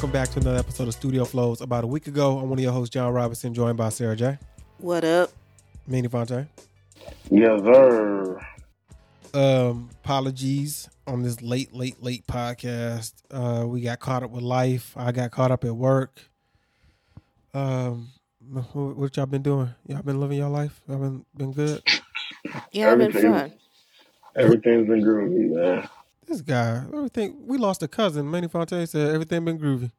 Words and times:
welcome 0.00 0.12
back 0.12 0.30
to 0.30 0.40
another 0.40 0.58
episode 0.58 0.88
of 0.88 0.94
Studio 0.94 1.26
Flows. 1.26 1.60
About 1.60 1.84
a 1.84 1.86
week 1.86 2.06
ago, 2.06 2.38
I'm 2.38 2.48
one 2.48 2.58
of 2.58 2.62
your 2.62 2.72
hosts, 2.72 2.90
John 2.90 3.12
Robinson, 3.12 3.52
joined 3.52 3.76
by 3.76 3.90
Sarah 3.90 4.16
J. 4.16 4.38
What 4.78 5.04
up? 5.04 5.30
Manny 5.86 6.08
Fonte. 6.08 6.46
Yes, 7.30 7.60
sir. 7.60 8.40
Um, 9.34 9.90
apologies 10.02 10.88
on 11.06 11.22
this 11.22 11.42
late, 11.42 11.74
late, 11.74 12.02
late 12.02 12.26
podcast. 12.26 13.12
Uh, 13.30 13.66
we 13.66 13.82
got 13.82 14.00
caught 14.00 14.22
up 14.22 14.30
with 14.30 14.42
life. 14.42 14.94
I 14.96 15.12
got 15.12 15.32
caught 15.32 15.50
up 15.50 15.66
at 15.66 15.76
work. 15.76 16.18
Um, 17.52 18.08
what, 18.50 18.96
what 18.96 19.16
y'all 19.18 19.26
been 19.26 19.42
doing? 19.42 19.68
Y'all 19.86 20.00
been 20.00 20.18
living 20.18 20.38
your 20.38 20.48
life? 20.48 20.80
Y'all 20.88 20.96
been 20.96 21.26
been 21.36 21.52
good? 21.52 21.82
Yeah, 22.72 22.92
I've 22.92 22.96
been 22.96 23.12
fun. 23.12 23.52
Everything's 24.34 24.88
been 24.88 25.02
groovy, 25.02 25.50
man. 25.50 25.86
This 26.30 26.42
guy, 26.42 26.84
everything. 26.94 27.44
We 27.44 27.58
lost 27.58 27.82
a 27.82 27.88
cousin. 27.88 28.30
Manny 28.30 28.46
Fonte 28.46 28.88
said 28.88 29.12
everything 29.12 29.44
been 29.44 29.58
groovy. 29.58 29.90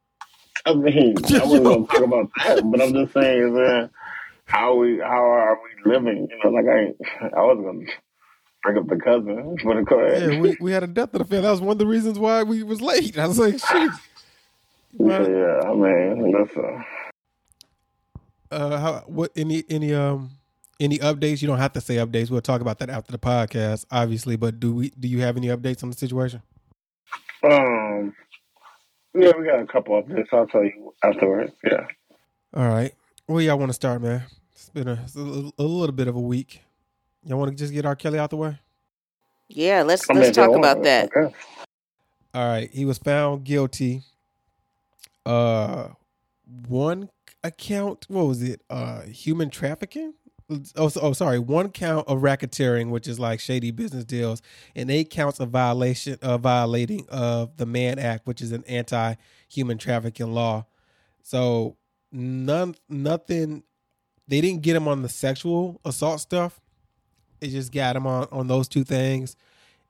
I 0.64 0.72
mean, 0.72 1.14
I 1.34 1.44
wasn't 1.44 1.64
gonna 1.64 1.86
talk 1.86 2.00
about 2.00 2.30
that, 2.38 2.62
but 2.64 2.80
I'm 2.80 2.94
just 2.94 3.12
saying, 3.12 3.54
man, 3.54 3.90
how 4.46 4.76
we, 4.76 4.98
how 4.98 5.22
are 5.22 5.58
we 5.62 5.92
living? 5.92 6.26
You 6.30 6.38
know, 6.42 6.50
like 6.50 6.64
I, 6.64 7.36
I 7.38 7.42
wasn't 7.42 7.66
gonna 7.66 7.86
bring 8.62 8.78
up 8.78 8.86
the 8.88 8.96
cousin, 8.96 9.56
but 9.62 9.84
go 9.84 9.98
ahead. 10.00 10.32
Yeah, 10.32 10.40
we, 10.40 10.56
we 10.58 10.72
had 10.72 10.82
a 10.84 10.86
death 10.86 11.12
of 11.12 11.18
the 11.18 11.24
family. 11.26 11.42
That 11.42 11.50
was 11.50 11.60
one 11.60 11.72
of 11.72 11.78
the 11.78 11.86
reasons 11.86 12.18
why 12.18 12.44
we 12.44 12.62
was 12.62 12.80
late. 12.80 13.18
I 13.18 13.26
was 13.26 13.38
like, 13.38 13.58
shit. 13.70 13.92
Yeah, 14.98 15.18
Right. 15.18 15.30
yeah, 15.30 15.60
I 15.68 15.74
mean, 15.74 16.32
listen. 16.32 16.84
Uh, 18.50 18.78
how, 18.80 19.04
what 19.06 19.32
any 19.36 19.64
any 19.68 19.92
um 19.92 20.30
any 20.82 20.98
updates? 20.98 21.40
You 21.42 21.48
don't 21.48 21.58
have 21.58 21.72
to 21.74 21.80
say 21.80 21.96
updates. 21.96 22.30
We'll 22.30 22.40
talk 22.40 22.60
about 22.60 22.78
that 22.80 22.90
after 22.90 23.12
the 23.12 23.18
podcast, 23.18 23.86
obviously. 23.90 24.36
But 24.36 24.60
do 24.60 24.74
we 24.74 24.90
do 24.90 25.08
you 25.08 25.20
have 25.20 25.36
any 25.36 25.48
updates 25.48 25.82
on 25.82 25.90
the 25.90 25.96
situation? 25.96 26.42
Um, 27.44 28.14
yeah, 29.14 29.32
we 29.38 29.44
got 29.46 29.60
a 29.60 29.66
couple 29.66 30.00
updates. 30.02 30.26
I'll 30.32 30.46
tell 30.46 30.64
you 30.64 30.94
afterwards. 31.02 31.52
Yeah. 31.64 31.86
All 32.54 32.68
right, 32.68 32.92
where 33.26 33.42
y'all 33.42 33.58
want 33.58 33.70
to 33.70 33.74
start, 33.74 34.02
man? 34.02 34.22
It's 34.52 34.68
been 34.68 34.88
a, 34.88 35.00
it's 35.04 35.14
a, 35.16 35.20
little- 35.20 35.54
a 35.58 35.62
little 35.62 35.94
bit 35.94 36.06
of 36.08 36.16
a 36.16 36.20
week. 36.20 36.62
Y'all 37.24 37.38
want 37.38 37.50
to 37.50 37.56
just 37.56 37.72
get 37.72 37.86
R. 37.86 37.96
Kelly 37.96 38.18
out 38.18 38.30
the 38.30 38.36
way? 38.36 38.58
Yeah, 39.48 39.82
let's 39.82 40.08
I 40.10 40.14
mean, 40.14 40.22
let's 40.22 40.36
talk 40.36 40.54
about 40.54 40.78
on. 40.78 40.82
that. 40.84 41.10
Okay. 41.16 41.34
All 42.34 42.46
right, 42.48 42.70
he 42.72 42.84
was 42.84 42.98
found 42.98 43.44
guilty. 43.44 44.02
Uh, 45.26 45.88
one 46.68 47.10
account. 47.44 48.06
What 48.08 48.26
was 48.26 48.42
it? 48.42 48.60
Uh, 48.70 49.02
human 49.02 49.50
trafficking. 49.50 50.14
Oh, 50.76 50.90
oh, 51.00 51.12
sorry. 51.12 51.38
One 51.38 51.70
count 51.70 52.08
of 52.08 52.20
racketeering, 52.20 52.90
which 52.90 53.08
is 53.08 53.18
like 53.18 53.40
shady 53.40 53.70
business 53.70 54.04
deals, 54.04 54.42
and 54.74 54.90
eight 54.90 55.10
counts 55.10 55.40
of 55.40 55.50
violation 55.50 56.18
of 56.22 56.40
violating 56.42 57.06
of 57.08 57.56
the 57.56 57.66
Mann 57.66 57.98
Act, 57.98 58.26
which 58.26 58.42
is 58.42 58.52
an 58.52 58.64
anti-human 58.66 59.78
trafficking 59.78 60.32
law. 60.32 60.66
So 61.22 61.76
none, 62.10 62.74
nothing. 62.88 63.62
They 64.28 64.40
didn't 64.40 64.62
get 64.62 64.76
him 64.76 64.88
on 64.88 65.02
the 65.02 65.08
sexual 65.08 65.80
assault 65.84 66.20
stuff. 66.20 66.60
They 67.40 67.48
just 67.48 67.72
got 67.72 67.96
him 67.96 68.06
on 68.06 68.28
on 68.30 68.46
those 68.46 68.68
two 68.68 68.84
things 68.84 69.36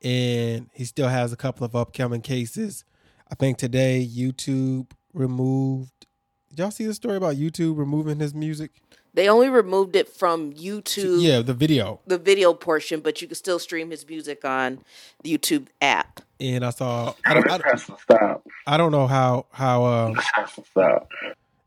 and 0.03 0.69
he 0.73 0.85
still 0.85 1.09
has 1.09 1.33
a 1.33 1.37
couple 1.37 1.65
of 1.65 1.77
upcoming 1.77 2.23
cases. 2.23 2.85
I 3.31 3.35
think 3.35 3.59
today 3.59 4.07
YouTube 4.11 4.91
removed. 5.15 6.07
Did 6.51 6.59
y'all 6.59 6.71
see 6.71 6.87
the 6.87 6.95
story 6.95 7.17
about 7.17 7.37
YouTube 7.37 7.79
removing 7.79 8.19
his 8.19 8.35
music? 8.35 8.73
They 9.15 9.29
only 9.29 9.49
removed 9.51 9.95
it 9.95 10.09
from 10.09 10.53
YouTube, 10.55 11.23
Yeah, 11.23 11.43
the 11.43 11.53
video. 11.55 12.01
the 12.07 12.17
video 12.19 12.55
portion, 12.55 13.01
but 13.01 13.21
you 13.21 13.29
can 13.29 13.35
still 13.35 13.59
stream 13.59 13.91
his 13.91 14.09
music 14.09 14.45
on 14.45 14.79
the 15.23 15.37
YouTube 15.37 15.67
app. 15.83 16.21
And 16.41 16.65
I 16.65 16.71
saw. 16.71 17.13
I 17.27 17.35
don't. 17.35 17.51
I, 17.51 17.59
This 17.59 17.67
has 17.67 17.87
to 17.87 17.97
stop. 18.03 18.47
I 18.67 18.77
don't 18.77 18.91
know 18.93 19.07
how 19.07 19.47
how. 19.53 19.85
Um, 19.85 20.15
This 20.15 20.27
has 20.35 20.53
to 20.55 20.65
stop. 20.65 21.09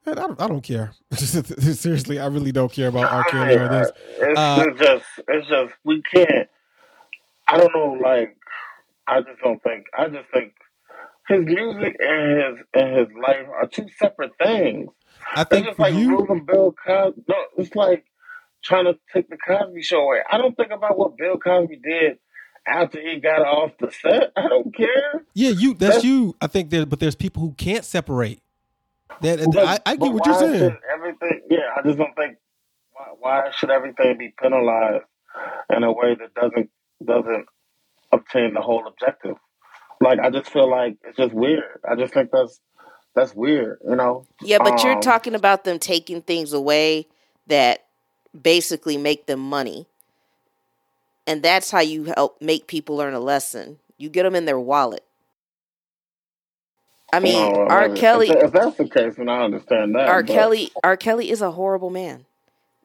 I 0.07 0.13
don't. 0.13 0.41
I 0.41 0.47
don't 0.47 0.61
care. 0.61 0.91
Seriously, 1.13 2.19
I 2.19 2.27
really 2.27 2.51
don't 2.51 2.71
care 2.71 2.87
about 2.89 3.11
R. 3.11 3.23
Kelly 3.25 3.55
or 3.55 3.69
this. 3.69 3.91
It's, 4.19 4.39
Uh, 4.39 4.65
it's 4.67 4.79
just, 4.79 5.05
it's 5.27 5.47
just, 5.47 5.73
we 5.83 6.01
can't. 6.01 6.49
I 7.47 7.57
don't 7.57 7.73
know. 7.75 7.97
Like, 8.03 8.35
I 9.07 9.21
just 9.21 9.39
don't 9.43 9.61
think. 9.63 9.85
I 9.97 10.07
just 10.09 10.29
think 10.33 10.53
his 11.27 11.45
music 11.45 11.95
and 11.99 12.37
his 12.57 12.65
and 12.73 12.97
his 12.97 13.07
life 13.21 13.47
are 13.53 13.67
two 13.67 13.87
separate 13.97 14.31
things. 14.43 14.89
I 15.33 15.41
It's 15.41 15.49
think 15.49 15.65
just 15.67 15.77
for 15.77 15.81
like 15.83 15.93
you, 15.95 16.11
removing 16.17 16.45
Bill 16.45 16.73
Cosby. 16.85 17.23
No, 17.27 17.35
it's 17.57 17.75
like 17.75 18.05
trying 18.63 18.85
to 18.85 18.97
take 19.13 19.29
the 19.29 19.37
Cosby 19.37 19.81
Show 19.81 20.01
away. 20.01 20.19
I 20.29 20.37
don't 20.37 20.55
think 20.55 20.71
about 20.71 20.97
what 20.97 21.17
Bill 21.17 21.37
Cosby 21.37 21.77
did 21.83 22.17
after 22.67 22.99
he 22.99 23.19
got 23.19 23.41
off 23.41 23.71
the 23.79 23.91
set. 23.91 24.31
I 24.35 24.47
don't 24.47 24.75
care. 24.75 25.23
yeah, 25.33 25.49
you. 25.49 25.69
That's 25.73 25.79
That's- 25.95 26.03
you. 26.03 26.35
I 26.41 26.47
think 26.47 26.69
there, 26.69 26.85
but 26.85 26.99
there's 26.99 27.15
people 27.15 27.41
who 27.41 27.53
can't 27.53 27.85
separate. 27.85 28.41
That 29.21 29.39
But- 29.53 29.65
I, 29.87 29.91
I 29.91 29.95
get 29.95 30.11
what 30.13 30.25
you're 30.25 30.35
saying. 30.39 30.77
Everything, 30.93 31.41
yeah. 31.49 31.59
I 31.77 31.81
just 31.83 31.97
don't 31.97 32.15
think 32.15 32.37
why, 32.93 33.05
why 33.19 33.51
should 33.55 33.69
everything 33.71 34.17
be 34.17 34.33
penalized 34.41 35.05
in 35.75 35.83
a 35.83 35.91
way 35.91 36.15
that 36.15 36.33
doesn't 36.33 36.69
doesn't 37.03 37.45
obtain 38.11 38.53
the 38.53 38.61
whole 38.61 38.87
objective. 38.87 39.35
Like 40.01 40.19
I 40.19 40.29
just 40.29 40.49
feel 40.49 40.69
like 40.69 40.97
it's 41.03 41.17
just 41.17 41.33
weird. 41.33 41.79
I 41.89 41.95
just 41.95 42.13
think 42.13 42.29
that's 42.31 42.59
that's 43.15 43.33
weird. 43.35 43.79
You 43.87 43.95
know. 43.95 44.25
Yeah, 44.41 44.59
but 44.59 44.83
you're 44.83 44.95
Um, 44.95 45.01
talking 45.01 45.35
about 45.35 45.63
them 45.63 45.79
taking 45.79 46.21
things 46.21 46.53
away 46.53 47.07
that 47.47 47.85
basically 48.39 48.97
make 48.97 49.25
them 49.25 49.39
money. 49.39 49.87
And 51.27 51.41
that's 51.41 51.71
how 51.71 51.79
you 51.79 52.03
help 52.15 52.39
make 52.41 52.67
people 52.67 52.95
learn 52.95 53.13
a 53.15 53.19
lesson. 53.19 53.79
You 53.97 54.09
get 54.09 54.23
them 54.23 54.35
in 54.35 54.45
their 54.45 54.59
wallet. 54.59 55.03
I 57.13 57.19
mean, 57.19 57.53
no, 57.53 57.67
R. 57.67 57.89
Kelly, 57.89 58.29
If, 58.29 58.51
that's 58.51 58.75
the 58.77 58.89
case, 58.89 59.15
then 59.15 59.29
I 59.29 59.43
understand 59.43 59.95
that. 59.95 60.07
R. 60.07 60.21
but- 60.21 60.31
Kelly, 60.33 60.71
R. 60.83 60.97
Kelly 60.97 61.29
is 61.31 61.41
a 61.41 61.51
horrible 61.51 61.89
man. 61.89 62.25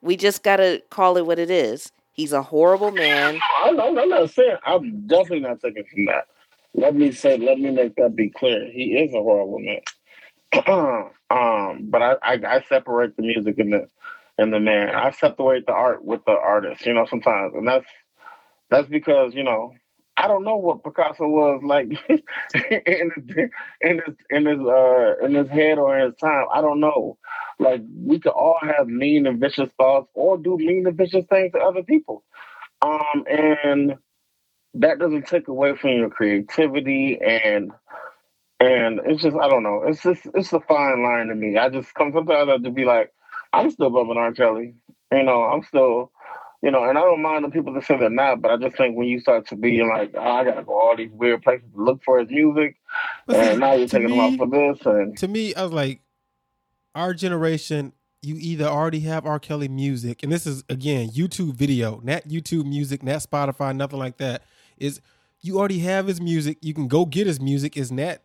We 0.02 0.16
just 0.16 0.42
gotta 0.42 0.82
call 0.88 1.16
it 1.16 1.26
what 1.26 1.38
it 1.38 1.50
is. 1.50 1.92
He's 2.12 2.32
a 2.32 2.42
horrible 2.42 2.90
man. 2.90 3.38
I'm, 3.64 3.78
I'm 3.80 3.98
I'm 3.98 4.08
not 4.08 4.30
saying. 4.30 4.56
I'm 4.64 5.06
definitely 5.06 5.40
not 5.40 5.60
taking 5.60 5.84
from 5.84 6.04
that. 6.06 6.26
Let 6.74 6.94
me 6.94 7.12
say. 7.12 7.36
Let 7.36 7.58
me 7.58 7.70
make 7.70 7.96
that 7.96 8.14
be 8.16 8.30
clear. 8.30 8.70
He 8.70 8.96
is 8.98 9.12
a 9.12 9.20
horrible 9.22 9.58
man. 9.58 9.80
um, 10.66 11.12
but 11.90 12.02
I, 12.02 12.14
I 12.22 12.40
I 12.46 12.64
separate 12.68 13.16
the 13.16 13.22
music 13.22 13.58
and 13.58 13.72
the 13.72 13.88
and 14.38 14.52
the 14.52 14.60
man. 14.60 14.90
I 14.90 15.10
separate 15.12 15.66
the 15.66 15.72
art 15.72 16.04
with 16.04 16.24
the 16.24 16.32
artist. 16.32 16.86
You 16.86 16.94
know, 16.94 17.06
sometimes, 17.06 17.54
and 17.54 17.68
that's 17.68 17.86
that's 18.70 18.88
because 18.88 19.34
you 19.34 19.44
know 19.44 19.72
I 20.16 20.28
don't 20.28 20.44
know 20.44 20.56
what 20.56 20.84
Picasso 20.84 21.26
was 21.26 21.62
like 21.64 21.86
in 22.54 23.10
his 23.16 23.50
in 23.80 23.96
his 24.04 24.14
in 24.30 24.46
his 24.46 24.60
uh 24.60 25.14
in 25.24 25.34
his 25.34 25.48
head 25.48 25.78
or 25.78 25.98
in 25.98 26.06
his 26.10 26.16
time. 26.20 26.46
I 26.52 26.60
don't 26.60 26.80
know. 26.80 27.16
Like 27.58 27.82
we 28.04 28.18
could 28.18 28.32
all 28.32 28.58
have 28.62 28.88
mean 28.88 29.26
and 29.26 29.40
vicious 29.40 29.70
thoughts 29.78 30.08
or 30.14 30.36
do 30.38 30.56
mean 30.58 30.86
and 30.86 30.96
vicious 30.96 31.24
things 31.30 31.52
to 31.52 31.58
other 31.58 31.82
people. 31.82 32.24
Um, 32.82 33.24
and 33.30 33.94
that 34.74 34.98
doesn't 34.98 35.26
take 35.26 35.48
away 35.48 35.76
from 35.76 35.90
your 35.90 36.10
creativity 36.10 37.18
and 37.20 37.72
and 38.60 39.00
it's 39.04 39.22
just 39.22 39.36
I 39.36 39.48
don't 39.48 39.62
know. 39.62 39.82
It's 39.86 40.02
just 40.02 40.26
it's 40.34 40.52
a 40.52 40.60
fine 40.60 41.02
line 41.02 41.28
to 41.28 41.34
me. 41.34 41.56
I 41.56 41.68
just 41.70 41.92
come 41.94 42.12
sometimes 42.12 42.48
I 42.48 42.52
have 42.52 42.62
to 42.62 42.70
be 42.70 42.84
like, 42.84 43.12
I'm 43.52 43.70
still 43.70 43.90
bumping 43.90 44.18
R. 44.18 44.32
Kelly. 44.32 44.74
You 45.10 45.22
know, 45.24 45.42
I'm 45.42 45.64
still 45.64 46.12
you 46.62 46.70
know, 46.70 46.84
and 46.84 46.98
I 46.98 47.00
don't 47.00 47.22
mind 47.22 47.44
the 47.44 47.48
people 47.48 47.72
that 47.72 47.84
say 47.84 47.96
they're 47.96 48.10
not, 48.10 48.42
but 48.42 48.50
I 48.50 48.56
just 48.58 48.76
think 48.76 48.96
when 48.96 49.08
you 49.08 49.18
start 49.18 49.48
to 49.48 49.56
be 49.56 49.82
like, 49.82 50.12
oh, 50.14 50.20
I 50.20 50.44
gotta 50.44 50.62
go 50.62 50.78
all 50.78 50.94
these 50.94 51.10
weird 51.10 51.42
places 51.42 51.66
to 51.74 51.82
look 51.82 52.02
for 52.04 52.18
his 52.18 52.28
music, 52.28 52.76
and 53.28 53.60
now 53.60 53.72
you're 53.72 53.88
taking 53.88 54.10
him 54.10 54.18
me- 54.18 54.20
off 54.20 54.36
for 54.36 54.46
this, 54.46 54.84
and 54.84 55.16
to 55.18 55.28
me, 55.28 55.54
I 55.54 55.62
was 55.62 55.72
like, 55.72 56.02
our 56.94 57.14
generation, 57.14 57.94
you 58.20 58.36
either 58.38 58.66
already 58.66 59.00
have 59.00 59.24
R. 59.24 59.38
Kelly 59.38 59.68
music, 59.68 60.22
and 60.22 60.30
this 60.30 60.46
is 60.46 60.62
again 60.68 61.08
YouTube 61.08 61.54
video, 61.54 62.00
not 62.04 62.28
YouTube 62.28 62.66
music, 62.66 63.02
not 63.02 63.20
Spotify, 63.20 63.74
nothing 63.74 63.98
like 63.98 64.18
that. 64.18 64.42
Is 64.76 65.00
you 65.42 65.58
already 65.58 65.78
have 65.80 66.06
his 66.06 66.20
music, 66.20 66.58
you 66.60 66.74
can 66.74 66.88
go 66.88 67.06
get 67.06 67.26
his 67.26 67.40
music. 67.40 67.76
Is 67.76 67.90
not, 67.90 68.18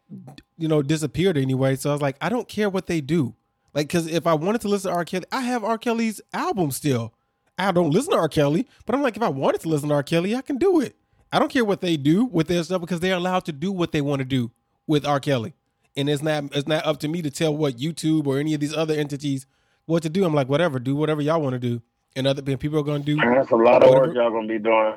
you 0.58 0.68
know, 0.68 0.82
disappeared 0.82 1.38
anyway. 1.38 1.76
So 1.76 1.90
I 1.90 1.94
was 1.94 2.02
like, 2.02 2.18
I 2.22 2.30
don't 2.30 2.48
care 2.48 2.70
what 2.70 2.88
they 2.88 3.02
do, 3.02 3.36
like, 3.74 3.88
because 3.88 4.08
if 4.08 4.28
I 4.28 4.34
wanted 4.34 4.62
to 4.62 4.68
listen 4.68 4.92
to 4.92 4.98
R. 4.98 5.06
Kelly, 5.06 5.26
I 5.32 5.42
have 5.42 5.64
R. 5.64 5.78
Kelly's 5.78 6.22
album 6.34 6.72
still. 6.72 7.14
I 7.58 7.72
don't 7.72 7.92
listen 7.92 8.12
to 8.12 8.18
R. 8.18 8.28
Kelly, 8.28 8.68
but 8.86 8.96
I'm 8.96 9.02
like, 9.02 9.16
if 9.16 9.24
I 9.24 9.30
wanted 9.30 9.62
to 9.62 9.70
listen 9.70 9.90
to 9.90 9.96
R. 9.96 10.04
Kelly, 10.04 10.36
I 10.36 10.42
can 10.42 10.58
do 10.58 10.82
it. 10.82 10.96
I 11.32 11.40
don't 11.40 11.52
care 11.52 11.66
what 11.66 11.82
they 11.82 11.98
do 11.98 12.26
with 12.26 12.48
their 12.48 12.64
stuff 12.64 12.82
because 12.82 13.00
they're 13.00 13.16
allowed 13.16 13.46
to 13.46 13.52
do 13.52 13.72
what 13.72 13.92
they 13.92 14.02
want 14.02 14.20
to 14.20 14.26
do 14.26 14.52
with 14.88 15.06
R. 15.06 15.20
Kelly 15.20 15.54
and 15.96 16.10
it's 16.10 16.22
not 16.22 16.44
it's 16.56 16.68
not 16.68 16.86
up 16.86 17.00
to 17.00 17.08
me 17.08 17.22
to 17.22 17.32
tell 17.32 17.56
what 17.56 17.78
YouTube 17.78 18.28
or 18.28 18.38
any 18.38 18.54
of 18.54 18.60
these 18.60 18.76
other 18.76 18.94
entities 18.94 19.46
what 19.86 20.04
to 20.04 20.10
do. 20.10 20.26
I'm 20.26 20.34
like, 20.34 20.50
whatever, 20.50 20.80
do 20.80 20.96
whatever 20.96 21.22
y'all 21.22 21.42
want 21.42 21.54
to 21.54 21.60
do, 21.60 21.82
and 22.16 22.28
other 22.28 22.42
people 22.58 22.80
are 22.80 22.84
going 22.84 23.04
to 23.04 23.06
do. 23.06 23.18
man, 23.18 23.36
that's 23.36 23.52
a 23.52 23.56
lot 23.56 23.84
of 23.84 23.90
work 23.92 24.14
y'all 24.16 24.32
gonna 24.32 24.48
be 24.48 24.60
doing. 24.60 24.96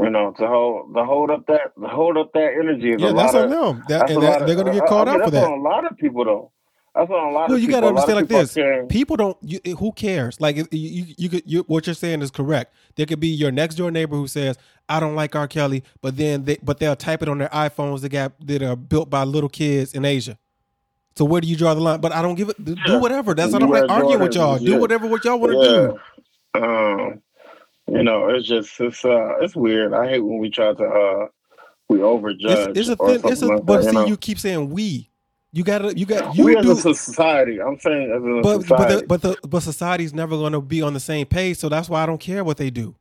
You 0.00 0.10
know, 0.10 0.32
to 0.38 0.46
hold 0.46 0.94
to 0.94 1.04
hold 1.04 1.30
up 1.30 1.46
that 1.48 1.74
to 1.80 1.88
hold 1.88 2.16
up 2.16 2.32
that 2.34 2.52
energy 2.60 2.92
is 2.92 3.00
Yeah, 3.02 3.10
a 3.10 3.14
that's 3.14 3.34
lot 3.34 3.44
on 3.44 3.52
of, 3.52 3.76
them, 3.76 3.84
that, 3.88 3.98
that's 4.00 4.12
and 4.12 4.22
that, 4.22 4.46
they're 4.46 4.54
going 4.54 4.66
to 4.66 4.72
get 4.72 4.84
I- 4.90 4.96
I 4.96 5.04
mean, 5.04 5.08
out 5.08 5.24
for 5.24 5.30
that. 5.32 5.44
on 5.44 5.58
a 5.58 5.62
lot 5.62 5.90
of 5.90 5.96
people 5.98 6.24
though. 6.24 6.52
That's 6.94 7.10
on 7.10 7.28
a 7.28 7.30
lot 7.32 7.48
Well, 7.48 7.56
of 7.58 7.62
you 7.62 7.68
got 7.68 7.80
to 7.80 7.86
A 7.86 7.90
lot 7.90 8.04
of 8.08 8.10
understand 8.10 8.16
like 8.18 8.28
this: 8.28 8.54
caring- 8.54 8.88
people 8.88 9.16
don't. 9.16 9.36
You, 9.42 9.60
who 9.76 9.92
cares? 9.92 10.40
Like 10.40 10.56
you, 10.56 10.66
you, 10.70 11.14
you 11.16 11.28
could. 11.28 11.42
You, 11.46 11.64
what 11.66 11.86
you're 11.86 11.94
saying 11.94 12.22
is 12.22 12.30
correct. 12.30 12.74
There 12.96 13.06
could 13.06 13.20
be 13.20 13.28
your 13.28 13.50
next 13.50 13.74
door 13.74 13.90
neighbor 13.90 14.16
who 14.16 14.26
says, 14.28 14.56
"I 14.88 14.98
don't 15.00 15.14
like 15.16 15.34
R. 15.36 15.46
Kelly," 15.48 15.82
but 16.00 16.16
then 16.16 16.44
they, 16.44 16.58
but 16.62 16.78
they'll 16.78 16.96
type 16.96 17.22
it 17.22 17.28
on 17.28 17.38
their 17.38 17.48
iPhones 17.50 18.00
that 18.02 18.08
got 18.10 18.32
that 18.46 18.62
are 18.62 18.76
built 18.76 19.10
by 19.10 19.24
little 19.24 19.48
kids 19.48 19.94
in 19.94 20.04
Asia. 20.04 20.38
So 21.16 21.24
where 21.24 21.40
do 21.40 21.48
you 21.48 21.56
draw 21.56 21.74
the 21.74 21.80
line? 21.80 22.00
But 22.00 22.12
I 22.12 22.22
don't 22.22 22.36
give 22.36 22.48
it. 22.50 22.64
Do 22.64 22.74
Yeah. 22.86 22.98
whatever. 22.98 23.34
That's 23.34 23.52
what 23.52 23.62
I'm 23.62 23.70
like 23.70 23.90
arguing 23.90 24.20
with 24.20 24.34
y'all. 24.36 24.58
Do 24.58 24.78
whatever 24.78 25.06
what 25.08 25.24
y'all 25.24 25.38
want 25.40 25.52
to 25.54 25.98
do. 26.54 26.60
Um, 26.62 27.22
you 27.88 28.02
know, 28.02 28.28
it's 28.28 28.46
just 28.46 28.80
it's 28.80 29.04
uh 29.04 29.38
it's 29.40 29.56
weird. 29.56 29.94
I 29.94 30.08
hate 30.08 30.20
when 30.20 30.38
we 30.38 30.50
try 30.50 30.72
to 30.74 30.84
uh 30.84 31.26
we 31.88 31.98
overjudge. 31.98 32.76
It's, 32.76 32.80
it's 32.80 32.88
a 32.90 32.96
thing. 32.96 33.20
It's 33.24 33.42
a, 33.42 33.46
like 33.46 33.64
but 33.64 33.82
that, 33.82 33.84
see, 33.84 33.88
you 33.88 33.92
know? 33.94 34.06
you 34.06 34.16
keep 34.16 34.38
saying 34.38 34.70
we. 34.70 35.10
You 35.52 35.64
gotta. 35.64 35.96
You 35.96 36.04
got. 36.04 36.36
You 36.36 36.44
we 36.44 36.60
do. 36.60 36.72
as 36.72 36.84
a 36.84 36.94
society. 36.94 37.60
I'm 37.60 37.78
saying 37.80 38.10
as 38.10 38.22
a 38.22 38.42
but 38.42 38.68
but 38.68 38.88
the, 38.88 39.06
but 39.06 39.22
the 39.22 39.36
but 39.48 39.60
society's 39.60 40.12
never 40.12 40.36
going 40.36 40.52
to 40.52 40.60
be 40.60 40.82
on 40.82 40.92
the 40.92 41.00
same 41.00 41.26
page. 41.26 41.56
So 41.56 41.70
that's 41.70 41.88
why 41.88 42.02
I 42.02 42.06
don't 42.06 42.20
care 42.20 42.44
what 42.44 42.58
they 42.58 42.68
do. 42.68 42.94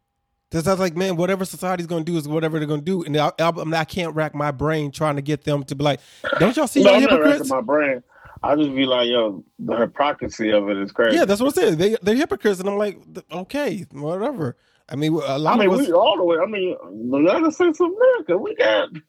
Because 0.50 0.66
I 0.66 0.72
was 0.72 0.80
like, 0.80 0.96
man, 0.96 1.18
whatever 1.18 1.44
society's 1.44 1.88
going 1.88 2.06
to 2.06 2.12
do 2.12 2.18
is 2.18 2.26
whatever 2.26 2.58
they're 2.58 2.68
going 2.68 2.80
to 2.80 2.86
do, 2.86 3.04
and 3.04 3.18
I, 3.18 3.34
I, 3.38 3.52
I 3.76 3.84
can't 3.84 4.16
rack 4.16 4.34
my 4.34 4.52
brain 4.52 4.92
trying 4.92 5.18
to 5.18 5.22
get 5.22 5.44
them 5.44 5.66
to 5.66 5.76
be 5.76 5.84
like, 5.84 6.00
don't 6.40 6.56
y'all 6.56 6.68
see 6.68 6.84
no, 6.84 6.94
I'm 6.94 7.02
not 7.02 7.12
hypocrites? 7.12 7.50
my 7.50 7.60
brain. 7.60 8.02
I 8.44 8.56
just 8.56 8.74
be 8.74 8.86
like, 8.86 9.10
yo, 9.10 9.44
the 9.60 9.76
hypocrisy 9.76 10.52
of 10.52 10.70
it 10.70 10.78
is 10.78 10.94
crazy. 10.94 11.18
Yeah, 11.18 11.26
that's 11.26 11.42
what 11.42 11.48
I'm 11.48 11.54
saying. 11.54 11.78
They 11.78 11.98
they're 12.02 12.16
hypocrites, 12.16 12.62
and 12.62 12.70
I'm 12.70 12.78
like, 12.78 12.98
okay, 13.30 13.86
whatever. 13.92 14.56
I 14.90 14.96
mean, 14.96 15.14
a 15.14 15.38
lot 15.38 15.60
mean, 15.60 15.70
of 15.70 15.80
us. 15.80 15.88
we 15.88 15.94
all 15.94 16.18
the 16.18 16.24
way. 16.24 16.38
I 16.38 16.46
mean, 16.46 16.76
the 17.12 17.18
United 17.18 17.54
States 17.54 17.80
of 17.80 17.88
America, 17.92 18.38
we 18.38 18.56
got. 18.56 18.90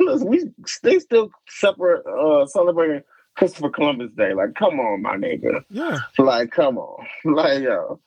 We 0.00 0.50
they 0.82 0.98
still 0.98 1.30
separate 1.48 2.04
uh 2.06 2.46
celebrating 2.46 3.02
Christopher 3.36 3.70
Columbus 3.70 4.10
Day. 4.16 4.34
Like, 4.34 4.54
come 4.54 4.80
on, 4.80 5.02
my 5.02 5.16
nigga. 5.16 5.62
yeah, 5.68 6.00
Like, 6.18 6.50
come 6.50 6.78
on. 6.78 7.06
Like, 7.24 7.62
yo. 7.62 8.00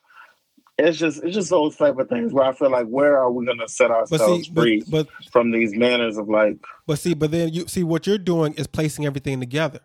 It's 0.78 0.98
just 0.98 1.24
it's 1.24 1.36
just 1.36 1.50
those 1.50 1.76
type 1.76 1.98
of 2.00 2.10
things 2.10 2.34
where 2.34 2.46
I 2.46 2.54
feel 2.54 2.72
like 2.72 2.88
where 2.88 3.18
are 3.18 3.30
we 3.32 3.46
gonna 3.46 3.68
set 3.68 3.90
but 3.90 3.96
ourselves 4.12 4.48
see, 4.48 4.52
but, 4.52 4.62
free 4.62 4.84
but 4.90 5.08
from 5.30 5.52
these 5.52 5.76
manners 5.76 6.18
of 6.18 6.30
like 6.30 6.58
But 6.88 7.00
see, 7.00 7.14
but 7.14 7.32
then 7.32 7.54
you 7.54 7.68
see 7.68 7.84
what 7.84 8.08
you're 8.08 8.18
doing 8.18 8.54
is 8.54 8.66
placing 8.66 9.06
everything 9.06 9.42
together. 9.42 9.82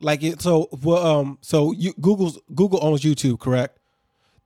Like 0.00 0.22
it 0.24 0.42
so 0.42 0.68
well, 0.82 1.06
um 1.06 1.38
so 1.42 1.70
you 1.72 1.94
Google's 2.00 2.40
Google 2.54 2.80
owns 2.82 3.02
YouTube, 3.02 3.38
correct? 3.38 3.78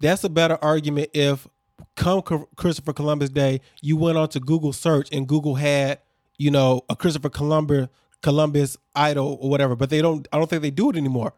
That's 0.01 0.23
a 0.23 0.29
better 0.29 0.59
argument 0.61 1.11
if 1.15 1.49
come 1.95 2.23
Christopher 2.57 2.93
Columbus 2.93 3.31
Day, 3.31 3.61
you 3.83 3.97
went 3.97 4.19
on 4.19 4.29
to 4.31 4.41
Google 4.41 4.73
search 4.73 5.09
and 5.13 5.27
Google 5.27 5.55
had, 5.55 6.01
you 6.39 6.51
know, 6.51 6.83
a 6.89 6.97
Christopher 6.97 7.31
Columbus 7.31 7.89
Columbus 8.23 8.77
idol 8.95 9.39
or 9.41 9.51
whatever, 9.51 9.77
but 9.77 9.91
they 9.91 10.03
don't 10.03 10.27
I 10.33 10.39
don't 10.39 10.49
think 10.49 10.63
they 10.63 10.71
do 10.71 10.91
it 10.91 10.97
anymore. 10.97 11.35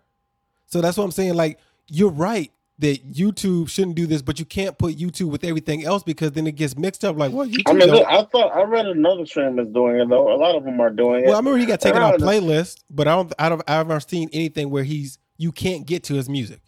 So 0.67 0.81
that's 0.81 0.96
what 0.96 1.05
I'm 1.05 1.11
saying 1.12 1.35
like 1.35 1.58
you're 1.88 2.11
right 2.11 2.52
that 2.81 3.12
YouTube 3.12 3.69
shouldn't 3.69 3.96
do 3.96 4.06
this, 4.06 4.23
but 4.23 4.38
you 4.38 4.44
can't 4.44 4.79
put 4.79 4.96
YouTube 4.96 5.31
with 5.31 5.43
everything 5.43 5.85
else 5.85 6.05
because 6.05 6.31
then 6.32 6.46
it 6.46 6.52
gets 6.52 6.76
mixed 6.76 7.05
up 7.05 7.17
like 7.17 7.32
what 7.32 7.49
YouTube 7.49 7.62
I 7.67 7.73
mean 7.73 7.90
look, 7.90 8.06
I 8.06 8.23
thought 8.25 8.55
I 8.55 8.62
read 8.62 8.87
another 8.87 9.26
streamer's 9.26 9.69
doing 9.69 9.96
it 9.96 10.08
though. 10.08 10.32
A 10.32 10.37
lot 10.37 10.55
of 10.55 10.64
them 10.64 10.81
are 10.81 10.90
doing 10.90 11.25
it. 11.25 11.26
Well, 11.26 11.35
I 11.35 11.38
remember 11.38 11.58
he 11.58 11.67
got 11.67 11.81
taken 11.81 12.00
off 12.02 12.14
Yeah. 12.19 12.26
playlist, 12.26 12.82
but 12.88 13.08
I 13.08 13.17
don't. 13.17 13.32
I 13.38 13.49
don't. 13.49 13.62
I've 13.69 13.88
never 13.88 14.00
seen 14.00 14.29
anything 14.32 14.70
where 14.70 14.85
he's 14.85 15.19
you 15.37 15.50
can't 15.50 15.87
get 15.87 16.05
to 16.05 16.14
his 16.14 16.29
music 16.29 16.61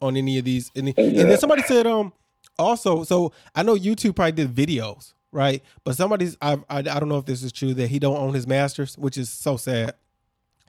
on 0.00 0.16
any 0.16 0.38
of 0.38 0.44
these. 0.44 0.70
And, 0.74 0.88
and 0.98 1.16
then 1.16 1.38
somebody 1.38 1.62
said, 1.62 1.86
um, 1.86 2.12
also, 2.62 3.04
so 3.04 3.32
I 3.54 3.62
know 3.62 3.76
YouTube 3.76 4.16
probably 4.16 4.32
did 4.32 4.54
videos, 4.54 5.12
right? 5.30 5.62
But 5.84 5.96
somebody's, 5.96 6.36
I, 6.40 6.54
I, 6.68 6.78
I 6.78 6.82
don't 6.82 7.08
know 7.08 7.18
if 7.18 7.26
this 7.26 7.42
is 7.42 7.52
true 7.52 7.74
that 7.74 7.88
he 7.88 7.98
don't 7.98 8.16
own 8.16 8.34
his 8.34 8.46
masters, 8.46 8.96
which 8.96 9.18
is 9.18 9.30
so 9.30 9.56
sad. 9.56 9.94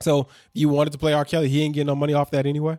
So 0.00 0.28
you 0.52 0.68
wanted 0.68 0.92
to 0.92 0.98
play 0.98 1.12
R. 1.12 1.24
Kelly, 1.24 1.48
he 1.48 1.62
ain't 1.62 1.74
getting 1.74 1.86
no 1.86 1.94
money 1.94 2.14
off 2.14 2.30
that 2.32 2.46
anyway. 2.46 2.78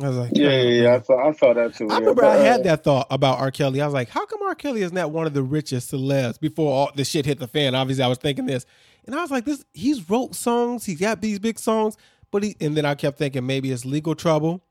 I 0.00 0.08
was 0.08 0.16
like, 0.16 0.30
yeah, 0.34 0.50
yeah, 0.50 0.82
yeah. 0.82 0.94
I 0.94 1.00
saw 1.00 1.28
I 1.28 1.32
saw 1.32 1.52
that 1.54 1.74
too. 1.74 1.88
I 1.90 1.98
remember 1.98 2.22
But, 2.22 2.38
I 2.38 2.42
had 2.42 2.60
uh, 2.60 2.64
that 2.64 2.84
thought 2.84 3.08
about 3.10 3.38
R. 3.40 3.50
Kelly. 3.50 3.80
I 3.80 3.84
was 3.84 3.94
like, 3.94 4.08
how 4.08 4.26
come 4.26 4.42
R. 4.42 4.54
Kelly 4.54 4.82
is 4.82 4.92
not 4.92 5.10
one 5.10 5.26
of 5.26 5.34
the 5.34 5.42
richest 5.42 5.90
celebs 5.90 6.38
before 6.38 6.72
all 6.72 6.92
this 6.94 7.08
shit 7.08 7.26
hit 7.26 7.40
the 7.40 7.48
fan? 7.48 7.74
Obviously, 7.74 8.04
I 8.04 8.06
was 8.06 8.18
thinking 8.18 8.46
this. 8.46 8.64
And 9.06 9.14
I 9.14 9.22
was 9.22 9.30
like, 9.30 9.44
this 9.44 9.64
he's 9.72 10.08
wrote 10.08 10.36
songs, 10.36 10.84
he's 10.84 11.00
got 11.00 11.20
these 11.20 11.40
big 11.40 11.58
songs, 11.58 11.96
but 12.30 12.44
he 12.44 12.54
and 12.60 12.76
then 12.76 12.84
I 12.84 12.94
kept 12.94 13.18
thinking 13.18 13.44
maybe 13.46 13.72
it's 13.72 13.84
legal 13.84 14.14
trouble. 14.14 14.62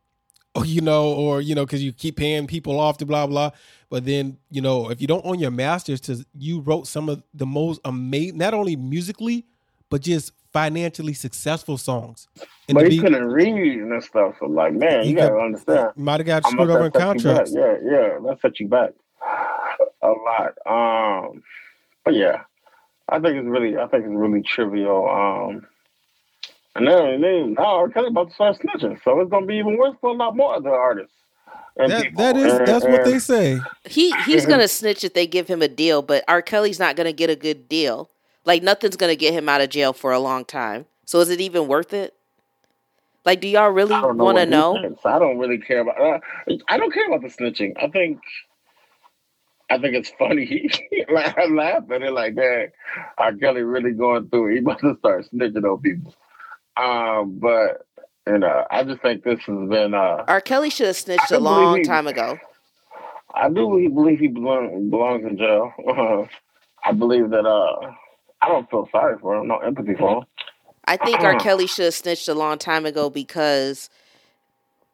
Or 0.57 0.65
you 0.75 0.81
know, 0.81 1.13
or 1.13 1.41
you 1.41 1.55
know, 1.55 1.65
because 1.65 1.83
you 1.83 1.93
keep 1.93 2.17
paying 2.17 2.47
people 2.47 2.79
off 2.79 2.97
to 2.97 3.05
blah 3.05 3.27
blah. 3.27 3.51
But 3.89 4.05
then, 4.05 4.37
you 4.51 4.61
know, 4.61 4.89
if 4.89 4.99
you 4.99 5.07
don't 5.07 5.25
own 5.25 5.39
your 5.39 5.51
masters, 5.51 6.01
to 6.01 6.25
you 6.37 6.59
wrote 6.59 6.87
some 6.87 7.07
of 7.09 7.23
the 7.33 7.45
most 7.45 7.79
amazing 7.85 8.37
not 8.37 8.53
only 8.53 8.75
musically, 8.75 9.45
but 9.89 10.01
just 10.01 10.33
financially 10.51 11.13
successful 11.13 11.77
songs. 11.77 12.27
And 12.67 12.75
But 12.75 12.85
he 12.91 12.97
be- 12.97 12.99
couldn't 13.03 13.23
read 13.25 13.79
and 13.79 14.03
stuff. 14.03 14.35
So 14.39 14.47
like, 14.47 14.73
man, 14.73 15.05
you 15.05 15.15
gotta 15.15 15.35
understand. 15.35 15.91
might 15.95 16.19
have 16.19 16.27
got 16.27 16.45
screwed 16.45 16.69
over 16.69 16.85
in 16.87 16.91
that 16.93 16.93
set 16.93 17.23
you 17.23 17.29
back. 17.29 17.35
contracts. 17.45 17.53
Yeah, 17.55 17.75
yeah, 17.83 18.19
that 18.25 18.37
set 18.41 18.59
you 18.59 18.67
back 18.67 18.91
a 20.01 20.07
lot. 20.09 20.53
Um, 20.65 21.43
but 22.03 22.15
yeah, 22.15 22.41
I 23.09 23.19
think 23.19 23.37
it's 23.37 23.47
really, 23.47 23.77
I 23.77 23.87
think 23.87 24.05
it's 24.05 24.13
really 24.13 24.41
trivial. 24.41 25.07
Um, 25.09 25.67
and 26.77 26.87
then, 26.87 27.21
then 27.21 27.53
now 27.53 27.65
R. 27.77 27.89
Kelly 27.89 28.07
about 28.07 28.29
to 28.29 28.33
start 28.35 28.57
snitching, 28.57 28.97
so 29.03 29.19
it's 29.19 29.29
gonna 29.29 29.45
be 29.45 29.55
even 29.57 29.77
worse 29.77 29.95
for 29.99 30.11
a 30.11 30.13
lot 30.13 30.35
more 30.35 30.55
other 30.55 30.69
artists. 30.73 31.13
and 31.75 31.91
That, 31.91 32.15
that 32.15 32.37
is 32.37 32.53
And- 32.53 32.67
that's 32.67 32.85
what 32.85 33.03
they 33.03 33.19
say. 33.19 33.59
He 33.85 34.11
he's 34.25 34.45
gonna 34.45 34.67
snitch 34.67 35.03
if 35.03 35.13
they 35.13 35.27
give 35.27 35.47
him 35.47 35.61
a 35.61 35.67
deal, 35.67 36.01
but 36.01 36.23
R. 36.27 36.41
Kelly's 36.41 36.79
not 36.79 36.95
gonna 36.95 37.11
get 37.13 37.29
a 37.29 37.35
good 37.35 37.67
deal. 37.67 38.09
Like 38.45 38.63
nothing's 38.63 38.95
gonna 38.95 39.15
get 39.15 39.33
him 39.33 39.49
out 39.49 39.61
of 39.61 39.69
jail 39.69 39.91
for 39.93 40.11
a 40.13 40.19
long 40.19 40.45
time. 40.45 40.85
So 41.05 41.19
is 41.19 41.29
it 41.29 41.41
even 41.41 41.67
worth 41.67 41.93
it? 41.93 42.13
Like, 43.25 43.41
do 43.41 43.47
y'all 43.49 43.69
really 43.71 43.93
I 43.93 43.99
don't 44.01 44.15
know 44.17 44.23
want 44.23 44.37
to 44.37 44.43
what 44.43 44.49
know? 44.49 44.95
I 45.03 45.19
don't 45.19 45.37
really 45.37 45.57
care 45.57 45.81
about. 45.81 45.99
Uh, 45.99 46.19
I 46.69 46.77
don't 46.77 46.93
care 46.93 47.07
about 47.07 47.21
the 47.21 47.27
snitching. 47.27 47.73
I 47.75 47.87
think, 47.89 48.21
I 49.69 49.77
think 49.79 49.95
it's 49.95 50.09
funny. 50.17 50.69
like, 51.11 51.37
I 51.37 51.45
laugh 51.47 51.83
at 51.91 52.01
it 52.03 52.11
like, 52.11 52.35
man, 52.35 52.71
R. 53.17 53.33
Kelly 53.33 53.63
really 53.63 53.91
going 53.91 54.29
through. 54.29 54.47
it. 54.47 54.53
He 54.53 54.59
about 54.59 54.79
to 54.79 54.95
start 54.99 55.25
snitching 55.33 55.63
on 55.69 55.81
people. 55.81 56.13
Um, 56.79 57.39
but 57.39 57.85
you 58.27 58.37
know, 58.37 58.65
I 58.69 58.83
just 58.83 59.01
think 59.01 59.23
this 59.23 59.39
has 59.39 59.69
been. 59.69 59.93
Uh, 59.93 60.23
R. 60.27 60.41
Kelly 60.41 60.69
should 60.69 60.87
have 60.87 60.97
snitched 60.97 61.31
a 61.31 61.39
long 61.39 61.77
he- 61.77 61.83
time 61.83 62.07
ago. 62.07 62.37
I 63.33 63.49
do 63.49 63.89
believe- 63.93 64.19
he 64.19 64.27
belong, 64.27 64.89
belongs 64.89 65.25
in 65.25 65.37
jail. 65.37 65.71
I 66.83 66.91
believe 66.91 67.29
that. 67.29 67.45
Uh, 67.45 67.91
I 68.41 68.49
don't 68.49 68.69
feel 68.69 68.87
sorry 68.91 69.17
for 69.19 69.35
him. 69.35 69.47
No 69.47 69.57
empathy 69.57 69.95
for 69.95 70.17
him. 70.17 70.23
I 70.87 70.97
think 70.97 71.19
R. 71.19 71.35
Kelly 71.39 71.67
should 71.67 71.85
have 71.85 71.93
snitched 71.93 72.27
a 72.27 72.33
long 72.33 72.57
time 72.57 72.85
ago 72.85 73.09
because 73.09 73.89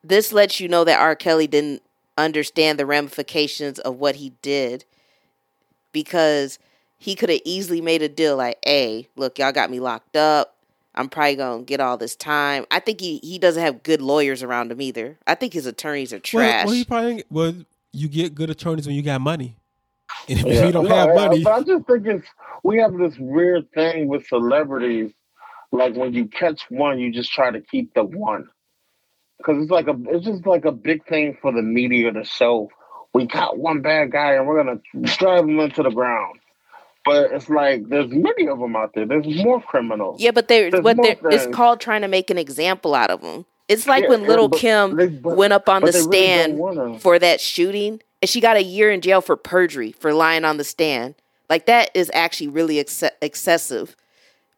this 0.04 0.34
lets 0.34 0.60
you 0.60 0.68
know 0.68 0.84
that 0.84 1.00
R. 1.00 1.16
Kelly 1.16 1.48
didn't 1.48 1.84
understand 2.18 2.80
the 2.80 2.86
ramifications 2.86 3.80
of 3.80 3.98
what 3.98 4.16
he 4.16 4.32
did 4.42 4.86
because 5.92 6.60
he 6.98 7.16
could 7.16 7.30
have 7.30 7.42
easily 7.46 7.82
made 7.82 8.02
a 8.02 8.10
deal 8.10 8.38
like, 8.38 8.58
hey, 8.66 9.08
look, 9.16 9.38
y'all 9.40 9.52
got 9.52 9.70
me 9.70 9.80
locked 9.80 10.16
up. 10.16 10.56
I'm 10.96 11.10
probably 11.10 11.36
gonna 11.36 11.64
get 11.64 11.80
all 11.80 11.98
this 11.98 12.16
time. 12.16 12.66
I 12.72 12.80
think 12.80 13.00
he, 13.02 13.18
he 13.24 13.40
doesn't 13.40 13.62
have 13.62 13.84
good 13.84 14.02
lawyers 14.02 14.44
around 14.44 14.72
him 14.72 14.82
either. 14.82 15.18
I 15.26 15.36
think 15.36 15.54
his 15.54 15.66
attorneys 15.66 16.14
are 16.14 16.20
trash. 16.20 16.66
well, 16.66 16.74
he 16.76 16.86
probably 16.86 17.24
well, 17.30 17.54
you 17.92 18.08
get 18.08 18.36
good 18.36 18.50
attorneys 18.50 18.86
when 18.88 18.96
you 18.96 19.02
got 19.02 19.22
money. 19.22 19.56
And 20.30 20.40
if 20.40 20.46
Yeah. 20.46 20.66
you 20.68 20.72
don't 20.72 20.88
No, 20.88 20.96
have 20.96 21.10
I- 21.10 21.16
money, 21.16 21.44
But 21.44 21.54
I 21.54 21.60
just 21.64 21.88
think 21.88 22.06
it's 22.08 22.28
we 22.64 22.78
have 22.80 22.96
this 22.98 23.18
weird 23.18 23.72
thing 23.74 24.08
with 24.08 24.26
celebrities. 24.28 25.12
Like 25.72 25.96
when 25.96 26.14
you 26.14 26.28
catch 26.28 26.62
one, 26.70 27.00
you 27.00 27.12
just 27.12 27.32
try 27.32 27.50
to 27.50 27.60
keep 27.60 27.94
the 27.96 28.04
one. 28.04 28.48
Because 29.40 29.62
it's 29.64 29.72
like 29.72 29.88
a, 29.88 29.96
it's 30.10 30.26
just 30.26 30.46
like 30.46 30.64
a 30.66 30.72
big 30.72 31.06
thing 31.08 31.36
for 31.42 31.52
the 31.52 31.62
media 31.64 32.12
to 32.12 32.24
show. 32.24 32.70
We 33.14 33.26
got 33.26 33.58
one 33.58 33.82
bad 33.82 34.12
guy 34.12 34.34
and 34.36 34.48
we're 34.48 34.64
gonna 34.64 34.80
drive 35.02 35.46
him 35.50 35.60
into 35.60 35.82
the 35.84 35.90
ground. 35.90 36.40
But 37.06 37.32
it's 37.32 37.50
like 37.50 37.90
there's 37.90 38.10
many 38.10 38.48
of 38.48 38.60
them 38.60 38.76
out 38.76 38.94
there. 38.94 39.06
There's 39.06 39.28
more 39.44 39.62
criminals. 39.62 40.22
yeah, 40.22 40.32
but 40.32 40.48
they 40.48 40.70
There's 40.70 40.84
what 40.84 40.98
they 40.98 41.18
it's 41.26 41.48
called 41.54 41.82
trying 41.82 42.02
to 42.02 42.08
make 42.08 42.30
an 42.30 42.38
example 42.38 42.96
out 42.96 43.10
of 43.12 43.22
them. 43.22 43.46
It's 43.68 43.88
like 43.88 44.04
Yeah, 44.04 44.10
when 44.10 44.28
little 44.28 44.48
but 44.50 44.60
Kim 44.60 44.96
they- 44.96 45.08
but- 45.08 45.36
went 45.36 45.54
up 45.54 45.68
on 45.70 45.84
the 45.84 45.92
they 45.92 46.00
really 46.00 46.56
stand 46.58 47.02
for 47.02 47.20
that 47.20 47.42
shooting 47.42 48.02
and 48.22 48.30
she 48.30 48.40
got 48.40 48.56
a 48.58 48.64
year 48.64 48.90
in 48.92 49.02
jail 49.02 49.20
for 49.22 49.36
perjury 49.36 49.92
for 49.92 50.14
lying 50.14 50.46
on 50.46 50.58
the 50.58 50.64
stand. 50.64 51.16
Like 51.50 51.66
that 51.66 51.90
is 51.94 52.10
actually 52.14 52.48
really 52.48 52.80
ex- 52.80 53.04
excessive. 53.22 53.96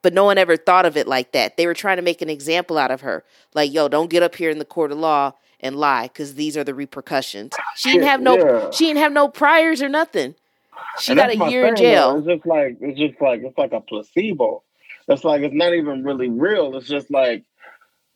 But 0.04 0.14
no 0.14 0.24
one 0.24 0.38
ever 0.38 0.56
thought 0.56 0.86
of 0.86 0.96
it 0.98 1.08
like 1.08 1.32
that. 1.32 1.58
They 1.58 1.66
were 1.66 1.74
trying 1.74 1.98
to 1.98 2.04
make 2.04 2.22
an 2.22 2.30
example 2.30 2.78
out 2.78 2.92
of 2.92 3.02
her. 3.02 3.24
Like, 3.56 3.74
yo, 3.74 3.88
don't 3.88 4.10
get 4.12 4.22
up 4.22 4.36
here 4.36 4.52
in 4.52 4.60
the 4.60 4.66
court 4.66 4.92
of 4.92 5.00
law 5.00 5.34
and 5.60 5.75
lie 5.75 6.10
cuz 6.14 6.36
these 6.36 6.56
are 6.56 6.64
the 6.64 6.75
repercussions. 6.75 7.54
She 7.75 7.92
didn't 7.92 8.08
have 8.08 8.22
no 8.22 8.38
yeah. 8.38 8.70
she 8.70 8.86
didn't 8.86 9.00
have 9.00 9.14
no 9.14 9.28
priors 9.28 9.82
or 9.82 9.90
nothing. 9.90 10.36
She 11.00 11.12
And 11.12 11.20
got 11.20 11.29
a 11.29 11.50
year 11.51 11.65
in 11.67 11.75
thing, 11.75 11.84
though. 11.86 11.91
jail. 11.91 12.17
It's 12.20 12.27
just 12.27 12.46
like 12.46 12.77
it's 12.82 12.98
just 13.00 13.22
like 13.22 13.41
it's 13.44 13.58
like 13.58 13.74
a 13.74 13.82
placebo. 13.82 14.63
It's 15.08 15.24
like 15.24 15.41
it's 15.41 15.53
not 15.55 15.74
even 15.74 16.03
really 16.03 16.29
real. 16.29 16.75
It's 16.77 16.88
just 16.88 17.12
like 17.12 17.44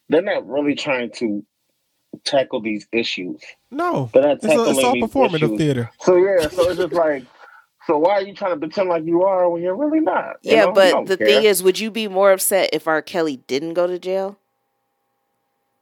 they're 0.09 0.21
not 0.21 0.47
really 0.47 0.75
trying 0.75 1.11
to 1.15 1.45
tackle 2.25 2.61
these 2.61 2.87
issues. 2.91 3.41
no, 3.71 4.09
They're 4.13 4.23
not 4.23 4.31
it's, 4.37 4.45
a, 4.45 4.47
tackling 4.49 4.69
it's 4.75 4.83
all 4.83 4.95
performative 4.95 5.35
issues. 5.43 5.57
theater. 5.57 5.91
So 6.01 6.15
yeah, 6.17 6.47
so 6.49 6.69
it's 6.69 6.79
just 6.79 6.93
like, 6.93 7.23
so 7.85 7.99
why 7.99 8.13
are 8.13 8.21
you 8.23 8.33
trying 8.33 8.53
to 8.53 8.57
pretend 8.57 8.89
like 8.89 9.03
you 9.05 9.21
are 9.23 9.47
when 9.49 9.61
you're 9.61 9.75
really 9.75 9.99
not? 9.99 10.37
You 10.41 10.53
Yeah, 10.53 10.65
know? 10.65 10.71
But 10.73 11.05
the 11.05 11.17
care. 11.17 11.27
thing 11.27 11.43
is, 11.43 11.61
would 11.61 11.79
you 11.79 11.91
be 11.91 12.07
more 12.07 12.31
upset 12.31 12.71
if 12.73 12.87
R. 12.87 13.01
Kelly 13.03 13.37
didn't 13.47 13.73
go 13.75 13.85
to 13.85 13.99
jail? 13.99 14.37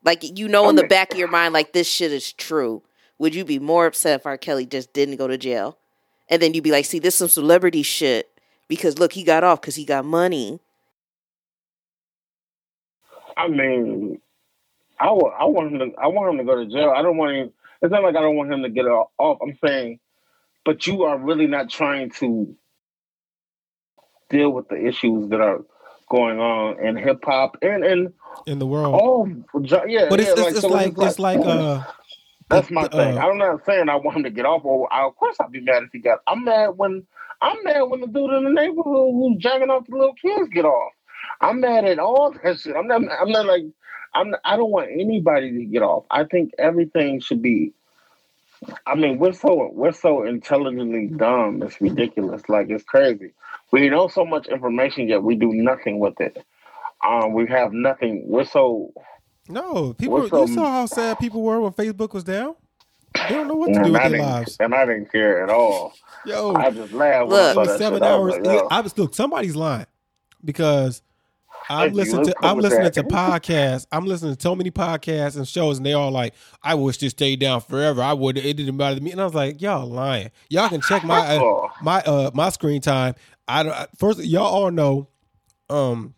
Like 0.03 0.37
you 0.37 0.47
know 0.47 0.69
in 0.69 0.75
the 0.75 0.87
back 0.87 1.11
of 1.13 1.17
your 1.17 1.27
mind, 1.29 1.53
like 1.53 1.73
this 1.73 1.87
shit 1.87 2.11
is 2.11 2.31
true. 2.33 2.83
Would 3.19 3.33
you 3.33 3.43
be 3.45 3.59
more 3.59 3.85
upset 3.87 4.19
if 4.19 4.25
R. 4.25 4.37
Kelly 4.37 4.65
just 4.65 4.93
didn't 4.93 5.15
go 5.17 5.27
to 5.27 5.37
jail? 5.37 5.77
And 6.29 6.41
then 6.41 6.53
you'd 6.53 6.63
be 6.63 6.71
like, 6.71 6.85
see, 6.85 6.99
this 6.99 7.15
some 7.15 7.29
celebrity 7.29 7.83
shit 7.83 8.29
because 8.67 8.99
look, 8.99 9.13
he 9.13 9.23
got 9.23 9.43
off 9.43 9.61
because 9.61 9.75
he 9.75 9.85
got 9.85 10.05
money. 10.05 10.59
I 13.35 13.47
mean, 13.47 14.19
I, 14.99 15.05
w- 15.05 15.27
I 15.27 15.45
want 15.45 15.73
him 15.73 15.79
to. 15.79 15.97
I 15.97 16.07
want 16.07 16.31
him 16.31 16.37
to 16.39 16.43
go 16.43 16.55
to 16.55 16.65
jail. 16.65 16.91
I 16.95 17.01
don't 17.01 17.17
want 17.17 17.35
him. 17.35 17.53
It's 17.81 17.91
not 17.91 18.03
like 18.03 18.15
I 18.15 18.21
don't 18.21 18.35
want 18.35 18.51
him 18.51 18.63
to 18.63 18.69
get 18.69 18.85
off. 18.85 19.37
I'm 19.41 19.57
saying, 19.63 19.99
but 20.65 20.87
you 20.87 21.03
are 21.03 21.17
really 21.17 21.45
not 21.45 21.69
trying 21.69 22.09
to 22.19 22.55
deal 24.29 24.49
with 24.49 24.67
the 24.69 24.87
issues 24.87 25.29
that 25.29 25.39
are 25.39 25.63
going 26.09 26.39
on 26.39 26.83
in 26.83 26.97
hip 26.97 27.23
hop 27.23 27.57
and 27.61 27.83
and 27.83 28.13
in 28.47 28.57
the 28.59 28.65
world. 28.65 28.99
Oh, 28.99 29.27
yeah, 29.87 30.07
but 30.09 30.19
it's, 30.19 30.29
yeah, 30.29 30.33
it's, 30.33 30.41
like, 30.41 30.51
it's, 30.51 30.61
so 30.61 30.67
like, 30.67 30.93
it's 30.97 31.19
like 31.19 31.39
uh. 31.39 31.83
That's 32.49 32.71
my 32.71 32.87
thing. 32.87 33.17
Uh, 33.17 33.19
I'm 33.19 33.37
not 33.37 33.65
saying 33.65 33.89
I 33.89 33.95
want 33.97 34.17
him 34.17 34.23
to 34.23 34.29
get 34.31 34.45
off. 34.45 34.65
Or 34.65 34.91
I, 34.93 35.05
of 35.07 35.15
course, 35.17 35.37
I'd 35.41 35.51
be 35.51 35.61
mad 35.61 35.83
if 35.83 35.89
he 35.91 35.99
got. 35.99 36.19
I'm 36.27 36.45
mad 36.45 36.69
when 36.77 37.05
I'm 37.41 37.57
mad 37.63 37.81
when 37.83 38.01
the 38.01 38.07
dude 38.07 38.31
in 38.33 38.45
the 38.45 38.51
neighborhood 38.51 39.13
who's 39.13 39.37
jacking 39.39 39.69
off 39.69 39.85
the 39.87 39.95
little 39.95 40.15
kids 40.15 40.49
get 40.49 40.65
off. 40.65 40.93
I'm 41.41 41.61
mad 41.61 41.85
at 41.85 41.99
all 41.99 42.33
that 42.43 42.59
shit. 42.59 42.75
I'm 42.75 42.87
not. 42.87 43.01
I'm 43.21 43.31
not 43.31 43.45
like. 43.45 43.63
I'm. 44.15 44.35
I 44.45 44.57
don't 44.57 44.71
want 44.71 44.89
anybody 44.91 45.51
to 45.51 45.65
get 45.65 45.83
off. 45.83 46.05
I 46.11 46.23
think 46.25 46.51
everything 46.57 47.19
should 47.19 47.41
be. 47.41 47.73
I 48.85 48.95
mean, 48.95 49.19
we're 49.19 49.33
so 49.33 49.69
we're 49.73 49.91
so 49.91 50.23
intelligently 50.25 51.07
dumb. 51.07 51.63
It's 51.63 51.79
ridiculous. 51.81 52.43
Like 52.49 52.69
it's 52.69 52.83
crazy. 52.83 53.33
We 53.71 53.89
know 53.89 54.07
so 54.07 54.25
much 54.25 54.47
information, 54.47 55.09
yet 55.09 55.23
we 55.23 55.35
do 55.35 55.51
nothing 55.53 55.99
with 55.99 56.19
it. 56.21 56.43
Um, 57.05 57.33
we 57.33 57.47
have 57.47 57.73
nothing. 57.73 58.23
We're 58.27 58.45
so. 58.45 58.93
No, 59.49 59.93
people. 59.93 60.27
So, 60.29 60.45
you 60.45 60.53
saw 60.55 60.71
how 60.71 60.85
sad 60.85 61.19
people 61.19 61.41
were 61.41 61.61
when 61.61 61.71
Facebook 61.73 62.13
was 62.13 62.23
down. 62.23 62.55
They 63.15 63.35
don't 63.35 63.47
know 63.47 63.55
what 63.55 63.73
to 63.73 63.83
do 63.83 63.91
with 63.91 64.01
their 64.03 64.21
lives. 64.21 64.57
And 64.59 64.75
I 64.75 64.85
didn't 64.85 65.11
care 65.11 65.43
at 65.43 65.49
all. 65.49 65.93
Yo, 66.25 66.53
I 66.53 66.69
just 66.71 66.93
laughed. 66.93 67.29
Look, 67.29 67.55
seven 67.77 68.03
hours. 68.03 68.35
I, 68.35 68.39
like, 68.39 68.63
I 68.71 68.81
was 68.81 68.97
look. 68.97 69.15
Somebody's 69.15 69.55
lying 69.55 69.87
because 70.43 71.01
I'm 71.69 71.93
listening 71.93 72.25
to 72.25 72.35
I'm 72.43 72.59
listening 72.59 72.91
to 72.91 73.03
podcasts. 73.03 73.87
I'm 73.91 74.05
listening 74.05 74.35
to 74.35 74.41
so 74.41 74.55
many 74.55 74.71
podcasts 74.71 75.35
and 75.35 75.47
shows, 75.47 75.77
and 75.77 75.85
they 75.85 75.93
all 75.93 76.11
like, 76.11 76.33
"I 76.63 76.75
wish 76.75 76.97
this 76.97 77.11
stayed 77.11 77.39
down 77.39 77.61
forever. 77.61 78.01
I 78.01 78.13
would. 78.13 78.37
It 78.37 78.55
didn't 78.55 78.77
matter 78.77 78.95
to 78.95 79.01
me." 79.01 79.11
And 79.11 79.19
I 79.21 79.25
was 79.25 79.33
like, 79.33 79.61
"Y'all 79.61 79.87
lying. 79.87 80.31
Y'all 80.49 80.69
can 80.69 80.81
check 80.81 81.03
my 81.03 81.37
uh, 81.37 81.67
my 81.81 82.01
uh 82.03 82.31
my 82.33 82.49
screen 82.49 82.81
time. 82.81 83.15
I 83.47 83.63
don't. 83.63 83.75
First, 83.97 84.23
y'all 84.23 84.45
all 84.45 84.71
know. 84.71 85.07
Um, 85.69 86.13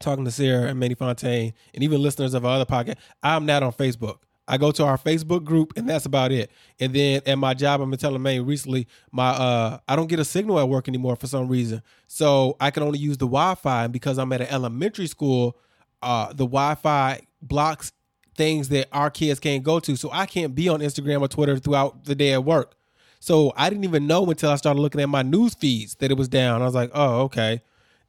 talking 0.00 0.24
to 0.24 0.30
Sarah 0.30 0.68
and 0.68 0.80
Manny 0.80 0.94
Fontaine, 0.94 1.52
and 1.74 1.84
even 1.84 2.02
listeners 2.02 2.34
of 2.34 2.44
our 2.44 2.56
other 2.56 2.64
podcast, 2.64 2.96
I'm 3.22 3.46
not 3.46 3.62
on 3.62 3.72
Facebook. 3.72 4.18
I 4.48 4.58
go 4.58 4.72
to 4.72 4.84
our 4.84 4.98
Facebook 4.98 5.44
group, 5.44 5.74
and 5.76 5.88
that's 5.88 6.06
about 6.06 6.32
it. 6.32 6.50
And 6.80 6.92
then 6.92 7.22
at 7.24 7.36
my 7.36 7.54
job, 7.54 7.80
I've 7.80 7.88
been 7.88 7.98
telling 7.98 8.20
May 8.20 8.40
recently, 8.40 8.88
my 9.12 9.28
uh, 9.28 9.78
I 9.86 9.94
don't 9.94 10.08
get 10.08 10.18
a 10.18 10.24
signal 10.24 10.58
at 10.58 10.68
work 10.68 10.88
anymore 10.88 11.14
for 11.14 11.28
some 11.28 11.46
reason, 11.46 11.82
so 12.08 12.56
I 12.58 12.72
can 12.72 12.82
only 12.82 12.98
use 12.98 13.16
the 13.16 13.26
Wi-Fi. 13.26 13.84
And 13.84 13.92
because 13.92 14.18
I'm 14.18 14.32
at 14.32 14.40
an 14.40 14.48
elementary 14.48 15.06
school, 15.06 15.56
uh, 16.02 16.28
the 16.28 16.46
Wi-Fi 16.46 17.20
blocks 17.40 17.92
things 18.36 18.70
that 18.70 18.88
our 18.92 19.10
kids 19.10 19.38
can't 19.38 19.62
go 19.62 19.78
to, 19.80 19.94
so 19.96 20.10
I 20.12 20.26
can't 20.26 20.54
be 20.54 20.68
on 20.68 20.80
Instagram 20.80 21.20
or 21.20 21.28
Twitter 21.28 21.58
throughout 21.58 22.04
the 22.06 22.14
day 22.14 22.32
at 22.32 22.44
work. 22.44 22.74
So 23.20 23.52
I 23.54 23.68
didn't 23.68 23.84
even 23.84 24.06
know 24.06 24.24
until 24.30 24.50
I 24.50 24.56
started 24.56 24.80
looking 24.80 25.00
at 25.00 25.08
my 25.10 25.22
news 25.22 25.54
feeds 25.54 25.94
that 25.96 26.10
it 26.10 26.16
was 26.16 26.28
down. 26.28 26.62
I 26.62 26.64
was 26.64 26.74
like, 26.74 26.90
oh, 26.94 27.20
okay. 27.22 27.60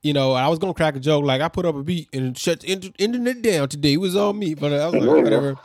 You 0.02 0.14
know, 0.14 0.34
I 0.34 0.48
was 0.48 0.58
gonna 0.58 0.74
crack 0.74 0.96
a 0.96 1.00
joke 1.00 1.24
like 1.24 1.42
I 1.42 1.48
put 1.48 1.66
up 1.66 1.76
a 1.76 1.84
beat 1.84 2.10
and 2.12 2.38
shut 2.38 2.62
the 2.62 2.94
internet 2.98 3.42
down 3.42 3.70
today. 3.70 3.94
It 3.94 3.98
was 3.98 4.16
all 4.16 4.34
me, 4.34 4.56
but 4.56 4.74
I 4.74 4.86
was 4.86 4.96
like, 4.96 5.24
whatever. 5.24 5.56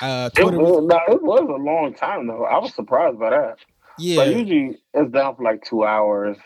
Uh, 0.00 0.30
Twitter 0.30 0.56
it, 0.56 0.62
was, 0.62 0.84
no, 0.86 1.14
it 1.14 1.22
was 1.22 1.40
a 1.40 1.62
long 1.62 1.92
time 1.92 2.26
though. 2.26 2.44
I 2.44 2.58
was 2.58 2.74
surprised 2.74 3.18
by 3.18 3.30
that. 3.30 3.56
Yeah, 3.98 4.16
but 4.16 4.28
usually 4.28 4.78
it's 4.94 5.12
down 5.12 5.36
for 5.36 5.42
like 5.42 5.62
two 5.62 5.84
hours. 5.84 6.38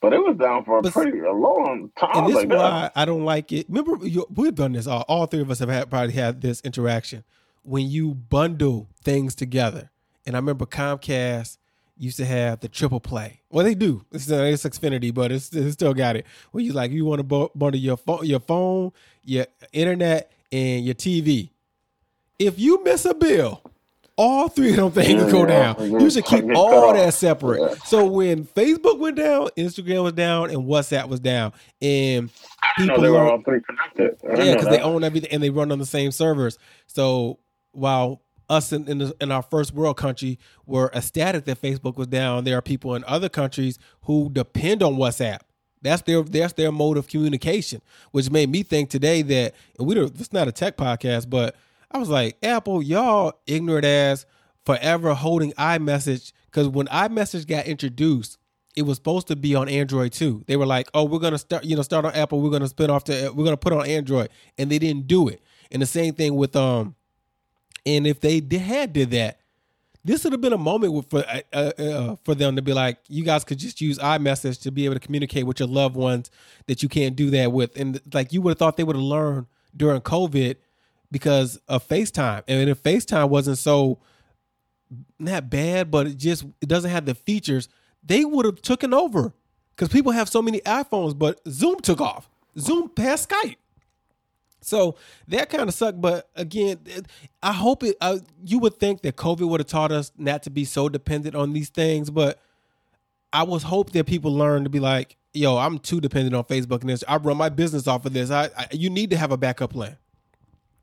But 0.00 0.12
it 0.12 0.18
was 0.18 0.36
down 0.36 0.64
for 0.64 0.78
a 0.78 0.82
but, 0.82 0.92
pretty 0.92 1.18
a 1.20 1.32
long 1.32 1.90
time. 1.98 2.10
And 2.14 2.28
this 2.28 2.36
like 2.36 2.48
why 2.50 2.90
I 2.94 3.04
don't 3.04 3.24
like 3.24 3.50
it. 3.50 3.66
Remember, 3.68 3.96
we've 4.30 4.54
done 4.54 4.72
this. 4.72 4.86
All, 4.86 5.04
all 5.08 5.26
three 5.26 5.40
of 5.40 5.50
us 5.50 5.58
have 5.58 5.70
had, 5.70 5.90
probably 5.90 6.12
had 6.12 6.42
this 6.42 6.60
interaction 6.60 7.24
when 7.62 7.88
you 7.88 8.14
bundle 8.14 8.88
things 9.02 9.34
together. 9.34 9.90
And 10.24 10.36
I 10.36 10.38
remember 10.38 10.66
Comcast 10.66 11.56
used 11.96 12.16
to 12.18 12.26
have 12.26 12.60
the 12.60 12.68
triple 12.68 13.00
play. 13.00 13.40
Well, 13.50 13.64
they 13.64 13.74
do. 13.74 14.04
It's, 14.12 14.30
uh, 14.30 14.42
it's 14.42 14.64
Xfinity, 14.64 15.12
but 15.12 15.32
it's, 15.32 15.52
it's 15.52 15.74
still 15.74 15.94
got 15.94 16.16
it. 16.16 16.26
Where 16.50 16.62
you 16.62 16.72
like 16.72 16.90
you 16.90 17.04
want 17.04 17.20
to 17.20 17.50
bundle 17.54 17.80
your 17.80 17.96
phone, 17.96 18.26
your 18.26 18.40
phone, 18.40 18.92
your 19.24 19.46
internet, 19.72 20.30
and 20.52 20.84
your 20.84 20.94
TV 20.94 21.50
if 22.38 22.58
you 22.58 22.82
miss 22.84 23.04
a 23.04 23.14
bill, 23.14 23.62
all 24.16 24.48
three 24.48 24.70
of 24.70 24.76
them 24.76 24.90
things 24.92 25.24
yeah, 25.24 25.30
go 25.30 25.46
down. 25.46 25.76
Yeah. 25.78 25.98
You 25.98 26.10
should 26.10 26.24
keep 26.24 26.44
all 26.54 26.92
that 26.94 27.12
separate. 27.14 27.60
Yeah. 27.60 27.74
So 27.84 28.06
when 28.06 28.44
Facebook 28.44 28.98
went 28.98 29.16
down, 29.16 29.48
Instagram 29.56 30.02
was 30.02 30.14
down, 30.14 30.50
and 30.50 30.64
WhatsApp 30.64 31.08
was 31.08 31.20
down, 31.20 31.52
and 31.82 32.30
people 32.78 33.02
they 33.02 33.10
were 33.10 33.30
all 33.30 33.42
three 33.42 33.60
connected. 33.62 34.18
Yeah, 34.24 34.54
because 34.54 34.68
they 34.68 34.80
own 34.80 35.04
everything 35.04 35.30
and 35.32 35.42
they 35.42 35.50
run 35.50 35.70
on 35.70 35.78
the 35.78 35.86
same 35.86 36.12
servers. 36.12 36.58
So 36.86 37.38
while 37.72 38.22
us 38.48 38.72
in 38.72 38.88
in, 38.88 38.98
the, 38.98 39.16
in, 39.20 39.32
our 39.32 39.42
first 39.42 39.72
world 39.72 39.96
country 39.96 40.38
were 40.66 40.90
ecstatic 40.94 41.44
that 41.44 41.60
Facebook 41.60 41.96
was 41.96 42.06
down, 42.06 42.44
there 42.44 42.56
are 42.56 42.62
people 42.62 42.94
in 42.94 43.04
other 43.06 43.28
countries 43.28 43.78
who 44.02 44.30
depend 44.30 44.82
on 44.82 44.96
WhatsApp. 44.96 45.40
That's 45.82 46.02
their 46.02 46.22
that's 46.22 46.54
their 46.54 46.72
mode 46.72 46.96
of 46.96 47.08
communication, 47.08 47.82
which 48.10 48.30
made 48.30 48.50
me 48.50 48.62
think 48.62 48.90
today 48.90 49.22
that 49.22 49.54
and 49.78 49.86
we 49.86 49.94
don't. 49.94 50.18
It's 50.18 50.32
not 50.32 50.48
a 50.48 50.52
tech 50.52 50.76
podcast, 50.76 51.28
but 51.28 51.56
I 51.90 51.98
was 51.98 52.08
like, 52.08 52.36
Apple, 52.42 52.82
y'all 52.82 53.34
ignorant 53.46 53.84
ass 53.84 54.26
forever 54.64 55.14
holding 55.14 55.52
iMessage. 55.52 56.32
Because 56.46 56.68
when 56.68 56.86
iMessage 56.86 57.46
got 57.46 57.66
introduced, 57.66 58.38
it 58.74 58.82
was 58.82 58.96
supposed 58.96 59.28
to 59.28 59.36
be 59.36 59.54
on 59.54 59.68
Android 59.68 60.12
too. 60.12 60.44
They 60.46 60.56
were 60.56 60.66
like, 60.66 60.88
"Oh, 60.94 61.04
we're 61.04 61.18
gonna 61.18 61.38
start, 61.38 61.64
you 61.64 61.76
know, 61.76 61.82
start 61.82 62.04
on 62.04 62.14
Apple. 62.14 62.40
We're 62.40 62.50
gonna 62.50 62.68
spin 62.68 62.90
off 62.90 63.04
to, 63.04 63.30
we're 63.34 63.44
gonna 63.44 63.56
put 63.56 63.72
on 63.72 63.86
Android," 63.86 64.28
and 64.58 64.70
they 64.70 64.78
didn't 64.78 65.06
do 65.06 65.28
it. 65.28 65.40
And 65.70 65.80
the 65.80 65.86
same 65.86 66.14
thing 66.14 66.36
with 66.36 66.54
um, 66.56 66.94
and 67.86 68.06
if 68.06 68.20
they 68.20 68.40
had 68.58 68.92
did 68.92 69.12
that, 69.12 69.40
this 70.04 70.22
would 70.22 70.32
have 70.32 70.40
been 70.40 70.52
a 70.52 70.58
moment 70.58 71.08
for 71.10 71.24
uh, 71.26 71.40
uh, 71.52 71.72
uh, 71.78 72.16
for 72.24 72.34
them 72.34 72.56
to 72.56 72.62
be 72.62 72.72
like, 72.72 72.98
you 73.08 73.24
guys 73.24 73.44
could 73.44 73.58
just 73.58 73.80
use 73.80 73.98
iMessage 73.98 74.60
to 74.62 74.70
be 74.70 74.84
able 74.84 74.94
to 74.94 75.00
communicate 75.00 75.46
with 75.46 75.58
your 75.58 75.68
loved 75.68 75.96
ones 75.96 76.30
that 76.66 76.82
you 76.82 76.88
can't 76.88 77.16
do 77.16 77.30
that 77.30 77.50
with, 77.52 77.76
and 77.78 78.00
like 78.12 78.32
you 78.32 78.42
would 78.42 78.50
have 78.50 78.58
thought 78.58 78.76
they 78.76 78.84
would 78.84 78.96
have 78.96 79.02
learned 79.02 79.46
during 79.76 80.00
COVID 80.00 80.56
because 81.10 81.56
of 81.68 81.86
FaceTime. 81.86 82.42
And 82.46 82.68
if 82.68 82.82
FaceTime 82.82 83.28
wasn't 83.28 83.58
so 83.58 83.98
not 85.18 85.50
bad, 85.50 85.90
but 85.90 86.06
it 86.06 86.16
just 86.18 86.44
it 86.60 86.68
doesn't 86.68 86.90
have 86.90 87.06
the 87.06 87.14
features, 87.14 87.68
they 88.04 88.24
would 88.24 88.44
have 88.44 88.62
taken 88.62 88.92
over. 88.92 89.32
Because 89.74 89.88
people 89.90 90.12
have 90.12 90.28
so 90.28 90.40
many 90.40 90.60
iPhones, 90.60 91.18
but 91.18 91.40
Zoom 91.48 91.80
took 91.80 92.00
off. 92.00 92.30
Zoom 92.58 92.88
passed 92.88 93.28
Skype. 93.28 93.56
So 94.60 94.96
that 95.28 95.48
kind 95.48 95.68
of 95.68 95.74
sucked. 95.74 96.00
But 96.00 96.28
again, 96.34 96.78
I 97.42 97.52
hope 97.52 97.82
it. 97.82 97.96
Uh, 98.00 98.18
you 98.44 98.58
would 98.58 98.78
think 98.78 99.02
that 99.02 99.16
COVID 99.16 99.48
would 99.48 99.60
have 99.60 99.68
taught 99.68 99.92
us 99.92 100.12
not 100.16 100.42
to 100.44 100.50
be 100.50 100.64
so 100.64 100.88
dependent 100.88 101.34
on 101.34 101.52
these 101.52 101.68
things, 101.68 102.10
but 102.10 102.40
I 103.32 103.42
was 103.42 103.62
hope 103.62 103.92
that 103.92 104.06
people 104.06 104.32
learn 104.32 104.64
to 104.64 104.70
be 104.70 104.80
like, 104.80 105.16
"Yo, 105.34 105.56
I'm 105.56 105.78
too 105.78 106.00
dependent 106.00 106.34
on 106.34 106.44
Facebook 106.44 106.80
and 106.80 106.90
this. 106.90 107.04
I 107.06 107.16
run 107.16 107.36
my 107.36 107.48
business 107.48 107.86
off 107.86 108.06
of 108.06 108.12
this. 108.12 108.30
I, 108.30 108.50
I 108.56 108.66
you 108.72 108.90
need 108.90 109.10
to 109.10 109.16
have 109.16 109.30
a 109.30 109.36
backup 109.36 109.72
plan 109.72 109.96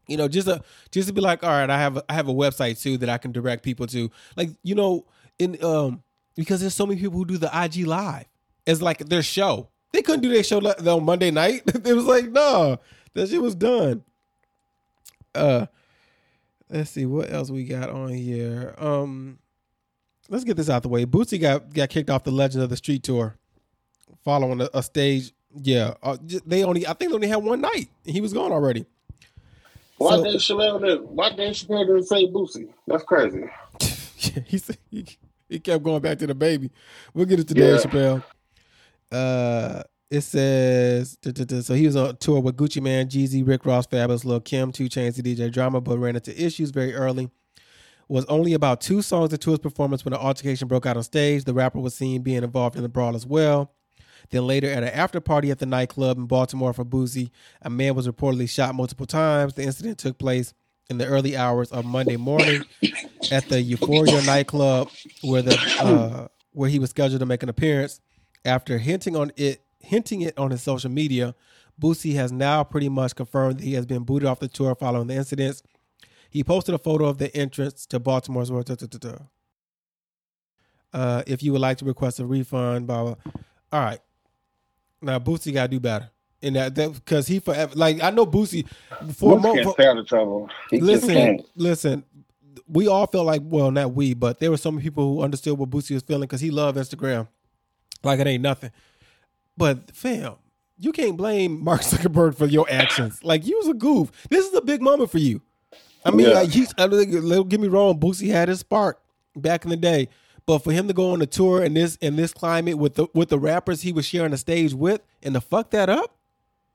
you 0.08 0.18
know 0.18 0.28
just 0.28 0.48
a 0.48 0.62
just 0.92 1.08
to 1.08 1.14
be 1.14 1.22
like 1.22 1.44
all 1.44 1.50
right 1.50 1.70
i 1.70 1.78
have 1.78 1.98
a, 1.98 2.04
I 2.10 2.14
have 2.14 2.28
a 2.28 2.34
website 2.34 2.82
too 2.82 2.98
that 3.00 3.10
i 3.10 3.18
can 3.18 3.32
direct 3.32 3.64
people 3.64 3.88
to 3.88 4.10
like 4.36 4.50
you 4.64 4.76
know 4.76 5.06
in 5.40 5.64
um 5.64 6.04
because 6.36 6.62
there's 6.62 6.74
so 6.74 6.86
many 6.86 7.00
people 7.00 7.18
who 7.18 7.26
do 7.26 7.38
the 7.38 7.52
ig 7.64 7.86
live 7.88 8.26
it's 8.66 8.82
like 8.82 9.00
their 9.00 9.24
show 9.24 9.70
they 9.92 10.02
couldn't 10.02 10.22
do 10.22 10.30
their 10.30 10.44
show 10.44 10.60
on 10.60 11.04
monday 11.04 11.32
night 11.32 11.64
it 11.68 11.94
was 11.94 12.06
like 12.06 12.30
no 12.32 12.80
that 13.14 13.30
shit 13.30 13.42
was 13.42 13.56
done 13.56 14.04
uh 15.36 15.66
let's 16.70 16.92
see 16.92 17.06
what 17.06 17.32
else 17.32 17.50
we 17.50 17.64
got 17.64 17.90
on 17.90 18.10
here 18.10 18.76
um 18.78 19.38
let's 20.30 20.44
get 20.44 20.58
this 20.58 20.70
out 20.70 20.84
the 20.84 20.90
way 20.90 21.06
Boosie 21.06 21.40
got 21.40 21.74
got 21.74 21.90
kicked 21.90 22.10
off 22.10 22.24
the 22.24 22.32
legend 22.32 22.64
of 22.64 22.70
the 22.70 22.78
street 22.78 23.04
tour 23.04 23.38
following 24.24 24.62
a, 24.62 24.70
a 24.74 24.84
stage 24.84 25.32
yeah 25.62 25.94
uh, 26.02 26.18
they 26.46 26.64
only 26.64 26.88
i 26.88 26.94
think 26.94 27.12
they 27.12 27.16
only 27.16 27.28
had 27.28 27.44
one 27.44 27.62
night 27.62 27.90
he 28.06 28.22
was 28.22 28.34
gone 28.34 28.52
already 28.52 28.86
why 29.98 30.18
so, 30.18 30.24
Dave 30.24 30.40
Chappelle 30.40 31.02
why 31.04 31.30
Dave 31.32 31.54
Chappelle 31.54 31.86
didn't 31.86 32.04
say 32.04 32.28
Boosie? 32.28 32.70
That's 32.88 33.04
crazy. 33.04 33.46
he, 34.16 34.62
he 34.92 35.06
he 35.48 35.60
kept 35.60 35.84
going 35.84 36.02
back 36.02 36.18
to 36.20 36.28
the 36.28 36.36
baby. 36.36 36.72
We'll 37.14 37.26
get 37.26 37.40
it 37.40 37.48
to 37.50 37.56
yeah. 37.56 37.78
Chappelle. 37.78 38.24
Uh 39.12 39.84
it 40.14 40.22
says 40.22 41.18
so 41.66 41.74
he 41.74 41.88
was 41.88 41.96
on 41.96 42.16
tour 42.18 42.40
with 42.40 42.56
Gucci 42.56 42.80
Mane, 42.82 43.08
Jeezy, 43.08 43.46
Rick 43.46 43.66
Ross, 43.66 43.88
Fabolous, 43.88 44.24
Lil 44.24 44.42
Kim, 44.42 44.72
2 44.72 44.86
Chainz, 44.86 45.16
the 45.16 45.24
DJ 45.24 45.52
Drama, 45.52 45.82
but 45.82 45.98
ran 45.98 46.16
into 46.16 46.40
issues 46.40 46.70
very 46.70 46.94
early. 46.94 47.32
Was 48.08 48.26
only 48.26 48.54
about 48.54 48.80
two 48.80 49.02
songs 49.02 49.34
into 49.34 49.50
his 49.50 49.60
performance 49.60 50.06
when 50.06 50.14
an 50.14 50.20
altercation 50.20 50.68
broke 50.68 50.86
out 50.86 50.98
on 50.98 51.04
stage. 51.04 51.46
The 51.46 51.54
rapper 51.54 51.80
was 51.80 51.96
seen 51.96 52.22
being 52.22 52.44
involved 52.44 52.76
in 52.76 52.84
the 52.84 52.90
brawl 52.90 53.16
as 53.16 53.26
well. 53.26 53.74
Then 54.30 54.46
later, 54.46 54.70
at 54.70 54.84
an 54.84 54.90
after 54.90 55.20
party 55.20 55.50
at 55.50 55.58
the 55.58 55.66
nightclub 55.66 56.18
in 56.20 56.28
Baltimore 56.28 56.74
for 56.74 56.86
Boosie, 56.86 57.32
a 57.64 57.72
man 57.72 57.96
was 57.96 58.08
reportedly 58.08 58.48
shot 58.48 58.76
multiple 58.76 59.08
times. 59.08 59.56
The 59.56 59.64
incident 59.64 59.98
took 59.98 60.20
place 60.20 60.54
in 60.92 61.00
the 61.00 61.08
early 61.08 61.36
hours 61.36 61.72
of 61.72 61.86
Monday 61.86 62.18
morning 62.18 62.66
at 63.32 63.50
the 63.50 63.60
Euphoria 63.62 64.22
nightclub, 64.24 64.92
where 65.24 65.42
the 65.42 65.58
uh, 65.80 66.28
where 66.52 66.70
he 66.70 66.78
was 66.78 66.92
scheduled 66.92 67.22
to 67.22 67.26
make 67.26 67.42
an 67.42 67.50
appearance. 67.50 68.00
After 68.46 68.78
hinting 68.78 69.16
on 69.16 69.32
it, 69.38 69.63
hinting 69.84 70.22
it 70.22 70.38
on 70.38 70.52
his 70.52 70.64
social 70.64 70.90
media, 70.90 71.36
Boosie 71.80 72.16
has 72.16 72.32
now 72.32 72.64
pretty 72.64 72.90
much 72.90 73.16
confirmed 73.16 73.60
that 73.60 73.64
he 73.64 73.74
has 73.74 73.86
been 73.86 74.04
booted 74.04 74.28
off 74.28 74.40
the 74.40 74.48
tour 74.48 74.76
following 74.76 75.08
the 75.08 75.16
incidents. 75.16 75.64
He 76.30 76.44
posted 76.44 76.74
a 76.74 76.80
photo 76.80 77.06
of 77.06 77.18
the 77.18 77.36
entrance 77.36 77.86
to 77.88 78.00
Baltimore's. 78.00 78.52
Uh, 80.94 81.24
if 81.26 81.42
you 81.44 81.52
would 81.52 81.62
like 81.62 81.78
to 81.80 81.86
request 81.86 82.20
a 82.20 82.26
refund, 82.26 82.88
blah, 82.88 83.04
blah. 83.04 83.16
All 83.72 83.80
right. 83.80 84.00
Now 85.02 85.20
Boosie 85.20 85.54
got 85.54 85.64
to 85.64 85.68
do 85.70 85.80
better. 85.80 86.10
And 86.42 86.56
that 86.58 86.74
because 86.76 87.28
he 87.28 87.40
forever 87.40 87.72
like 87.76 88.04
I 88.04 88.10
know 88.10 88.26
Boosie 88.26 88.68
for 89.16 89.38
Boosie 89.38 89.64
can't 89.64 89.74
stay 89.74 89.88
out 89.88 89.98
of 89.98 90.08
trouble. 90.08 90.50
He 90.70 90.82
listen, 90.82 91.40
listen. 91.56 92.04
We 92.68 92.88
all 92.88 93.08
felt 93.08 93.26
like 93.26 93.42
well, 93.44 93.72
not 93.72 93.94
we, 93.94 94.14
but 94.14 94.40
there 94.40 94.52
were 94.52 94.58
some 94.58 94.80
people 94.80 95.16
who 95.16 95.22
understood 95.22 95.58
what 95.58 95.70
Boosie 95.70 95.94
was 95.94 96.04
feeling 96.04 96.24
because 96.24 96.42
he 96.42 96.52
loved 96.52 96.78
Instagram, 96.78 97.30
like 98.04 98.20
it 98.20 98.28
ain't 98.28 98.44
nothing. 98.44 98.72
But 99.58 99.92
fam, 99.96 100.36
you 100.78 100.92
can't 100.92 101.18
blame 101.18 101.64
Mark 101.64 101.82
Zuckerberg 101.82 102.36
for 102.36 102.46
your 102.46 102.66
actions. 102.70 103.24
like 103.24 103.46
you 103.46 103.58
was 103.58 103.68
a 103.68 103.74
goof. 103.74 104.12
This 104.30 104.46
is 104.46 104.54
a 104.54 104.62
big 104.62 104.82
moment 104.82 105.12
for 105.12 105.20
you. 105.20 105.42
I 106.06 106.12
mean, 106.12 106.28
yeah. 106.28 106.34
like, 106.34 106.50
he's, 106.50 106.74
I 106.78 106.88
don't 106.88 107.50
get 107.50 107.60
me 107.60 107.68
wrong. 107.68 108.00
Boosie 108.00 108.30
had 108.30 108.50
his 108.50 108.60
spark 108.60 109.02
back 109.36 109.64
in 109.64 109.70
the 109.70 109.78
day, 109.78 110.10
but 110.46 110.60
for 110.60 110.72
him 110.72 110.88
to 110.88 110.94
go 110.94 111.12
on 111.12 111.22
a 111.22 111.26
tour 111.26 111.64
in 111.64 111.74
this 111.74 111.96
in 111.98 112.16
this 112.16 112.34
climate 112.34 112.78
with 112.78 112.96
the 112.96 113.08
with 113.14 113.30
the 113.30 113.40
rappers 113.40 113.82
he 113.82 113.94
was 113.94 114.06
sharing 114.06 114.32
the 114.32 114.38
stage 114.38 114.74
with, 114.74 115.02
and 115.22 115.34
to 115.34 115.42
fuck 115.42 115.70
that 115.72 115.90
up, 115.90 116.16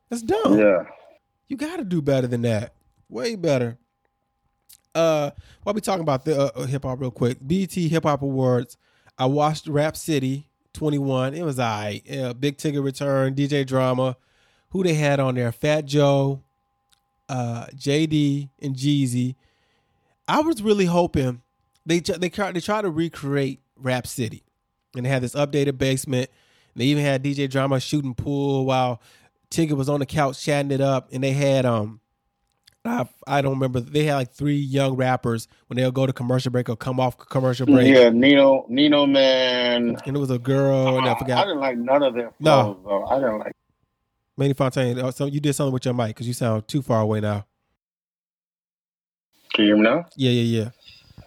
that's 0.08 0.23
dumb. 0.23 0.58
Yeah, 0.58 0.85
you 1.49 1.56
got 1.56 1.76
to 1.76 1.85
do 1.85 2.00
better 2.00 2.26
than 2.26 2.42
that. 2.42 2.73
Way 3.11 3.37
better. 3.37 3.76
Uh, 4.94 5.30
while 5.62 5.75
we 5.75 5.80
talking 5.80 6.02
about 6.02 6.25
the 6.25 6.54
uh, 6.56 6.66
hip 6.66 6.85
hop 6.85 7.00
real 7.00 7.11
quick, 7.11 7.38
BET 7.40 7.73
Hip 7.73 8.04
Hop 8.04 8.23
Awards. 8.23 8.76
I 9.20 9.26
watched 9.26 9.66
Rap 9.66 9.97
City 9.97 10.48
21. 10.78 11.35
It 11.35 11.42
was 11.42 11.58
I. 11.58 12.02
Yeah, 12.04 12.32
Big 12.32 12.56
Tigger 12.56 12.85
Return, 12.85 13.35
DJ 13.35 13.66
Drama. 13.66 14.16
Who 14.70 14.85
they 14.85 14.94
had 14.94 15.18
on 15.18 15.35
there? 15.35 15.50
Fat 15.50 15.87
Joe, 15.87 16.44
uh, 17.28 17.66
JD, 17.75 18.49
and 18.62 18.76
Jeezy. 18.76 19.35
I 20.28 20.40
was 20.40 20.62
really 20.62 20.85
hoping 20.85 21.42
they 21.85 21.99
they 21.99 22.28
tried 22.28 22.54
they 22.54 22.61
to 22.61 22.90
recreate 22.90 23.61
Rap 23.76 24.06
City, 24.06 24.44
and 24.94 25.04
they 25.04 25.11
had 25.11 25.23
this 25.23 25.35
updated 25.35 25.78
basement. 25.78 26.30
And 26.75 26.80
they 26.82 26.87
even 26.87 27.02
had 27.02 27.25
DJ 27.25 27.50
Drama 27.50 27.80
shooting 27.80 28.14
pool 28.14 28.64
while 28.64 29.02
Tigger 29.50 29.73
was 29.73 29.88
on 29.88 29.99
the 29.99 30.06
couch 30.06 30.40
chatting 30.40 30.70
it 30.70 30.80
up, 30.80 31.08
and 31.11 31.25
they 31.25 31.32
had 31.32 31.66
um 31.66 32.00
I, 32.85 33.08
I 33.26 33.42
don't 33.42 33.54
remember. 33.54 33.80
They 33.80 34.04
had 34.04 34.14
like 34.14 34.32
three 34.32 34.56
young 34.56 34.97
rappers 34.97 35.49
when 35.66 35.76
they'll 35.76 35.92
go 35.92 36.06
to 36.06 36.12
commercial 36.12 36.50
break 36.50 36.68
or 36.68 36.76
come 36.76 37.00
off 37.00 37.18
commercial 37.18 37.66
break. 37.66 37.94
Yeah, 37.94 38.11
Nino, 38.11 38.64
Nino 38.68 39.06
Man, 39.06 39.97
and 40.06 40.16
it 40.16 40.18
was 40.18 40.30
a 40.30 40.38
girl, 40.38 40.97
and 40.99 41.06
I 41.06 41.12
oh, 41.12 41.16
forgot. 41.16 41.38
I 41.38 41.42
didn't 41.42 41.61
like 41.61 41.76
none 41.76 42.02
of 42.02 42.14
them. 42.14 42.30
No, 42.40 42.78
though. 42.85 43.04
I 43.06 43.16
didn't 43.16 43.38
like. 43.38 43.52
Manny 44.37 44.54
Fontaine, 44.54 44.99
oh, 45.00 45.11
so 45.11 45.26
you 45.26 45.40
did 45.40 45.54
something 45.54 45.73
with 45.73 45.85
your 45.85 45.94
mic 45.94 46.08
because 46.08 46.28
you 46.28 46.32
sound 46.32 46.68
too 46.68 46.80
far 46.80 47.00
away 47.00 47.20
now. 47.20 47.44
Can 49.52 49.64
you 49.64 49.70
hear 49.70 49.76
me 49.76 49.82
now? 49.82 50.06
Yeah, 50.16 50.30
yeah, 50.30 50.62
yeah. 50.62 50.70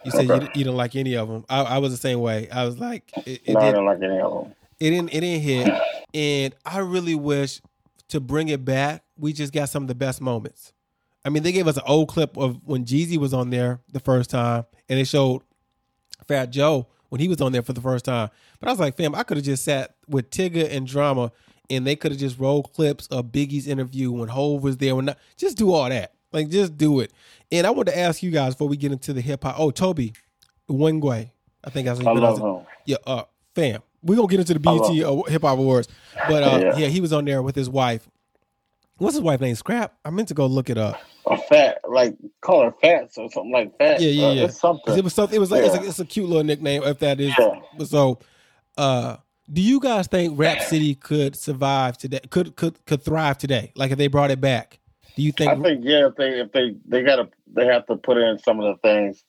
You 0.05 0.11
said 0.11 0.31
okay. 0.31 0.45
you, 0.45 0.51
you 0.55 0.63
didn't 0.63 0.77
like 0.77 0.95
any 0.95 1.15
of 1.15 1.27
them. 1.27 1.45
I, 1.49 1.61
I, 1.61 1.77
was 1.79 1.91
the 1.91 1.97
same 1.97 2.21
way. 2.21 2.49
I 2.49 2.63
was 2.63 2.79
like, 2.79 3.11
it, 3.27 3.41
it 3.45 3.53
no, 3.53 3.59
I 3.59 3.65
didn't 3.71 3.85
like 3.85 4.01
any 4.01 4.19
of 4.19 4.33
them. 4.33 4.55
It 4.79 4.89
didn't. 4.89 5.09
It 5.09 5.19
didn't 5.19 5.41
hit, 5.41 5.81
and 6.13 6.55
I 6.65 6.79
really 6.79 7.13
wish 7.13 7.61
to 8.07 8.19
bring 8.19 8.47
it 8.47 8.65
back. 8.65 9.03
We 9.17 9.33
just 9.33 9.53
got 9.53 9.69
some 9.69 9.83
of 9.83 9.87
the 9.87 9.95
best 9.95 10.21
moments. 10.21 10.73
I 11.23 11.29
mean, 11.29 11.43
they 11.43 11.51
gave 11.51 11.67
us 11.67 11.77
an 11.77 11.83
old 11.85 12.07
clip 12.07 12.37
of 12.37 12.59
when 12.65 12.85
Jeezy 12.85 13.17
was 13.17 13.33
on 13.33 13.49
there 13.49 13.79
the 13.91 13.99
first 13.99 14.29
time, 14.29 14.65
and 14.89 14.97
they 14.97 15.03
showed 15.03 15.41
Fat 16.27 16.49
Joe 16.49 16.87
when 17.09 17.21
he 17.21 17.27
was 17.27 17.41
on 17.41 17.51
there 17.51 17.61
for 17.61 17.73
the 17.73 17.81
first 17.81 18.05
time. 18.05 18.29
But 18.59 18.69
I 18.69 18.71
was 18.71 18.79
like, 18.79 18.97
fam, 18.97 19.13
I 19.13 19.23
could 19.23 19.37
have 19.37 19.45
just 19.45 19.63
sat 19.63 19.95
with 20.07 20.29
Tigger 20.31 20.69
and 20.71 20.87
Drama, 20.87 21.31
and 21.69 21.85
they 21.85 21.95
could 21.95 22.11
have 22.11 22.19
just 22.19 22.39
rolled 22.39 22.73
clips 22.73 23.07
of 23.07 23.25
Biggie's 23.25 23.67
interview 23.67 24.11
when 24.11 24.29
Hove 24.29 24.63
was 24.63 24.77
there. 24.77 24.95
When 24.95 25.05
not, 25.05 25.17
just 25.37 25.57
do 25.57 25.73
all 25.73 25.89
that, 25.89 26.13
like 26.31 26.49
just 26.49 26.77
do 26.77 27.01
it. 27.01 27.11
And 27.51 27.67
I 27.67 27.71
want 27.71 27.87
to 27.89 27.97
ask 27.97 28.23
you 28.23 28.31
guys 28.31 28.55
before 28.55 28.69
we 28.69 28.77
get 28.77 28.91
into 28.91 29.13
the 29.13 29.21
hip 29.21 29.43
hop. 29.43 29.55
Oh, 29.59 29.71
Tobe 29.71 30.11
Nwigwe, 30.69 31.29
I 31.63 31.69
think 31.69 31.85
that's 31.85 31.99
I 31.99 32.11
love 32.13 32.39
him. 32.39 32.65
Yeah, 32.85 32.97
uh, 33.05 33.23
fam. 33.53 33.81
We're 34.03 34.15
gonna 34.15 34.27
get 34.27 34.39
into 34.39 34.55
the 34.55 34.59
BET 34.59 35.29
Hip 35.29 35.41
Hop 35.43 35.59
Awards, 35.59 35.87
but 36.27 36.43
uh, 36.43 36.59
yeah. 36.59 36.77
yeah, 36.77 36.87
he 36.87 37.01
was 37.01 37.13
on 37.13 37.25
there 37.25 37.43
with 37.43 37.55
his 37.55 37.69
wife. 37.69 38.09
What's 39.01 39.15
his 39.15 39.23
wife 39.23 39.41
name? 39.41 39.55
Scrap. 39.55 39.95
I 40.05 40.09
meant 40.09 40.27
to 40.27 40.33
go 40.33 40.45
look 40.45 40.69
it 40.69 40.77
up 40.77 41.01
a 41.25 41.37
fat, 41.37 41.79
like 41.87 42.15
call 42.41 42.63
her 42.63 42.73
fat 42.81 43.11
or 43.17 43.29
something 43.31 43.51
like 43.51 43.77
that. 43.77 44.01
Yeah, 44.01 44.09
yeah, 44.09 44.27
uh, 44.27 44.31
yeah. 44.31 44.47
Something. 44.47 44.97
It 44.97 45.03
was 45.03 45.13
something. 45.13 45.35
It 45.35 45.39
was 45.39 45.51
like 45.51 45.61
yeah. 45.61 45.67
it's, 45.67 45.75
a, 45.75 45.87
it's, 45.87 45.99
a, 45.99 46.05
cute 46.05 46.27
little 46.27 46.43
nickname 46.43 46.83
if 46.83 46.99
that 46.99 47.19
is. 47.19 47.33
Yeah. 47.37 47.85
So, 47.85 48.19
uh, 48.77 49.17
do 49.51 49.61
you 49.61 49.79
guys 49.79 50.07
think 50.07 50.37
Rap 50.37 50.61
City 50.61 50.95
could 50.95 51.35
survive 51.35 51.97
today? 51.97 52.19
Could 52.29 52.55
could 52.55 52.83
could 52.85 53.03
thrive 53.03 53.37
today? 53.37 53.71
Like 53.75 53.91
if 53.91 53.97
they 53.97 54.07
brought 54.07 54.31
it 54.31 54.41
back, 54.41 54.79
do 55.15 55.21
you 55.21 55.31
think? 55.31 55.51
I 55.51 55.61
think 55.61 55.83
yeah. 55.83 56.07
If 56.07 56.15
they 56.15 56.39
if 56.39 56.51
they 56.51 56.75
they 56.85 57.03
gotta 57.03 57.29
they 57.53 57.65
have 57.65 57.85
to 57.87 57.95
put 57.95 58.17
in 58.17 58.39
some 58.39 58.59
of 58.59 58.75
the 58.75 58.87
things. 58.87 59.23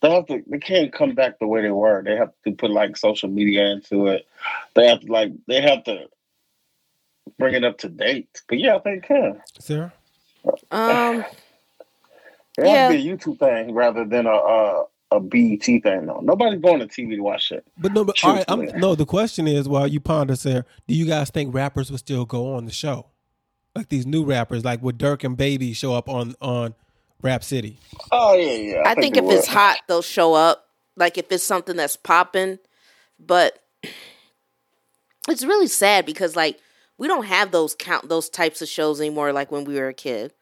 They 0.00 0.10
have 0.10 0.26
to. 0.26 0.42
They 0.48 0.58
can't 0.58 0.92
come 0.92 1.14
back 1.14 1.38
the 1.38 1.46
way 1.46 1.62
they 1.62 1.70
were. 1.70 2.02
They 2.02 2.16
have 2.16 2.32
to 2.44 2.52
put 2.52 2.72
like 2.72 2.96
social 2.96 3.28
media 3.28 3.66
into 3.70 4.08
it. 4.08 4.26
They 4.74 4.88
have 4.88 5.00
to 5.00 5.12
like. 5.12 5.30
They 5.46 5.60
have 5.60 5.84
to 5.84 6.08
bring 7.38 7.54
it 7.54 7.64
up 7.64 7.78
to 7.78 7.88
date. 7.88 8.42
But 8.48 8.58
yeah, 8.58 8.76
I 8.76 8.78
think 8.80 9.04
it 9.04 9.08
can. 9.08 9.42
Sarah. 9.58 9.92
Um, 10.70 11.20
it 12.58 12.66
yeah. 12.66 12.88
has 12.88 12.92
be 12.92 13.08
a 13.08 13.16
YouTube 13.16 13.38
thing 13.38 13.74
rather 13.74 14.04
than 14.04 14.26
a, 14.26 14.30
a 14.30 14.84
a 15.12 15.20
BET 15.20 15.62
thing. 15.62 16.06
though. 16.06 16.20
nobody's 16.22 16.60
going 16.60 16.80
to 16.80 16.86
TV 16.86 17.16
to 17.16 17.20
watch 17.20 17.52
it. 17.52 17.66
But 17.78 17.92
no, 17.92 18.04
but 18.04 18.22
all 18.24 18.34
right, 18.34 18.44
I'm, 18.48 18.64
no. 18.78 18.94
The 18.94 19.06
question 19.06 19.46
is, 19.46 19.68
while 19.68 19.86
you 19.86 20.00
ponder, 20.00 20.34
there, 20.36 20.66
do 20.86 20.94
you 20.94 21.06
guys 21.06 21.30
think 21.30 21.54
rappers 21.54 21.90
would 21.90 22.00
still 22.00 22.24
go 22.24 22.54
on 22.54 22.64
the 22.64 22.72
show, 22.72 23.06
like 23.74 23.88
these 23.88 24.06
new 24.06 24.24
rappers, 24.24 24.64
like 24.64 24.82
would 24.82 24.98
Dirk 24.98 25.24
and 25.24 25.36
Baby 25.36 25.72
show 25.72 25.94
up 25.94 26.08
on 26.08 26.34
on 26.40 26.74
Rap 27.20 27.44
City? 27.44 27.78
Oh 28.10 28.34
yeah, 28.34 28.52
yeah. 28.52 28.82
I, 28.84 28.92
I 28.92 28.94
think, 28.94 29.14
think 29.14 29.26
if 29.26 29.38
it's 29.38 29.46
hot, 29.46 29.78
they'll 29.86 30.02
show 30.02 30.34
up. 30.34 30.66
Like 30.96 31.18
if 31.18 31.30
it's 31.30 31.44
something 31.44 31.76
that's 31.76 31.96
popping, 31.96 32.58
but 33.18 33.58
it's 35.28 35.44
really 35.44 35.68
sad 35.68 36.06
because 36.06 36.36
like 36.36 36.58
we 37.02 37.08
don't 37.08 37.26
have 37.26 37.50
those 37.50 37.74
count 37.74 38.08
those 38.08 38.28
types 38.28 38.62
of 38.62 38.68
shows 38.68 39.00
anymore 39.00 39.32
like 39.32 39.50
when 39.50 39.64
we 39.64 39.74
were 39.74 39.88
a 39.88 39.92
kid. 39.92 40.32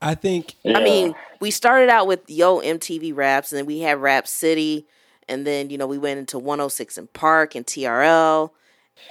I 0.00 0.14
think 0.14 0.54
yeah. 0.62 0.78
I 0.78 0.82
mean, 0.82 1.14
we 1.40 1.50
started 1.50 1.90
out 1.90 2.06
with 2.06 2.20
Yo 2.26 2.62
MTV 2.62 3.14
Raps 3.14 3.52
and 3.52 3.58
then 3.58 3.66
we 3.66 3.80
had 3.80 4.00
Rap 4.00 4.26
City 4.26 4.86
and 5.28 5.46
then, 5.46 5.68
you 5.68 5.76
know, 5.76 5.86
we 5.86 5.98
went 5.98 6.18
into 6.18 6.38
106 6.38 6.98
& 7.06 7.12
Park 7.12 7.54
and 7.54 7.66
TRL 7.66 8.50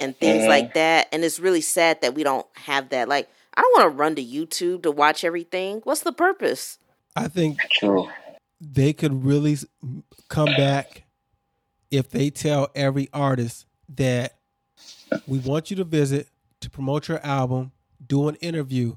and 0.00 0.16
things 0.16 0.40
mm-hmm. 0.40 0.48
like 0.48 0.74
that. 0.74 1.06
And 1.12 1.22
it's 1.22 1.38
really 1.38 1.60
sad 1.60 2.00
that 2.02 2.16
we 2.16 2.24
don't 2.24 2.46
have 2.54 2.88
that. 2.88 3.08
Like, 3.08 3.28
I 3.56 3.60
don't 3.60 3.78
want 3.78 3.92
to 3.92 3.96
run 3.96 4.14
to 4.16 4.24
YouTube 4.24 4.82
to 4.82 4.90
watch 4.90 5.22
everything. 5.22 5.80
What's 5.84 6.02
the 6.02 6.12
purpose? 6.12 6.80
I 7.14 7.28
think 7.28 7.60
True. 7.70 8.08
they 8.60 8.92
could 8.92 9.24
really 9.24 9.58
come 10.28 10.48
back 10.56 11.04
if 11.92 12.10
they 12.10 12.30
tell 12.30 12.68
every 12.74 13.10
artist 13.12 13.66
that 13.90 14.38
we 15.28 15.38
want 15.38 15.70
you 15.70 15.76
to 15.76 15.84
visit 15.84 16.26
to 16.64 16.70
promote 16.70 17.08
your 17.08 17.24
album, 17.24 17.72
do 18.04 18.28
an 18.28 18.34
interview. 18.36 18.96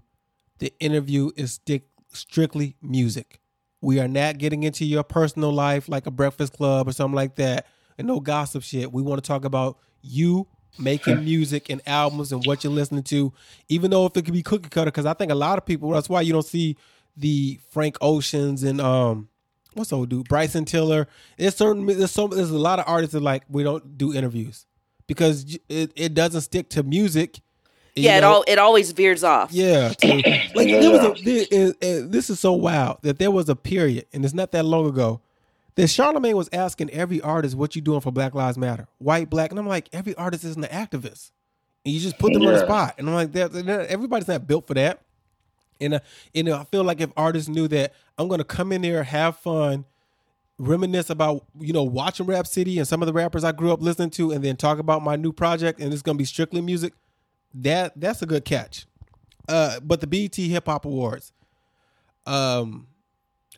The 0.59 0.73
interview 0.79 1.31
is 1.35 1.53
stick, 1.53 1.83
strictly 2.11 2.75
music. 2.81 3.39
We 3.81 3.99
are 3.99 4.07
not 4.07 4.39
getting 4.39 4.63
into 4.63 4.85
your 4.85 5.03
personal 5.03 5.51
life 5.51 5.87
like 5.87 6.07
a 6.07 6.11
breakfast 6.11 6.53
club 6.53 6.87
or 6.87 6.91
something 6.91 7.15
like 7.15 7.35
that 7.35 7.67
and 7.97 8.07
no 8.07 8.19
gossip 8.19 8.63
shit. 8.63 8.91
We 8.91 9.01
want 9.01 9.23
to 9.23 9.27
talk 9.27 9.45
about 9.45 9.77
you 10.01 10.47
making 10.79 11.23
music 11.23 11.69
and 11.69 11.81
albums 11.85 12.31
and 12.31 12.45
what 12.45 12.63
you're 12.63 12.73
listening 12.73 13.03
to, 13.03 13.33
even 13.69 13.91
though 13.91 14.05
if 14.05 14.17
it 14.17 14.25
could 14.25 14.33
be 14.33 14.43
cookie 14.43 14.69
cutter, 14.69 14.91
because 14.91 15.05
I 15.05 15.13
think 15.13 15.31
a 15.31 15.35
lot 15.35 15.57
of 15.57 15.65
people, 15.65 15.91
that's 15.91 16.09
why 16.09 16.21
you 16.21 16.33
don't 16.33 16.45
see 16.45 16.75
the 17.15 17.59
Frank 17.71 17.97
Oceans 17.99 18.61
and 18.63 18.79
um 18.79 19.27
what's 19.73 19.91
old 19.91 20.09
dude 20.09 20.27
Bryson 20.27 20.65
Tiller. 20.65 21.07
There's 21.37 21.55
certain 21.55 21.85
there's 21.85 22.11
so 22.11 22.27
there's 22.27 22.51
a 22.51 22.57
lot 22.57 22.79
of 22.79 22.85
artists 22.87 23.13
that 23.13 23.21
like 23.21 23.43
we 23.49 23.63
don't 23.63 23.97
do 23.97 24.13
interviews 24.13 24.65
because 25.07 25.57
it, 25.67 25.91
it 25.95 26.13
doesn't 26.13 26.41
stick 26.41 26.69
to 26.69 26.83
music 26.83 27.39
yeah, 28.01 28.19
know, 28.19 28.19
it 28.19 28.23
all 28.23 28.43
it 28.47 28.59
always 28.59 28.91
veers 28.91 29.23
off. 29.23 29.51
Yeah, 29.51 29.89
to, 29.89 30.07
like 30.55 30.67
there 30.67 30.91
was 30.91 31.03
a 31.19 31.23
there, 31.23 31.73
and, 31.81 32.11
this 32.11 32.29
is 32.29 32.39
so 32.39 32.53
wild 32.53 32.99
that 33.01 33.19
there 33.19 33.31
was 33.31 33.49
a 33.49 33.55
period, 33.55 34.05
and 34.13 34.23
it's 34.23 34.33
not 34.33 34.51
that 34.51 34.65
long 34.65 34.87
ago, 34.87 35.21
that 35.75 35.83
Charlamagne 35.83 36.33
was 36.33 36.49
asking 36.53 36.89
every 36.91 37.21
artist, 37.21 37.55
"What 37.55 37.75
you 37.75 37.81
doing 37.81 38.01
for 38.01 38.11
Black 38.11 38.33
Lives 38.33 38.57
Matter? 38.57 38.87
White, 38.99 39.29
black?" 39.29 39.51
And 39.51 39.59
I'm 39.59 39.67
like, 39.67 39.89
every 39.93 40.15
artist 40.15 40.43
isn't 40.43 40.63
an 40.63 40.69
activist, 40.69 41.31
and 41.85 41.93
you 41.93 41.99
just 41.99 42.17
put 42.17 42.33
them 42.33 42.43
yeah. 42.43 42.49
on 42.49 42.53
the 42.55 42.65
spot. 42.65 42.95
And 42.97 43.09
I'm 43.09 43.15
like, 43.15 43.35
everybody's 43.35 44.27
not 44.27 44.47
built 44.47 44.67
for 44.67 44.73
that. 44.75 45.01
And 45.79 45.95
uh, 45.95 45.99
and 46.33 46.49
I 46.49 46.63
feel 46.65 46.83
like 46.83 47.01
if 47.01 47.11
artists 47.15 47.49
knew 47.49 47.67
that 47.69 47.93
I'm 48.17 48.27
going 48.27 48.39
to 48.39 48.45
come 48.45 48.71
in 48.71 48.81
there, 48.81 49.03
have 49.03 49.37
fun, 49.37 49.85
reminisce 50.57 51.09
about 51.09 51.45
you 51.59 51.73
know 51.73 51.83
watching 51.83 52.25
Rap 52.25 52.47
City 52.47 52.77
and 52.79 52.87
some 52.87 53.01
of 53.01 53.05
the 53.05 53.13
rappers 53.13 53.43
I 53.43 53.51
grew 53.51 53.71
up 53.71 53.81
listening 53.81 54.09
to, 54.11 54.31
and 54.31 54.43
then 54.43 54.55
talk 54.55 54.79
about 54.79 55.03
my 55.03 55.15
new 55.15 55.31
project, 55.31 55.79
and 55.79 55.93
it's 55.93 56.01
going 56.01 56.17
to 56.17 56.21
be 56.21 56.25
strictly 56.25 56.61
music 56.61 56.93
that 57.63 57.93
that's 57.99 58.21
a 58.21 58.25
good 58.25 58.45
catch. 58.45 58.85
Uh, 59.47 59.79
but 59.81 60.01
the 60.01 60.07
BET 60.07 60.35
Hip 60.35 60.65
Hop 60.65 60.85
Awards, 60.85 61.31
um, 62.25 62.87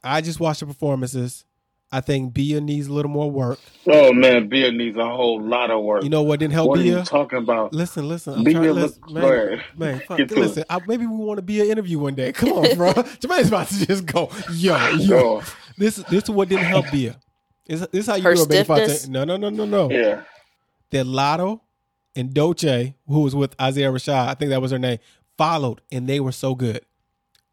I 0.03 0.21
just 0.21 0.39
watched 0.39 0.59
the 0.59 0.67
performances. 0.67 1.45
I 1.91 2.01
think 2.01 2.35
Bia 2.35 2.61
needs 2.61 2.85
a 2.85 2.93
little 2.93 3.09
more 3.09 3.31
work. 3.31 3.59
Oh 3.87 4.13
man, 4.13 4.47
Bia 4.47 4.71
needs 4.71 4.95
a 4.95 5.09
whole 5.09 5.41
lot 5.41 5.71
of 5.71 5.83
work. 5.83 6.03
You 6.03 6.09
know 6.11 6.21
what 6.21 6.39
didn't 6.39 6.53
help 6.53 6.69
what 6.69 6.79
Bia? 6.79 6.97
are 6.97 6.99
you 6.99 7.05
talking 7.05 7.39
about? 7.39 7.73
Listen, 7.73 8.07
listen. 8.07 8.35
I'm 8.35 8.43
Bia 8.43 8.53
trying 8.53 8.65
to 8.65 8.73
listen, 8.73 9.01
go 9.01 9.13
man, 9.13 9.63
man. 9.75 9.99
Fuck, 10.07 10.17
Get 10.19 10.29
to 10.29 10.35
listen, 10.35 10.63
I, 10.69 10.79
maybe 10.85 11.07
we 11.07 11.15
want 11.15 11.39
to 11.39 11.41
be 11.41 11.61
an 11.61 11.67
interview 11.67 11.97
one 11.97 12.13
day. 12.13 12.31
Come 12.31 12.51
on, 12.51 12.77
bro. 12.77 12.93
Jermaine's 13.19 13.47
about 13.47 13.69
to 13.69 13.87
just 13.87 14.05
go, 14.05 14.29
yo, 14.51 14.77
yo. 14.97 15.07
Go. 15.07 15.43
This, 15.79 15.95
this 15.95 16.25
is 16.25 16.29
what 16.29 16.49
didn't 16.49 16.65
help 16.65 16.91
Bia. 16.91 17.19
This, 17.65 17.79
this 17.87 18.01
is 18.01 18.05
how 18.05 18.15
you 18.15 18.23
Her 18.23 18.35
do 18.35 18.43
a 18.43 18.47
baby? 18.47 18.93
No, 19.07 19.23
no, 19.23 19.37
no, 19.37 19.49
no, 19.49 19.65
no. 19.65 19.89
Yeah. 19.89 20.23
That 20.91 21.07
Latto 21.07 21.61
and 22.15 22.33
Dolce, 22.33 22.95
who 23.07 23.21
was 23.21 23.35
with 23.35 23.55
Isaiah 23.61 23.91
Rashad, 23.91 24.27
I 24.27 24.33
think 24.33 24.49
that 24.49 24.61
was 24.61 24.71
her 24.71 24.79
name, 24.79 24.99
followed, 25.37 25.81
and 25.91 26.07
they 26.07 26.19
were 26.19 26.31
so 26.31 26.55
good. 26.55 26.81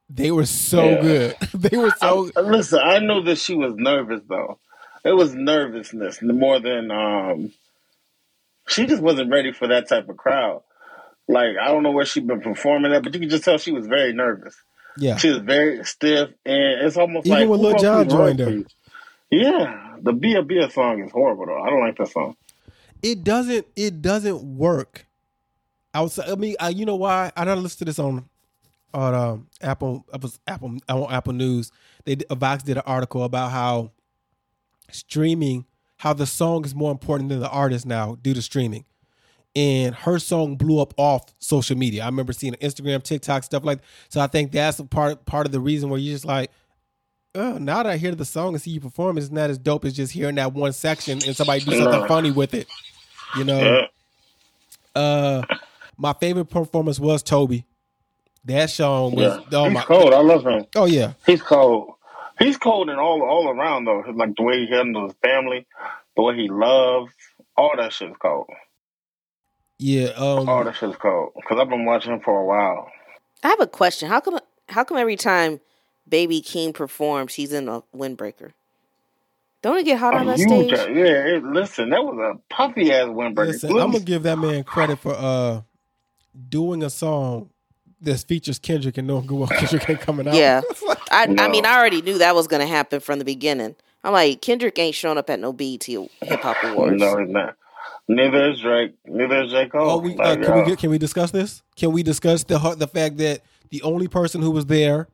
They 0.09 0.31
were 0.31 0.47
so 0.47 0.85
Yeah. 0.85 1.01
good. 1.03 1.37
they 1.55 1.77
were 1.77 1.91
so. 1.99 2.31
I- 2.37 2.41
listen, 2.41 2.81
I 2.83 2.99
know 3.01 3.23
that 3.25 3.39
she 3.39 3.55
was 3.55 3.75
nervous 3.77 4.21
though. 4.29 4.59
It 5.05 5.13
was 5.15 5.35
nervousness 5.35 6.21
more 6.23 6.59
than 6.61 6.91
um. 6.91 7.53
She 8.69 8.87
just 8.87 9.03
wasn't 9.03 9.31
ready 9.31 9.53
for 9.53 9.69
that 9.69 9.89
type 9.89 10.09
of 10.09 10.17
crowd. 10.17 10.63
Like 11.29 11.57
I 11.61 11.69
don't 11.69 11.83
know 11.83 11.93
where 11.93 12.05
she'd 12.05 12.27
been 12.27 12.41
performing 12.41 12.93
at, 12.93 13.03
but 13.03 13.15
you 13.15 13.21
could 13.21 13.31
just 13.31 13.45
tell 13.45 13.59
she 13.59 13.73
was 13.73 13.87
very 13.87 14.13
nervous. 14.13 14.57
Yeah. 14.99 15.17
She 15.17 15.29
was 15.29 15.39
very 15.39 15.85
stiff, 15.85 16.31
and 16.45 16.87
it's 16.87 16.97
almost 16.97 17.27
Even 17.27 17.41
like 17.41 17.49
when 17.49 17.61
Lil 17.61 17.77
Jon 17.79 18.09
joined 18.09 18.39
her. 18.41 18.63
Yeah, 19.31 19.97
the 20.01 20.13
Bia 20.13 20.43
Bia 20.43 20.71
song 20.71 21.03
is 21.05 21.11
horrible 21.13 21.47
though. 21.47 21.61
I 21.61 21.69
don't 21.71 21.81
like 21.81 21.99
that 21.99 22.09
song. 22.09 22.37
It 23.11 23.23
doesn't 23.25 23.67
it 23.77 24.03
doesn't 24.03 24.43
work 24.43 25.07
outside. 25.95 26.29
I 26.29 26.35
mean, 26.35 26.57
I, 26.59 26.71
you 26.71 26.85
know 26.85 26.97
why? 26.97 27.31
I 27.37 27.45
don't 27.45 27.63
listen 27.63 27.79
to 27.79 27.85
this 27.87 27.99
on 27.99 28.29
on 28.93 29.15
um, 29.15 29.47
Apple 29.61 30.05
Apple 30.13 30.33
Apple 30.47 30.79
on 30.89 31.13
Apple 31.13 31.33
News. 31.33 31.71
They 32.05 32.17
did- 32.17 32.29
Vox 32.31 32.63
did 32.63 32.77
an 32.77 32.83
article 32.87 33.23
about 33.25 33.51
how 33.53 33.93
streaming, 34.91 35.67
how 35.99 36.13
the 36.13 36.27
song 36.27 36.65
is 36.65 36.75
more 36.75 36.91
important 36.91 37.29
than 37.29 37.41
the 37.41 37.49
artist 37.51 37.87
now 37.87 38.17
due 38.21 38.35
to 38.35 38.43
streaming. 38.43 38.85
And 39.55 39.95
her 39.95 40.19
song 40.19 40.57
blew 40.57 40.81
up 40.81 40.93
off 40.99 41.33
social 41.39 41.79
media. 41.79 42.03
I 42.03 42.07
remember 42.07 42.35
seeing 42.35 42.53
Instagram, 42.55 43.03
TikTok, 43.03 43.43
stuff 43.43 43.65
like. 43.65 43.79
So 44.11 44.21
I 44.21 44.27
think 44.27 44.53
that's 44.53 44.79
a 44.81 44.85
part 44.85 45.25
part 45.25 45.47
of 45.47 45.53
the 45.53 45.61
reason 45.61 45.89
where 45.89 45.99
you're 45.99 46.15
just 46.15 46.27
like, 46.27 46.51
oh, 47.35 47.57
now 47.57 47.83
that 47.83 47.87
I 47.87 47.97
hear 47.97 48.15
the 48.15 48.25
song 48.27 48.53
and 48.55 48.61
see 48.61 48.73
you 48.73 48.81
perform, 48.81 49.17
it's 49.17 49.31
not 49.31 49.49
as 49.49 49.57
dope 49.59 49.85
as 49.87 49.95
just 49.95 50.13
hearing 50.13 50.35
that 50.35 50.53
one 50.53 50.73
section 50.75 51.21
and 51.27 51.35
somebody 51.35 51.65
do 51.65 51.79
something 51.79 52.07
funny 52.07 52.31
with 52.31 52.53
it. 52.53 52.67
You 53.37 53.45
know, 53.45 53.61
Yeah. 54.97 55.01
uh, 55.01 55.43
my 55.97 56.13
favorite 56.15 56.47
performance 56.47 56.99
was 56.99 57.23
Tobe. 57.23 57.63
That 58.45 58.71
song 58.71 59.13
was 59.17 59.39
Yeah. 59.39 59.59
oh 59.59 59.65
He's 59.65 59.75
my 59.75 59.83
cold. 59.83 60.15
I 60.15 60.21
love 60.21 60.47
him. 60.47 60.67
oh 60.77 60.85
yeah 60.87 61.13
He's 61.27 61.43
cold. 61.43 61.95
He's 62.39 62.57
cold 62.57 62.89
and 62.91 63.01
all 63.01 63.23
all 63.23 63.49
around 63.49 63.85
though. 63.87 64.05
Like 64.15 64.37
the 64.37 64.43
way 64.43 64.61
he 64.67 64.71
handles 64.71 65.13
his 65.13 65.19
family, 65.23 65.67
the 66.17 66.23
way 66.23 66.37
he 66.37 66.49
loves, 66.49 67.13
all 67.57 67.73
that 67.77 67.93
shit 67.93 68.11
is 68.11 68.17
cold. 68.21 68.47
yeah 69.79 70.07
um 70.17 70.49
All 70.49 70.63
that 70.65 70.77
shit 70.77 70.91
is 70.91 70.97
cold. 70.97 71.33
Because 71.35 71.59
I've 71.59 71.69
been 71.69 71.85
watching 71.85 72.13
him 72.13 72.21
for 72.21 72.39
a 72.41 72.45
while. 72.45 72.89
I 73.43 73.49
have 73.49 73.61
a 73.61 73.67
question. 73.67 74.09
How 74.09 74.21
come 74.21 74.39
how 74.69 74.85
come 74.85 74.97
every 74.99 75.17
time 75.17 75.61
Baby 76.09 76.41
Keem 76.41 76.73
performs, 76.73 77.35
he's 77.35 77.53
in 77.53 77.69
a 77.69 77.83
windbreaker? 77.95 78.53
Don't 79.67 79.79
it 79.79 79.83
get 79.83 79.99
hot 79.99 80.15
on 80.15 80.29
A 80.29 80.37
that 80.37 80.39
huge, 80.39 80.69
stage? 80.77 80.97
yeah. 80.97 81.27
It, 81.27 81.43
listen, 81.43 81.91
that 81.91 82.01
was 82.05 82.17
a 82.37 82.55
puffy 82.55 82.93
ass 82.93 83.07
windbreaker. 83.09 83.47
listen 83.49 83.71
I'm 83.71 83.91
gonna 83.91 83.99
give 83.99 84.23
that 84.23 84.39
man 84.39 84.63
credit 84.63 85.01
for 85.01 85.13
uh 85.13 85.63
doing 86.49 86.85
a 86.85 86.89
song 86.91 87.51
that 88.03 88.19
features 88.29 88.61
Kendrick 88.61 88.97
and 88.97 89.09
knowing 89.09 89.27
good 89.27 89.35
well 89.39 89.49
Kendrick 89.49 89.91
ain't 89.91 90.01
coming 90.01 90.29
out 90.29 90.35
Yeah. 90.35 90.61
I 91.11 91.35
I 91.37 91.49
mean, 91.49 91.67
I 91.67 91.77
already 91.77 92.01
knew 92.01 92.17
that 92.19 92.37
was 92.37 92.47
gonna 92.47 92.65
happen 92.67 93.01
from 93.01 93.19
the 93.19 93.25
beginning. 93.25 93.75
I'm 94.05 94.13
like, 94.13 94.41
Kendrick 94.41 94.79
ain't 94.79 94.95
showing 94.95 95.19
up 95.19 95.29
at 95.31 95.41
no 95.41 95.53
BET 95.53 95.83
Hip 95.83 96.11
Hop 96.43 96.57
Awards. 96.63 97.01
no, 97.01 97.19
he's 97.19 97.29
not. 97.29 97.57
Neither 98.07 98.51
is 98.53 98.61
Drake. 98.61 98.95
Neither 99.05 99.43
is 99.43 99.51
J 99.51 99.69
Cole. 99.69 99.91
Oh, 99.91 99.99
we, 99.99 100.13
uh, 100.15 100.37
Like, 100.37 100.43
can 100.45 100.55
we 100.55 100.61
uh, 100.61 100.65
get, 100.65 100.79
can 100.79 100.91
we 100.91 100.99
discuss 100.99 101.33
this? 101.33 101.65
Can 101.75 101.91
we 101.91 102.05
discuss 102.05 102.45
the 102.45 102.57
the 102.79 102.87
fact 102.87 103.17
that 103.17 103.41
the 103.71 103.83
only 103.83 104.07
person 104.07 104.43
who 104.43 104.53
was 104.53 104.67
there 104.67 105.09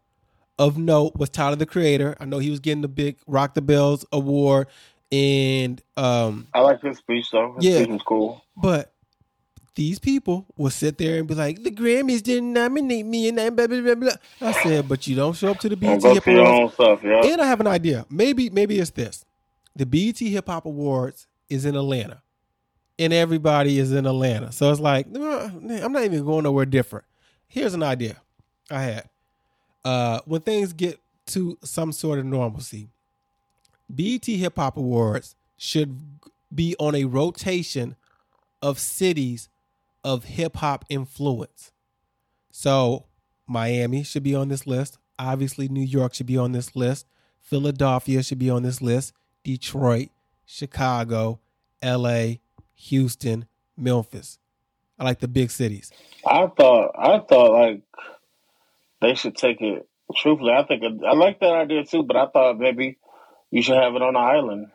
of 0.59 0.77
note 0.79 1.17
was 1.17 1.31
Tyler 1.31 1.57
the 1.57 1.67
Creator? 1.67 2.17
I 2.21 2.25
know 2.25 2.39
he 2.39 2.51
was 2.51 2.61
getting 2.61 2.83
the 2.83 2.89
big 2.89 3.19
Rock 3.27 3.55
the 3.55 3.63
Bells 3.63 4.05
award, 4.13 4.69
and 5.11 5.81
um, 5.97 6.47
I 6.55 6.61
like 6.61 6.81
his 6.83 6.99
speech 6.99 7.31
though. 7.31 7.55
His 7.57 7.65
Yeah. 7.67 7.77
speech 7.79 7.89
was 7.91 8.03
cool. 8.03 8.43
but 8.57 8.93
these 9.75 9.99
people 9.99 10.45
will 10.59 10.69
sit 10.71 10.99
there 10.99 11.19
and 11.19 11.27
be 11.27 11.35
like, 11.35 11.63
"The 11.63 11.71
Grammys 11.71 12.23
didn't 12.23 12.53
nominate 12.53 13.07
me," 13.07 13.29
and 13.29 13.37
blah 13.57 13.67
blah 13.67 13.81
blah. 13.81 13.95
blah. 13.95 14.13
I 14.43 14.53
said, 14.53 14.87
"But 14.87 15.07
you 15.07 15.17
don't 15.17 15.35
show 15.35 15.51
up 15.51 15.59
to 15.61 15.69
the 15.71 15.77
BET 15.77 16.01
go 16.03 16.13
Hip 16.15 16.27
your 16.27 16.41
Awards." 16.41 16.61
own 16.61 16.73
stuff, 16.73 17.01
yeah. 17.03 17.25
And 17.33 17.41
I 17.41 17.47
have 17.47 17.61
an 17.61 17.67
idea. 17.67 18.05
Maybe 18.11 18.51
maybe 18.51 18.79
it's 18.79 18.91
this: 18.91 19.25
the 19.75 19.87
BET 19.87 20.19
Hip 20.19 20.47
Hop 20.47 20.67
Awards 20.67 21.27
is 21.49 21.65
in 21.65 21.75
Atlanta, 21.75 22.23
and 22.99 23.15
everybody 23.15 23.79
is 23.79 23.93
in 23.93 24.05
Atlanta. 24.07 24.53
So 24.53 24.71
it's 24.71 24.81
like 24.81 25.07
I'm 25.07 25.93
not 25.93 26.05
even 26.05 26.25
going 26.27 26.45
nowhere 26.45 26.67
different. 26.67 27.07
Here's 27.49 27.73
an 27.73 27.83
idea 27.83 28.17
I 28.71 28.83
had: 28.83 29.09
uh, 29.85 30.21
when 30.25 30.41
things 30.41 30.73
get 30.73 31.01
to 31.27 31.59
some 31.63 31.93
sort 31.93 32.19
of 32.19 32.25
normalcy, 32.25 32.89
BET 33.89 34.25
Hip 34.25 34.57
Hop 34.57 34.77
Awards 34.77 35.35
should 35.57 35.99
be 36.55 36.75
on 36.79 36.95
a 36.95 37.05
rotation 37.05 37.97
of 38.61 38.79
cities 38.79 39.49
of 40.05 40.25
hip 40.25 40.57
hop 40.57 40.85
influence. 40.89 41.73
So 42.51 43.07
Miami 43.47 44.03
should 44.03 44.23
be 44.23 44.35
on 44.35 44.49
this 44.49 44.67
list. 44.67 44.99
Obviously, 45.19 45.69
New 45.69 45.85
York 45.85 46.15
should 46.15 46.27
be 46.27 46.39
on 46.39 46.53
this 46.53 46.75
list. 46.75 47.07
Philadelphia 47.41 48.23
should 48.23 48.39
be 48.39 48.51
on 48.51 48.63
this 48.63 48.81
list. 48.81 49.13
Detroit, 49.45 50.09
Chicago, 50.45 51.41
LA, 51.83 52.35
Houston, 52.75 53.47
Memphis. 53.77 54.39
I 54.99 55.05
like 55.05 55.21
the 55.21 55.29
big 55.29 55.51
cities. 55.51 55.91
I 56.27 56.47
thought 56.47 56.93
I 56.97 57.19
thought 57.19 57.53
like 57.53 57.83
they 59.03 59.15
should 59.15 59.37
take 59.37 59.61
it. 59.61 59.87
Truthfully, 60.17 60.53
I 60.53 60.65
think 60.65 60.83
I 61.07 61.13
like 61.13 61.41
that 61.41 61.55
idea 61.55 61.85
too. 61.85 62.03
But 62.03 62.17
I 62.17 62.27
thought 62.27 62.59
maybe 62.59 62.99
you 63.51 63.63
should 63.63 63.77
have 63.77 63.95
it 63.95 64.03
on 64.03 64.15
the 64.15 64.21
island. 64.21 64.69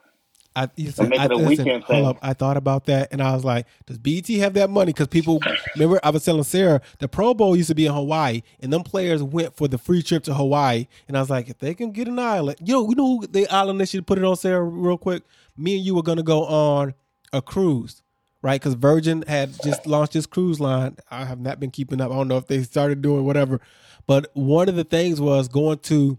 I, 0.58 0.70
listen, 0.76 1.10
make 1.10 1.20
I, 1.20 1.26
it 1.26 1.32
a 1.32 1.36
listen, 1.36 1.66
weekend 1.66 1.86
thing. 1.86 2.04
up. 2.04 2.18
I 2.24 2.34
thought 2.34 2.58
about 2.58 2.86
that 2.86 3.10
and 3.12 3.22
I 3.22 3.36
was 3.36 3.46
like, 3.46 3.68
does 3.86 4.00
BT 4.00 4.40
have 4.40 4.56
that 4.56 4.72
money? 4.72 4.92
Because 4.92 5.08
people, 5.08 5.40
remember, 5.76 6.00
I 6.04 6.10
was 6.10 6.26
telling 6.26 6.42
Sarah, 6.42 6.82
the 6.98 7.08
Pro 7.08 7.36
Bowl 7.36 7.56
used 7.56 7.70
to 7.70 7.76
be 7.76 7.86
in 7.86 7.94
Hawaii 7.94 8.42
and 8.60 8.74
them 8.74 8.82
players 8.82 9.22
went 9.22 9.56
for 9.56 9.68
the 9.68 9.78
free 9.78 10.02
trip 10.02 10.24
to 10.24 10.34
Hawaii. 10.34 10.88
And 11.08 11.16
I 11.16 11.20
was 11.20 11.30
like, 11.30 11.48
if 11.48 11.60
they 11.60 11.76
can 11.76 11.92
get 11.92 12.08
an 12.08 12.18
island, 12.18 12.58
you 12.60 12.74
know, 12.74 12.90
you 12.90 12.96
know 12.96 13.20
who 13.20 13.28
the 13.28 13.48
island 13.50 13.80
they 13.80 13.86
should 13.86 14.08
put 14.08 14.18
it 14.18 14.24
on, 14.24 14.36
Sarah, 14.36 14.64
real 14.64 14.98
quick? 14.98 15.22
Me 15.56 15.78
and 15.78 15.86
you 15.86 15.94
were 15.94 16.02
going 16.02 16.18
to 16.18 16.24
go 16.24 16.44
on 16.46 16.96
a 17.32 17.42
cruise, 17.42 18.02
right? 18.42 18.60
Because 18.60 18.74
Virgin 18.74 19.24
had 19.28 19.54
just 19.64 19.86
launched 19.86 20.14
this 20.14 20.26
cruise 20.26 20.60
line. 20.60 20.98
I 21.12 21.26
have 21.26 21.40
not 21.40 21.60
been 21.60 21.70
keeping 21.70 22.02
up. 22.02 22.10
I 22.10 22.16
don't 22.16 22.28
know 22.28 22.38
if 22.38 22.48
they 22.48 22.64
started 22.64 23.04
doing 23.04 23.26
whatever. 23.26 23.62
But 24.08 24.32
one 24.34 24.70
of 24.70 24.76
the 24.76 24.84
things 24.84 25.22
was 25.22 25.48
going 25.48 25.80
to 25.80 26.18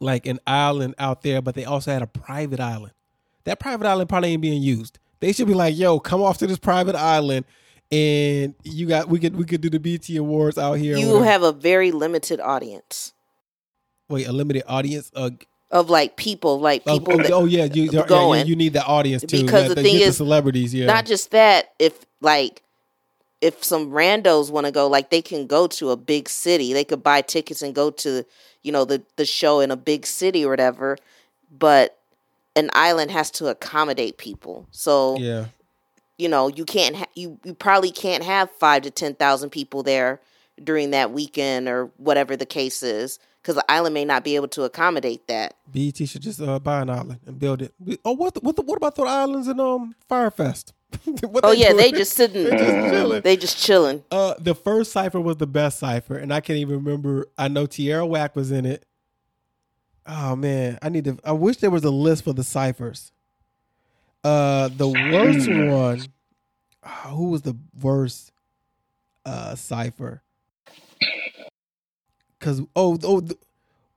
like 0.00 0.26
an 0.26 0.40
island 0.46 0.94
out 0.98 1.22
there, 1.22 1.40
but 1.40 1.54
they 1.54 1.64
also 1.64 1.92
had 1.92 2.02
a 2.02 2.06
private 2.06 2.60
island. 2.60 2.92
That 3.44 3.60
private 3.60 3.86
island 3.86 4.08
probably 4.08 4.30
ain't 4.30 4.42
being 4.42 4.62
used. 4.62 4.98
They 5.20 5.32
should 5.32 5.46
be 5.46 5.54
like, 5.54 5.76
"Yo, 5.76 6.00
come 6.00 6.22
off 6.22 6.38
to 6.38 6.46
this 6.46 6.58
private 6.58 6.96
island, 6.96 7.44
and 7.92 8.54
you 8.64 8.86
got 8.86 9.08
we 9.08 9.18
could 9.18 9.36
we 9.36 9.44
could 9.44 9.60
do 9.60 9.70
the 9.70 9.78
BT 9.78 10.16
Awards 10.16 10.58
out 10.58 10.74
here." 10.74 10.96
You 10.96 11.08
whatever." 11.08 11.24
have 11.26 11.42
a 11.42 11.52
very 11.52 11.92
limited 11.92 12.40
audience 12.40 13.12
wait 14.08 14.26
a 14.26 14.32
limited 14.32 14.64
audience. 14.66 15.10
Uh, 15.14 15.30
of 15.70 15.90
like 15.90 16.16
people, 16.16 16.60
like 16.60 16.82
oh, 16.86 17.00
people. 17.00 17.20
oh, 17.20 17.42
oh, 17.42 17.44
yeah, 17.44 17.64
you, 17.64 17.84
yeah, 17.84 18.00
yeah, 18.00 18.06
going. 18.06 18.46
you 18.46 18.54
need 18.54 18.72
the 18.72 18.84
audience 18.84 19.22
too. 19.22 19.42
Because 19.42 19.68
That- 19.68 19.76
the 19.76 19.82
thing 19.82 19.96
is, 19.96 20.16
celebrities. 20.16 20.72
Yeah, 20.72 20.86
Not 20.86 21.06
just 21.06 21.32
that, 21.32 21.72
if 21.78 22.06
like 22.20 22.62
if 23.40 23.62
some 23.62 23.90
randos 23.90 24.50
want 24.50 24.66
to 24.66 24.72
go, 24.72 24.86
like 24.86 25.10
they 25.10 25.22
can 25.22 25.46
go 25.46 25.66
to 25.66 25.90
a 25.90 25.96
big 25.96 26.28
city. 26.28 26.72
They 26.72 26.84
could 26.84 27.02
buy 27.02 27.22
tickets 27.22 27.62
and 27.62 27.74
go 27.74 27.90
to, 27.90 28.24
you 28.62 28.72
know, 28.72 28.84
the 28.84 29.02
the 29.16 29.26
show 29.26 29.60
in 29.60 29.70
a 29.70 29.76
big 29.76 30.06
city 30.06 30.44
or 30.44 30.50
whatever. 30.50 30.96
But 31.56 31.98
an 32.54 32.70
island 32.72 33.10
has 33.10 33.30
to 33.32 33.48
accommodate 33.48 34.18
people. 34.18 34.66
So 34.70 35.18
yeah. 35.18 35.46
you 36.18 36.28
know 36.28 36.48
you 36.48 36.64
can't 36.64 36.96
ha- 36.96 37.12
you 37.14 37.38
you 37.44 37.54
probably 37.54 37.90
can't 37.90 38.24
have 38.24 38.50
five 38.52 38.82
to 38.82 38.90
ten 38.90 39.14
thousand 39.14 39.50
people 39.50 39.82
there 39.82 40.20
during 40.62 40.90
that 40.90 41.12
weekend 41.12 41.68
or 41.68 41.90
whatever 41.98 42.34
the 42.36 42.46
case 42.46 42.82
is 42.82 43.18
because 43.42 43.54
the 43.54 43.70
island 43.70 43.94
may 43.94 44.04
not 44.04 44.24
be 44.24 44.34
able 44.34 44.48
to 44.48 44.64
accommodate 44.64 45.28
that. 45.28 45.54
BET 45.70 45.96
should 46.08 46.22
just 46.22 46.40
uh, 46.40 46.58
buy 46.58 46.80
an 46.80 46.90
island 46.90 47.20
and 47.26 47.38
build 47.38 47.62
it. 47.62 47.72
Oh, 48.04 48.12
what 48.12 48.34
the, 48.34 48.40
what 48.40 48.56
the, 48.56 48.62
what 48.62 48.76
about 48.76 48.96
the 48.96 49.02
islands 49.02 49.46
in 49.46 49.60
um 49.60 49.94
Firefest? 50.10 50.72
What 51.22 51.44
Oh 51.44 51.52
yeah, 51.52 51.68
doing? 51.68 51.76
they 51.78 51.92
just 51.92 52.12
sitting, 52.14 52.44
they 52.44 52.50
just 52.50 52.90
chilling. 52.90 53.22
they 53.22 53.36
just 53.36 53.58
chilling. 53.58 54.04
Uh, 54.10 54.34
the 54.38 54.54
first 54.54 54.92
cipher 54.92 55.20
was 55.20 55.36
the 55.36 55.46
best 55.46 55.78
cipher, 55.78 56.16
and 56.16 56.32
I 56.32 56.40
can't 56.40 56.58
even 56.58 56.76
remember. 56.84 57.26
I 57.38 57.48
know 57.48 57.66
Tierra 57.66 58.06
Whack 58.06 58.36
was 58.36 58.50
in 58.52 58.66
it. 58.66 58.84
Oh 60.06 60.36
man, 60.36 60.78
I 60.82 60.88
need 60.88 61.04
to. 61.04 61.18
I 61.24 61.32
wish 61.32 61.58
there 61.58 61.70
was 61.70 61.84
a 61.84 61.90
list 61.90 62.24
for 62.24 62.32
the 62.32 62.44
ciphers. 62.44 63.12
Uh, 64.24 64.68
the 64.68 64.88
worst 64.88 65.48
one. 65.48 66.02
oh, 66.84 67.16
who 67.16 67.30
was 67.30 67.42
the 67.42 67.56
worst? 67.80 68.32
Uh, 69.24 69.54
cipher. 69.56 70.22
Cause 72.38 72.60
oh 72.76 72.98
oh, 73.02 73.20
the, 73.20 73.36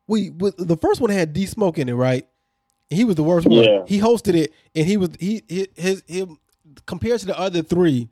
we 0.08 0.30
with- 0.32 0.56
the 0.58 0.78
first 0.78 1.02
one 1.02 1.10
had 1.12 1.34
D 1.34 1.46
Smoke 1.46 1.78
in 1.78 1.90
it, 1.90 1.94
right? 1.94 2.28
He 2.90 3.04
was 3.04 3.16
the 3.16 3.24
worst 3.24 3.46
one. 3.46 3.64
Yeah. 3.64 3.84
He 3.86 4.00
hosted 4.00 4.34
it, 4.36 4.54
and 4.74 4.86
he 4.88 4.98
was 4.98 5.10
he, 5.20 5.44
he 5.48 5.68
his 5.76 6.04
him 6.08 6.38
compared 6.86 7.20
to 7.22 7.26
the 7.28 7.40
other 7.40 7.62
three. 7.62 8.10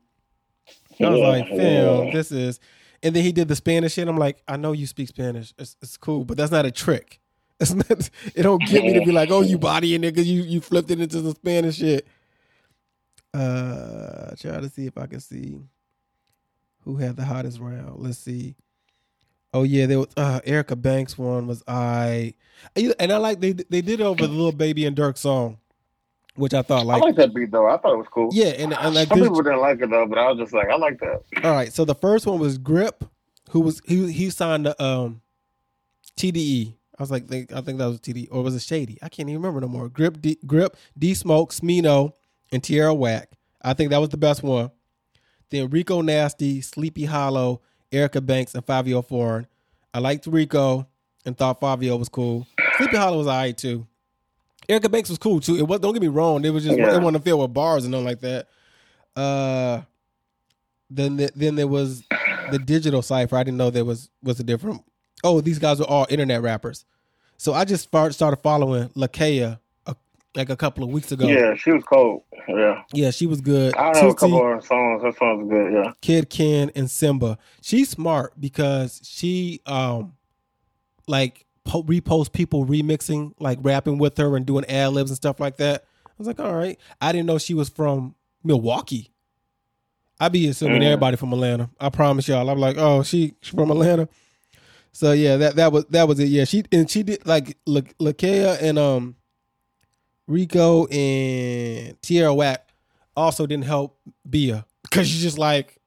I 0.99 1.09
was 1.09 1.19
yeah, 1.19 1.27
like, 1.27 1.47
fam, 1.47 2.05
yeah. 2.05 2.11
this 2.11 2.31
is. 2.31 2.59
And 3.03 3.15
then 3.15 3.23
he 3.23 3.31
did 3.31 3.47
the 3.47 3.55
Spanish 3.55 3.93
shit. 3.93 4.07
I'm 4.07 4.17
like, 4.17 4.41
I 4.47 4.57
know 4.57 4.71
you 4.71 4.87
speak 4.87 5.09
Spanish. 5.09 5.53
It's, 5.57 5.77
it's 5.81 5.97
cool, 5.97 6.25
but 6.25 6.37
that's 6.37 6.51
not 6.51 6.65
a 6.65 6.71
trick. 6.71 7.19
It's 7.59 7.73
not. 7.73 8.11
It 8.35 8.43
don't 8.43 8.61
get 8.67 8.83
me 8.83 8.93
to 8.93 9.03
be 9.03 9.11
like, 9.11 9.31
oh, 9.31 9.41
you 9.41 9.57
body 9.57 9.97
nigga, 9.97 10.23
you 10.23 10.43
you 10.43 10.61
flipped 10.61 10.91
it 10.91 11.01
into 11.01 11.21
the 11.21 11.31
Spanish 11.31 11.77
shit. 11.77 12.05
Uh, 13.33 14.35
try 14.39 14.59
to 14.59 14.69
see 14.69 14.85
if 14.85 14.95
I 14.95 15.07
can 15.07 15.19
see 15.19 15.57
who 16.81 16.97
had 16.97 17.15
the 17.15 17.25
hottest 17.25 17.59
round. 17.59 17.95
Let's 17.97 18.19
see. 18.19 18.53
Oh 19.55 19.63
yeah, 19.63 19.87
there 19.87 19.97
was 19.97 20.09
uh, 20.15 20.39
Erica 20.43 20.75
Banks 20.75 21.17
one 21.17 21.47
was 21.47 21.63
I, 21.67 22.35
and 22.75 23.11
I 23.11 23.17
like 23.17 23.39
they 23.39 23.53
they 23.53 23.81
did 23.81 24.01
it 24.01 24.03
over 24.03 24.27
the 24.27 24.31
little 24.31 24.51
Baby 24.51 24.85
and 24.85 24.95
Dirk 24.95 25.17
song 25.17 25.57
which 26.37 26.53
I 26.53 26.61
thought 26.61 26.85
like 26.85 27.01
I 27.01 27.05
like 27.05 27.15
that 27.15 27.33
beat 27.33 27.51
though. 27.51 27.67
I 27.67 27.77
thought 27.77 27.93
it 27.93 27.97
was 27.97 28.07
cool. 28.09 28.29
Yeah, 28.31 28.47
and, 28.47 28.73
and 28.73 28.95
like 28.95 29.09
some 29.09 29.19
people 29.19 29.41
didn't 29.41 29.59
like 29.59 29.81
it 29.81 29.89
though, 29.89 30.05
but 30.05 30.17
I 30.17 30.31
was 30.31 30.37
just 30.39 30.53
like, 30.53 30.69
I 30.69 30.75
like 30.75 30.99
that. 30.99 31.23
All 31.43 31.51
right, 31.51 31.73
so 31.73 31.83
the 31.85 31.95
first 31.95 32.25
one 32.25 32.39
was 32.39 32.57
Grip, 32.57 33.03
who 33.49 33.61
was 33.61 33.81
he 33.85 34.11
he 34.11 34.29
signed 34.29 34.65
the 34.65 34.81
um 34.83 35.21
TDE. 36.17 36.73
I 36.97 37.03
was 37.03 37.11
like, 37.11 37.31
I 37.31 37.61
think 37.61 37.77
that 37.77 37.85
was 37.85 37.99
TDE 37.99 38.29
or 38.31 38.41
was 38.41 38.55
it 38.55 38.61
Shady? 38.61 38.97
I 39.01 39.09
can't 39.09 39.29
even 39.29 39.41
remember 39.41 39.61
no 39.61 39.67
more. 39.67 39.87
Grip, 39.87 40.19
D, 40.19 40.39
Grip, 40.47 40.75
D 40.97 41.13
Smoke, 41.13 41.53
Smino, 41.53 42.13
and 42.51 42.63
Tierra 42.63 42.93
Whack. 42.93 43.29
I 43.61 43.73
think 43.73 43.91
that 43.91 43.99
was 43.99 44.09
the 44.09 44.17
best 44.17 44.41
one. 44.41 44.71
Then 45.49 45.69
Rico 45.69 46.01
Nasty, 46.01 46.61
Sleepy 46.61 47.05
Hallow, 47.05 47.61
Erica 47.91 48.19
Banks, 48.19 48.55
and 48.55 48.65
Fivio 48.65 49.05
Foreign. 49.05 49.47
I 49.93 49.99
liked 49.99 50.27
Rico 50.27 50.87
and 51.25 51.37
thought 51.37 51.61
Fivio 51.61 51.99
was 51.99 52.09
cool. 52.09 52.47
Sleepy 52.77 52.97
Hallow 52.97 53.17
was 53.19 53.27
alright 53.27 53.57
too. 53.57 53.85
Erica 54.69 54.89
Banks 54.89 55.09
was 55.09 55.17
cool 55.17 55.39
too. 55.39 55.55
It 55.55 55.67
was 55.67 55.79
don't 55.79 55.93
get 55.93 56.01
me 56.01 56.07
wrong. 56.07 56.43
It 56.43 56.49
was 56.49 56.63
just 56.63 56.77
yeah. 56.77 56.95
it 56.95 57.01
wasn't 57.01 57.23
filled 57.23 57.41
with 57.41 57.53
bars 57.53 57.85
and 57.85 57.91
nothing 57.91 58.05
like 58.05 58.19
that. 58.21 58.47
Uh, 59.15 59.81
then 60.89 61.17
the, 61.17 61.31
then 61.35 61.55
there 61.55 61.67
was 61.67 62.03
the 62.51 62.59
digital 62.59 63.01
cipher. 63.01 63.35
I 63.35 63.43
didn't 63.43 63.57
know 63.57 63.69
there 63.69 63.85
was 63.85 64.09
was 64.21 64.39
a 64.39 64.43
different. 64.43 64.83
Oh, 65.23 65.41
these 65.41 65.59
guys 65.59 65.79
were 65.79 65.85
all 65.85 66.05
internet 66.09 66.41
rappers. 66.41 66.85
So 67.37 67.53
I 67.53 67.65
just 67.65 67.83
started 67.87 68.37
following 68.37 68.89
Lakeyah 68.89 69.59
a, 69.85 69.95
like 70.35 70.49
a 70.49 70.55
couple 70.55 70.83
of 70.83 70.89
weeks 70.89 71.11
ago. 71.11 71.27
Yeah, 71.27 71.55
she 71.55 71.71
was 71.71 71.83
cold. 71.83 72.23
Yeah, 72.47 72.83
yeah, 72.93 73.11
she 73.11 73.25
was 73.25 73.41
good. 73.41 73.75
I 73.75 73.91
know 73.93 74.09
a 74.09 74.15
couple 74.15 74.37
of 74.37 74.43
her 74.43 74.61
songs. 74.61 75.03
Her 75.03 75.11
songs 75.13 75.49
good. 75.49 75.73
Yeah, 75.73 75.91
Kid 76.01 76.29
Ken 76.29 76.71
and 76.75 76.89
Simba. 76.89 77.37
She's 77.61 77.89
smart 77.89 78.33
because 78.39 79.01
she 79.03 79.61
um 79.65 80.13
like 81.07 81.46
po- 81.67 81.83
repost 81.83 82.31
people 82.31 82.65
remixing, 82.65 83.33
like 83.39 83.59
rapping 83.61 83.97
with 83.97 84.17
her 84.17 84.35
and 84.35 84.45
doing 84.45 84.65
ad 84.65 84.93
libs 84.93 85.11
and 85.11 85.17
stuff 85.17 85.39
like 85.39 85.57
that. 85.57 85.83
I 86.05 86.11
was 86.17 86.27
like, 86.27 86.39
all 86.39 86.55
right. 86.55 86.79
I 86.99 87.11
didn't 87.11 87.27
know 87.27 87.37
she 87.37 87.53
was 87.53 87.69
from 87.69 88.15
Milwaukee. 88.43 89.11
I 90.19 90.29
be 90.29 90.47
assuming 90.47 90.81
mm. 90.81 90.85
everybody 90.85 91.17
from 91.17 91.31
Atlanta. 91.31 91.69
I 91.79 91.89
promise 91.89 92.27
y'all. 92.27 92.49
I'm 92.49 92.57
like, 92.57 92.77
oh, 92.79 93.03
she, 93.03 93.35
she 93.41 93.51
from 93.51 93.69
Atlanta. 93.69 94.09
So 94.91 95.11
yeah, 95.11 95.37
that 95.37 95.57
that 95.57 95.71
was 95.71 95.85
that 95.91 96.07
was 96.07 96.19
it. 96.19 96.29
Yeah, 96.29 96.45
she 96.45 96.63
and 96.71 96.89
she 96.89 97.03
did 97.03 97.23
like 97.27 97.55
La, 97.67 97.81
Lakeyah 97.99 98.59
and 98.59 98.79
um 98.79 99.15
Rico 100.27 100.87
and 100.87 102.01
Tierra 102.01 102.33
Whack 102.33 102.67
also 103.15 103.45
didn't 103.45 103.65
help 103.65 103.99
Bia 104.27 104.65
because 104.81 105.07
she's 105.07 105.21
just 105.21 105.37
like 105.37 105.77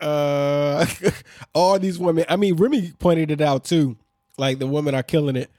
uh 0.00 0.86
all 1.52 1.80
these 1.80 1.98
women. 1.98 2.24
I 2.28 2.36
mean, 2.36 2.54
Remy 2.54 2.92
pointed 3.00 3.32
it 3.32 3.40
out 3.40 3.64
too. 3.64 3.96
Like 4.40 4.58
the 4.58 4.66
women 4.66 4.94
are 4.94 5.02
killing 5.02 5.36
it. 5.36 5.50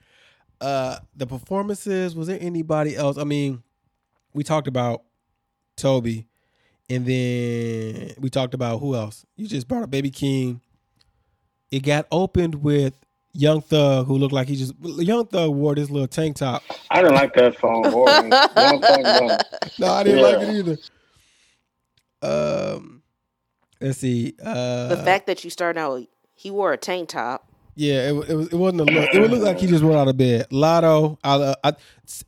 Uh 0.59 0.97
the 1.15 1.27
performances, 1.27 2.15
was 2.15 2.27
there 2.27 2.39
anybody 2.41 2.95
else? 2.95 3.17
I 3.17 3.23
mean, 3.23 3.63
we 4.33 4.43
talked 4.43 4.67
about 4.67 5.03
Tobe 5.77 6.25
and 6.89 7.05
then 7.05 8.13
we 8.19 8.29
talked 8.29 8.53
about 8.53 8.79
who 8.79 8.95
else? 8.95 9.25
You 9.37 9.47
just 9.47 9.67
brought 9.67 9.83
up 9.83 9.91
Baby 9.91 10.11
Keem. 10.11 10.59
It 11.71 11.83
got 11.83 12.05
opened 12.11 12.55
with 12.55 12.93
Young 13.33 13.61
Thug, 13.61 14.07
who 14.07 14.17
looked 14.17 14.33
like 14.33 14.49
he 14.49 14.57
just 14.57 14.73
Young 14.81 15.25
Thug 15.25 15.51
wore 15.51 15.73
this 15.73 15.89
little 15.89 16.07
tank 16.07 16.35
top. 16.35 16.63
I 16.89 17.01
didn't 17.01 17.15
like 17.15 17.33
that 17.35 17.57
song. 17.59 17.83
No. 17.83 18.03
no, 19.79 19.93
I 19.93 20.03
didn't 20.03 20.19
yeah. 20.19 20.25
like 20.25 20.41
it 20.41 20.55
either. 20.55 20.77
Um, 22.21 23.03
let's 23.79 23.99
see. 23.99 24.35
Uh, 24.43 24.89
the 24.89 24.97
fact 24.97 25.27
that 25.27 25.43
you 25.43 25.49
started 25.49 25.79
out, 25.79 26.05
he 26.33 26.51
wore 26.51 26.73
a 26.73 26.77
tank 26.77 27.09
top. 27.09 27.50
Yeah, 27.75 28.09
it, 28.09 28.29
it 28.29 28.35
was. 28.35 28.47
It 28.49 28.55
wasn't 28.55 28.81
a 28.81 28.83
look. 28.85 29.09
It 29.13 29.19
would 29.19 29.31
look 29.31 29.43
like 29.43 29.59
he 29.59 29.67
just 29.67 29.83
went 29.83 29.95
out 29.95 30.07
of 30.07 30.17
bed. 30.17 30.47
Latto, 30.51 31.17
I, 31.23 31.35
uh, 31.35 31.55
I, 31.63 31.73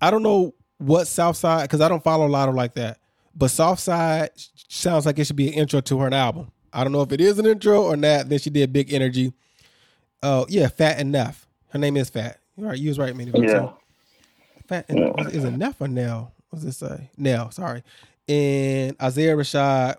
I 0.01 0.11
don't 0.11 0.23
know 0.23 0.53
what 0.77 1.05
Southside 1.07 1.63
because 1.63 1.81
I 1.81 1.89
don't 1.89 2.03
follow 2.03 2.27
Latto 2.27 2.55
like 2.55 2.73
that. 2.75 2.99
But 3.35 3.49
Southside 3.49 4.29
sounds 4.69 5.05
like 5.05 5.19
it 5.19 5.25
should 5.25 5.35
be 5.35 5.47
an 5.47 5.53
intro 5.53 5.81
to 5.81 5.99
her 5.99 6.13
album. 6.13 6.51
I 6.71 6.83
don't 6.83 6.93
know 6.93 7.01
if 7.01 7.11
it 7.11 7.21
is 7.21 7.39
an 7.39 7.45
intro 7.45 7.83
or 7.83 7.95
not. 7.95 8.29
Then 8.29 8.39
she 8.39 8.49
did 8.49 8.71
Big 8.73 8.93
Energy. 8.93 9.33
Oh 10.21 10.45
yeah, 10.49 10.67
Fat 10.67 10.99
Enough. 10.99 11.47
Her 11.69 11.79
name 11.79 11.97
is 11.97 12.09
Fat. 12.09 12.39
You 12.55 12.67
right. 12.67 12.77
You 12.77 12.89
was 12.89 12.99
right, 12.99 13.15
man. 13.15 13.31
Yeah. 13.35 13.71
Fat 14.67 14.85
yeah. 14.89 15.11
is 15.27 15.43
it 15.43 15.51
Neff 15.51 15.81
or 15.81 15.87
Nell? 15.87 16.33
What's 16.49 16.63
this 16.63 16.77
say? 16.77 17.09
Nell. 17.17 17.51
Sorry. 17.51 17.83
And 18.27 18.95
Isaiah 19.01 19.35
Rashad 19.35 19.95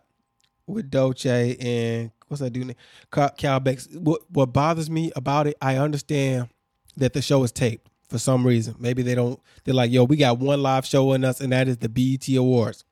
with 0.66 0.90
Dolce 0.90 1.56
and 1.58 2.10
what's 2.34 2.42
that 2.42 2.52
dude? 2.52 2.76
Kal 3.10 3.60
Banx. 3.60 3.94
What 3.96 4.22
what 4.30 4.52
bothers 4.52 4.90
me 4.90 5.12
about 5.16 5.46
it, 5.46 5.56
I 5.60 5.76
understand 5.76 6.48
that 6.96 7.12
the 7.12 7.22
show 7.22 7.42
is 7.42 7.52
taped 7.52 7.88
for 8.08 8.18
some 8.18 8.46
reason. 8.46 8.74
Maybe 8.78 9.02
they 9.02 9.14
don't. 9.14 9.40
They're 9.64 9.74
like, 9.74 9.90
yo, 9.90 10.04
we 10.04 10.16
got 10.16 10.38
one 10.38 10.62
live 10.62 10.86
show 10.86 11.12
in 11.12 11.24
us, 11.24 11.40
and 11.40 11.52
that 11.52 11.68
is 11.68 11.78
the 11.78 11.88
BET 11.88 12.28
Awards. 12.36 12.84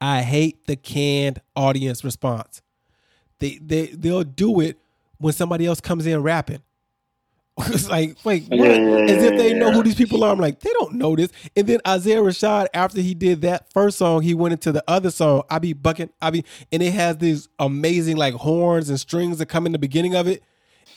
I 0.00 0.22
hate 0.22 0.66
the 0.66 0.76
canned 0.76 1.40
audience 1.54 2.04
response. 2.04 2.62
They 3.38 3.58
they 3.62 3.86
they'll 3.86 4.24
do 4.24 4.60
it 4.60 4.78
when 5.18 5.32
somebody 5.32 5.66
else 5.66 5.80
comes 5.80 6.06
in 6.06 6.22
rapping. 6.22 6.62
it's 7.68 7.88
like, 7.88 8.16
wait, 8.24 8.44
what? 8.48 8.70
As 8.70 9.22
if 9.22 9.36
they 9.38 9.54
know 9.54 9.72
who 9.72 9.82
these 9.82 9.94
people 9.94 10.24
are. 10.24 10.32
I'm 10.32 10.38
like, 10.38 10.60
they 10.60 10.70
don't 10.78 10.94
know 10.94 11.16
this. 11.16 11.30
And 11.56 11.66
then 11.66 11.80
Isaiah 11.86 12.20
Rashad, 12.20 12.68
after 12.74 13.00
he 13.00 13.14
did 13.14 13.42
that 13.42 13.72
first 13.72 13.98
song, 13.98 14.22
he 14.22 14.34
went 14.34 14.52
into 14.52 14.72
the 14.72 14.84
other 14.88 15.10
song, 15.10 15.42
I 15.50 15.58
be 15.58 15.72
bucking, 15.72 16.10
I 16.20 16.30
be, 16.30 16.44
and 16.72 16.82
it 16.82 16.92
has 16.92 17.18
these 17.18 17.48
amazing 17.58 18.16
like 18.16 18.34
horns 18.34 18.88
and 18.88 18.98
strings 18.98 19.38
that 19.38 19.46
come 19.46 19.66
in 19.66 19.72
the 19.72 19.78
beginning 19.78 20.14
of 20.14 20.26
it. 20.26 20.42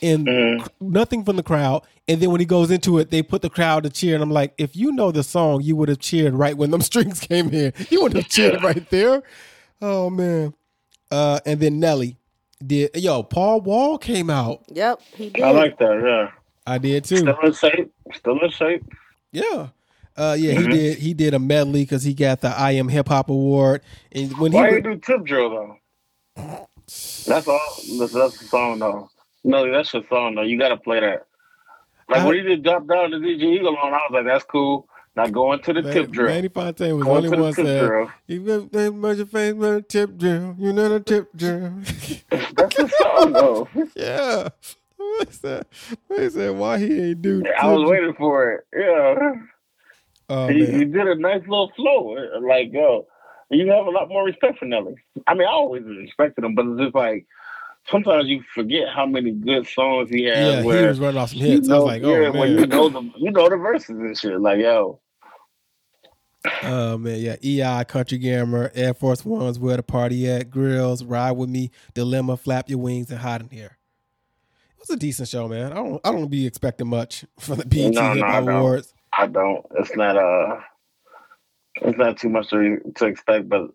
And 0.02 0.26
mm. 0.26 0.68
nothing 0.80 1.24
from 1.24 1.36
the 1.36 1.42
crowd. 1.42 1.82
And 2.08 2.20
then 2.20 2.30
when 2.30 2.40
he 2.40 2.46
goes 2.46 2.70
into 2.70 2.98
it, 2.98 3.10
they 3.10 3.22
put 3.22 3.42
the 3.42 3.48
crowd 3.48 3.84
to 3.84 3.90
cheer. 3.90 4.14
And 4.14 4.22
I'm 4.22 4.30
like, 4.30 4.52
if 4.58 4.76
you 4.76 4.92
know 4.92 5.12
the 5.12 5.22
song, 5.22 5.62
you 5.62 5.76
would 5.76 5.88
have 5.88 6.00
cheered 6.00 6.34
right 6.34 6.56
when 6.56 6.70
them 6.70 6.80
strings 6.82 7.20
came 7.20 7.50
in. 7.50 7.72
You 7.90 8.02
would 8.02 8.14
have 8.14 8.28
cheered 8.28 8.62
right 8.62 8.88
there. 8.90 9.22
Oh 9.80 10.10
man. 10.10 10.54
Uh, 11.10 11.38
and 11.46 11.60
then 11.60 11.78
Nelly 11.78 12.18
did 12.66 12.90
yo, 12.94 13.22
Paul 13.22 13.60
Wall 13.60 13.98
came 13.98 14.30
out. 14.30 14.64
Yep, 14.68 15.00
he 15.14 15.30
did. 15.30 15.42
I 15.42 15.50
like 15.50 15.78
that, 15.78 16.00
yeah. 16.02 16.30
I 16.66 16.78
did 16.78 17.04
too. 17.04 17.18
Still 17.18 17.40
in 17.40 17.52
shape. 17.52 17.92
Still 18.14 18.40
in 18.40 18.50
shape. 18.50 18.84
Yeah. 19.32 19.68
Uh, 20.16 20.36
yeah, 20.38 20.54
mm-hmm. 20.54 20.70
he 20.70 20.76
did. 20.76 20.98
He 20.98 21.14
did 21.14 21.34
a 21.34 21.38
medley 21.38 21.82
because 21.82 22.04
he 22.04 22.14
got 22.14 22.40
the 22.40 22.48
I 22.48 22.72
Am 22.72 22.88
Hip 22.88 23.08
Hop 23.08 23.28
Award. 23.28 23.82
And 24.12 24.36
when 24.38 24.52
why 24.52 24.70
he 24.70 24.76
you 24.76 24.82
do 24.82 24.96
Tip 24.96 25.24
Drill 25.24 25.50
though? 25.50 25.78
That's 26.36 27.48
all. 27.48 27.60
That's, 27.98 28.12
that's 28.12 28.38
the 28.38 28.44
song 28.46 28.78
though. 28.78 29.10
No, 29.42 29.70
that's 29.70 29.92
your 29.92 30.04
song 30.08 30.36
though. 30.36 30.42
You 30.42 30.58
got 30.58 30.68
to 30.68 30.76
play 30.76 31.00
that. 31.00 31.26
Like 32.08 32.20
I, 32.20 32.26
when 32.26 32.36
he 32.36 32.42
did 32.42 32.62
drop 32.62 32.86
down 32.86 33.10
the 33.10 33.16
DJ 33.16 33.56
Eagle 33.56 33.76
on, 33.76 33.92
I 33.92 33.96
was 33.96 34.10
like, 34.12 34.26
that's 34.26 34.44
cool. 34.44 34.88
Now 35.16 35.26
going 35.26 35.62
to 35.62 35.72
the 35.72 35.82
Man, 35.82 35.92
tip 35.92 36.10
drill. 36.10 36.28
Manny 36.28 36.48
Fontaine 36.48 36.96
was 36.96 37.04
going 37.04 37.24
only 37.26 37.38
one 37.38 37.52
said, 37.52 38.08
"You 38.26 38.68
got 38.68 38.94
much 38.94 39.18
of 39.18 39.30
face, 39.30 39.54
but 39.54 39.74
a 39.74 39.82
tip 39.82 40.16
drill. 40.18 40.56
You 40.58 40.72
know 40.72 40.88
the 40.88 41.00
tip 41.00 41.28
drill." 41.36 41.72
that's 42.30 42.76
the 42.76 42.92
song 42.98 43.32
though. 43.32 43.68
yeah. 43.94 44.48
What 45.18 45.28
is 45.28 45.38
that? 45.40 45.66
What 46.08 46.20
is 46.20 46.34
that? 46.34 46.54
Why 46.54 46.78
he 46.78 47.10
ain't 47.10 47.22
do? 47.22 47.44
I 47.60 47.70
was 47.72 47.88
waiting 47.88 48.14
for 48.14 48.52
it. 48.52 48.66
Yeah. 48.76 49.32
Oh, 50.28 50.48
he, 50.48 50.64
he, 50.64 50.84
did 50.84 51.06
a 51.06 51.14
nice 51.16 51.42
little 51.42 51.70
flow. 51.76 52.16
Like, 52.40 52.72
yo, 52.72 53.06
you 53.50 53.70
have 53.70 53.86
a 53.86 53.90
lot 53.90 54.08
more 54.08 54.24
respect 54.24 54.58
for 54.58 54.64
Nelly. 54.64 54.94
I 55.26 55.34
mean, 55.34 55.46
I 55.46 55.50
always 55.50 55.84
respected 55.84 56.44
him, 56.44 56.54
but 56.54 56.66
it's 56.66 56.80
just 56.80 56.94
like 56.94 57.26
sometimes 57.88 58.26
you 58.26 58.42
forget 58.54 58.88
how 58.88 59.06
many 59.06 59.32
good 59.32 59.66
songs 59.66 60.10
he 60.10 60.24
had. 60.24 60.38
Yeah, 60.38 60.62
where 60.64 60.82
he 60.82 60.88
was 60.88 61.00
running 61.00 61.20
off 61.20 61.30
some 61.30 61.40
hits. 61.40 61.68
Know, 61.68 61.74
I 61.74 61.78
was 61.78 61.86
like, 61.86 62.02
oh 62.04 62.20
yeah, 62.20 62.30
man. 62.30 62.58
you 62.58 62.66
know 62.66 62.88
the 62.88 63.10
you 63.16 63.30
know 63.30 63.48
the 63.48 63.56
verses 63.56 63.90
and 63.90 64.18
shit. 64.18 64.40
Like, 64.40 64.60
yo. 64.60 65.00
Oh 66.62 66.98
man, 66.98 67.20
yeah. 67.20 67.36
EI, 67.80 67.84
Country 67.84 68.18
Grammar, 68.18 68.70
Air 68.74 68.92
Force 68.92 69.24
Ones, 69.24 69.58
Where 69.58 69.76
the 69.76 69.82
Party 69.82 70.28
At, 70.28 70.50
Grills, 70.50 71.02
Ride 71.02 71.32
With 71.32 71.48
Me, 71.48 71.70
Dilemma, 71.94 72.36
Flap 72.36 72.68
Your 72.68 72.78
Wings, 72.78 73.10
and 73.10 73.20
Hot 73.20 73.40
in 73.40 73.48
Herre 73.48 73.78
was 74.88 74.96
a 74.96 74.98
decent 74.98 75.28
show, 75.28 75.48
man. 75.48 75.72
I 75.72 75.76
don't 75.76 76.00
I 76.04 76.12
don't 76.12 76.28
be 76.28 76.46
expecting 76.46 76.88
much 76.88 77.24
for 77.38 77.56
the 77.56 77.66
BET 77.66 77.92
no, 77.92 78.12
Hip 78.14 78.24
Hop 78.24 78.44
no, 78.44 78.58
Awards. 78.58 78.94
I 79.16 79.26
don't. 79.26 79.64
It's 79.78 79.94
not 79.96 80.16
uh 80.16 80.60
it's 81.76 81.98
not 81.98 82.18
too 82.18 82.28
much 82.28 82.50
to, 82.50 82.78
to 82.96 83.06
expect, 83.06 83.48
but 83.48 83.70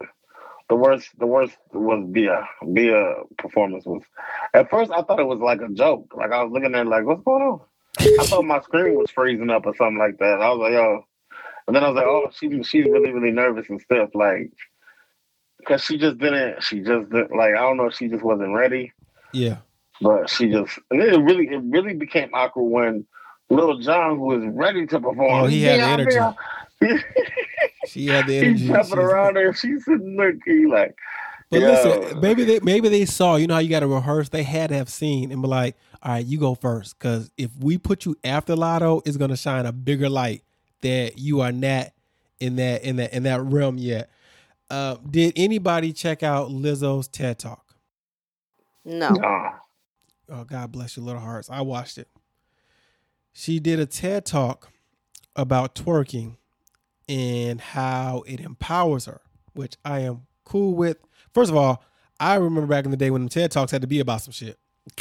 the 0.70 0.76
worst 0.76 1.10
the 1.20 1.26
worst 1.26 1.58
was 1.74 2.08
Bia. 2.12 2.48
Bia 2.74 3.16
performance 3.38 3.86
was 3.86 4.04
at 4.54 4.70
first 4.70 4.92
I 4.92 5.02
thought 5.02 5.20
it 5.20 5.28
was 5.28 5.40
like 5.40 5.62
a 5.62 5.70
joke. 5.70 6.14
Like 6.16 6.32
I 6.32 6.44
was 6.44 6.52
looking 6.52 6.76
at 6.76 6.86
it 6.86 6.90
like, 6.90 7.06
what's 7.06 7.24
going 7.24 7.44
on? 7.44 7.62
I 8.00 8.26
thought 8.26 8.46
my 8.46 8.62
screen 8.62 8.96
was 8.96 9.12
freezing 9.12 9.50
up 9.50 9.66
or 9.66 9.76
something 9.76 9.98
like 9.98 10.18
that. 10.20 10.42
I 10.42 10.50
was 10.50 10.60
like, 10.60 10.74
yo, 10.74 11.06
And 11.68 11.76
then 11.76 11.84
I 11.84 11.90
was 11.90 11.96
like, 11.96 12.06
oh, 12.06 12.30
she 12.34 12.64
she's 12.64 12.86
really 12.86 13.12
really 13.12 13.32
nervous 13.32 13.70
and 13.70 13.82
stuff, 13.82 14.10
like, 14.14 14.52
because 15.60 15.84
she 15.84 15.98
just 15.98 16.18
didn't. 16.18 16.64
She 16.64 16.80
just 16.80 17.10
didn't 17.10 17.36
like. 17.36 17.56
I 17.56 17.60
don't 17.60 17.78
know. 17.78 17.90
She 17.90 18.08
just 18.08 18.24
wasn't 18.24 18.54
ready. 18.54 18.94
Yeah. 19.34 19.58
But 20.02 20.30
she 20.30 20.50
just 20.50 20.80
and 20.92 21.02
then 21.02 21.10
it 21.10 21.18
really 21.18 21.48
it 21.48 21.62
really 21.64 21.94
became 21.94 22.30
awkward 22.34 22.64
when 22.64 23.06
Lil 23.50 23.80
Jon 23.80 24.18
who 24.18 24.26
was 24.26 24.44
ready 24.46 24.86
to 24.88 25.00
perform, 25.00 25.44
Oh, 25.44 25.46
he 25.48 25.64
had 25.64 25.80
the 25.80 25.84
energy. 25.84 26.18
energy. 26.82 27.04
She 27.88 28.08
had 28.08 28.28
the 28.28 28.38
energy. 28.38 28.60
He's 28.60 28.68
jumping 28.68 29.00
around 29.00 29.36
there. 29.36 29.54
She's 29.54 29.84
sitting 29.86 30.16
looking 30.16 30.70
like, 30.70 30.96
But 31.50 31.62
Yo. 31.62 31.68
listen, 31.68 32.20
maybe 32.20 32.44
they 32.44 32.60
maybe 32.62 32.90
they 32.90 33.06
saw. 33.06 33.36
You 33.36 33.48
know 33.48 33.56
how 33.56 33.60
you 33.62 33.70
got 33.70 33.80
to 33.80 33.88
rehearse. 33.88 34.30
They 34.30 34.44
had 34.44 34.70
to 34.70 34.76
have 34.76 34.90
seen 34.90 35.32
and 35.32 35.42
be 35.42 35.48
like, 35.48 35.76
"All 36.04 36.12
right, 36.14 36.26
you 36.26 36.38
go 36.38 36.56
first, 36.56 37.00
because 37.00 37.32
if 37.38 37.50
we 37.60 37.78
put 37.78 38.06
you 38.06 38.16
after 38.24 38.56
Latto, 38.56 39.02
it's 39.06 39.18
gonna 39.18 39.38
shine 39.38 39.66
a 39.66 39.72
bigger 39.72 40.10
light 40.10 40.44
that 40.82 41.18
you 41.18 41.42
are 41.42 41.52
not 41.52 41.88
in 42.40 42.58
that 42.58 42.84
in 42.84 42.98
that 42.98 43.14
in 43.14 43.24
that 43.24 43.42
realm 43.42 43.78
yet." 43.78 44.10
Uh, 44.70 44.98
did 45.10 45.34
anybody 45.36 45.92
check 45.94 46.22
out 46.22 46.50
Lizzo's 46.50 47.08
TED 47.08 47.40
Talk? 47.40 47.74
No. 48.86 49.10
nah. 49.14 49.54
Oh, 50.32 50.44
God 50.44 50.72
bless 50.72 50.96
your 50.98 51.06
little 51.06 51.22
hearts. 51.22 51.50
I 51.50 51.62
watched 51.62 51.98
it. 51.98 52.08
She 53.34 53.60
did 53.60 53.80
a 53.80 53.86
TED 53.86 54.26
talk 54.26 54.70
about 55.36 55.76
twerking 55.76 56.36
and 57.08 57.60
how 57.62 58.24
it 58.28 58.40
empowers 58.40 59.06
her, 59.06 59.22
which 59.54 59.76
I 59.86 60.00
am 60.02 60.24
cool 60.44 60.74
with. 60.76 60.98
First 61.34 61.50
of 61.52 61.58
all, 61.58 61.84
I 62.20 62.36
remember 62.36 62.68
back 62.68 62.86
in 62.86 62.92
the 62.92 62.98
day 62.98 63.12
when 63.12 63.24
the 63.24 63.30
TED 63.30 63.52
talks 63.52 63.72
had 63.72 63.82
to 63.82 63.88
be 63.88 64.00
about 64.00 64.22
some 64.22 64.34
shit. 64.34 64.60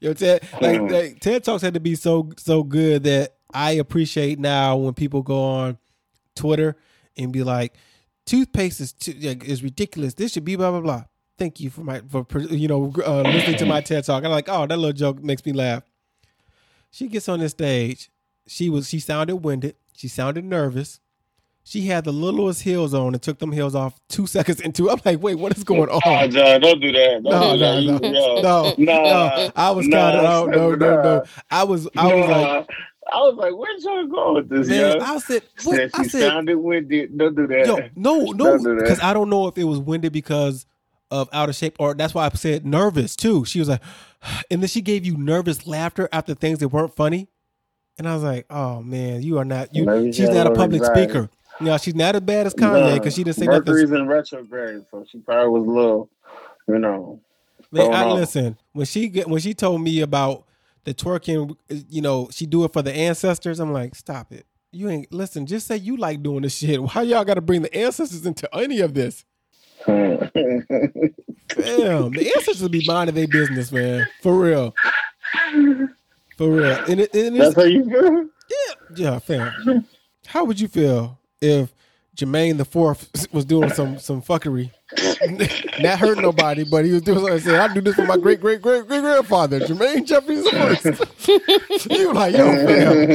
Yo, 0.00 0.12
TED, 0.14 0.42
like, 0.60 0.80
Mhm. 0.80 0.90
like, 0.90 1.20
TED 1.20 1.44
talks 1.44 1.62
had 1.62 1.74
to 1.74 1.80
be 1.80 1.94
so 1.94 2.30
so 2.36 2.62
good 2.62 3.04
that 3.04 3.36
I 3.54 3.72
appreciate 3.72 4.38
now 4.38 4.76
when 4.76 4.94
people 4.94 5.22
go 5.22 5.42
on 5.42 5.78
Twitter 6.34 6.76
and 7.16 7.32
be 7.32 7.42
like, 7.44 7.74
"Toothpaste 8.26 8.80
is 8.80 8.92
too, 8.92 9.12
like, 9.20 9.44
is 9.44 9.62
ridiculous. 9.62 10.14
This 10.14 10.32
should 10.32 10.44
be 10.44 10.56
blah 10.56 10.70
blah 10.72 10.80
blah." 10.80 11.04
Thank 11.42 11.58
you 11.58 11.70
for 11.70 11.80
my 11.82 12.00
for 12.08 12.24
you 12.38 12.68
know 12.68 12.92
uh, 13.04 13.22
listening 13.22 13.56
to 13.58 13.66
my 13.66 13.80
TED 13.88 14.04
talk. 14.04 14.22
I'm 14.24 14.30
like, 14.30 14.48
oh, 14.48 14.64
that 14.64 14.76
little 14.76 14.92
joke 14.92 15.20
makes 15.24 15.44
me 15.44 15.52
laugh. 15.52 15.82
She 16.92 17.08
gets 17.08 17.28
on 17.28 17.40
this 17.40 17.50
stage. 17.50 18.12
She 18.46 18.70
was 18.70 18.88
she 18.88 19.00
sounded 19.00 19.38
winded. 19.38 19.74
She 19.96 20.06
sounded 20.06 20.44
nervous. 20.44 21.00
She 21.64 21.86
had 21.88 22.04
the 22.04 22.12
littlest 22.12 22.62
heels 22.62 22.94
on 22.94 23.12
and 23.14 23.20
took 23.20 23.40
them 23.40 23.50
heels 23.50 23.74
off 23.74 23.98
two 24.08 24.26
seconds 24.36 24.60
into. 24.60 24.88
I'm 24.88 25.00
like, 25.04 25.20
wait, 25.20 25.34
what 25.34 25.56
is 25.58 25.64
going 25.64 25.88
on? 25.88 26.30
John, 26.30 26.60
don't 26.60 26.80
do 26.80 26.92
that. 26.92 27.22
Don't 27.24 27.32
No, 27.32 27.52
do 27.54 27.58
that. 27.58 27.74
no, 27.74 27.80
You- 27.80 27.90
no, 28.12 28.40
no, 28.40 28.74
Nah. 28.78 29.04
no. 29.08 29.50
I 29.56 29.70
was 29.72 29.88
Nah, 29.88 29.96
kind 30.12 30.16
of 30.18 30.24
oh, 30.24 30.46
no, 30.46 30.74
no, 30.76 31.02
no. 31.02 31.24
I 31.50 31.64
was, 31.64 31.88
I 31.96 32.06
was 32.14 32.28
like, 32.28 32.70
I 33.12 33.16
was 33.18 33.34
like, 33.36 33.52
where's 33.56 33.82
y'all 33.82 34.06
going 34.06 34.34
with 34.36 34.48
this, 34.48 34.68
man, 34.68 34.96
yo? 34.96 35.04
I 35.04 35.18
said, 35.18 35.42
what? 35.64 35.74
Said 35.74 35.90
I 35.94 36.02
she 36.04 36.08
said, 36.08 36.20
sounded 36.28 36.56
winded. 36.56 37.18
Don't 37.18 37.34
do 37.34 37.48
that. 37.48 37.66
Yo, 37.66 37.78
no, 37.96 38.30
no, 38.30 38.58
do 38.58 38.76
because 38.76 39.00
I 39.00 39.12
don't 39.12 39.28
know 39.28 39.48
if 39.48 39.58
it 39.58 39.64
was 39.64 39.80
winded 39.80 40.12
because 40.12 40.66
of 41.12 41.28
out 41.32 41.48
of 41.48 41.54
shape, 41.54 41.76
or 41.78 41.94
that's 41.94 42.14
why 42.14 42.26
I 42.26 42.30
said 42.30 42.66
nervous 42.66 43.14
too. 43.14 43.44
She 43.44 43.58
was 43.58 43.68
like, 43.68 43.82
and 44.50 44.62
then 44.62 44.68
she 44.68 44.80
gave 44.80 45.04
you 45.04 45.16
nervous 45.16 45.66
laughter 45.66 46.08
after 46.10 46.34
things 46.34 46.58
that 46.60 46.68
weren't 46.68 46.96
funny, 46.96 47.28
and 47.98 48.08
I 48.08 48.14
was 48.14 48.22
like, 48.22 48.46
oh 48.50 48.82
man, 48.82 49.22
you 49.22 49.38
are 49.38 49.44
not 49.44 49.74
you. 49.74 49.84
Maybe 49.84 50.12
she's 50.12 50.30
not 50.30 50.46
a 50.46 50.50
public 50.52 50.80
anxiety. 50.80 51.02
speaker. 51.02 51.30
You 51.60 51.66
know, 51.66 51.78
she's 51.78 51.94
not 51.94 52.16
as 52.16 52.22
bad 52.22 52.46
as 52.46 52.54
Kanye 52.54 52.94
because 52.94 53.14
she 53.14 53.22
didn't 53.22 53.36
say 53.36 53.46
Mercury's 53.46 53.90
nothing. 53.90 54.04
in 54.04 54.08
retrograde, 54.08 54.84
so 54.90 55.04
she 55.08 55.18
probably 55.18 55.50
was 55.50 55.68
a 55.68 55.70
little, 55.70 56.10
you 56.66 56.78
know. 56.78 57.20
Man, 57.70 57.92
I, 57.92 58.04
on. 58.04 58.16
listen 58.16 58.58
when 58.72 58.86
she 58.86 59.08
get 59.08 59.28
when 59.28 59.40
she 59.40 59.54
told 59.54 59.82
me 59.82 60.00
about 60.00 60.46
the 60.84 60.94
twerking, 60.94 61.56
you 61.68 62.00
know, 62.00 62.28
she 62.32 62.46
do 62.46 62.64
it 62.64 62.72
for 62.72 62.82
the 62.82 62.92
ancestors. 62.92 63.60
I'm 63.60 63.72
like, 63.72 63.94
stop 63.94 64.32
it. 64.32 64.46
You 64.72 64.88
ain't 64.88 65.12
listen. 65.12 65.46
Just 65.46 65.66
say 65.66 65.76
you 65.76 65.96
like 65.96 66.22
doing 66.22 66.42
this 66.42 66.56
shit. 66.56 66.82
Why 66.94 67.02
y'all 67.02 67.24
got 67.24 67.34
to 67.34 67.40
bring 67.40 67.62
the 67.62 67.74
ancestors 67.74 68.24
into 68.26 68.48
any 68.56 68.80
of 68.80 68.94
this? 68.94 69.24
Damn, 69.86 70.32
the 72.12 72.32
ancestors 72.36 72.62
would 72.62 72.72
be 72.72 72.84
minding 72.86 73.14
their 73.14 73.28
business, 73.28 73.72
man. 73.72 74.06
For 74.22 74.34
real. 74.38 74.74
For 76.36 76.48
real. 76.50 76.78
And, 76.88 77.00
it, 77.00 77.14
and 77.14 77.40
That's 77.40 77.54
how 77.54 77.62
you 77.62 77.84
feel? 77.84 78.28
yeah, 78.48 78.74
yeah, 78.96 79.18
fam. 79.18 79.86
How 80.26 80.44
would 80.44 80.60
you 80.60 80.68
feel 80.68 81.18
if 81.40 81.72
Jermaine 82.16 82.58
the 82.58 82.64
Fourth 82.64 83.10
was 83.32 83.44
doing 83.44 83.70
some 83.70 83.98
some 83.98 84.20
fuckery, 84.22 84.70
not 85.82 85.98
hurting 85.98 86.22
nobody, 86.22 86.64
but 86.64 86.84
he 86.84 86.92
was 86.92 87.02
doing 87.02 87.18
something? 87.18 87.38
Saying, 87.40 87.58
"I 87.58 87.72
do 87.72 87.80
this 87.80 87.94
for 87.94 88.04
my 88.06 88.16
great 88.16 88.40
great 88.40 88.60
great 88.62 88.86
great 88.86 89.00
grandfather, 89.00 89.60
Jermaine 89.60 90.06
Jeffries 90.06 90.44
the 90.44 90.50
first. 90.50 91.90
you 91.90 92.08
were 92.08 92.14
like, 92.14 92.34
yo, 92.36 92.52
fam. 92.66 93.10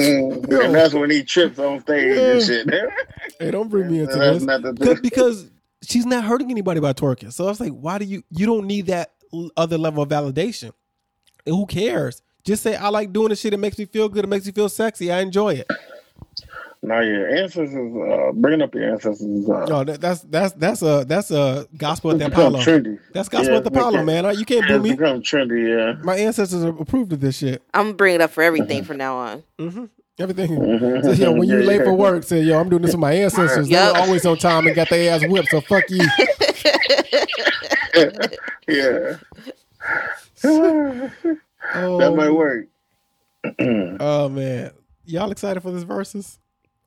Yo. 0.49 0.61
and 0.61 0.75
that's 0.75 0.93
when 0.93 1.09
he 1.11 1.23
trips 1.23 1.59
on 1.59 1.79
stage 1.81 2.17
and 2.17 2.41
shit. 2.43 2.69
Hey, 3.39 3.51
don't 3.51 3.69
bring 3.69 3.91
me 3.91 3.99
into 4.01 4.15
That's 4.15 4.45
this. 4.79 4.99
because 4.99 5.45
she's 5.87 6.05
not 6.05 6.23
hurting 6.25 6.51
anybody 6.51 6.79
by 6.79 6.93
twerking. 6.93 7.33
So 7.33 7.45
I 7.45 7.49
was 7.49 7.59
like, 7.59 7.71
why 7.73 7.97
do 7.97 8.05
you? 8.05 8.23
You 8.29 8.45
don't 8.45 8.67
need 8.67 8.87
that 8.87 9.13
other 9.57 9.77
level 9.77 10.03
of 10.03 10.09
validation. 10.09 10.73
And 11.45 11.55
who 11.55 11.65
cares? 11.65 12.21
Just 12.43 12.63
say 12.63 12.75
I 12.75 12.89
like 12.89 13.13
doing 13.13 13.29
the 13.29 13.35
shit. 13.35 13.53
It 13.53 13.57
makes 13.59 13.77
me 13.77 13.85
feel 13.85 14.09
good. 14.09 14.25
It 14.25 14.27
makes 14.29 14.45
me 14.45 14.51
feel 14.53 14.69
sexy. 14.69 15.11
I 15.11 15.21
enjoy 15.21 15.55
it. 15.55 15.69
Now 16.83 17.01
your 17.01 17.27
ancestors, 17.29 17.73
uh, 17.75 18.31
bringing 18.33 18.61
up 18.61 18.73
your 18.75 18.91
ancestors, 18.93 19.49
uh, 19.49 19.65
No, 19.67 19.83
that, 19.83 19.99
that's 19.99 20.21
that's 20.21 20.53
that's 20.53 20.81
a 20.81 21.05
that's 21.07 21.31
a 21.31 21.67
gospel 21.77 22.11
at 22.11 22.19
the 22.19 22.25
it's 22.27 22.33
Apollo. 22.35 22.59
trendy. 22.59 22.99
That's 23.13 23.29
gospel 23.29 23.53
Yeah, 23.53 23.57
at 23.57 23.63
the 23.63 23.69
Apollo, 23.69 24.03
man. 24.03 24.37
You 24.37 24.45
can't 24.45 24.67
Yeah, 24.67 24.75
boo 24.75 24.79
it's 24.79 24.83
me. 24.83 24.89
become 24.91 25.21
trendy, 25.21 25.67
yeah. 25.97 26.01
My 26.03 26.15
ancestors 26.17 26.63
approved 26.63 27.13
of 27.13 27.19
this 27.19 27.37
shit. 27.37 27.61
I'm 27.73 27.87
gonna 27.87 27.93
bring 27.95 28.15
it 28.15 28.21
up 28.21 28.31
for 28.31 28.43
everything 28.43 28.83
from 28.83 28.97
now 28.97 29.17
on. 29.17 29.43
hmm 29.59 29.85
Everything. 30.19 30.49
Mhm. 30.49 31.03
So, 31.03 31.11
yo, 31.11 31.31
when 31.31 31.47
you 31.47 31.59
Yeah, 31.61 31.65
late 31.67 31.83
for 31.83 31.93
work, 31.93 32.23
say, 32.23 32.41
yo, 32.41 32.59
I'm 32.59 32.69
doing 32.69 32.81
this 32.81 32.91
for 32.93 32.97
my 32.97 33.13
ancestors. 33.13 33.69
Yup. 33.69 33.93
They're 33.93 34.03
always 34.03 34.25
on 34.25 34.37
time 34.37 34.65
and 34.65 34.75
got 34.75 34.89
their 34.89 35.13
ass 35.13 35.21
whipped. 35.27 35.49
So 35.49 35.61
fuck 35.61 35.83
you. 35.89 35.99
yeah. 38.67 39.17
Oh, 40.43 41.11
that 41.99 42.13
might 42.15 42.31
work. 42.31 42.67
Oh 43.99 44.27
man, 44.29 44.71
y'all 45.05 45.31
excited 45.31 45.61
for 45.61 45.71
this 45.71 45.83
versus? 45.83 46.37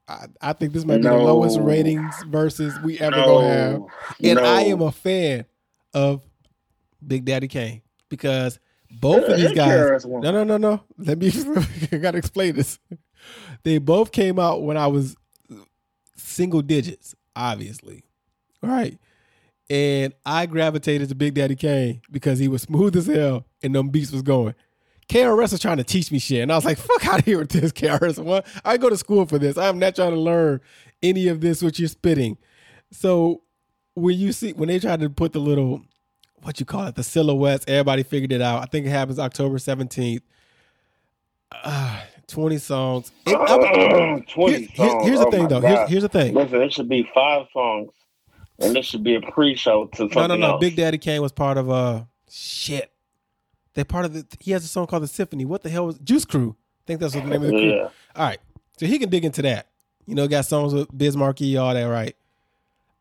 I, 0.06 0.26
I 0.40 0.52
think 0.52 0.72
this 0.74 0.84
might 0.84 0.98
be 0.98 1.04
the 1.04 1.14
lowest 1.14 1.58
ratings 1.60 2.14
versus 2.26 2.74
we 2.84 2.98
ever 2.98 3.16
gonna 3.16 3.48
have, 3.48 3.82
and 4.22 4.36
no. 4.36 4.44
I 4.44 4.60
am 4.62 4.82
a 4.82 4.92
fan 4.92 5.46
of 5.94 6.22
Big 7.06 7.24
Daddy 7.24 7.48
Kane 7.48 7.80
because 8.10 8.58
both 9.00 9.24
of 9.24 9.38
these 9.38 9.52
guys. 9.52 10.04
No, 10.04 10.20
no, 10.20 10.44
no, 10.44 10.58
no. 10.58 10.82
Let 10.98 11.18
me. 11.18 11.32
I 11.92 11.96
gotta 11.96 12.18
explain 12.18 12.56
this. 12.56 12.78
They 13.62 13.78
both 13.78 14.12
came 14.12 14.38
out 14.38 14.62
when 14.62 14.76
I 14.76 14.86
was 14.86 15.16
single 16.16 16.62
digits, 16.62 17.14
obviously, 17.36 18.04
right? 18.62 18.98
And 19.68 20.12
I 20.26 20.46
gravitated 20.46 21.08
to 21.10 21.14
Big 21.14 21.34
Daddy 21.34 21.56
Kane 21.56 22.02
because 22.10 22.38
he 22.38 22.48
was 22.48 22.62
smooth 22.70 22.96
as 22.96 23.06
hell 23.06 23.44
and 23.62 23.74
them 23.74 23.88
beats 23.88 24.12
was 24.12 24.22
going. 24.22 24.54
KRS 25.08 25.52
was 25.52 25.60
trying 25.60 25.78
to 25.78 25.84
teach 25.84 26.12
me 26.12 26.20
shit, 26.20 26.40
and 26.40 26.52
I 26.52 26.54
was 26.54 26.64
like, 26.64 26.78
"Fuck 26.78 27.04
out 27.06 27.18
of 27.18 27.24
here 27.24 27.38
with 27.40 27.48
this, 27.50 27.72
KRS." 27.72 28.22
One, 28.22 28.42
I 28.64 28.76
go 28.76 28.88
to 28.88 28.96
school 28.96 29.26
for 29.26 29.38
this. 29.38 29.58
I'm 29.58 29.80
not 29.80 29.96
trying 29.96 30.12
to 30.12 30.20
learn 30.20 30.60
any 31.02 31.26
of 31.26 31.40
this 31.40 31.62
what 31.62 31.80
you're 31.80 31.88
spitting. 31.88 32.38
So 32.92 33.42
when 33.94 34.16
you 34.16 34.32
see 34.32 34.52
when 34.52 34.68
they 34.68 34.78
tried 34.78 35.00
to 35.00 35.10
put 35.10 35.32
the 35.32 35.40
little 35.40 35.82
what 36.42 36.60
you 36.60 36.66
call 36.66 36.86
it, 36.86 36.94
the 36.94 37.02
silhouettes, 37.02 37.64
everybody 37.68 38.02
figured 38.02 38.32
it 38.32 38.40
out. 38.40 38.62
I 38.62 38.66
think 38.66 38.86
it 38.86 38.90
happens 38.90 39.18
October 39.18 39.58
17th. 39.58 40.22
Uh, 41.52 42.00
20 42.30 42.58
songs. 42.58 43.12
It- 43.26 43.36
I- 43.36 44.20
20 44.28 44.52
here- 44.52 44.58
here- 44.58 44.68
songs. 44.76 45.06
here's 45.06 45.18
the 45.20 45.26
Oh 45.26 45.30
thing, 45.30 45.48
though. 45.48 45.60
Here's, 45.60 45.90
here's 45.90 46.02
the 46.02 46.08
thing. 46.08 46.34
Listen, 46.34 46.62
it 46.62 46.72
should 46.72 46.88
be 46.88 47.08
five 47.14 47.46
songs, 47.52 47.90
and 48.58 48.74
this 48.74 48.86
should 48.86 49.04
be 49.04 49.14
a 49.16 49.20
pre-show 49.20 49.86
to 49.86 49.96
something 49.96 50.18
No, 50.18 50.26
no, 50.28 50.36
no. 50.36 50.46
else. 50.52 50.60
Big 50.60 50.76
Daddy 50.76 50.98
Kane 50.98 51.20
was 51.22 51.32
part 51.32 51.58
of 51.58 51.70
uh 51.70 52.04
shit. 52.30 52.90
They're 53.74 53.84
part 53.84 54.04
of 54.04 54.12
the. 54.14 54.26
He 54.40 54.50
has 54.52 54.64
a 54.64 54.68
song 54.68 54.86
called 54.86 55.02
the 55.04 55.08
Symphony. 55.08 55.44
What 55.44 55.62
the 55.62 55.70
hell 55.70 55.86
was 55.86 55.98
Juice 55.98 56.24
Crew? 56.24 56.56
I 56.58 56.82
think 56.86 57.00
that's 57.00 57.14
what 57.14 57.24
the 57.24 57.30
name 57.30 57.42
of 57.42 57.48
the 57.48 57.52
crew. 57.52 57.70
Yeah. 57.76 57.88
All 58.16 58.24
right, 58.26 58.40
so 58.78 58.86
he 58.86 58.98
can 58.98 59.08
dig 59.10 59.24
into 59.24 59.42
that. 59.42 59.68
You 60.06 60.14
know, 60.16 60.26
got 60.26 60.44
songs 60.46 60.74
with 60.74 60.88
Biz 60.96 61.16
Markie, 61.16 61.56
all 61.56 61.72
that, 61.74 61.84
right? 61.84 62.16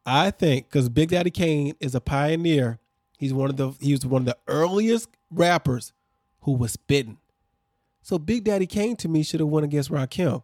I 0.05 0.30
think 0.32 0.69
because 0.69 0.88
Big 0.89 1.09
Daddy 1.09 1.32
Kane 1.32 1.73
is 1.80 1.95
a 1.95 2.01
pioneer. 2.01 2.77
He's 3.17 3.34
one 3.34 3.49
of 3.49 3.57
the. 3.57 3.71
He 3.82 3.91
was 3.93 4.05
one 4.05 4.21
of 4.21 4.25
the 4.27 4.38
earliest 4.47 5.09
rappers 5.32 5.91
who 6.41 6.53
was 6.53 6.73
spitting. 6.73 7.17
So 8.02 8.18
Big 8.18 8.43
Daddy 8.43 8.66
Kane 8.66 8.95
to 8.97 9.08
me 9.08 9.24
should 9.24 9.39
have 9.39 9.50
won 9.50 9.64
against 9.64 9.91
Rakim. 9.91 10.43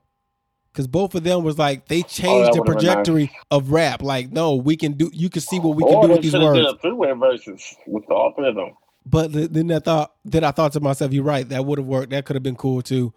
Because 0.72 0.88
both 0.88 1.16
of 1.16 1.24
them 1.24 1.44
was 1.44 1.58
like 1.58 1.88
they 1.88 2.00
oh, 2.00 2.08
changed 2.08 2.54
the 2.54 2.60
Oh, 2.60 2.64
been 2.64 2.74
trajectory 2.74 3.32
of 3.50 3.72
rap. 3.72 4.02
Like, 4.02 4.32
no, 4.32 4.56
we 4.56 4.76
can 4.76 4.92
do. 4.94 5.10
You 5.14 5.30
can 5.30 5.42
see 5.42 5.58
what 5.58 5.78
we 5.78 5.84
can 5.84 5.94
or 5.94 6.08
do 6.08 6.14
with 6.14 6.22
these 6.22 6.34
words. 6.34 6.60
did 6.60 6.68
a 6.68 6.78
three-way 6.80 7.14
versus 7.14 7.76
with 7.88 8.04
all 8.10 8.34
three 8.36 8.50
of 8.50 8.56
them. 8.56 8.72
But 9.06 9.32
then 9.32 9.72
I 9.72 9.80
thought, 9.80 10.14
then 10.26 10.44
I 10.44 10.52
thought 10.52 10.74
to 10.74 10.82
myself, 10.82 11.14
you're 11.14 11.24
right. 11.24 11.48
That 11.48 11.66
would 11.66 11.78
have 11.78 11.88
worked. 11.88 12.10
That 12.10 12.26
could 12.26 12.36
have 12.36 12.44
been 12.44 12.56
cool 12.58 12.82
too. 12.82 13.14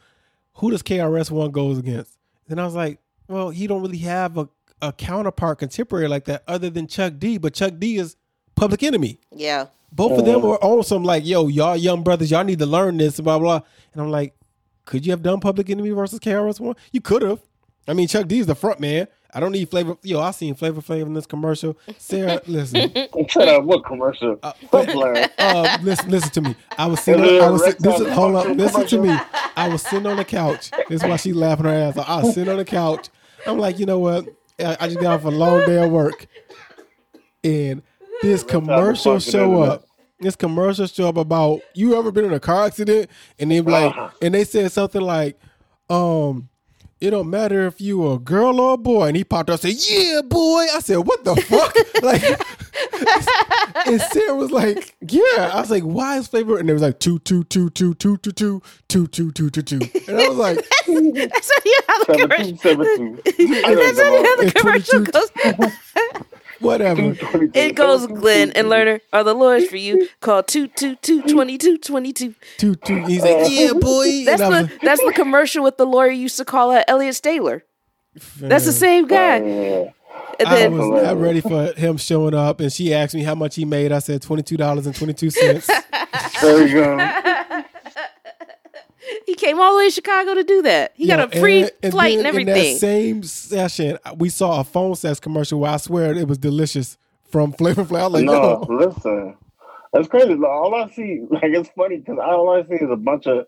Who 0.54 0.70
does 0.70 0.82
KRS 0.82 1.30
One 1.30 1.50
goes 1.50 1.78
against? 1.78 2.16
Then 2.46 2.58
I 2.58 2.64
was 2.64 2.74
like, 2.74 3.00
well, 3.26 3.50
he 3.50 3.66
don't 3.66 3.82
really 3.82 3.98
have 3.98 4.38
a, 4.38 4.48
a 4.80 4.92
counterpart 4.92 5.58
contemporary 5.58 6.08
like 6.08 6.26
that 6.26 6.44
other 6.46 6.70
than 6.70 6.86
Chuck 6.86 7.14
D. 7.18 7.38
But 7.38 7.54
Chuck 7.54 7.74
D 7.78 7.96
is 7.96 8.16
Public 8.58 8.82
Enemy. 8.82 9.18
Yeah. 9.34 9.66
Both 9.92 10.18
of 10.18 10.24
them 10.26 10.42
were 10.42 10.62
on 10.62 10.82
some 10.84 11.02
like, 11.02 11.24
yo, 11.24 11.48
y'all 11.48 11.76
young 11.76 12.02
brothers, 12.02 12.30
y'all 12.30 12.44
need 12.44 12.58
to 12.58 12.66
learn 12.66 12.98
this, 12.98 13.18
blah 13.20 13.38
blah. 13.38 13.60
And 13.92 14.02
I'm 14.02 14.10
like, 14.10 14.34
could 14.84 15.06
you 15.06 15.12
have 15.12 15.22
done 15.22 15.40
Public 15.40 15.70
Enemy 15.70 15.90
versus 15.90 16.18
KRS 16.18 16.60
One? 16.60 16.76
You 16.92 17.00
could 17.00 17.22
have. 17.22 17.40
I 17.86 17.94
mean, 17.94 18.06
Chuck 18.06 18.28
D 18.28 18.38
is 18.38 18.46
the 18.46 18.54
front 18.54 18.80
man. 18.80 19.08
I 19.32 19.40
don't 19.40 19.52
need 19.52 19.68
flavor. 19.68 19.96
Yo, 20.02 20.20
I 20.20 20.30
seen 20.30 20.54
Flavor 20.54 20.80
Flav 20.80 21.02
in 21.02 21.14
this 21.14 21.26
commercial. 21.26 21.76
Sarah, 21.98 22.40
listen. 22.46 22.90
Shut 23.28 23.48
up. 23.48 23.64
What 23.64 23.84
commercial? 23.84 24.38
Uh, 24.42 24.52
uh, 25.38 25.78
listen, 25.82 26.10
listen 26.10 26.30
to 26.30 26.40
me. 26.40 26.56
I 26.78 26.86
was 26.86 27.00
sitting. 27.00 27.22
On, 27.24 27.42
I 27.42 27.50
was 27.50 27.64
sit, 27.64 27.78
this 27.78 28.00
is, 28.00 28.08
hold 28.12 28.36
up. 28.36 28.56
Listen 28.56 28.86
to 28.86 29.02
me. 29.02 29.18
I 29.56 29.68
was 29.68 29.82
sitting 29.82 30.06
on 30.06 30.16
the 30.16 30.24
couch. 30.24 30.70
This 30.88 31.02
is 31.02 31.08
why 31.08 31.16
she's 31.16 31.34
laughing 31.34 31.66
her 31.66 31.72
ass 31.72 31.98
off. 31.98 32.08
I 32.08 32.22
was 32.22 32.34
sitting 32.34 32.50
on 32.50 32.58
the 32.58 32.64
couch. 32.64 33.08
I'm 33.46 33.58
like, 33.58 33.78
you 33.78 33.86
know 33.86 33.98
what? 33.98 34.26
I 34.58 34.88
just 34.88 35.00
got 35.00 35.14
off 35.14 35.24
a 35.24 35.28
long 35.28 35.64
day 35.66 35.82
of 35.84 35.90
work, 35.90 36.26
and 37.44 37.82
this 38.22 38.42
commercial 38.42 39.18
show 39.18 39.62
up. 39.62 39.84
This 40.20 40.34
commercial 40.34 40.86
show 40.86 41.08
up 41.08 41.16
about 41.16 41.60
you 41.74 41.96
ever 41.96 42.10
been 42.10 42.24
in 42.24 42.32
a 42.32 42.40
car 42.40 42.66
accident 42.66 43.08
and 43.38 43.50
they 43.50 43.60
like 43.60 43.92
uh-huh. 43.92 44.10
and 44.20 44.34
they 44.34 44.44
said 44.44 44.72
something 44.72 45.00
like, 45.00 45.38
um, 45.88 46.48
it 47.00 47.10
don't 47.10 47.30
matter 47.30 47.66
if 47.66 47.80
you 47.80 48.10
a 48.10 48.18
girl 48.18 48.60
or 48.60 48.74
a 48.74 48.76
boy. 48.76 49.06
And 49.06 49.16
he 49.16 49.22
popped 49.22 49.50
up 49.50 49.62
and 49.62 49.78
said, 49.78 49.90
Yeah, 49.90 50.22
boy. 50.22 50.66
I 50.74 50.80
said, 50.80 50.96
What 50.98 51.24
the 51.24 51.36
fuck? 51.36 51.74
like 52.02 52.22
and 53.86 54.00
Sarah 54.00 54.34
was 54.34 54.50
like, 54.50 54.96
Yeah. 55.00 55.50
I 55.52 55.60
was 55.60 55.70
like, 55.70 55.84
why 55.84 56.18
is 56.18 56.26
flavor? 56.26 56.58
And 56.58 56.68
it 56.68 56.72
was 56.72 56.82
like 56.82 56.98
two, 56.98 57.20
two, 57.20 57.44
two, 57.44 57.70
two, 57.70 57.94
two, 57.94 58.16
two, 58.16 58.32
two, 58.32 58.62
two, 58.88 59.06
two, 59.06 59.30
two, 59.30 59.50
two, 59.50 59.62
two. 59.62 59.80
And 60.08 60.20
I 60.20 60.28
was 60.28 60.38
like, 60.38 60.56
That's 60.56 61.50
not 61.64 61.84
how 61.86 62.04
the 62.04 62.58
commercial. 62.60 63.16
That's 63.76 63.98
not 63.98 64.26
how 64.26 64.36
the 64.36 64.52
commercial 64.56 65.00
goes. 65.04 65.30
Whatever. 66.60 67.16
It 67.54 67.76
goes, 67.76 68.06
Glenn 68.06 68.52
and 68.52 68.68
Lerner 68.68 69.00
are 69.12 69.22
the 69.22 69.34
lawyers 69.34 69.68
for 69.68 69.76
you. 69.76 70.08
Call 70.20 70.42
two 70.42 70.66
two 70.68 70.96
two 70.96 71.22
twenty 71.22 71.56
two 71.56 71.78
twenty 71.78 72.12
two. 72.12 72.34
Two 72.56 72.74
two. 72.74 73.04
He's 73.04 73.22
like, 73.22 73.46
yeah, 73.50 73.72
boy. 73.72 74.24
That's 74.24 74.40
the 74.42 74.50
like, 74.50 74.80
that's 74.80 75.04
the 75.04 75.12
commercial 75.12 75.62
with 75.62 75.76
the 75.76 75.86
lawyer 75.86 76.10
used 76.10 76.36
to 76.38 76.44
call 76.44 76.70
uh, 76.72 76.82
Elliot 76.88 77.14
Stabler. 77.14 77.64
That's 78.40 78.64
the 78.64 78.72
same 78.72 79.06
guy. 79.06 79.36
And 80.40 80.48
then, 80.50 80.72
I 80.72 80.76
was 80.76 81.02
not 81.02 81.16
ready 81.16 81.40
for 81.40 81.72
him 81.72 81.96
showing 81.96 82.34
up, 82.34 82.60
and 82.60 82.72
she 82.72 82.94
asked 82.94 83.14
me 83.14 83.22
how 83.22 83.34
much 83.34 83.56
he 83.56 83.64
made. 83.64 83.92
I 83.92 83.98
said 84.00 84.22
twenty 84.22 84.42
two 84.42 84.56
dollars 84.56 84.86
and 84.86 84.94
twenty 84.94 85.14
two 85.14 85.30
cents. 85.30 85.68
there 86.40 86.66
you 86.66 86.74
go. 86.74 87.64
He 89.26 89.34
came 89.34 89.60
all 89.60 89.72
the 89.72 89.78
way 89.78 89.88
to 89.88 89.94
Chicago 89.94 90.34
to 90.34 90.44
do 90.44 90.62
that. 90.62 90.92
He 90.94 91.06
got 91.06 91.20
a 91.20 91.38
free 91.38 91.62
and, 91.62 91.70
and 91.82 91.92
flight 91.92 92.18
and 92.18 92.26
everything. 92.26 92.54
In 92.54 92.72
that 92.72 92.78
same 92.78 93.22
session, 93.22 93.98
we 94.16 94.28
saw 94.28 94.60
a 94.60 94.64
phone 94.64 94.94
sex 94.96 95.20
commercial 95.20 95.60
where 95.60 95.70
I 95.72 95.76
swear 95.76 96.14
it 96.14 96.28
was 96.28 96.38
delicious 96.38 96.98
from 97.30 97.52
Flavor 97.52 97.84
Flav. 97.84 98.12
Like, 98.12 98.24
no, 98.24 98.64
no, 98.68 98.74
listen, 98.74 99.36
that's 99.92 100.08
crazy. 100.08 100.34
All 100.34 100.74
I 100.74 100.88
see, 100.90 101.22
like, 101.30 101.44
it's 101.44 101.70
funny 101.70 101.98
because 101.98 102.18
all 102.22 102.50
I 102.50 102.62
see 102.64 102.82
is 102.84 102.90
a 102.90 102.96
bunch 102.96 103.26
of 103.26 103.46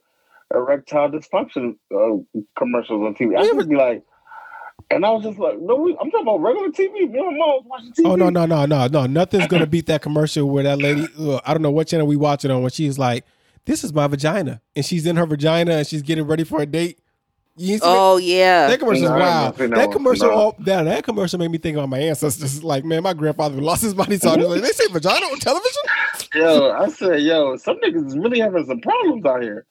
erectile 0.55 1.11
dysfunction 1.11 1.77
uh, 1.95 2.41
commercials 2.57 3.03
on 3.07 3.15
TV. 3.15 3.39
I 3.39 3.47
just 3.47 3.69
be 3.69 3.77
like. 3.77 4.03
And 4.93 5.07
I 5.07 5.11
was 5.11 5.23
just 5.23 5.39
like, 5.39 5.57
no, 5.61 5.87
I'm 6.01 6.11
talking 6.11 6.27
about 6.27 6.41
regular 6.41 6.69
TV. 6.71 7.09
Me 7.09 7.21
and 7.21 7.39
mom 7.39 7.49
was 7.49 7.65
watching 7.65 7.93
TV. 7.93 8.11
Oh 8.11 8.17
no, 8.17 8.29
no, 8.29 8.45
no, 8.45 8.67
no, 8.67 8.89
no! 8.89 9.07
Nothing's 9.07 9.47
gonna 9.47 9.67
beat 9.67 9.87
that 9.87 10.03
commercial 10.03 10.51
where 10.51 10.65
that 10.65 10.79
lady. 10.81 11.07
I 11.45 11.53
don't 11.53 11.63
know 11.63 11.71
what 11.71 11.87
channel 11.87 12.09
we 12.09 12.17
watch 12.17 12.45
it 12.45 12.51
on. 12.51 12.63
When 12.63 12.73
she's 12.73 12.99
like, 12.99 13.25
this 13.65 13.85
is 13.85 13.93
my 13.93 14.07
vagina, 14.07 14.61
and 14.75 14.85
she's 14.85 15.07
in 15.07 15.17
her 15.17 15.27
vagina 15.27 15.73
and 15.73 15.87
she's 15.87 16.03
getting 16.03 16.27
ready 16.27 16.45
for 16.45 16.63
a 16.63 16.67
date. 16.67 16.99
oh 17.83 18.17
yeah, 18.17 18.69
that 18.69 18.79
commercial 18.79 19.05
is 19.05 19.11
wild. 19.11 19.57
That 19.57 19.93
commercial, 19.93 20.29
no. 20.29 20.35
all, 20.35 20.57
that, 20.61 20.85
that 20.85 21.05
commercial 21.05 21.39
made 21.39 21.51
me 21.51 21.59
think 21.59 21.77
about 21.77 21.89
my 21.89 21.99
ancestors. 21.99 22.63
Like, 22.71 22.85
man, 22.85 23.03
my 23.03 23.15
grandfather 23.15 23.61
lost 23.61 23.83
his 23.83 23.95
body, 23.95 24.17
so 24.17 24.35
like, 24.35 24.63
they 24.63 24.71
say 24.71 24.87
vagina 24.89 25.27
on 25.27 25.39
television. 25.39 25.83
Yo, 26.35 26.71
I 26.73 26.89
said, 26.89 27.21
yo, 27.23 27.57
some 27.57 27.79
niggas 27.81 28.23
really 28.23 28.41
having 28.41 28.65
some 28.67 28.81
problems 28.81 29.25
out 29.25 29.43
here. 29.43 29.67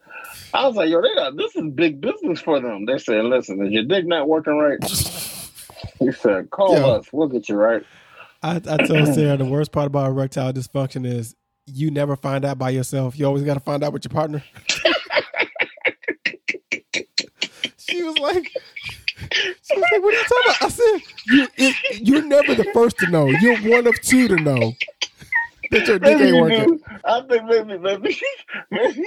I 0.53 0.67
was 0.67 0.75
like, 0.75 0.89
yo, 0.89 1.01
they 1.01 1.13
got 1.15 1.37
this 1.37 1.55
is 1.55 1.71
big 1.73 2.01
business 2.01 2.39
for 2.39 2.59
them. 2.59 2.85
They 2.85 2.97
said, 2.97 3.25
listen, 3.25 3.65
is 3.65 3.71
your 3.71 3.83
dick 3.83 4.05
not 4.05 4.27
working 4.27 4.57
right? 4.57 4.83
he 5.99 6.11
said, 6.11 6.49
call 6.49 6.73
yo, 6.73 6.95
us, 6.95 7.07
we'll 7.11 7.27
get 7.27 7.49
you 7.49 7.55
right. 7.55 7.83
I, 8.41 8.55
I 8.55 8.77
told 8.77 9.13
Sarah 9.13 9.37
the 9.37 9.45
worst 9.45 9.71
part 9.71 9.87
about 9.87 10.07
erectile 10.07 10.53
dysfunction 10.53 11.05
is 11.05 11.35
you 11.73 11.91
never 11.91 12.15
find 12.15 12.45
out 12.45 12.57
by 12.57 12.69
yourself. 12.69 13.17
You 13.17 13.25
always 13.25 13.43
got 13.43 13.55
to 13.55 13.59
find 13.59 13.83
out 13.83 13.93
with 13.93 14.05
your 14.05 14.11
partner. 14.11 14.43
she 17.77 18.03
was 18.03 18.17
like, 18.19 18.51
she 19.31 19.75
was 19.75 19.85
like, 19.91 20.01
what 20.01 20.13
are 20.13 20.17
you 20.17 20.23
talking 20.23 20.43
about? 20.45 20.61
I 20.61 20.69
said, 20.69 20.99
you, 21.27 21.47
it, 21.57 22.01
you're 22.01 22.23
never 22.23 22.55
the 22.55 22.65
first 22.73 22.97
to 22.99 23.07
know. 23.09 23.27
You're 23.27 23.57
one 23.57 23.87
of 23.87 23.99
two 24.01 24.27
to 24.27 24.35
know 24.35 24.73
that 25.71 25.87
your 25.87 25.99
dick 25.99 26.19
ain't 26.19 26.37
working. 26.37 26.79
I 27.05 27.21
think 27.21 27.45
maybe, 27.45 27.77
maybe, 27.77 28.19
maybe, 28.71 29.05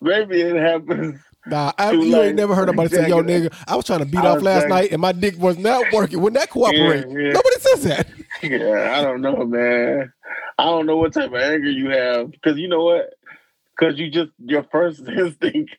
maybe 0.00 0.40
it 0.40 0.56
happens. 0.56 1.20
Nah, 1.46 1.72
I, 1.78 1.92
you 1.92 2.16
ain't 2.20 2.36
never 2.36 2.54
heard 2.54 2.66
nobody 2.66 2.94
say, 2.94 3.08
"Yo, 3.08 3.22
nigga, 3.22 3.52
I 3.66 3.74
was 3.74 3.86
trying 3.86 4.00
to 4.00 4.04
beat 4.04 4.18
off 4.18 4.42
last 4.42 4.68
night 4.68 4.92
and 4.92 5.00
my 5.00 5.12
dick 5.12 5.38
was 5.38 5.56
not 5.58 5.90
working." 5.92 6.20
Wouldn't 6.20 6.38
that 6.40 6.50
cooperate? 6.50 7.06
Yeah, 7.08 7.18
yeah. 7.18 7.32
Nobody 7.32 7.56
says 7.60 7.82
that. 7.84 8.06
Yeah, 8.42 8.96
I 8.96 9.02
don't 9.02 9.20
know, 9.20 9.44
man. 9.44 10.10
I 10.56 10.64
don't 10.64 10.86
know 10.86 10.96
what 10.96 11.12
type 11.12 11.30
of 11.30 11.34
anger 11.34 11.70
you 11.70 11.90
have 11.90 12.30
because 12.30 12.58
you 12.58 12.68
know 12.68 12.84
what? 12.84 13.10
Because 13.76 13.98
you 13.98 14.10
just 14.10 14.30
your 14.38 14.62
first 14.72 15.00
instinct 15.08 15.76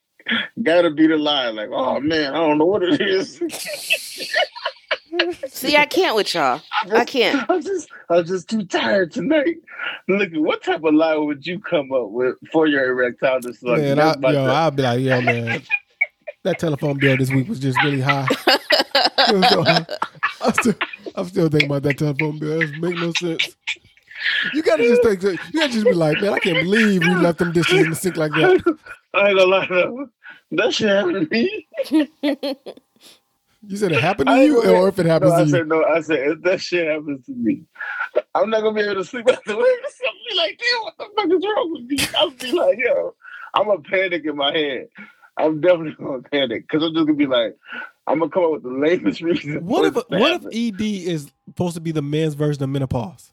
gotta 0.62 0.92
be 0.92 1.08
the 1.08 1.18
lie. 1.18 1.50
Like, 1.50 1.70
oh 1.72 2.00
man, 2.00 2.34
I 2.34 2.38
don't 2.38 2.58
know 2.60 2.66
what 2.66 2.84
it 2.84 3.02
is. 3.02 3.42
See, 5.48 5.76
I 5.76 5.86
can't 5.86 6.16
with 6.16 6.34
y'all. 6.34 6.62
I, 6.92 6.98
I 6.98 7.06
can't. 7.06 7.50
I'm 7.50 7.62
just, 7.62 7.90
I'm 8.10 8.26
just 8.26 8.50
too 8.50 8.66
tired 8.66 9.12
tonight. 9.12 9.58
Look, 10.08 10.34
at 10.34 10.40
what 10.40 10.64
type 10.64 10.84
of 10.84 10.94
lie 10.94 11.16
would 11.16 11.46
you 11.46 11.60
come 11.60 11.92
up 11.92 12.10
with 12.10 12.36
for 12.52 12.68
your 12.68 12.90
erectile 12.90 13.40
dysfunction? 13.40 13.96
Man, 13.96 14.00
I, 14.00 14.32
yo, 14.32 14.46
I'll 14.46 14.72
be 14.72 14.84
like, 14.84 15.00
yo, 15.02 15.22
man, 15.22 15.62
that 16.44 16.60
telephone 16.60 16.98
bill 16.98 17.18
this 17.18 17.32
week 17.32 17.48
was 17.48 17.60
just 17.60 17.82
really 17.84 18.02
high. 18.02 18.28
so 19.50 19.64
high. 19.64 19.86
I 20.42 20.52
still, 20.54 20.74
I'm 21.16 21.28
still 21.28 21.50
thinking 21.50 21.70
about 21.70 21.84
that 21.84 21.98
telephone 21.98 22.40
bill. 22.40 22.62
It 22.62 22.72
make 22.80 22.96
no 22.96 23.12
sense. 23.14 23.56
You 24.54 24.62
gotta 24.62 24.84
just 24.84 25.04
think. 25.04 25.24
You 25.24 25.60
gotta 25.60 25.74
just 25.74 25.86
be 25.86 25.94
like, 25.94 26.22
man, 26.22 26.34
I 26.34 26.40
can't 26.40 26.64
believe 26.64 27.02
we 27.02 27.16
left 27.16 27.40
them 27.40 27.52
dishes 27.52 27.82
in 27.82 27.90
the 27.90 27.96
sink 27.96 28.18
like 28.18 28.32
that. 28.34 28.78
I 29.14 29.30
ain't 29.30 29.38
gonna 29.38 29.50
lie 29.50 29.68
though. 29.68 30.10
That 30.52 30.74
shit 30.74 30.90
happened 30.90 31.30
to 31.30 31.36
me. 31.36 31.68
You 33.68 33.78
said 33.78 33.92
it 33.92 34.02
happened 34.02 34.30
to 34.30 34.44
you, 34.44 34.64
or 34.64 34.88
if 34.88 35.00
it 35.00 35.06
happens 35.06 35.32
no, 35.32 35.38
to 35.38 35.42
I 35.42 35.46
you? 35.46 35.52
Said, 35.52 35.68
no, 35.68 35.84
I 35.84 36.02
said 36.02 36.20
if 36.20 36.42
that 36.42 36.62
shit 36.62 36.88
happens 36.88 37.26
to 37.26 37.32
me, 37.34 37.64
I'm 38.34 38.50
not 38.50 38.62
gonna 38.62 38.76
be 38.76 38.82
able 38.82 38.96
to 38.96 39.06
sleep 39.06 39.28
after 39.32 39.52
I'll 39.52 39.58
be 39.58 40.36
like, 40.36 40.60
damn, 40.60 40.84
what 40.84 40.98
the 40.98 41.10
fuck 41.16 41.26
is 41.26 41.46
wrong 41.46 41.74
with 41.74 41.84
me? 41.84 41.98
I'll 42.18 42.32
be 42.32 42.52
like, 42.52 42.78
yo, 42.80 43.16
I'm 43.54 43.66
gonna 43.68 43.82
panic 43.82 44.26
in 44.26 44.36
my 44.36 44.52
head. 44.52 44.88
I'm 45.38 45.62
definitely 45.62 45.96
gonna 46.04 46.24
panic 46.24 46.68
because 46.68 46.84
I'm 46.84 46.94
just 46.94 47.06
gonna 47.06 47.18
be 47.18 47.28
like, 47.28 47.56
I'm 48.08 48.20
gonna 48.20 48.32
come 48.32 48.46
up 48.46 48.52
with 48.52 48.64
the 48.64 48.70
lamest 48.70 49.22
reason. 49.22 49.66
What 49.66 49.86
if 49.86 49.96
what 49.96 50.44
if 50.44 50.46
ED 50.46 50.82
is 50.82 51.32
supposed 51.48 51.76
to 51.76 51.82
be 51.82 51.92
the 51.92 52.02
men's 52.02 52.34
version 52.34 52.64
of 52.64 52.70
menopause? 52.70 53.32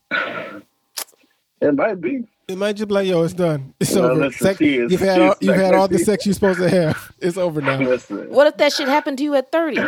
It 1.61 1.75
might 1.75 2.01
be. 2.01 2.25
It 2.47 2.57
might 2.57 2.77
just 2.77 2.89
be 2.89 2.95
like, 2.95 3.07
yo, 3.07 3.23
it's 3.25 3.35
done. 3.35 3.75
It's 3.81 3.95
well, 3.95 4.07
over. 4.07 4.31
Sex, 4.31 4.61
you've 4.61 5.01
had 5.01 5.21
all, 5.21 5.35
you've 5.41 5.57
had 5.57 5.75
all 5.75 5.87
the 5.87 5.99
sex 5.99 6.25
you're 6.25 6.35
supposed 6.35 6.61
to 6.61 6.71
have. 6.71 7.13
It's 7.19 7.37
over 7.37 7.61
now. 7.61 7.79
Listen. 7.79 8.31
What 8.31 8.47
if 8.47 8.57
that 8.59 8.73
shit 8.73 8.89
happened 8.89 9.19
to 9.19 9.25
you 9.25 9.35
at 9.35 9.53
30? 9.53 9.81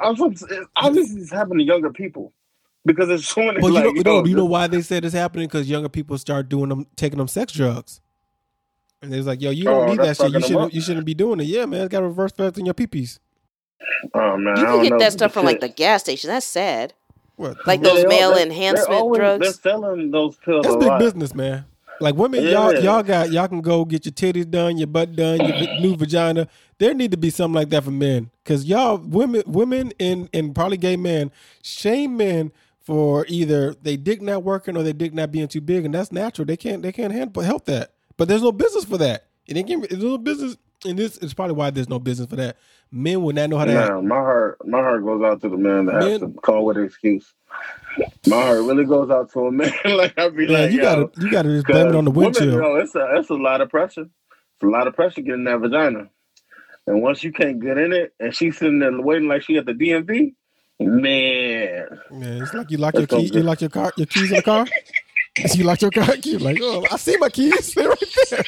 I'm 0.00 0.16
from, 0.16 0.34
obviously, 0.76 1.22
it's 1.22 1.32
happening 1.32 1.58
to 1.58 1.64
younger 1.64 1.90
people 1.90 2.32
because 2.84 3.08
it's 3.08 3.26
so 3.26 3.42
many. 3.42 3.60
Well, 3.60 3.72
like, 3.72 3.94
you, 3.94 4.02
know, 4.02 4.24
you 4.24 4.36
know 4.36 4.44
why 4.44 4.66
they 4.66 4.82
said 4.82 5.04
it's 5.04 5.14
happening? 5.14 5.48
Because 5.48 5.68
younger 5.68 5.88
people 5.88 6.16
start 6.18 6.48
doing 6.48 6.68
them, 6.68 6.86
taking 6.96 7.18
them 7.18 7.28
sex 7.28 7.52
drugs. 7.52 8.00
And 9.00 9.12
it's 9.12 9.26
like, 9.26 9.40
yo, 9.40 9.50
you 9.50 9.64
don't 9.64 9.88
oh, 9.88 9.90
need 9.90 9.98
that 9.98 10.16
shit. 10.16 10.32
You 10.32 10.40
shouldn't. 10.40 10.74
You 10.74 10.80
shouldn't 10.80 11.06
be 11.06 11.14
doing 11.14 11.40
it. 11.40 11.46
Yeah, 11.46 11.66
man, 11.66 11.80
it's 11.82 11.90
got 11.90 12.04
a 12.04 12.06
reverse 12.06 12.32
effect 12.32 12.58
in 12.58 12.66
your 12.66 12.74
peepees. 12.74 13.18
Oh 14.14 14.36
man, 14.36 14.56
you 14.56 14.64
can 14.64 14.82
get 14.82 14.98
that 15.00 15.12
stuff 15.12 15.32
from 15.32 15.44
like 15.44 15.60
the 15.60 15.68
gas 15.68 16.02
station. 16.02 16.28
That's 16.28 16.46
sad. 16.46 16.94
What? 17.36 17.66
Like 17.66 17.80
those 17.82 18.04
male 18.06 18.36
enhancement 18.36 18.90
always, 18.90 19.18
drugs. 19.18 19.44
They're 19.44 19.52
selling 19.74 20.12
those 20.12 20.36
pills. 20.36 20.62
That's 20.62 20.76
big 20.76 20.88
lot. 20.88 21.00
business, 21.00 21.34
man. 21.34 21.64
Like 22.02 22.16
women, 22.16 22.42
yeah. 22.42 22.50
y'all 22.50 22.74
y'all 22.74 23.02
got 23.02 23.30
y'all 23.30 23.48
can 23.48 23.60
go 23.60 23.84
get 23.84 24.04
your 24.04 24.12
titties 24.12 24.50
done, 24.50 24.76
your 24.76 24.88
butt 24.88 25.14
done, 25.14 25.40
your 25.40 25.80
new 25.80 25.96
vagina. 25.96 26.48
There 26.78 26.94
need 26.94 27.12
to 27.12 27.16
be 27.16 27.30
something 27.30 27.54
like 27.54 27.70
that 27.70 27.84
for 27.84 27.92
men, 27.92 28.30
because 28.42 28.64
y'all 28.64 28.98
women 28.98 29.42
women 29.46 29.92
and 30.00 30.28
and 30.34 30.54
probably 30.54 30.76
gay 30.76 30.96
men 30.96 31.30
shame 31.62 32.16
men 32.16 32.50
for 32.80 33.24
either 33.28 33.74
they 33.74 33.96
dick 33.96 34.20
not 34.20 34.42
working 34.42 34.76
or 34.76 34.82
they 34.82 34.92
dick 34.92 35.14
not 35.14 35.30
being 35.30 35.48
too 35.48 35.60
big, 35.60 35.84
and 35.84 35.94
that's 35.94 36.10
natural. 36.10 36.44
They 36.44 36.56
can't 36.56 36.82
they 36.82 36.92
can't 36.92 37.12
handle, 37.12 37.42
help 37.42 37.66
that. 37.66 37.92
But 38.16 38.28
there's 38.28 38.42
no 38.42 38.52
business 38.52 38.84
for 38.84 38.98
that. 38.98 39.26
It 39.46 39.56
ain't 39.56 39.88
there's 39.88 40.02
no 40.02 40.18
business, 40.18 40.56
and 40.84 40.98
this 40.98 41.18
is 41.18 41.34
probably 41.34 41.54
why 41.54 41.70
there's 41.70 41.88
no 41.88 41.98
business 41.98 42.28
for 42.28 42.36
that. 42.36 42.56
Men 42.90 43.22
would 43.22 43.36
not 43.36 43.48
know 43.48 43.58
how 43.58 43.64
to. 43.64 43.72
Nah, 43.72 44.00
my 44.00 44.16
heart 44.16 44.58
my 44.66 44.78
heart 44.78 45.04
goes 45.04 45.22
out 45.22 45.40
to 45.42 45.48
the 45.48 45.56
man 45.56 45.86
that 45.86 45.94
men, 45.94 46.10
has 46.10 46.20
to 46.20 46.28
call 46.42 46.64
with 46.66 46.76
an 46.76 46.84
excuse. 46.84 47.32
My 48.26 48.42
heart 48.42 48.58
really 48.58 48.84
goes 48.84 49.10
out 49.10 49.32
to 49.32 49.46
a 49.46 49.52
man. 49.52 49.72
like 49.84 50.18
I 50.18 50.28
be 50.28 50.46
like, 50.46 50.72
you 50.72 50.80
gotta 50.80 51.10
you 51.18 51.30
gotta 51.30 51.48
just 51.48 51.66
blame 51.66 51.88
it 51.88 51.94
on 51.94 52.04
the 52.04 52.10
windshield. 52.10 52.54
Women, 52.54 52.62
yo, 52.62 52.76
it's 52.76 52.94
a 52.94 53.16
it's 53.16 53.30
a 53.30 53.34
lot 53.34 53.60
of 53.60 53.68
pressure. 53.70 54.02
It's 54.02 54.62
a 54.62 54.66
lot 54.66 54.86
of 54.86 54.94
pressure 54.94 55.20
getting 55.20 55.44
that 55.44 55.58
vagina. 55.58 56.08
And 56.86 57.02
once 57.02 57.22
you 57.22 57.32
can't 57.32 57.60
get 57.60 57.78
in 57.78 57.92
it, 57.92 58.12
and 58.18 58.34
she's 58.34 58.58
sitting 58.58 58.80
there 58.80 59.00
waiting 59.00 59.28
like 59.28 59.42
she 59.42 59.56
at 59.56 59.66
the 59.66 59.72
DMV, 59.72 60.34
man. 60.80 62.00
Man, 62.10 62.42
it's 62.42 62.54
like 62.54 62.70
you 62.70 62.78
lock 62.78 62.94
your 62.94 63.06
key, 63.06 63.30
you 63.32 63.42
lock 63.42 63.60
your 63.60 63.70
car, 63.70 63.92
your 63.96 64.06
keys 64.06 64.30
in 64.30 64.36
the 64.36 64.42
car. 64.42 64.66
you 65.54 65.64
lock 65.64 65.80
your 65.80 65.90
car 65.90 66.16
key, 66.16 66.38
like, 66.38 66.58
oh, 66.60 66.84
I 66.90 66.96
see 66.96 67.16
my 67.18 67.28
keys, 67.28 67.74
they're 67.74 67.88
right 67.88 68.14
there. 68.30 68.44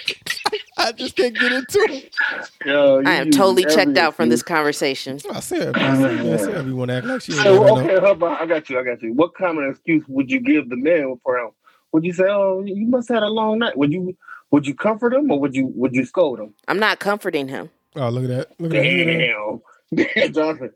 I 0.84 0.88
I 0.88 0.92
just 0.92 1.16
can't 1.16 1.34
get 1.38 1.50
into 1.52 1.78
it. 1.90 2.14
Yo, 2.66 3.02
I 3.04 3.14
am 3.14 3.30
totally 3.30 3.64
every 3.64 3.74
checked 3.74 3.96
out 3.98 4.14
from 4.14 4.28
this 4.28 4.42
conversation. 4.42 5.18
I 5.32 5.40
said, 5.40 5.76
I 5.76 5.96
said, 5.96 6.24
yeah, 6.26 6.36
Sarah, 6.36 6.62
you 6.64 6.76
want 6.76 6.90
to 6.90 6.96
act 6.98 7.06
like 7.06 7.22
she 7.22 7.32
ain't 7.32 7.42
So, 7.42 7.64
never 7.64 7.80
okay, 7.80 8.00
how 8.00 8.12
about, 8.12 8.40
I 8.40 8.46
got 8.46 8.68
you. 8.68 8.78
I 8.78 8.84
got 8.84 9.02
you. 9.02 9.12
What 9.14 9.34
common 9.34 9.68
excuse 9.70 10.04
would 10.08 10.30
you 10.30 10.40
give 10.40 10.68
the 10.68 10.76
man 10.76 11.18
for 11.22 11.38
him? 11.38 11.50
Would 11.92 12.04
you 12.04 12.12
say, 12.12 12.24
"Oh, 12.28 12.62
you 12.66 12.86
must 12.86 13.08
have 13.08 13.16
had 13.16 13.22
a 13.22 13.28
long 13.28 13.60
night"? 13.60 13.76
Would 13.78 13.92
you 13.92 14.16
would 14.50 14.66
you 14.66 14.74
comfort 14.74 15.14
him 15.14 15.30
or 15.30 15.38
would 15.40 15.54
you 15.54 15.72
would 15.74 15.94
you 15.94 16.04
scold 16.04 16.40
him? 16.40 16.52
I'm 16.68 16.78
not 16.78 16.98
comforting 16.98 17.48
him. 17.48 17.70
Oh, 17.96 18.08
look 18.08 18.24
at 18.24 18.30
that. 18.30 18.60
Look 18.60 18.74
at 18.74 18.82
that. 18.82 19.60
Look 19.92 20.00
at 20.00 20.08
that. 20.14 20.14
Damn, 20.16 20.32
Johnson. 20.32 20.70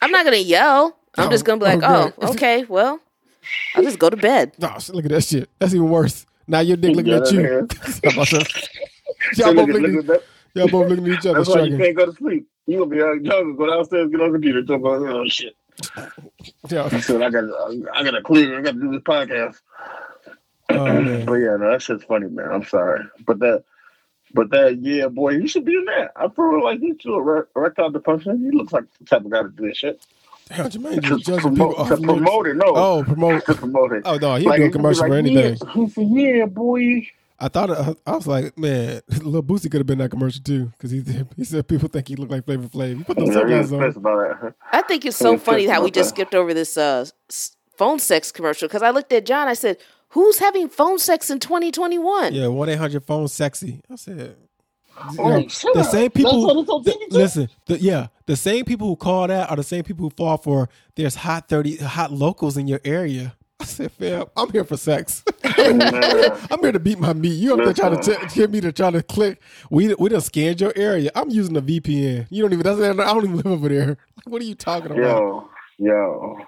I'm 0.00 0.10
not 0.10 0.24
gonna 0.24 0.36
yell. 0.38 0.96
I'm 1.16 1.28
Oh, 1.28 1.30
just 1.30 1.44
gonna 1.44 1.58
be 1.58 1.64
like, 1.66 1.80
oh, 1.82 2.12
oh, 2.22 2.32
okay, 2.32 2.64
well, 2.64 3.00
I'll 3.74 3.82
just 3.82 3.98
go 3.98 4.08
to 4.08 4.16
bed. 4.16 4.52
No, 4.58 4.76
look 4.92 5.04
at 5.04 5.10
that 5.10 5.24
shit. 5.24 5.48
That's 5.58 5.74
even 5.74 5.90
worse. 5.90 6.24
Now 6.46 6.60
your 6.60 6.76
dick 6.76 6.96
looking 6.96 7.12
at 7.12 7.30
you. 7.32 7.40
Yeah. 7.40 8.10
How 8.10 8.10
about 8.10 8.30
that? 8.30 8.68
So 9.32 9.44
y'all, 9.46 9.54
both 9.54 9.68
at- 9.68 9.74
looking, 9.76 10.10
at 10.10 10.22
y'all 10.54 10.68
both 10.68 10.88
looking 10.88 11.06
at 11.06 11.18
each 11.18 11.26
other 11.26 11.38
That's 11.38 11.48
why 11.48 11.62
you 11.62 11.76
can't 11.76 11.96
go 11.96 12.06
to 12.06 12.12
sleep. 12.12 12.48
You 12.66 12.78
gonna 12.78 12.90
be 12.90 13.02
out, 13.02 13.22
y'all 13.22 13.42
gonna 13.42 13.54
go 13.54 13.66
downstairs, 13.66 14.10
get 14.10 14.20
on 14.20 14.28
the 14.28 14.34
computer, 14.34 14.62
talk 14.64 14.80
about 14.80 15.02
oh 15.02 15.26
shit. 15.26 15.54
Yeah. 16.68 16.88
I 16.90 17.00
said 17.00 17.22
I 17.22 17.30
got 17.30 17.44
I 17.94 18.04
got 18.04 18.10
to 18.12 18.22
clear. 18.22 18.58
I 18.58 18.62
got 18.62 18.74
to 18.74 18.80
do 18.80 18.90
this 18.92 19.00
podcast. 19.00 19.60
Oh, 20.68 20.84
man. 20.84 21.26
But 21.26 21.34
yeah, 21.34 21.56
no, 21.56 21.70
that 21.72 21.82
shit's 21.82 22.04
funny, 22.04 22.28
man. 22.28 22.50
I'm 22.50 22.64
sorry, 22.64 23.04
but 23.26 23.38
that, 23.40 23.64
but 24.34 24.50
that, 24.50 24.78
yeah, 24.80 25.08
boy, 25.08 25.30
you 25.32 25.46
should 25.46 25.64
be 25.64 25.74
in 25.74 25.84
that. 25.86 26.12
I 26.16 26.28
feel 26.28 26.62
like 26.62 26.80
he 26.80 26.94
should 26.98 27.18
re- 27.18 27.42
erectile 27.56 27.92
dysfunction. 27.92 28.38
He 28.40 28.50
looks 28.56 28.72
like 28.72 28.84
the 28.98 29.04
type 29.04 29.24
of 29.24 29.30
guy 29.30 29.42
to 29.42 29.48
do 29.48 29.66
this 29.66 29.78
shit. 29.78 30.04
Damn, 30.48 30.66
Jermaine 30.66 30.94
To 30.96 31.00
just 31.00 31.24
judging 31.24 31.50
people 31.50 31.74
promote, 31.74 31.78
off 31.78 31.88
to 31.88 31.96
promote 31.96 32.46
it, 32.46 32.56
no. 32.56 32.64
Oh, 32.74 33.04
promote. 33.04 33.46
To 33.46 33.54
promote 33.54 33.92
it. 33.92 34.02
Oh, 34.04 34.16
no, 34.16 34.34
he'd 34.36 34.46
Like, 34.46 34.56
do 34.58 34.62
a 34.62 34.66
he 34.66 34.70
could 34.72 34.78
commercial 34.78 35.06
for 35.06 35.14
anything. 35.14 35.56
Yeah, 35.64 35.72
he 35.74 35.88
said, 35.88 36.08
yeah, 36.10 36.44
boy. 36.46 37.06
I 37.38 37.48
thought 37.48 37.70
uh, 37.70 37.94
I 38.06 38.12
was 38.16 38.26
like, 38.26 38.56
man, 38.56 39.00
Lil 39.22 39.42
Boosie 39.42 39.70
could 39.70 39.80
have 39.80 39.86
been 39.86 39.98
that 39.98 40.10
commercial 40.10 40.42
too, 40.42 40.66
because 40.66 40.90
he 40.90 41.02
he 41.36 41.44
said 41.44 41.66
people 41.66 41.88
think 41.88 42.08
he 42.08 42.16
looked 42.16 42.30
like 42.30 42.44
Flavor 42.44 42.68
Flav. 42.68 42.98
He 42.98 43.04
put 43.04 43.18
those 43.18 43.28
Yeah, 43.28 43.34
sunglasses 43.34 43.72
on. 43.72 43.80
pissed 43.80 43.96
about 43.96 44.40
that. 44.42 44.54
I 44.72 44.82
think 44.82 45.04
it's 45.04 45.16
so 45.16 45.32
Yeah, 45.32 45.38
funny 45.38 45.66
how 45.66 45.82
we 45.82 45.90
just 45.90 46.10
that. 46.10 46.14
skipped 46.16 46.34
over 46.34 46.54
this 46.54 46.76
uh, 46.76 47.06
phone 47.76 47.98
sex 47.98 48.30
commercial 48.30 48.68
because 48.68 48.82
I 48.82 48.90
looked 48.90 49.12
at 49.12 49.26
John. 49.26 49.48
I 49.48 49.54
said, 49.54 49.78
"Who's 50.10 50.38
having 50.38 50.68
phone 50.68 50.98
sex 51.00 51.30
in 51.30 51.40
2021?" 51.40 52.32
Yeah, 52.34 52.46
one 52.48 52.68
eight 52.68 52.78
hundred 52.78 53.02
phone 53.04 53.26
sexy. 53.28 53.80
I 53.90 53.96
said, 53.96 54.36
you 55.10 55.16
know, 55.18 55.40
the 55.74 55.82
same 55.84 56.10
people. 56.10 56.46
what 56.46 56.84
the- 56.84 57.06
listen, 57.10 57.48
the, 57.66 57.78
yeah, 57.78 58.08
the 58.26 58.36
same 58.36 58.64
people 58.64 58.86
who 58.88 58.96
call 58.96 59.26
that 59.28 59.50
are 59.50 59.56
the 59.56 59.62
same 59.62 59.84
people 59.84 60.04
who 60.04 60.10
fall 60.10 60.36
for. 60.36 60.68
There's 60.96 61.14
hot 61.16 61.48
thirty 61.48 61.76
hot 61.76 62.12
locals 62.12 62.56
in 62.56 62.68
your 62.68 62.80
area. 62.84 63.34
I 63.60 63.64
said, 63.64 63.92
fam, 63.92 64.24
I'm 64.36 64.50
here 64.50 64.64
for 64.64 64.76
sex. 64.76 65.22
I'm 65.44 66.60
here 66.60 66.72
to 66.72 66.80
beat 66.80 66.98
my 66.98 67.12
meat. 67.12 67.34
You 67.34 67.54
up 67.54 67.64
there 67.64 67.72
trying 67.74 68.00
to 68.00 68.16
t- 68.16 68.34
get 68.34 68.50
me 68.50 68.60
to 68.60 68.72
try 68.72 68.90
to 68.90 69.02
click. 69.02 69.40
We 69.70 69.94
we 69.94 70.08
done 70.08 70.20
scanned 70.20 70.60
your 70.60 70.72
area. 70.74 71.10
I'm 71.14 71.30
using 71.30 71.56
a 71.56 71.62
VPN. 71.62 72.26
You 72.30 72.42
don't 72.42 72.52
even. 72.52 72.64
That's, 72.64 72.80
I 72.80 72.92
don't 73.14 73.24
even 73.24 73.36
live 73.36 73.46
over 73.46 73.68
there. 73.68 73.96
What 74.24 74.40
are 74.40 74.44
you 74.44 74.54
talking 74.54 74.92
about? 74.92 74.98
Yo, 74.98 75.48
yo. 75.78 76.38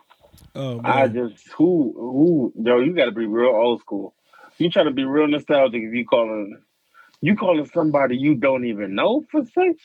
Oh 0.55 0.81
man. 0.81 0.85
I 0.85 1.09
just 1.09 1.49
who 1.57 1.93
who 1.97 2.53
yo, 2.57 2.79
you 2.79 2.95
gotta 2.95 3.11
be 3.11 3.27
real 3.27 3.51
old 3.51 3.81
school. 3.81 4.15
You 4.59 4.71
trying 4.71 4.85
to 4.87 4.93
be 4.93 5.05
real 5.05 5.27
nostalgic 5.27 5.83
if 5.83 5.93
you 5.93 6.05
calling 6.07 6.63
you 7.25 7.37
calling 7.37 7.69
somebody 7.73 8.17
you 8.17 8.35
don't 8.35 8.67
even 8.67 8.95
know 8.95 9.25
for 9.31 9.43
sex? 9.45 9.83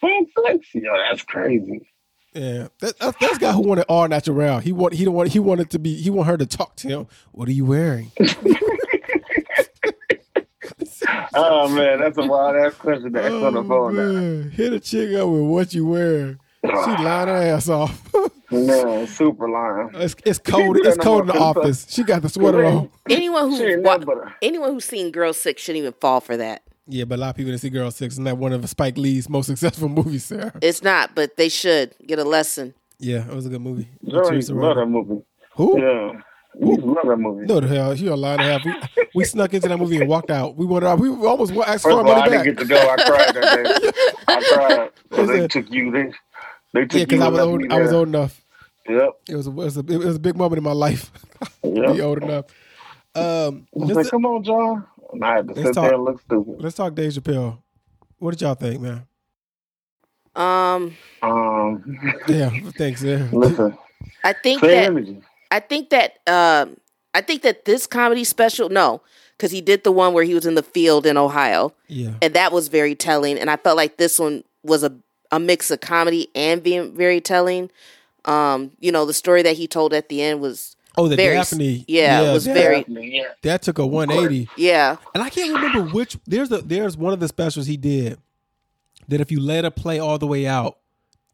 For 0.00 0.10
sex? 0.46 0.66
Yo, 0.74 0.90
that's 1.08 1.22
crazy. 1.22 1.88
Yeah, 2.34 2.68
that, 2.80 2.98
that's 2.98 3.18
that's 3.20 3.38
guy 3.38 3.52
who 3.52 3.60
wanted 3.60 3.84
all 3.88 4.08
natural. 4.08 4.58
He 4.60 4.72
want 4.72 4.94
he 4.94 5.04
don't 5.04 5.14
want 5.14 5.28
he 5.28 5.38
wanted 5.38 5.70
to 5.70 5.78
be 5.78 5.94
he 5.96 6.08
want 6.08 6.28
her 6.28 6.38
to 6.38 6.46
talk 6.46 6.76
to 6.76 6.88
him. 6.88 7.06
What 7.32 7.48
are 7.48 7.52
you 7.52 7.66
wearing? 7.66 8.10
Oh 11.34 11.68
man, 11.68 12.00
that's 12.00 12.18
a 12.18 12.26
wild 12.26 12.56
ass 12.56 12.74
question 12.74 13.12
to 13.12 13.22
ask 13.22 13.32
on 13.32 13.54
the 13.54 13.60
Oh, 13.60 13.68
phone 13.68 13.96
now. 14.44 14.50
Hit 14.50 14.72
a 14.72 14.80
chick 14.80 15.14
up 15.14 15.28
with 15.28 15.42
what 15.42 15.74
you 15.74 15.86
wearing. 15.86 16.38
She 16.64 16.70
lying 16.72 17.28
her 17.28 17.34
ass 17.36 17.68
off. 17.68 18.12
Man, 18.52 19.06
super 19.06 19.48
lying. 19.48 19.90
it's, 19.94 20.14
it's 20.24 20.38
cold. 20.44 20.76
It's 20.78 20.96
cold 20.96 21.22
in 21.22 21.26
the 21.28 21.32
the 21.32 21.38
'cause, 21.38 21.56
office. 21.56 21.86
She 21.90 22.02
got 22.04 22.22
the 22.22 22.28
sweater 22.28 22.64
on. 22.64 22.90
Anyone 23.10 23.56
She 23.56 23.72
who 23.72 23.82
wa- 23.82 23.92
nothing 23.96 24.06
but 24.06 24.16
a- 24.18 24.34
anyone 24.42 24.70
who's 24.72 24.84
seen 24.84 25.10
Girl 25.10 25.32
Six 25.32 25.62
shouldn't 25.62 25.80
even 25.80 25.92
fall 26.00 26.20
for 26.20 26.36
that. 26.36 26.62
Yeah, 26.88 27.04
but 27.04 27.18
a 27.18 27.20
lot 27.22 27.30
of 27.30 27.36
people 27.36 27.52
didn't 27.52 27.60
see 27.62 27.70
Girl 27.70 27.90
Six, 27.90 28.16
and 28.18 28.26
that 28.26 28.36
one 28.38 28.52
of 28.52 28.68
Spike 28.68 28.98
Lee's 28.98 29.28
most 29.28 29.46
successful 29.52 29.88
movies. 29.88 30.24
Sarah. 30.24 30.52
It's 30.60 30.82
not, 30.82 31.14
but 31.14 31.36
they 31.36 31.48
should 31.48 31.94
get 32.06 32.18
a 32.18 32.24
lesson. 32.24 32.74
Yeah, 32.98 33.26
it 33.28 33.34
was 33.34 33.46
a 33.46 33.48
good 33.48 33.60
movie. 33.62 33.88
Joey 34.08 34.28
Teresa 34.28 34.54
love 34.54 34.76
Randall. 34.76 35.04
that 35.04 35.08
movie. 35.10 35.22
Who? 35.56 35.80
Yeah. 35.80 36.20
You 36.60 36.76
love 36.76 37.06
that 37.06 37.16
movie. 37.16 37.46
No, 37.46 37.60
the 37.60 37.66
hell, 37.68 37.96
she 37.96 38.06
a 38.08 38.14
lie 38.14 38.32
and 38.34 38.42
a 38.42 38.44
half. 38.44 38.64
We, 38.96 39.04
we 39.14 39.24
snuck 39.24 39.54
into 39.54 39.68
that 39.68 39.78
movie 39.78 39.96
and 39.98 40.08
walked 40.08 40.30
out. 40.30 40.54
We 40.54 40.66
wanted. 40.66 40.96
We 40.96 41.08
almost 41.26 41.52
wa- 41.52 41.64
asked 41.64 41.82
First 41.84 41.84
for 41.84 41.92
our 41.92 42.00
of 42.00 42.06
all, 42.06 42.12
I 42.14 42.18
money 42.28 42.30
didn't 42.42 42.44
get 42.44 42.58
to 42.58 42.64
go. 42.66 42.76
I 42.76 42.96
cried 42.96 43.34
that 43.34 43.64
day. 43.64 43.90
I 44.28 44.42
cried. 44.52 44.90
So 45.16 45.26
They 45.26 45.40
they 45.40 45.48
took 45.48 45.70
you. 45.70 45.90
They, 45.90 46.02
they 46.74 46.80
took 46.82 46.92
Yeah, 46.92 46.98
you. 47.00 47.06
because 47.06 47.20
I 47.22 47.28
was 47.28 47.40
old. 47.40 47.72
I 47.72 47.80
was 47.80 47.92
old 47.94 48.08
enough. 48.08 48.41
Yep. 48.88 49.10
It 49.28 49.36
was 49.36 49.46
a, 49.46 49.50
it 49.50 49.54
was 49.54 49.76
a, 49.76 49.80
it 49.80 49.98
was 49.98 50.16
a 50.16 50.20
big 50.20 50.36
moment 50.36 50.58
in 50.58 50.64
my 50.64 50.72
life. 50.72 51.10
Yep. 51.64 51.94
Be 51.94 52.00
old 52.00 52.22
enough. 52.22 52.44
Um, 53.14 53.66
I 53.74 53.78
was 53.78 53.88
let's, 53.88 53.94
like, 53.96 54.10
come 54.10 54.26
on, 54.26 54.42
John. 54.44 54.84
And 55.12 55.24
I 55.24 55.36
had 55.36 55.48
to 55.48 55.54
sit 55.54 55.74
talk- 55.74 55.84
there 55.84 55.94
and 55.94 56.04
look 56.04 56.20
stupid. 56.20 56.56
let's 56.58 56.76
talk 56.76 56.94
Dave 56.94 57.12
Chappelle. 57.12 57.58
What 58.18 58.30
did 58.32 58.40
y'all 58.42 58.54
think, 58.54 58.80
man? 58.80 59.06
Um, 60.34 60.96
Um, 61.22 61.98
Yeah, 62.28 62.50
thanks. 62.76 63.02
Yeah. 63.02 63.28
listen, 63.32 63.76
I 64.24 64.32
think 64.32 64.60
that 64.62 64.84
energy. 64.84 65.20
I 65.50 65.60
think 65.60 65.90
that 65.90 66.18
um, 66.26 66.76
I 67.14 67.20
think 67.20 67.42
that 67.42 67.64
this 67.64 67.86
comedy 67.86 68.24
special, 68.24 68.68
no, 68.70 69.02
because 69.36 69.50
he 69.50 69.60
did 69.60 69.84
the 69.84 69.92
one 69.92 70.14
where 70.14 70.24
he 70.24 70.34
was 70.34 70.46
in 70.46 70.54
the 70.54 70.62
field 70.62 71.04
in 71.06 71.16
Ohio, 71.16 71.72
Yeah. 71.88 72.14
and 72.22 72.32
that 72.34 72.52
was 72.52 72.68
very 72.68 72.94
telling. 72.94 73.38
And 73.38 73.50
I 73.50 73.56
felt 73.56 73.76
like 73.76 73.96
this 73.98 74.18
one 74.18 74.44
was 74.62 74.82
a 74.82 74.92
a 75.30 75.38
mix 75.40 75.70
of 75.70 75.80
comedy 75.80 76.28
and 76.34 76.62
being 76.62 76.94
very 76.94 77.20
telling. 77.20 77.70
Um, 78.24 78.72
you 78.80 78.92
know, 78.92 79.04
the 79.06 79.12
story 79.14 79.42
that 79.42 79.56
he 79.56 79.66
told 79.66 79.92
at 79.92 80.08
the 80.08 80.22
end 80.22 80.40
was 80.40 80.76
Oh, 80.96 81.08
the 81.08 81.16
very, 81.16 81.36
Daphne. 81.36 81.84
yeah, 81.88 82.20
it 82.20 82.32
was 82.32 82.44
that, 82.44 82.54
very, 82.54 82.84
Yeah. 82.88 83.28
That 83.42 83.62
took 83.62 83.78
a 83.78 83.86
180. 83.86 84.48
yeah, 84.58 84.96
And 85.14 85.22
I 85.22 85.30
can't 85.30 85.52
remember 85.54 85.90
which. 85.92 86.18
There's 86.26 86.52
a 86.52 86.58
there's 86.58 86.96
one 86.96 87.12
of 87.14 87.20
the 87.20 87.28
specials 87.28 87.66
he 87.66 87.76
did 87.78 88.18
that 89.08 89.20
if 89.20 89.32
you 89.32 89.40
let 89.40 89.64
it 89.64 89.74
play 89.74 89.98
all 89.98 90.18
the 90.18 90.26
way 90.26 90.46
out, 90.46 90.76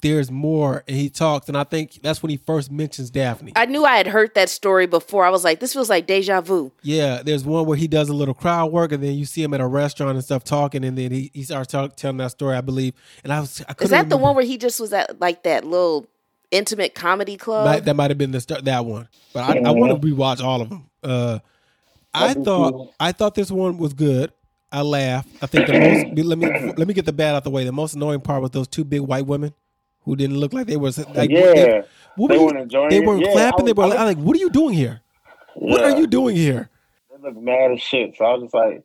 there's 0.01 0.31
more. 0.31 0.85
And 0.87 0.97
he 0.97 1.11
talks, 1.11 1.49
and 1.49 1.57
I 1.59 1.65
think 1.65 1.99
that's 2.03 2.23
when 2.23 2.31
he 2.31 2.37
first 2.37 2.71
mentions 2.71 3.11
Daphne. 3.11 3.53
I 3.57 3.67
knew 3.67 3.85
I 3.85 3.97
had 3.97 4.07
heard 4.07 4.33
that 4.37 4.49
story 4.49 4.87
before. 4.87 5.25
I 5.25 5.31
was 5.31 5.43
like, 5.43 5.59
this 5.59 5.73
feels 5.73 5.91
like 5.91 6.07
deja 6.07 6.41
vu. 6.41 6.71
yeah, 6.83 7.21
there's 7.25 7.45
one 7.45 7.67
where 7.67 7.77
he 7.77 7.89
does 7.89 8.09
a 8.09 8.15
little 8.15 8.35
crowd 8.35 8.71
work, 8.71 8.93
and 8.93 9.03
then 9.03 9.15
you 9.15 9.25
see 9.25 9.43
him 9.43 9.53
at 9.55 9.61
a 9.61 9.67
restaurant 9.67 10.13
and 10.13 10.23
stuff 10.25 10.45
talking, 10.45 10.85
and 10.85 10.97
then 10.97 11.11
he, 11.11 11.33
he 11.35 11.43
starts 11.43 11.73
talk, 11.73 11.97
telling 11.97 12.19
that 12.19 12.31
story, 12.31 12.57
I 12.57 12.61
believe. 12.61 12.95
And 13.25 13.33
I 13.33 13.41
was, 13.41 13.61
I 13.63 13.73
Is 13.73 13.75
couldn't 13.75 13.91
that 13.91 14.09
the 14.09 14.17
one 14.19 14.37
where 14.37 14.45
he 14.45 14.57
just 14.57 14.79
was 14.79 14.93
at 14.93 15.21
like 15.21 15.43
that 15.43 15.65
little 15.65 16.07
intimate 16.51 16.95
comedy 16.95 17.37
club? 17.37 17.65
Might, 17.67 17.85
that 17.85 17.95
might 17.95 18.11
have 18.11 18.19
been 18.19 18.31
the 18.33 18.41
start, 18.41 18.65
that 18.65 18.85
one, 18.85 19.09
but 19.33 19.41
I, 19.41 19.59
I 19.69 19.71
want 19.71 20.01
to 20.01 20.09
rewatch 20.09 20.43
all 20.43 20.63
of 20.63 20.69
them. 20.69 20.89
Uh, 21.03 21.39
I 22.15 22.35
thought 22.35 22.71
too. 22.73 22.89
I 22.99 23.13
thought 23.13 23.35
this 23.35 23.51
one 23.51 23.79
was 23.79 23.93
good. 23.93 24.33
I 24.73 24.83
laughed. 24.83 25.29
I 25.41 25.47
think 25.47 25.67
the 25.67 25.75
most 25.75 26.07
let 26.13 26.39
me 26.39 26.47
let 26.77 26.89
me 26.89 26.95
get 26.95 27.05
the 27.07 27.13
bad 27.13 27.35
out 27.35 27.45
the 27.45 27.51
way. 27.51 27.65
The 27.65 27.73
most 27.73 27.95
annoying 27.95 28.21
part 28.21 28.43
was 28.43 28.51
those 28.51 28.69
two 28.69 28.85
big 28.85 29.01
white 29.03 29.27
women 29.27 29.55
who 30.03 30.17
didn't 30.17 30.39
look 30.39 30.53
like 30.53 30.67
they 30.67 30.77
were 30.77 30.91
like 31.15 31.31
yeah. 31.31 31.53
They, 31.55 31.83
what 32.17 32.29
They 32.29 32.35
were 32.37 32.41
you- 32.41 32.47
weren't 32.47 32.59
enjoying 32.61 32.91
They 32.91 33.01
weren't 33.01 33.25
Yeah, 33.25 33.33
clapping. 33.33 33.65
I 33.65 33.67
they 33.67 33.73
were 33.73 33.85
I 33.85 34.05
like, 34.05 34.19
what 34.19 34.37
are 34.37 34.41
you 34.41 34.51
doing 34.51 34.75
here? 34.75 35.01
What 35.55 35.83
are 35.83 35.97
you 35.99 36.07
doing 36.07 36.37
here? 36.37 36.69
They 37.11 37.17
look 37.29 37.37
mad 37.37 37.73
as 37.73 37.81
shit. 37.81 38.17
So 38.17 38.25
I 38.25 38.33
was 38.35 38.43
just 38.43 38.55
like, 38.55 38.83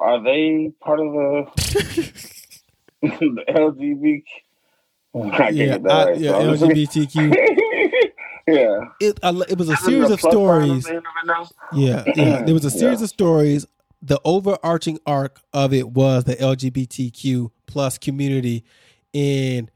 are 0.00 0.22
they 0.22 0.72
part 0.80 1.00
of 1.00 1.12
the, 1.12 2.12
the 3.02 3.44
LGBT? 3.48 4.22
I 5.14 5.48
yeah, 5.50 5.74
I- 5.74 5.78
right. 5.78 6.18
yeah, 6.18 6.30
So 6.30 6.40
I 6.40 6.46
was 6.48 6.60
just- 6.60 6.72
LGBTQ. 6.72 7.34
yeah. 8.48 8.80
It, 9.00 9.18
I, 9.22 9.28
it 9.48 9.58
was 9.58 9.68
a 9.68 9.76
series 9.76 10.10
a 10.10 10.14
of 10.14 10.20
plus 10.20 10.32
sign 10.32 10.40
on 10.40 10.80
stories. 10.80 10.84
the 10.84 11.00
of. 11.32 11.52
Yeah, 11.74 12.04
yeah. 12.16 12.42
There 12.46 12.54
was 12.54 12.64
a 12.64 12.70
series 12.70 13.00
Yeah. 13.00 13.04
of 13.04 13.10
stories. 13.10 13.66
The 14.02 14.20
overarching 14.24 14.98
arc 15.06 15.40
of 15.52 15.72
it 15.72 15.90
was 15.90 16.24
the 16.24 16.34
LGBTQ 16.34 17.50
plus 17.66 17.98
community, 17.98 18.64
and 19.14 19.70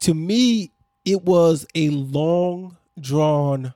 to 0.00 0.12
me, 0.12 0.72
it 1.04 1.22
was 1.22 1.64
a 1.74 1.90
long 1.90 2.76
drawn 3.00 3.74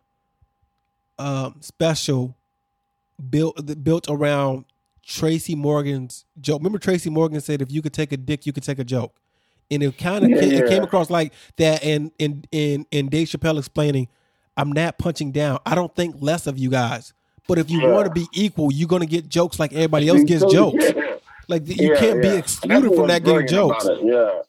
um, 1.18 1.56
special 1.60 2.36
built 3.30 3.82
built 3.84 4.06
around 4.08 4.64
Tracy 5.04 5.54
Morgan's 5.54 6.24
joke. 6.40 6.58
Remember, 6.60 6.78
Tracy 6.78 7.08
Morgan 7.10 7.40
said, 7.40 7.62
"If 7.62 7.70
you 7.70 7.80
could 7.82 7.92
take 7.92 8.10
a 8.10 8.16
dick, 8.16 8.46
you 8.46 8.52
could 8.52 8.64
take 8.64 8.80
a 8.80 8.84
joke," 8.84 9.14
and 9.70 9.82
it 9.82 9.98
kind 9.98 10.24
of 10.24 10.30
Yeah, 10.30 10.58
it 10.58 10.66
came 10.68 10.82
across 10.82 11.10
like 11.10 11.32
that. 11.56 11.82
And 11.84 12.10
in 12.18 12.44
in 12.52 12.86
in 12.90 13.08
Dave 13.08 13.28
Chappelle 13.28 13.58
explaining, 13.58 14.08
"I'm 14.56 14.72
not 14.72 14.98
punching 14.98 15.32
down. 15.32 15.58
I 15.66 15.74
don't 15.74 15.94
think 15.94 16.16
less 16.20 16.46
of 16.46 16.58
you 16.58 16.70
guys." 16.70 17.12
But 17.46 17.58
if 17.58 17.70
you 17.70 17.80
Yeah. 17.80 17.92
want 17.94 18.06
to 18.06 18.12
be 18.12 18.26
equal, 18.32 18.72
you're 18.72 18.88
gonna 18.88 19.06
get 19.06 19.28
jokes 19.28 19.58
like 19.58 19.72
everybody 19.72 20.08
else 20.08 20.24
gets 20.24 20.42
So, 20.42 20.50
jokes. 20.50 20.84
yeah. 20.84 21.14
Like 21.48 21.66
you 21.66 21.88
Yeah, 21.88 21.96
can't 21.98 22.22
be 22.22 22.34
excluded 22.36 22.94
from 22.94 23.06
that 23.08 23.24
getting 23.24 23.46
jokes. 23.46 23.86
Yeah, 24.02 24.42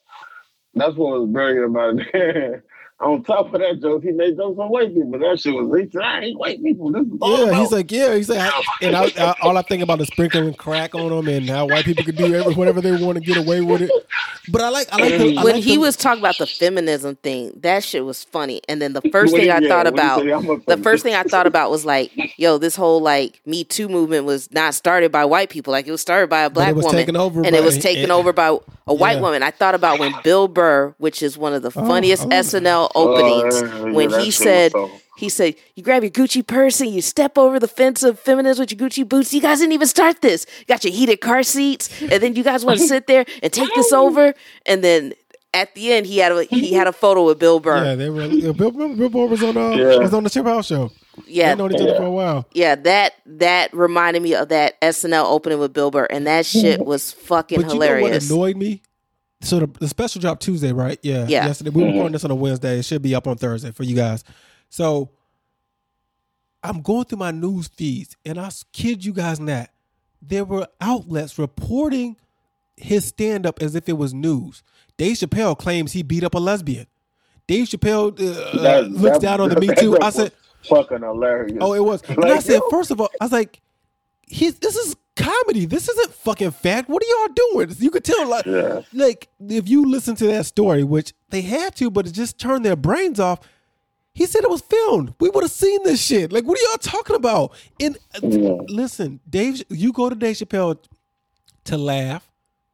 that's 0.75 0.95
what 0.95 1.19
was 1.21 1.29
brilliant 1.29 1.65
about 1.65 1.93
it. 1.97 2.63
on 3.01 3.23
top 3.23 3.53
of 3.53 3.61
that 3.61 3.79
joke, 3.81 4.03
he 4.03 4.11
made 4.11 4.35
jokes 4.35 4.59
on 4.59 4.67
white 4.69 4.93
people. 4.93 5.17
That 5.19 5.39
shit 5.39 5.53
was 5.53 5.79
he 5.79 5.89
said, 5.89 6.01
I 6.01 6.19
ain't 6.21 6.37
white 6.37 6.61
people. 6.61 6.91
This 6.91 7.03
is 7.03 7.11
Yeah, 7.21 7.43
about. 7.45 7.55
he's 7.55 7.71
like, 7.71 7.91
yeah, 7.91 8.15
he's 8.15 8.27
like, 8.29 8.39
I- 8.39 8.61
and 8.81 8.95
I, 8.95 9.05
I, 9.17 9.35
all 9.41 9.57
I 9.57 9.61
think 9.61 9.81
about 9.83 10.01
is 10.01 10.07
sprinkling 10.07 10.53
crack 10.55 10.93
on 10.95 11.09
them 11.09 11.27
and 11.29 11.49
how 11.49 11.65
white 11.67 11.85
people 11.85 12.03
can 12.03 12.15
do 12.15 12.33
every, 12.35 12.53
whatever 12.55 12.81
they 12.81 12.91
want 12.91 13.17
to 13.17 13.23
get 13.23 13.37
away 13.37 13.61
with 13.61 13.81
it. 13.83 13.91
But 14.51 14.61
I 14.61 14.69
like, 14.69 14.91
I 14.91 14.97
like, 14.97 15.17
the, 15.17 15.37
I 15.37 15.43
when 15.43 15.55
like 15.55 15.63
he 15.63 15.75
the- 15.75 15.81
was 15.81 15.95
talking 15.95 16.19
about 16.19 16.37
the 16.39 16.47
feminism 16.47 17.15
thing, 17.17 17.53
that 17.61 17.83
shit 17.85 18.03
was 18.03 18.25
funny. 18.25 18.61
And 18.67 18.81
then 18.81 18.91
the 18.93 19.01
first 19.11 19.33
thing 19.33 19.49
I 19.49 19.59
yeah, 19.59 19.69
thought 19.69 19.87
about, 19.87 20.19
said, 20.19 20.29
"I'm 20.31 20.49
a 20.49 20.57
the 20.65 20.77
first 20.77 21.03
thing 21.03 21.13
I 21.15 21.23
thought 21.23 21.47
about 21.47 21.71
was 21.71 21.85
like, 21.85 22.11
yo, 22.37 22.57
this 22.57 22.75
whole 22.75 22.99
like 23.01 23.39
Me 23.45 23.63
Too 23.63 23.87
movement 23.87 24.25
was 24.25 24.51
not 24.51 24.73
started 24.73 25.11
by 25.11 25.23
white 25.23 25.49
people. 25.49 25.71
Like 25.71 25.87
it 25.87 25.91
was 25.91 26.01
started 26.01 26.29
by 26.29 26.41
a 26.41 26.49
black 26.49 26.69
it 26.71 26.75
was 26.75 26.83
woman, 26.85 26.99
taken 26.99 27.15
over 27.15 27.43
and 27.43 27.51
by- 27.53 27.57
it 27.59 27.63
was 27.63 27.77
taken 27.77 28.03
and- 28.03 28.11
over 28.11 28.33
by 28.33 28.57
a 28.87 28.93
white 28.93 29.17
Yeah. 29.17 29.21
woman. 29.21 29.43
I 29.43 29.51
thought 29.51 29.75
about 29.75 29.99
when 29.99 30.13
Bill 30.23 30.47
Burr, 30.47 30.95
which 30.97 31.21
is 31.21 31.37
one 31.37 31.53
of 31.53 31.61
the 31.61 31.67
oh, 31.75 31.85
funniest 31.87 32.25
oh. 32.25 32.29
SNL 32.29 32.88
Oh, 32.95 33.13
openings, 33.15 33.61
yeah, 33.61 33.85
yeah, 33.85 33.91
when 33.93 34.09
he 34.19 34.31
said. 34.31 34.73
He 35.17 35.27
said, 35.27 35.55
"You 35.75 35.83
grab 35.83 36.01
your 36.01 36.11
Gucci 36.13 36.47
purse 36.47 36.79
and 36.79 36.89
you 36.93 37.01
step 37.01 37.37
over 37.37 37.59
the 37.59 37.67
fence 37.67 38.03
of 38.03 38.17
feminism 38.17 38.63
with 38.63 38.71
your 38.71 38.87
Gucci 38.89 39.05
boots. 39.07 39.33
You 39.33 39.41
guys 39.41 39.59
didn't 39.59 39.73
even 39.73 39.87
start 39.89 40.21
this. 40.21 40.45
You 40.59 40.65
got 40.65 40.85
your 40.85 40.93
heated 40.93 41.17
car 41.19 41.43
seats, 41.43 41.89
and 42.01 42.23
then 42.23 42.35
you 42.37 42.43
guys 42.43 42.63
want 42.63 42.79
to 42.79 42.87
sit 42.87 43.05
there 43.05 43.25
and 43.43 43.51
take 43.51 43.67
this 43.75 43.91
over. 43.91 44.33
And 44.65 44.81
then 44.81 45.11
at 45.53 45.75
the 45.75 45.91
end, 45.91 46.05
he 46.05 46.19
had 46.19 46.31
a 46.31 46.43
he 46.45 46.71
had 46.73 46.87
a 46.87 46.93
photo 46.93 47.25
with 47.25 47.37
Bill 47.37 47.59
Burr. 47.59 47.83
yeah, 47.83 47.95
they 47.95 48.09
were. 48.09 48.27
Yeah, 48.27 48.53
Bill, 48.53 48.71
Bill, 48.71 48.95
Bill 48.95 49.09
Burr 49.09 49.25
was 49.25 49.43
on, 49.43 49.57
uh, 49.57 49.71
Yeah. 49.71 49.97
was 49.97 50.13
on 50.13 50.23
the 50.23 50.29
Chappelle's 50.29 50.67
show. 50.67 50.89
Yeah, 51.27 51.49
They 51.53 51.57
known 51.57 51.75
each 51.75 51.81
other 51.81 51.95
for 51.97 52.03
a 52.05 52.11
while. 52.11 52.45
yeah. 52.53 52.75
That 52.75 53.15
that 53.25 53.73
reminded 53.73 54.21
me 54.23 54.35
of 54.35 54.47
that 54.49 54.79
SNL 54.81 55.25
opening 55.25 55.59
with 55.59 55.73
Bill 55.73 55.91
Burr, 55.91 56.05
and 56.09 56.25
that 56.27 56.45
shit 56.45 56.85
was 56.85 57.11
fucking 57.11 57.57
But 57.61 57.73
you 57.73 57.77
know 57.79 58.01
what 58.03 58.23
annoyed 58.23 58.55
me? 58.55 58.83
So 59.41 59.59
the, 59.59 59.67
the 59.79 59.87
special 59.87 60.19
dropped 60.21 60.41
Tuesday, 60.41 60.71
right? 60.73 60.99
Yeah. 61.01 61.25
Yeah. 61.27 61.45
Yesterday 61.45 61.69
we 61.69 61.81
were 61.83 61.87
recording 61.89 62.11
this 62.13 62.25
on 62.25 62.31
a 62.31 62.35
Wednesday. 62.35 62.79
It 62.79 62.85
should 62.85 63.01
be 63.01 63.15
up 63.15 63.27
on 63.27 63.37
Thursday 63.37 63.71
for 63.71 63.83
you 63.83 63.95
guys. 63.95 64.23
So 64.69 65.11
I'm 66.63 66.81
going 66.81 67.05
through 67.05 67.19
my 67.19 67.31
news 67.31 67.67
feeds, 67.69 68.17
and 68.25 68.37
I 68.39 68.49
kid 68.73 69.05
you 69.05 69.13
guys 69.13 69.39
not, 69.39 69.69
there 70.21 70.43
were 70.43 70.67
outlets 70.81 71.39
reporting 71.39 72.17
his 72.75 73.05
stand 73.05 73.45
up 73.45 73.61
as 73.61 73.75
if 73.75 73.87
it 73.87 73.93
was 73.93 74.13
news. 74.13 74.61
Dave 74.97 75.15
Chappelle 75.15 75.57
claims 75.57 75.93
he 75.93 76.03
beat 76.03 76.23
up 76.25 76.35
a 76.35 76.39
lesbian. 76.39 76.87
Dave 77.47 77.67
Chappelle 77.67 78.11
uh, 78.19 78.61
That- 78.61 78.91
looks 78.91 79.19
that- 79.19 79.21
down 79.21 79.41
on 79.41 79.49
the 79.49 79.59
Me 79.59 79.67
Too. 79.77 79.97
I 80.01 80.09
said, 80.09 80.33
fucking 80.67 80.99
hilarious. 81.01 81.57
Oh, 81.61 81.73
it 81.73 81.83
was. 81.83 82.01
And 82.09 82.25
I 82.25 82.39
said, 82.39 82.55
yo. 82.59 82.69
first 82.69 82.91
of 82.91 82.99
all, 82.99 83.09
I 83.21 83.25
was 83.25 83.31
like, 83.31 83.61
he's 84.29 84.55
this 84.59 84.75
is 84.75 84.95
comedy. 85.15 85.65
This 85.65 85.89
isn't 85.89 86.13
fucking 86.13 86.51
fact. 86.51 86.89
What 86.89 87.03
are 87.03 87.07
y'all 87.27 87.35
doing? 87.53 87.75
You 87.79 87.91
could 87.91 88.05
tell, 88.05 88.25
like, 88.27 88.45
Yeah. 88.45 88.81
like 88.93 89.27
if 89.49 89.67
you 89.67 89.85
listen 89.89 90.15
to 90.15 90.27
that 90.27 90.45
story, 90.45 90.83
which 90.83 91.13
they 91.29 91.41
had 91.41 91.75
to, 91.77 91.91
but 91.91 92.07
it 92.07 92.11
just 92.13 92.39
turned 92.39 92.63
their 92.63 92.77
brains 92.77 93.19
off. 93.19 93.39
He 94.13 94.25
said 94.25 94.43
it 94.43 94.49
was 94.49 94.61
filmed. 94.61 95.13
We 95.19 95.29
would 95.29 95.43
have 95.43 95.51
seen 95.51 95.83
this 95.83 96.01
shit. 96.01 96.31
Like, 96.31 96.45
what 96.45 96.57
are 96.57 96.63
y'all 96.63 96.77
talking 96.77 97.15
about? 97.17 97.53
And 97.79 97.97
uh, 98.15 98.27
Yeah. 98.27 98.57
listen, 98.67 99.19
Dave, 99.29 99.61
you 99.69 99.91
go 99.91 100.09
to 100.09 100.15
Dave 100.15 100.35
Chappelle 100.37 100.77
to 101.65 101.77
laugh, 101.77 102.29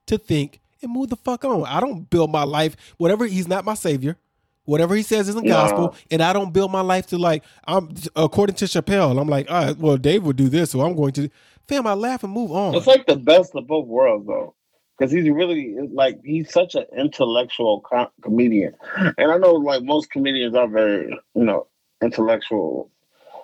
to 0.08 0.18
think, 0.18 0.60
and 0.82 0.92
move 0.92 1.10
the 1.10 1.16
fuck 1.16 1.44
on. 1.46 1.64
I 1.66 1.80
don't 1.80 2.10
build 2.10 2.32
my 2.32 2.44
life. 2.44 2.76
Whatever, 2.98 3.26
he's 3.26 3.48
not 3.48 3.66
my 3.66 3.74
savior. 3.74 4.18
Whatever 4.66 4.96
he 4.96 5.04
says 5.04 5.30
isn't 5.30 5.48
gospel, 5.48 5.96
and 6.12 6.22
I 6.22 6.34
don't 6.34 6.52
build 6.52 6.72
my 6.72 6.82
life 6.82 7.08
to 7.08 7.18
like. 7.18 7.44
I'm 7.68 7.94
according 8.16 8.56
to 8.58 8.66
Chappelle. 8.66 9.20
I'm 9.20 9.28
like, 9.28 9.50
all 9.50 9.66
right, 9.66 9.78
well, 9.78 9.98
Dave 9.98 10.24
would 10.24 10.36
do 10.36 10.50
this, 10.50 10.72
so 10.72 10.82
I'm 10.82 10.96
going 10.96 11.14
to. 11.14 11.30
Fam, 11.68 11.88
I 11.88 11.94
laugh 11.94 12.24
and 12.24 12.34
move 12.34 12.52
on. 12.52 12.76
It's 12.76 12.88
like 12.88 13.06
the 13.06 13.16
best 13.16 13.56
of 13.56 13.68
both 13.68 13.88
worlds, 13.88 14.28
though, 14.28 14.56
because 14.98 15.12
he's 15.12 15.30
really 15.30 15.76
like 15.92 16.20
he's 16.24 16.52
such 16.52 16.76
an 16.76 16.86
intellectual 16.98 17.82
com- 17.82 18.10
comedian, 18.22 18.76
and 18.96 19.32
I 19.32 19.38
know 19.38 19.54
like 19.54 19.84
most 19.84 20.12
comedians 20.12 20.56
are 20.56 20.68
very 20.68 21.10
you 21.36 21.44
know 21.44 21.68
intellectual, 22.02 22.90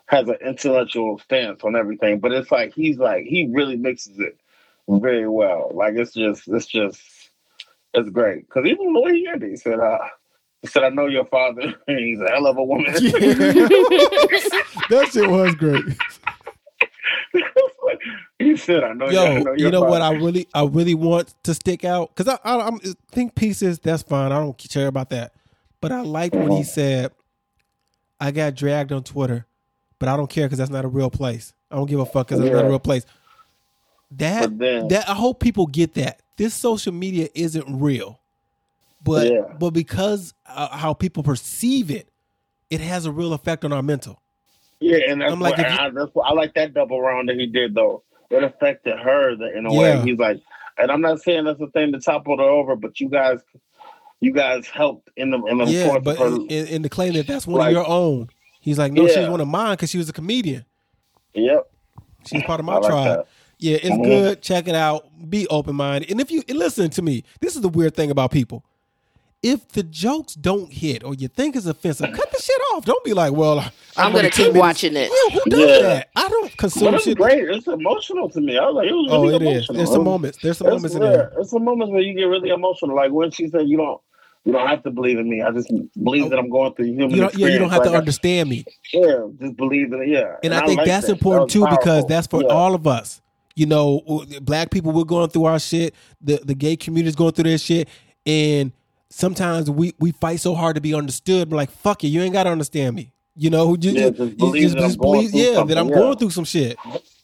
has 0.08 0.28
an 0.28 0.38
intellectual 0.46 1.20
stance 1.20 1.64
on 1.64 1.76
everything, 1.76 2.20
but 2.20 2.32
it's 2.32 2.52
like 2.52 2.74
he's 2.74 2.98
like 2.98 3.26
he 3.26 3.48
really 3.52 3.78
mixes 3.78 4.20
it 4.20 4.40
very 4.88 5.28
well. 5.28 5.72
Like 5.74 5.96
it's 5.96 6.14
just 6.14 6.48
it's 6.48 6.66
just 6.66 7.00
it's 7.94 8.10
great 8.10 8.48
because 8.48 8.66
even 8.66 8.94
the 8.94 9.02
way 9.02 9.14
he 9.14 9.28
ended, 9.28 9.50
he 9.50 9.58
said, 9.58 9.80
uh, 9.80 10.00
he 10.62 10.68
said, 10.68 10.84
"I 10.84 10.90
know 10.90 11.08
your 11.08 11.26
father, 11.26 11.74
he's 11.88 12.20
a 12.22 12.30
hell 12.30 12.48
of 12.48 12.58
a 12.58 12.64
woman." 12.64 12.86
Yeah. 13.00 13.12
that 14.90 15.10
shit 15.12 15.30
was 15.30 15.56
great. 15.56 15.84
he 18.40 18.58
said, 18.58 18.84
"I 18.84 18.94
know, 18.94 19.10
Yo, 19.10 19.24
I 19.24 19.40
know 19.40 19.54
you 19.54 19.70
know 19.72 19.82
what? 19.82 20.02
I 20.02 20.14
really, 20.14 20.48
I 20.54 20.64
really 20.66 20.96
want 20.96 21.34
to 21.44 21.54
stick 21.54 21.84
out 21.86 22.16
because 22.16 22.28
I, 22.44 22.50
I, 22.50 22.68
I'm 22.68 22.80
think 23.12 23.36
pieces. 23.36 23.80
That's 23.80 24.04
fine. 24.04 24.32
I 24.32 24.40
don't 24.40 24.58
care 24.58 24.88
about 24.88 25.10
that. 25.12 25.34
But 25.80 25.92
I 25.92 26.02
like 26.02 26.34
when 26.34 26.44
Uh-huh. 26.48 26.58
he 26.58 26.64
said, 26.64 27.12
"I 28.20 28.32
got 28.32 28.56
dragged 28.56 28.92
on 28.92 29.04
Twitter, 29.04 29.46
but 30.00 30.10
I 30.10 30.18
don't 30.18 30.30
care 30.30 30.46
because 30.46 30.60
that's 30.60 30.72
not 30.72 30.86
a 30.86 30.90
real 30.90 31.10
place. 31.10 31.54
I 31.70 31.76
don't 31.76 31.88
give 31.90 32.00
a 32.00 32.06
fuck 32.06 32.28
because 32.28 32.44
it's 32.44 32.54
not 32.54 32.66
a 32.66 32.70
real 32.70 32.80
place." 32.80 33.06
That 34.12 34.58
then- 34.58 34.90
that 34.90 35.10
I 35.10 35.14
hope 35.14 35.40
people 35.40 35.68
get 35.68 35.94
that 35.96 36.22
this 36.38 36.54
social 36.54 36.92
media 36.94 37.30
isn't 37.34 37.66
real, 37.80 38.20
but 39.04 39.32
Yeah. 39.32 39.42
but 39.60 39.72
because 39.72 40.34
uh, 40.46 40.76
how 40.76 40.94
people 40.94 41.24
perceive 41.24 41.90
it, 41.92 42.10
it 42.70 42.82
has 42.82 43.06
a 43.06 43.12
real 43.12 43.34
effect 43.34 43.66
on 43.66 43.74
our 43.74 43.82
mental. 43.84 44.22
Yeah, 44.80 44.98
and 45.08 45.22
that's 45.22 45.32
I'm 45.32 45.40
like, 45.40 45.58
what, 45.58 45.70
you- 45.72 45.78
I, 45.78 45.90
that's 45.90 46.12
what 46.14 46.24
I 46.28 46.34
like 46.34 46.54
that 46.56 46.74
double 46.74 47.00
round 47.02 47.30
that 47.30 47.38
he 47.38 47.46
did 47.48 47.76
though. 47.76 48.04
It 48.30 48.44
affected 48.44 48.98
her 48.98 49.36
that 49.36 49.54
in 49.56 49.66
a 49.66 49.74
Yeah. 49.74 49.80
way. 49.80 50.02
He's 50.10 50.18
like, 50.20 50.42
and 50.78 50.90
I'm 50.92 51.02
not 51.02 51.22
saying 51.22 51.44
that's 51.46 51.60
the 51.60 51.68
thing 51.68 51.92
to 51.92 52.00
topple 52.00 52.38
her 52.38 52.44
over, 52.44 52.76
but 52.76 53.00
you 53.00 53.10
guys, 53.10 53.40
you 54.22 54.32
guys 54.32 54.68
helped 54.68 55.10
in 55.18 55.30
the 55.32 55.44
in 55.46 55.58
the 55.58 55.66
Yeah, 55.66 56.00
but 56.00 56.18
her. 56.18 56.28
in, 56.28 56.50
in 56.68 56.82
the 56.82 56.90
claim 56.90 57.14
that 57.14 57.28
that's 57.28 57.46
one 57.46 57.60
Like- 57.60 57.68
of 57.70 57.74
your 57.74 57.88
own. 57.88 58.30
He's 58.62 58.78
like, 58.78 58.92
no, 58.94 59.08
she's 59.08 59.18
Yeah. 59.18 59.30
one 59.30 59.42
of 59.42 59.48
mine 59.48 59.74
because 59.74 59.90
she 59.90 59.98
was 59.98 60.08
a 60.10 60.14
comedian. 60.14 60.66
yep. 61.34 61.68
She's 62.28 62.44
part 62.44 62.60
of 62.60 62.66
my 62.68 62.76
like 62.78 62.90
tribe. 62.92 63.18
that. 63.18 63.28
Yeah, 63.58 63.78
it's 63.78 63.90
Mhm. 63.90 64.04
good. 64.04 64.42
Check 64.44 64.68
it 64.68 64.76
out. 64.76 65.06
Be 65.30 65.48
open 65.48 65.76
minded. 65.76 66.12
And 66.12 66.22
if 66.22 66.30
you 66.32 66.44
listen 66.50 66.90
to 66.92 67.02
me, 67.02 67.24
this 67.40 67.56
is 67.56 67.62
the 67.62 67.70
weird 67.70 67.96
thing 67.96 68.12
about 68.12 68.32
people. 68.32 68.64
If 69.44 69.68
the 69.70 69.82
jokes 69.82 70.36
don't 70.36 70.72
hit 70.72 71.04
or 71.04 71.16
you 71.16 71.28
think 71.28 71.56
it's 71.56 71.66
offensive, 71.66 72.12
cut 72.14 72.32
the 72.32 72.40
shit 72.40 72.56
off. 72.74 72.86
Don't 72.86 73.04
be 73.04 73.14
like, 73.14 73.34
well, 73.34 73.60
I'm, 73.60 73.72
I'm 73.98 74.14
gonna 74.14 74.30
keep 74.30 74.48
minutes- 74.54 74.60
watching 74.60 74.96
it. 74.96 75.10
Yeah, 75.12 75.40
who 75.40 75.50
does 75.50 75.60
Yeah. 75.60 75.82
that? 75.82 76.10
I 76.16 76.30
don't 76.30 76.56
consume 76.58 76.94
it's 76.94 77.06
shit. 77.06 77.18
great. 77.18 77.44
It's 77.50 77.66
emotional 77.68 78.30
to 78.30 78.40
me. 78.40 78.60
I 78.60 78.66
was 78.68 78.76
like, 78.76 78.88
it 78.88 78.94
was 78.94 79.08
really 79.10 79.18
Oh, 79.18 79.24
really 79.24 79.36
it 79.36 79.42
is. 79.42 79.48
emotional. 79.70 79.78
There's 79.78 79.92
some 79.92 80.04
moments. 80.04 80.38
There's 80.44 80.58
some 80.60 80.68
It's, 80.68 80.76
moments 80.76 80.96
in 80.96 81.02
there. 81.02 81.32
it's 81.40 81.50
some 81.50 81.64
moments 81.66 81.92
where 81.92 82.02
you 82.02 82.14
get 82.14 82.26
really 82.26 82.50
emotional. 82.50 82.96
Like 82.96 83.12
when 83.12 83.32
she 83.32 83.48
said, 83.48 83.68
"You 83.68 83.78
don't, 83.78 84.00
you 84.46 84.54
don't 84.54 84.68
have 84.68 84.84
to 84.84 84.92
believe 84.92 85.18
in 85.18 85.28
me. 85.28 85.42
I 85.42 85.50
just 85.52 85.72
believe 86.04 86.30
that 86.30 86.38
I'm 86.38 86.50
going 86.52 86.76
through 86.76 86.86
human 86.86 87.10
You 87.10 87.22
don't, 87.22 87.34
yeah, 87.36 87.48
you 87.48 87.58
don't 87.58 87.68
experience. 87.70 87.74
have 87.74 87.82
to 87.84 87.90
Like, 87.90 87.96
I- 87.96 88.00
understand 88.00 88.50
me. 88.50 88.66
Yeah, 88.94 89.28
just 89.42 89.58
believe 89.58 89.90
that. 89.90 90.08
Yeah, 90.08 90.36
And, 90.44 90.54
I 90.54 90.66
think 90.68 90.78
like 90.78 90.88
that's 90.88 91.08
that. 91.08 91.14
important 91.14 91.50
That 91.50 91.54
too 91.54 91.62
was 91.62 91.78
because 91.80 92.06
that's 92.06 92.28
for 92.28 92.44
Yeah. 92.44 92.50
all 92.50 92.76
of 92.76 92.86
us. 92.86 93.22
You 93.56 93.66
know, 93.66 94.24
black 94.44 94.70
people 94.70 94.92
we're 94.92 95.04
going 95.04 95.30
through 95.30 95.46
our 95.46 95.60
shit. 95.60 95.96
The 96.22 96.40
the 96.46 96.54
gay 96.54 96.76
community 96.76 97.10
is 97.10 97.16
going 97.16 97.32
through 97.34 97.46
their 97.46 97.58
shit, 97.58 97.88
and 98.26 98.72
sometimes 99.12 99.70
we 99.70 99.94
we 100.00 100.12
fight 100.12 100.40
so 100.40 100.56
hard 100.56 100.76
to 100.76 100.82
be 100.82 100.94
understood. 100.94 101.52
We're 101.52 101.58
like, 101.58 101.72
fuck 101.72 102.04
it, 102.04 102.08
you 102.08 102.22
ain't 102.22 102.34
got 102.34 102.44
to 102.44 102.50
understand 102.50 102.96
me. 102.96 103.12
You 103.36 103.50
know, 103.50 103.76
you, 103.80 103.92
Yeah, 103.92 104.06
you- 104.06 104.12
just 104.12 104.20
you 104.32 104.36
believe 104.38 104.72
that 104.74 104.84
I'm 104.84 104.96
going 104.96 105.30
through 105.30 105.40
yeah, 105.40 105.64
that 105.64 105.78
I'm 105.78 105.88
yeah. 105.90 105.96
going 105.96 106.18
through 106.18 106.30
some 106.32 106.44
shit, 106.44 106.78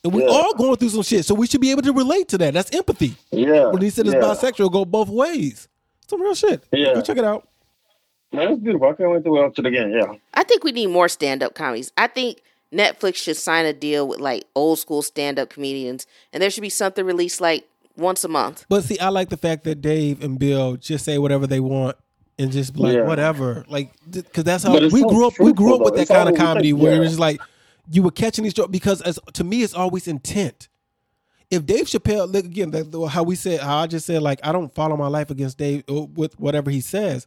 and 0.04 0.14
we 0.14 0.24
Yeah. 0.24 0.30
all 0.30 0.54
going 0.54 0.76
through 0.78 0.90
some 0.90 1.02
shit. 1.04 1.26
So 1.26 1.36
we 1.36 1.48
should 1.48 1.62
be 1.62 1.72
able 1.72 1.82
to 1.84 1.92
relate 1.94 2.28
to 2.30 2.38
that. 2.40 2.54
That's 2.54 2.74
empathy. 2.74 3.16
Yeah, 3.32 3.68
When 3.68 3.82
he 3.82 3.90
said 3.90 4.06
it's 4.08 4.16
yeah. 4.16 4.22
bisexual, 4.22 4.72
go 4.72 4.86
both 4.86 5.10
ways. 5.10 5.68
Some 6.08 6.22
real 6.22 6.36
shit. 6.36 6.64
Yeah. 6.72 6.94
Go 6.94 7.02
check 7.02 7.18
it 7.18 7.26
out. 7.26 7.48
Man, 8.32 8.52
it's 8.54 8.62
beautiful. 8.62 8.90
I 8.90 8.94
can't 8.94 9.12
wait 9.12 9.24
to 9.24 9.32
watch 9.32 9.58
it 9.60 9.66
again. 9.66 9.92
Yeah. 9.92 10.14
I 10.34 10.44
think 10.44 10.64
we 10.64 10.72
need 10.72 10.88
more 10.88 11.08
stand 11.10 11.44
up 11.44 11.54
comedies. 11.56 11.92
I 11.98 12.08
think 12.08 12.42
Netflix 12.74 13.16
should 13.16 13.38
sign 13.38 13.66
a 13.66 13.74
deal 13.74 14.08
with 14.08 14.20
like 14.20 14.44
old 14.56 14.80
school 14.80 15.02
stand 15.02 15.40
up 15.40 15.50
comedians, 15.50 16.06
and 16.34 16.42
there 16.44 16.50
should 16.50 16.62
be 16.62 16.70
something 16.70 17.06
released 17.06 17.40
like 17.42 17.66
once 17.98 18.24
a 18.24 18.28
month. 18.28 18.66
But 18.70 18.84
see, 18.84 19.00
I 19.00 19.10
like 19.10 19.30
the 19.30 19.38
fact 19.38 19.64
that 19.66 19.82
Dave 19.82 20.24
and 20.24 20.38
Bill 20.40 20.78
just 20.78 21.04
say 21.06 21.18
whatever 21.18 21.48
they 21.48 21.60
want 21.60 21.98
and 22.40 22.52
just 22.52 22.74
be 22.74 22.82
like 22.82 22.94
Yeah. 22.96 23.04
whatever, 23.08 23.66
like 23.68 23.92
because 24.10 24.44
that's 24.44 24.64
how 24.64 24.74
we 24.80 24.90
so 24.90 25.10
grew 25.10 25.28
up. 25.28 25.34
We 25.40 25.52
grew 25.54 25.70
truthful, 25.70 25.74
up 25.76 25.82
with 25.82 25.94
though. 25.94 25.96
that 25.98 26.02
It's 26.04 26.12
kind 26.12 26.30
of 26.30 26.36
comedy 26.36 26.74
like- 26.74 26.84
where 26.84 26.92
yeah. 26.94 26.98
it 27.00 27.02
was 27.02 27.20
like 27.20 27.42
you 27.92 28.04
were 28.04 28.12
catching 28.12 28.44
these 28.44 28.54
jokes 28.54 28.70
because 28.70 29.02
as, 29.02 29.18
to 29.34 29.44
me 29.44 29.64
it's 29.64 29.74
always 29.74 30.08
intent. 30.08 30.68
If 31.50 31.66
Dave 31.66 31.86
Chappelle, 31.86 32.30
look 32.32 32.44
again, 32.44 32.72
that, 32.72 33.10
how 33.10 33.24
we 33.24 33.36
said, 33.36 33.62
how 33.62 33.78
I 33.78 33.88
just 33.88 34.06
said, 34.06 34.22
like 34.22 34.40
I 34.44 34.52
don't 34.52 34.74
follow 34.76 34.98
my 34.98 35.08
life 35.08 35.30
against 35.30 35.58
Dave 35.58 35.84
uh, 35.90 36.02
with 36.04 36.38
whatever 36.40 36.70
he 36.70 36.82
says, 36.82 37.26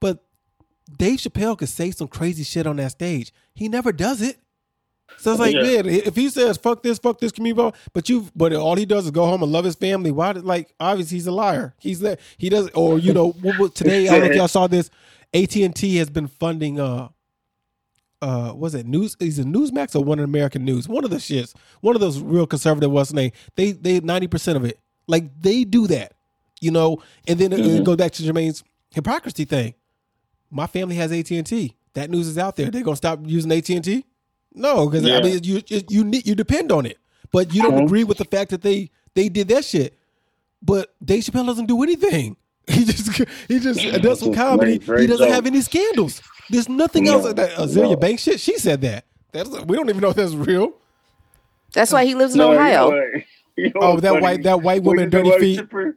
but 0.00 0.24
Dave 0.96 1.18
Chappelle 1.20 1.56
could 1.58 1.68
say 1.68 1.90
some 1.90 2.08
crazy 2.08 2.42
shit 2.42 2.66
on 2.66 2.76
that 2.76 2.92
stage. 2.92 3.32
He 3.54 3.68
never 3.68 3.92
does 3.92 4.22
it. 4.22 4.38
So 5.16 5.32
it's 5.32 5.40
like, 5.40 5.54
Yeah. 5.54 5.62
man, 5.62 5.86
if 5.86 6.16
he 6.16 6.30
says 6.30 6.56
fuck 6.56 6.82
this, 6.82 6.98
fuck 6.98 7.18
this 7.18 7.32
community, 7.32 7.76
but 7.92 8.08
you, 8.08 8.28
but 8.34 8.52
all 8.54 8.76
he 8.76 8.86
does 8.86 9.04
is 9.04 9.10
go 9.10 9.26
home 9.26 9.42
and 9.42 9.52
love 9.52 9.64
his 9.66 9.74
family. 9.74 10.10
Why? 10.10 10.32
Did, 10.32 10.44
like, 10.44 10.72
obviously 10.80 11.16
he's 11.18 11.26
a 11.26 11.32
liar. 11.32 11.74
He's 11.78 12.00
that 12.00 12.20
he 12.38 12.48
does, 12.48 12.70
or 12.74 12.98
you 12.98 13.12
know, 13.12 13.32
today 13.74 14.08
I 14.08 14.12
don't 14.12 14.20
know 14.20 14.26
if 14.26 14.36
y'all 14.36 14.48
saw 14.48 14.66
this. 14.66 14.88
AT 15.34 15.54
and 15.56 15.74
T 15.76 15.96
has 15.96 16.10
been 16.10 16.26
funding, 16.26 16.80
uh, 16.80 17.08
uh, 18.22 18.52
was 18.54 18.74
it 18.74 18.86
news? 18.86 19.16
Is 19.20 19.38
it 19.38 19.46
Newsmax 19.46 19.94
or 19.94 20.02
One 20.04 20.18
of 20.18 20.24
American 20.24 20.64
News? 20.64 20.88
One 20.88 21.04
of 21.04 21.10
the 21.10 21.16
shits, 21.16 21.54
one 21.80 21.94
of 21.94 22.00
those 22.00 22.20
real 22.20 22.46
conservative 22.46 22.90
what's 22.90 23.10
the 23.10 23.16
name? 23.16 23.32
They 23.56 23.72
they 23.72 24.00
ninety 24.00 24.26
percent 24.26 24.56
of 24.56 24.64
it, 24.64 24.78
like 25.06 25.30
they 25.40 25.64
do 25.64 25.86
that, 25.86 26.12
you 26.60 26.70
know. 26.70 27.02
And 27.28 27.38
then 27.38 27.52
it, 27.52 27.60
it 27.60 27.84
goes 27.84 27.96
back 27.96 28.12
to 28.12 28.22
Jermaine's 28.22 28.62
hypocrisy 28.92 29.44
thing 29.44 29.74
My 30.50 30.66
family 30.66 30.96
has 30.96 31.12
AT 31.12 31.30
and 31.30 31.46
T. 31.46 31.76
That 31.94 32.10
news 32.10 32.26
is 32.26 32.38
out 32.38 32.56
there. 32.56 32.70
They're 32.70 32.82
gonna 32.82 32.96
stop 32.96 33.20
using 33.24 33.50
AT 33.52 33.68
and 33.70 33.84
T? 33.84 34.04
No, 34.54 34.88
because 34.88 35.04
Yeah. 35.06 35.18
I 35.18 35.22
mean, 35.22 35.40
you 35.42 35.62
you 35.88 36.04
need 36.04 36.26
you 36.26 36.34
depend 36.34 36.72
on 36.72 36.86
it, 36.86 36.98
but 37.32 37.54
you 37.54 37.62
don't 37.62 37.74
Mhm. 37.74 37.84
agree 37.86 38.04
with 38.04 38.18
the 38.18 38.24
fact 38.24 38.50
that 38.50 38.62
they 38.62 38.90
they 39.14 39.28
did 39.28 39.48
that 39.48 39.64
shit. 39.64 39.96
But 40.62 40.92
Dave 41.04 41.24
Chappelle 41.24 41.46
doesn't 41.46 41.66
do 41.66 41.82
anything. 41.82 42.36
He 42.70 42.84
just 42.84 43.10
he 43.48 43.58
just 43.58 43.80
does 44.02 44.20
some 44.20 44.32
comedy. 44.34 44.72
makes 44.72 44.86
great 44.86 45.00
He 45.00 45.06
doesn't 45.06 45.26
jokes. 45.26 45.34
have 45.34 45.46
any 45.46 45.60
scandals. 45.60 46.22
There's 46.50 46.68
nothing 46.68 47.04
No, 47.04 47.14
else. 47.14 47.32
That 47.34 47.50
Azealia 47.52 47.90
no. 47.90 47.96
Banks 47.96 48.22
shit. 48.22 48.38
She 48.40 48.58
said 48.58 48.80
that. 48.82 49.04
That's 49.32 49.48
we 49.48 49.76
don't 49.76 49.88
even 49.88 50.00
know 50.00 50.10
if 50.10 50.16
that's 50.16 50.34
real. 50.34 50.72
That's 51.72 51.92
why 51.92 52.04
he 52.04 52.14
lives 52.14 52.34
in 52.34 52.38
No, 52.38 52.50
you 52.52 52.54
know 52.58 52.60
Ohio. 52.60 52.90
what? 52.90 53.22
You 53.56 53.64
know 53.66 53.72
Oh, 53.80 54.00
that 54.00 54.08
funny? 54.10 54.22
white 54.22 54.42
that 54.44 54.62
white 54.62 54.82
woman, 54.82 55.10
dirty 55.10 55.30
feet. 55.38 55.56
Chipper- 55.58 55.96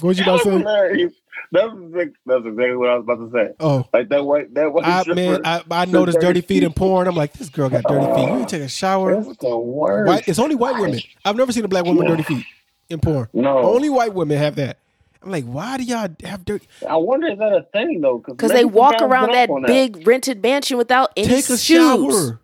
What 0.00 0.16
you 0.18 0.24
That 0.24 0.40
about 0.40 0.42
to 0.44 0.98
say? 1.10 1.10
Hilarious. 1.50 1.72
That's 1.74 1.74
exactly, 1.74 2.14
that's 2.26 2.46
exactly 2.46 2.76
what 2.76 2.88
I 2.90 2.94
was 2.96 3.02
about 3.04 3.16
to 3.24 3.30
say. 3.32 3.54
Oh, 3.60 3.88
Like 3.92 4.08
that 4.10 4.24
white 4.24 4.54
that 4.54 4.72
white 4.72 4.84
I 4.84 5.02
stripper. 5.02 5.16
man, 5.20 5.40
I, 5.44 5.62
I 5.70 5.84
noticed 5.86 6.20
dirty 6.20 6.40
dirty 6.40 6.46
feet 6.46 6.62
in 6.62 6.70
feet. 6.70 6.76
porn. 6.76 7.06
I'm 7.08 7.14
like, 7.16 7.32
this 7.34 7.48
girl 7.48 7.68
got 7.68 7.84
dirty 7.84 8.06
feet. 8.14 8.28
You 8.40 8.46
take 8.46 8.62
a 8.62 8.68
shower. 8.68 9.14
That's 9.22 9.36
the 9.38 9.56
worst. 9.58 10.08
White, 10.08 10.28
it's 10.28 10.38
only 10.38 10.54
white 10.54 10.80
women. 10.80 11.00
I've 11.24 11.36
never 11.36 11.52
seen 11.52 11.64
a 11.64 11.68
black 11.68 11.84
woman 11.84 11.98
with 11.98 12.08
dirty 12.08 12.22
feet 12.22 12.46
in 12.88 13.00
porn. 13.00 13.28
No. 13.32 13.58
Only 13.58 13.88
white 13.90 14.14
women 14.14 14.38
have 14.38 14.56
that. 14.56 14.78
I'm 15.22 15.32
like, 15.32 15.44
why 15.44 15.76
do 15.78 15.82
y'all 15.82 16.08
have 16.24 16.44
dirty? 16.44 16.66
I 16.88 16.96
wonder 16.96 17.26
is 17.28 17.38
that 17.38 17.52
a 17.52 17.62
thing 17.72 18.00
though? 18.00 18.18
Because 18.24 18.52
they 18.52 18.64
walk 18.64 19.02
around 19.02 19.32
that 19.32 19.48
big 19.66 20.06
rented 20.06 20.42
mansion 20.42 20.76
without 20.78 21.12
any 21.16 21.26
Take 21.28 21.44
a 21.50 21.56
shoes. 21.58 21.62
shower 21.64 22.40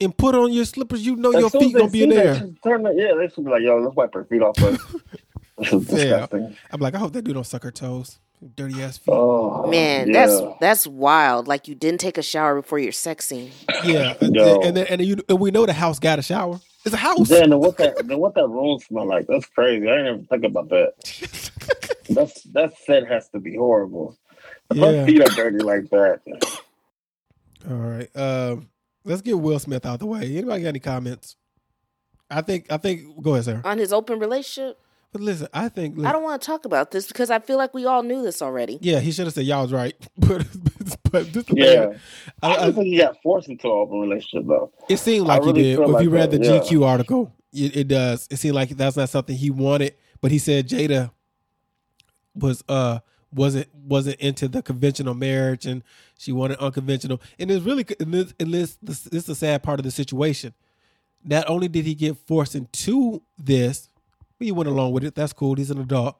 and 0.00 0.16
put 0.16 0.34
on 0.34 0.52
your 0.52 0.64
slippers. 0.64 1.04
You 1.04 1.16
know 1.16 1.30
your 1.32 1.50
feet 1.50 1.74
gonna 1.74 1.90
be 1.90 2.04
in 2.04 2.08
there. 2.10 2.34
Turn 2.64 2.82
the, 2.84 2.92
yeah, 2.94 3.12
they 3.18 3.28
should 3.32 3.44
be 3.44 3.50
like, 3.50 3.62
yo, 3.62 3.78
let's 3.80 3.94
wipe 3.94 4.14
her 4.14 4.24
feet 4.24 4.40
off 4.42 4.56
first. 4.58 4.80
this 5.58 5.72
is 5.72 5.88
Yeah. 5.92 5.96
disgusting. 6.26 6.56
I'm 6.70 6.80
like, 6.80 6.94
I 6.94 6.98
hope 6.98 7.12
that 7.12 7.22
dude 7.22 7.34
don't 7.34 7.44
suck 7.44 7.62
her 7.64 7.70
toes. 7.70 8.18
Dirty 8.54 8.82
ass 8.82 8.98
feet. 8.98 9.12
Oh 9.14 9.66
Man, 9.70 10.08
yeah. 10.08 10.12
that's 10.26 10.42
that's 10.60 10.86
wild. 10.86 11.48
Like 11.48 11.68
you 11.68 11.74
didn't 11.74 12.00
take 12.00 12.18
a 12.18 12.22
shower 12.22 12.60
before 12.60 12.78
your 12.78 12.92
sex 12.92 13.26
scene. 13.26 13.50
yeah, 13.84 14.14
and, 14.20 14.34
Yo. 14.34 14.60
and 14.60 14.76
then 14.76 14.86
and, 14.88 15.00
you, 15.02 15.16
and 15.28 15.40
we 15.40 15.50
know 15.50 15.64
the 15.66 15.72
house 15.72 15.98
got 15.98 16.18
a 16.18 16.22
shower. 16.22 16.60
It's 16.84 16.94
a 16.94 16.98
house. 16.98 17.28
Then 17.28 17.58
what 17.58 17.78
that 17.78 18.06
then 18.06 18.18
what 18.18 18.34
that 18.34 18.46
room 18.46 18.78
smell 18.78 19.06
like? 19.06 19.26
That's 19.26 19.46
crazy. 19.46 19.88
I 19.88 19.96
didn't 19.96 20.06
even 20.14 20.26
think 20.26 20.44
about 20.44 20.68
that. 20.68 20.92
That's 22.10 22.42
that 22.52 22.74
set 22.84 23.08
has 23.08 23.28
to 23.30 23.40
be 23.40 23.56
horrible. 23.56 24.16
If 24.70 24.76
Yeah. 24.76 24.92
her 25.00 25.06
feet 25.06 25.22
are 25.22 25.34
dirty 25.34 25.58
like 25.64 25.88
that. 25.90 26.20
All 27.68 27.76
right. 27.76 28.14
Um, 28.16 28.68
let's 29.04 29.22
get 29.22 29.38
Will 29.38 29.58
Smith 29.58 29.84
out 29.86 29.98
the 29.98 30.06
way. 30.06 30.36
Anybody 30.36 30.62
got 30.62 30.68
any 30.68 30.78
comments? 30.78 31.36
I 32.30 32.42
think 32.42 32.66
I 32.70 32.76
think 32.76 33.20
go 33.22 33.32
ahead, 33.32 33.44
sir. 33.46 33.60
On 33.64 33.78
his 33.78 33.92
open 33.92 34.18
relationship, 34.18 34.78
But 35.12 35.22
listen, 35.22 35.48
I 35.54 35.68
think 35.70 35.98
I 36.04 36.12
don't 36.12 36.22
want 36.22 36.42
to 36.42 36.46
talk 36.46 36.64
about 36.66 36.90
this 36.90 37.06
because 37.08 37.30
I 37.30 37.38
feel 37.38 37.56
like 37.56 37.72
we 37.72 37.86
all 37.86 38.02
knew 38.02 38.22
this 38.22 38.42
already. 38.42 38.78
yeah, 38.82 39.00
he 39.00 39.12
should 39.12 39.24
have 39.26 39.34
said 39.34 39.44
y'all 39.46 39.62
was 39.62 39.72
right. 39.72 39.94
But 40.18 40.46
but 41.10 41.32
this 41.32 41.44
the 41.46 41.54
Yeah. 41.56 41.86
thing. 41.88 41.98
I, 42.42 42.46
I, 42.50 42.56
don't 42.56 42.64
I, 42.68 42.72
think 42.72 42.86
he 42.86 42.98
got 42.98 43.16
forced 43.22 43.48
into 43.48 43.66
an 43.68 43.72
open 43.72 44.00
relationship 44.00 44.46
though. 44.46 44.72
it 44.88 44.98
seemed 44.98 45.26
I 45.26 45.36
like 45.36 45.44
really 45.44 45.62
he 45.62 45.70
did. 45.76 45.80
If 45.80 45.88
like 45.88 46.02
you 46.02 46.10
read 46.10 46.30
that, 46.32 46.40
the 46.42 46.44
yeah. 46.46 46.60
GQ 46.60 46.84
article, 46.86 47.32
it, 47.52 47.76
it 47.76 47.88
does. 47.88 48.28
It 48.30 48.36
seemed 48.36 48.54
like 48.56 48.70
that's 48.70 48.96
not 48.96 49.08
something 49.08 49.36
he 49.36 49.50
wanted. 49.50 49.94
But 50.20 50.32
he 50.32 50.38
said 50.38 50.68
Jada 50.68 51.10
was 52.34 52.62
uh 52.68 52.98
wasn't 53.32 53.68
wasn't 53.74 54.16
into 54.20 54.48
the 54.48 54.62
conventional 54.62 55.14
marriage 55.14 55.66
and 55.66 55.82
she 56.18 56.32
wanted 56.32 56.58
unconventional. 56.58 57.20
And 57.38 57.50
it's 57.50 57.64
really 57.64 57.86
and 58.00 58.12
this, 58.12 58.34
and 58.40 58.52
this, 58.52 58.76
this, 58.82 59.00
this 59.02 59.20
is 59.22 59.26
the 59.26 59.34
sad 59.34 59.62
part 59.62 59.78
of 59.80 59.84
the 59.84 59.90
situation. 59.90 60.52
Not 61.24 61.48
only 61.48 61.68
did 61.68 61.84
he 61.86 61.94
get 61.94 62.16
forced 62.26 62.54
into 62.54 63.22
this, 63.38 63.88
he 64.38 64.52
went 64.52 64.68
along 64.68 64.92
with 64.92 65.04
it. 65.04 65.14
That's 65.14 65.32
cool. 65.32 65.54
He's 65.54 65.70
an 65.70 65.80
adult. 65.80 66.16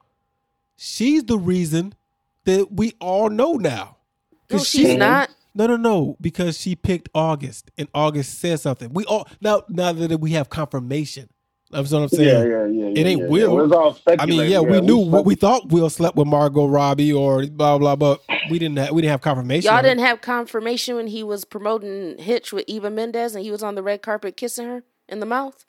She's 0.77 1.23
the 1.23 1.37
reason 1.37 1.93
that 2.45 2.71
we 2.71 2.93
all 2.99 3.29
know 3.29 3.53
now. 3.53 3.97
No, 4.51 4.57
'Cause 4.59 4.67
she's 4.67 4.87
she- 4.91 4.97
not. 4.97 5.29
no, 5.55 5.67
no, 5.67 5.75
no, 5.75 6.17
because 6.21 6.57
she 6.59 6.75
picked 6.75 7.09
August, 7.13 7.71
and 7.77 7.87
August 7.93 8.39
said 8.39 8.59
something. 8.59 8.93
We 8.93 9.03
all 9.05 9.27
now 9.41 9.63
now 9.69 9.91
that 9.93 10.19
we 10.19 10.31
have 10.31 10.49
confirmation. 10.49 11.29
That's 11.69 11.91
what 11.91 12.03
I'm 12.03 12.07
saying. 12.07 12.27
Yeah, 12.29 12.43
yeah, 12.45 12.65
yeah. 12.67 12.85
It 12.91 12.97
yeah, 12.97 13.07
ain't 13.07 13.21
yeah. 13.23 13.27
Will. 13.27 13.59
It 13.59 13.63
was 13.63 13.71
all 13.73 13.97
I 14.17 14.25
mean, 14.25 14.49
yeah, 14.49 14.61
we 14.61 14.79
knew 14.79 14.99
what 14.99 15.25
we 15.25 15.35
thought 15.35 15.67
Will 15.69 15.89
slept 15.89 16.15
with 16.15 16.25
Margot 16.27 16.65
Robbie 16.65 17.11
or 17.11 17.45
blah 17.45 17.77
blah, 17.77 17.97
but 17.97 18.21
we 18.49 18.57
didn't 18.57 18.77
have 18.77 18.91
we 18.91 19.01
didn't 19.01 19.11
have 19.11 19.21
confirmation. 19.21 19.69
Y'all 19.69 19.81
didn't 19.81 19.99
have 19.99 20.21
confirmation 20.21 20.95
when 20.95 21.07
he 21.07 21.23
was 21.23 21.43
promoting 21.43 22.17
Hitch 22.19 22.53
with 22.53 22.63
Eva 22.67 22.89
Mendes 22.89 23.35
and 23.35 23.43
he 23.43 23.51
was 23.51 23.63
on 23.63 23.75
the 23.75 23.83
red 23.83 24.01
carpet 24.01 24.37
kissing 24.37 24.65
her 24.67 24.83
in 25.09 25.19
the 25.19 25.25
mouth. 25.25 25.65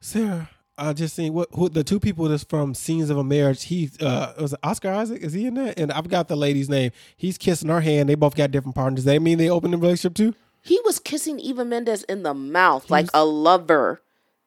Sarah, 0.00 0.50
I 0.76 0.92
just 0.92 1.14
seen 1.14 1.32
what 1.34 1.48
who 1.52 1.68
the 1.68 1.84
two 1.84 2.00
people 2.00 2.26
that's 2.28 2.44
from 2.44 2.74
Scenes 2.74 3.10
of 3.10 3.16
a 3.18 3.24
Marriage. 3.24 3.64
He 3.64 3.90
uh 4.00 4.32
was 4.40 4.52
it 4.52 4.58
Oscar 4.62 4.90
Isaac. 4.90 5.22
Is 5.22 5.32
he 5.32 5.46
in 5.46 5.54
that? 5.54 5.78
And 5.78 5.92
I've 5.92 6.08
got 6.08 6.28
the 6.28 6.36
lady's 6.36 6.68
name. 6.68 6.90
He's 7.16 7.38
kissing 7.38 7.68
her 7.68 7.80
hand. 7.80 8.08
They 8.08 8.14
both 8.16 8.34
got 8.34 8.50
different 8.50 8.74
partners. 8.74 8.96
Does 8.96 9.04
that 9.04 9.22
mean 9.22 9.38
they 9.38 9.48
opened 9.50 9.74
a 9.74 9.76
relationship 9.78 10.14
too? 10.14 10.34
He 10.62 10.80
was 10.84 10.98
kissing 10.98 11.38
Eva 11.38 11.64
Mendes 11.64 12.02
in 12.04 12.22
the 12.22 12.34
mouth 12.34 12.90
like 12.90 13.04
was- 13.04 13.10
a 13.14 13.24
lover, 13.24 14.00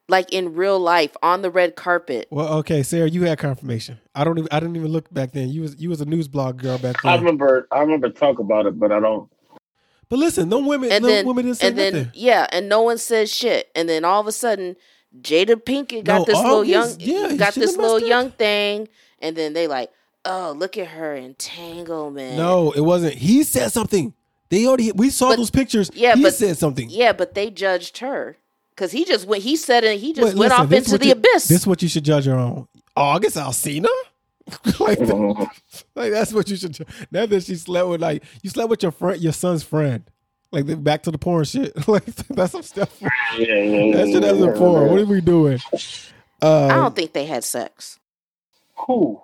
like 0.10 0.34
in 0.34 0.56
real 0.56 0.80
life 0.80 1.16
on 1.24 1.44
the 1.44 1.50
red 1.52 1.76
carpet. 1.76 2.28
Well, 2.30 2.56
okay, 2.56 2.84
Sarah, 2.84 3.08
you 3.10 3.24
had 3.24 3.38
confirmation. 3.38 4.00
I 4.14 4.24
don't 4.26 4.38
even 4.38 4.50
I 4.52 4.60
didn't 4.60 4.76
even 4.76 4.92
look 4.92 5.14
back 5.14 5.32
then. 5.32 5.50
You 5.50 5.62
was 5.62 5.80
you 5.80 5.90
was 5.90 6.02
a 6.02 6.06
news 6.06 6.28
blog 6.28 6.58
girl 6.58 6.78
back 6.78 7.02
then. 7.04 7.12
I 7.12 7.16
remember. 7.16 7.68
I 7.72 7.80
remember 7.80 8.10
talk 8.10 8.40
about 8.40 8.66
it, 8.66 8.78
but 8.80 8.92
I 8.92 9.00
don't. 9.00 9.30
But 10.10 10.20
listen, 10.20 10.48
no 10.50 10.60
women, 10.60 10.90
And 10.92 11.04
no 11.04 11.10
then, 11.10 11.26
women 11.26 11.46
didn't 11.46 11.58
say 11.58 11.68
and 11.68 11.78
then, 11.78 12.12
yeah, 12.14 12.48
and 12.52 12.70
no 12.70 12.82
one 12.82 12.98
says 12.98 13.32
shit. 13.34 13.70
And 13.76 13.90
then 13.90 14.06
all 14.06 14.22
of 14.22 14.28
a 14.28 14.32
sudden, 14.32 14.78
Jada 15.22 15.56
Pinkett 15.56 16.04
got 16.04 16.20
No, 16.20 16.26
this 16.26 16.38
little 16.38 16.64
young, 16.64 16.96
yeah, 17.00 17.34
got 17.36 17.54
this 17.54 17.76
little 17.78 17.96
up. 17.98 18.02
young 18.04 18.32
thing, 18.32 18.88
and 19.20 19.36
then 19.36 19.54
they 19.54 19.68
like, 19.68 19.92
oh, 20.26 20.54
look 20.58 20.78
at 20.78 20.88
her 20.88 21.16
entanglement. 21.16 22.38
No, 22.38 22.72
it 22.72 22.82
wasn't. 22.82 23.16
He 23.16 23.44
said 23.44 23.72
something. 23.72 24.14
They 24.50 24.66
already 24.68 24.92
we 24.92 25.10
saw 25.10 25.30
But- 25.30 25.38
those 25.38 25.50
pictures. 25.52 25.90
yeah, 25.94 26.16
he 26.16 26.24
but- 26.24 26.34
said 26.34 26.58
something. 26.58 26.90
Yeah, 26.90 27.14
but 27.14 27.34
they 27.34 27.50
judged 27.50 27.98
her 28.00 28.38
because 28.76 28.92
he 28.92 29.06
just 29.06 29.28
went. 29.28 29.44
He 29.44 29.56
said 29.56 29.84
it. 29.84 30.00
He 30.00 30.14
just 30.14 30.24
Wait, 30.34 30.40
went 30.40 30.52
listen, 30.52 30.66
off 30.66 30.72
into 30.72 30.98
the 30.98 31.06
you- 31.08 31.12
abyss. 31.14 31.48
This 31.48 31.62
is 31.62 31.68
what 31.68 31.82
you 31.82 31.88
should 31.90 32.06
judge 32.06 32.26
her 32.26 32.36
on. 32.36 32.68
August 32.96 33.36
Alsina? 33.38 33.88
like, 34.80 35.00
Mhm. 35.00 35.50
like 35.96 36.12
that's 36.12 36.32
what 36.34 36.50
you 36.50 36.56
should. 36.56 36.78
Now 37.12 37.26
that 37.26 37.44
she 37.44 37.56
slept 37.56 37.88
with 37.90 38.02
like 38.02 38.24
you 38.44 38.50
slept 38.50 38.70
with 38.70 38.84
your 38.84 38.92
friend, 38.94 39.22
your 39.22 39.34
son's 39.34 39.64
friend. 39.64 40.04
Like 40.58 40.84
back 40.84 41.04
to 41.04 41.12
the 41.12 41.20
porn 41.20 41.44
shit. 41.46 41.88
like 41.88 42.06
that's 42.06 42.52
some 42.52 42.64
stuff. 42.64 42.96
Yeah, 43.00 43.10
yeah, 43.38 43.46
yeah. 43.46 43.98
That 43.98 44.08
shit 44.08 44.24
yeah, 44.24 44.32
isn't 44.32 44.54
yeah, 44.54 44.58
porn. 44.58 44.90
What 44.90 45.00
are 45.00 45.06
we 45.06 45.22
doing? 45.22 45.60
Uh, 46.42 46.68
I 46.68 46.76
don't 46.76 46.96
think 46.96 47.14
they 47.14 47.26
had 47.26 47.44
sex. 47.44 48.00
Who? 48.88 49.22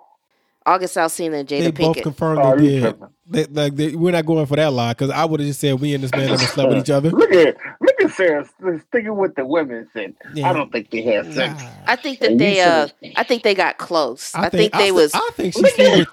August 0.66 0.96
Alsina 0.96 1.40
and 1.40 1.48
Jada 1.48 1.60
they 1.60 1.72
Jada 1.72 1.76
both 1.76 2.02
confirmed 2.02 2.40
Oh, 2.42 2.56
they 2.56 2.64
you 2.64 2.80
did. 2.80 3.02
They, 3.26 3.44
like 3.46 3.74
they, 3.74 3.96
we're 3.96 4.12
not 4.12 4.26
going 4.26 4.46
for 4.46 4.56
that 4.56 4.72
lie 4.72 4.92
because 4.92 5.10
I 5.10 5.24
would 5.24 5.40
have 5.40 5.46
just 5.46 5.60
said 5.60 5.80
we 5.80 5.92
and 5.94 6.04
this 6.04 6.12
man 6.12 6.28
never 6.28 6.38
slept 6.38 6.70
with 6.70 6.78
each 6.78 6.90
other. 6.90 7.10
Look 7.10 7.32
at 7.32 7.56
look 7.80 8.00
at 8.00 8.10
Sarah 8.12 8.48
sticking 8.88 9.16
with 9.16 9.34
the 9.34 9.44
women. 9.44 9.88
Said 9.92 10.14
Yeah. 10.34 10.48
I 10.48 10.52
don't 10.52 10.70
think 10.70 10.90
they 10.90 11.02
had 11.02 11.32
sex. 11.34 11.60
Nah. 11.60 11.70
I 11.86 11.96
think 11.96 12.20
that 12.20 12.32
And 12.32 12.40
they. 12.40 12.60
Uh, 12.60 12.88
I 13.16 13.24
think 13.24 13.42
they 13.42 13.54
got 13.54 13.78
close. 13.78 14.34
I, 14.34 14.48
think, 14.48 14.74
I 14.74 14.78
they 14.78 14.84
th- 14.84 14.94
was. 14.94 15.14
I 15.14 15.30
think 15.34 15.54
she 15.54 15.60
sleep 15.60 15.98
with. 15.98 16.08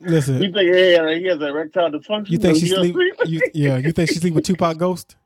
Listen, 0.00 0.42
You 0.42 0.52
think 0.52 0.74
he, 0.74 0.92
had, 0.92 1.08
he 1.16 1.24
has 1.26 1.40
erectile 1.40 1.90
dysfunction? 1.90 2.30
You 2.30 2.38
think 2.38 2.56
she 2.58 2.68
Does 2.68 2.78
sleep? 2.78 2.96
You, 3.24 3.40
yeah, 3.54 3.76
you 3.78 3.92
think 3.92 4.10
she 4.10 4.16
sleep 4.16 4.34
with 4.34 4.44
Tupac 4.44 4.76
Ghost? 4.76 5.16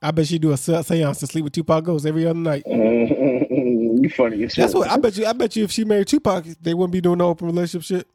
I 0.00 0.10
bet 0.10 0.26
she 0.26 0.38
do 0.38 0.50
a 0.52 0.56
seance 0.56 1.20
to 1.20 1.26
sleep 1.26 1.44
with 1.44 1.52
Tupac 1.52 1.84
Ghost 1.84 2.06
every 2.06 2.26
other 2.26 2.38
night. 2.38 2.64
you 2.66 4.10
funny 4.16 4.42
as 4.44 4.52
shit. 4.52 4.62
That's 4.62 4.74
what 4.74 4.90
I 4.90 4.96
bet 4.96 5.16
you. 5.16 5.26
I 5.26 5.32
bet 5.32 5.54
you 5.54 5.64
if 5.64 5.70
she 5.70 5.84
married 5.84 6.08
Tupac, 6.08 6.44
they 6.60 6.74
wouldn't 6.74 6.92
be 6.92 7.00
doing 7.00 7.18
no 7.18 7.28
open 7.28 7.46
relationship 7.46 7.82
shit. 7.98 8.08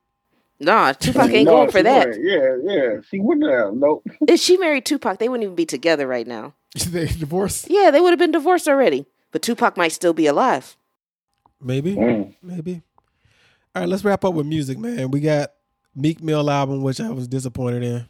Nah, 0.59 0.91
Tupac 0.93 1.29
ain't 1.31 1.45
No, 1.45 1.57
going 1.57 1.71
for 1.71 1.83
that. 1.83 2.07
wouldn't. 2.07 2.25
Yeah, 2.25 2.73
yeah. 2.73 3.01
She 3.09 3.19
wouldn't 3.19 3.49
have. 3.49 3.73
Nope. 3.75 4.05
If 4.27 4.39
she 4.39 4.57
married 4.57 4.85
Tupac, 4.85 5.19
they 5.19 5.29
wouldn't 5.29 5.43
even 5.45 5.55
be 5.55 5.65
together 5.65 6.07
right 6.07 6.27
now. 6.27 6.55
they 6.87 7.05
divorced? 7.05 7.67
Yeah, 7.69 7.91
they 7.91 8.01
would 8.01 8.09
have 8.09 8.19
been 8.19 8.31
divorced 8.31 8.67
already. 8.67 9.05
But 9.31 9.41
Tupac 9.43 9.77
might 9.77 9.91
still 9.93 10.13
be 10.13 10.25
alive. 10.25 10.75
Maybe, 11.61 11.95
Mm. 11.95 12.35
maybe. 12.41 12.81
All 13.77 13.81
right, 13.81 13.89
let's 13.89 14.03
wrap 14.03 14.25
up 14.25 14.33
with 14.33 14.47
music, 14.47 14.79
man. 14.79 15.11
We 15.11 15.19
got 15.19 15.51
Meek 15.95 16.19
Mill 16.23 16.49
album, 16.49 16.81
which 16.81 16.99
I 16.99 17.11
was 17.11 17.27
disappointed 17.27 17.83
in. 17.83 18.09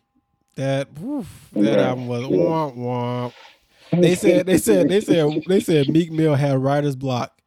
That 0.55 0.88
woof, 0.97 1.49
that 1.51 1.61
Yeah. 1.61 1.88
album 1.89 2.07
was 2.07 2.24
womp 2.24 2.78
womp. 2.78 3.34
They 3.91 4.15
said 4.15 4.45
they 4.45 4.59
said 4.59 4.88
they 4.88 5.01
said 5.01 5.28
they 5.45 5.59
said 5.59 5.89
Meek 5.89 6.09
Mill 6.09 6.36
had 6.36 6.57
writer's 6.59 6.95
block 6.95 7.38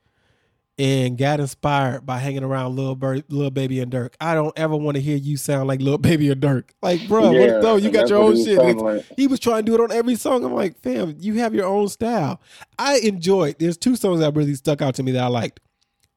and 0.78 1.16
got 1.16 1.40
inspired 1.40 2.04
by 2.04 2.18
hanging 2.18 2.44
around 2.44 2.76
Lil 2.76 2.94
Bird, 2.94 3.24
Lil 3.30 3.50
Baby 3.50 3.80
and 3.80 3.90
Durk. 3.90 4.12
I 4.20 4.34
don't 4.34 4.52
ever 4.58 4.76
want 4.76 4.96
to 4.96 5.00
hear 5.00 5.16
you 5.16 5.38
sound 5.38 5.66
like 5.66 5.80
Lil 5.80 5.96
Baby 5.96 6.28
or 6.30 6.34
Durk. 6.34 6.64
Like, 6.82 7.08
bro, 7.08 7.30
Yeah, 7.30 7.54
what, 7.54 7.62
no, 7.62 7.76
you 7.76 7.90
got 7.90 8.10
your 8.10 8.18
own 8.22 8.36
he 8.36 8.44
shit. 8.44 8.58
like. 8.76 9.06
He 9.16 9.28
was 9.28 9.40
trying 9.40 9.64
to 9.64 9.72
do 9.72 9.74
it 9.76 9.80
on 9.80 9.90
every 9.96 10.16
song. 10.16 10.44
I'm 10.44 10.52
like, 10.52 10.78
fam, 10.82 11.16
you 11.20 11.36
have 11.38 11.54
your 11.54 11.64
own 11.64 11.88
style. 11.88 12.38
I 12.78 12.98
enjoyed. 12.98 13.56
There's 13.58 13.78
two 13.78 13.96
songs 13.96 14.20
that 14.20 14.36
really 14.36 14.56
stuck 14.56 14.82
out 14.82 14.94
to 14.96 15.02
me 15.02 15.12
that 15.12 15.22
I 15.24 15.28
liked. 15.28 15.60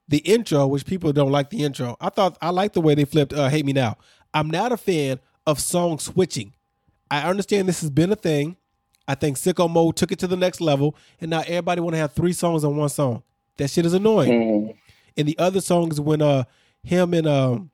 The 0.08 0.18
intro, 0.20 0.68
which 0.68 0.86
people 0.86 1.14
don't 1.14 1.32
like 1.32 1.50
the 1.50 1.64
intro. 1.64 1.96
I 2.02 2.10
thought 2.10 2.38
I 2.42 2.50
liked 2.50 2.74
the 2.74 2.82
way 2.82 2.94
they 2.96 3.06
flipped 3.06 3.34
uh, 3.34 3.50
"Hate 3.50 3.66
Me 3.66 3.74
Now." 3.74 3.98
I'm 4.34 4.50
not 4.50 4.72
a 4.72 4.78
fan 4.78 5.20
of 5.46 5.60
song 5.60 6.00
switching. 6.00 6.54
I 7.10 7.30
understand 7.30 7.68
this 7.68 7.82
has 7.82 7.90
been 7.90 8.12
a 8.12 8.16
thing. 8.16 8.58
I 9.08 9.16
think 9.16 9.38
Sicko 9.38 9.70
Mode 9.70 9.96
took 9.96 10.12
it 10.12 10.20
to 10.20 10.28
the 10.28 10.38
next 10.38 10.62
level, 10.62 10.96
and 11.22 11.30
now 11.30 11.42
everybody 11.42 11.82
want 11.82 11.94
to 11.94 12.00
have 12.00 12.14
three 12.14 12.34
songs 12.34 12.64
on 12.64 12.76
one 12.76 12.90
song. 12.90 13.24
That 13.58 13.70
shit 13.70 13.86
is 13.86 13.94
annoying. 13.94 14.32
Mm. 14.32 14.76
And 15.18 15.28
the 15.28 15.38
other 15.38 15.62
song 15.62 15.92
is 15.92 16.02
when 16.02 16.22
uh 16.22 16.46
him 16.84 17.14
and 17.14 17.28
um 17.28 17.72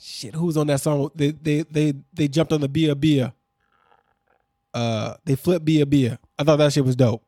shit, 0.00 0.34
who's 0.34 0.56
on 0.56 0.66
that 0.66 0.80
song? 0.80 1.10
They 1.14 1.30
they 1.30 1.62
they 1.62 1.94
they 2.12 2.28
jumped 2.28 2.52
on 2.52 2.60
the 2.60 2.68
Bia 2.68 2.94
Bia. 2.94 3.34
Uh, 4.74 5.14
they 5.24 5.34
flipped 5.34 5.64
Bia 5.64 5.86
Bia. 5.86 6.18
I 6.38 6.44
thought 6.44 6.56
that 6.56 6.72
shit 6.72 6.84
was 6.84 6.96
dope. 6.96 7.22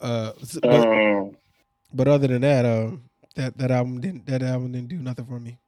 Uh, 0.00 0.32
but, 0.62 0.86
Um, 0.86 1.36
but 1.92 2.08
other 2.08 2.26
than 2.28 2.42
that, 2.42 2.64
um, 2.64 3.04
that 3.34 3.58
that 3.58 3.70
album 3.70 4.00
didn't 4.00 4.26
that 4.26 4.42
album 4.42 4.72
didn't 4.72 4.88
do 4.88 4.98
nothing 4.98 5.26
for 5.26 5.38
me. 5.40 5.58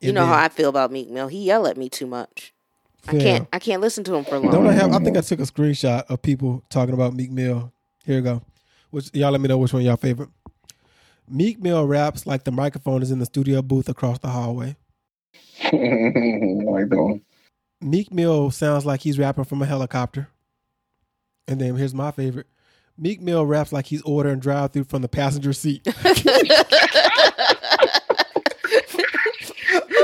You 0.00 0.08
And 0.08 0.16
know 0.16 0.26
how 0.26 0.36
I 0.38 0.48
feel 0.48 0.68
about 0.68 0.90
Meek 0.90 1.10
Mill. 1.10 1.28
He 1.28 1.44
yell 1.44 1.66
at 1.66 1.76
me 1.76 1.88
too 1.88 2.06
much. 2.06 2.52
I 3.06 3.12
can't. 3.12 3.48
I 3.52 3.58
can't 3.58 3.80
listen 3.80 4.04
to 4.04 4.14
him 4.14 4.24
for 4.24 4.38
long. 4.38 4.52
Don't 4.52 4.66
I 4.66 4.72
have? 4.72 4.92
I 4.92 4.98
think 4.98 5.16
I 5.16 5.20
took 5.20 5.40
a 5.40 5.44
screenshot 5.44 6.04
of 6.08 6.22
people 6.22 6.64
talking 6.70 6.94
about 6.94 7.14
Meek 7.14 7.30
Mill. 7.30 7.72
Here 8.04 8.16
we 8.16 8.22
go. 8.22 8.42
Which 8.90 9.10
y'all 9.14 9.30
let 9.32 9.40
me 9.40 9.48
know 9.48 9.58
which 9.58 9.72
one 9.72 9.82
y'all 9.82 9.96
favorite. 9.96 10.28
Meek 11.28 11.60
Mill 11.60 11.86
raps 11.86 12.26
like 12.26 12.44
the 12.44 12.50
microphone 12.50 13.02
is 13.02 13.10
in 13.10 13.18
the 13.18 13.26
studio 13.26 13.62
booth 13.62 13.88
across 13.88 14.18
the 14.18 14.28
hallway. 14.28 14.76
like 15.72 15.72
that 15.72 16.98
one. 16.98 17.22
Meek 17.80 18.12
Mill 18.12 18.50
sounds 18.50 18.84
like 18.86 19.00
he's 19.00 19.18
rapping 19.18 19.44
from 19.44 19.62
a 19.62 19.66
helicopter. 19.66 20.28
And 21.48 21.60
then 21.60 21.74
here's 21.76 21.94
my 21.94 22.10
favorite. 22.10 22.46
Meek 23.02 23.20
Mill 23.20 23.44
raps 23.44 23.72
like 23.72 23.86
he's 23.86 24.00
ordering 24.02 24.38
drive 24.38 24.72
through 24.72 24.84
from 24.84 25.02
the 25.02 25.08
passenger 25.08 25.52
seat. 25.52 25.82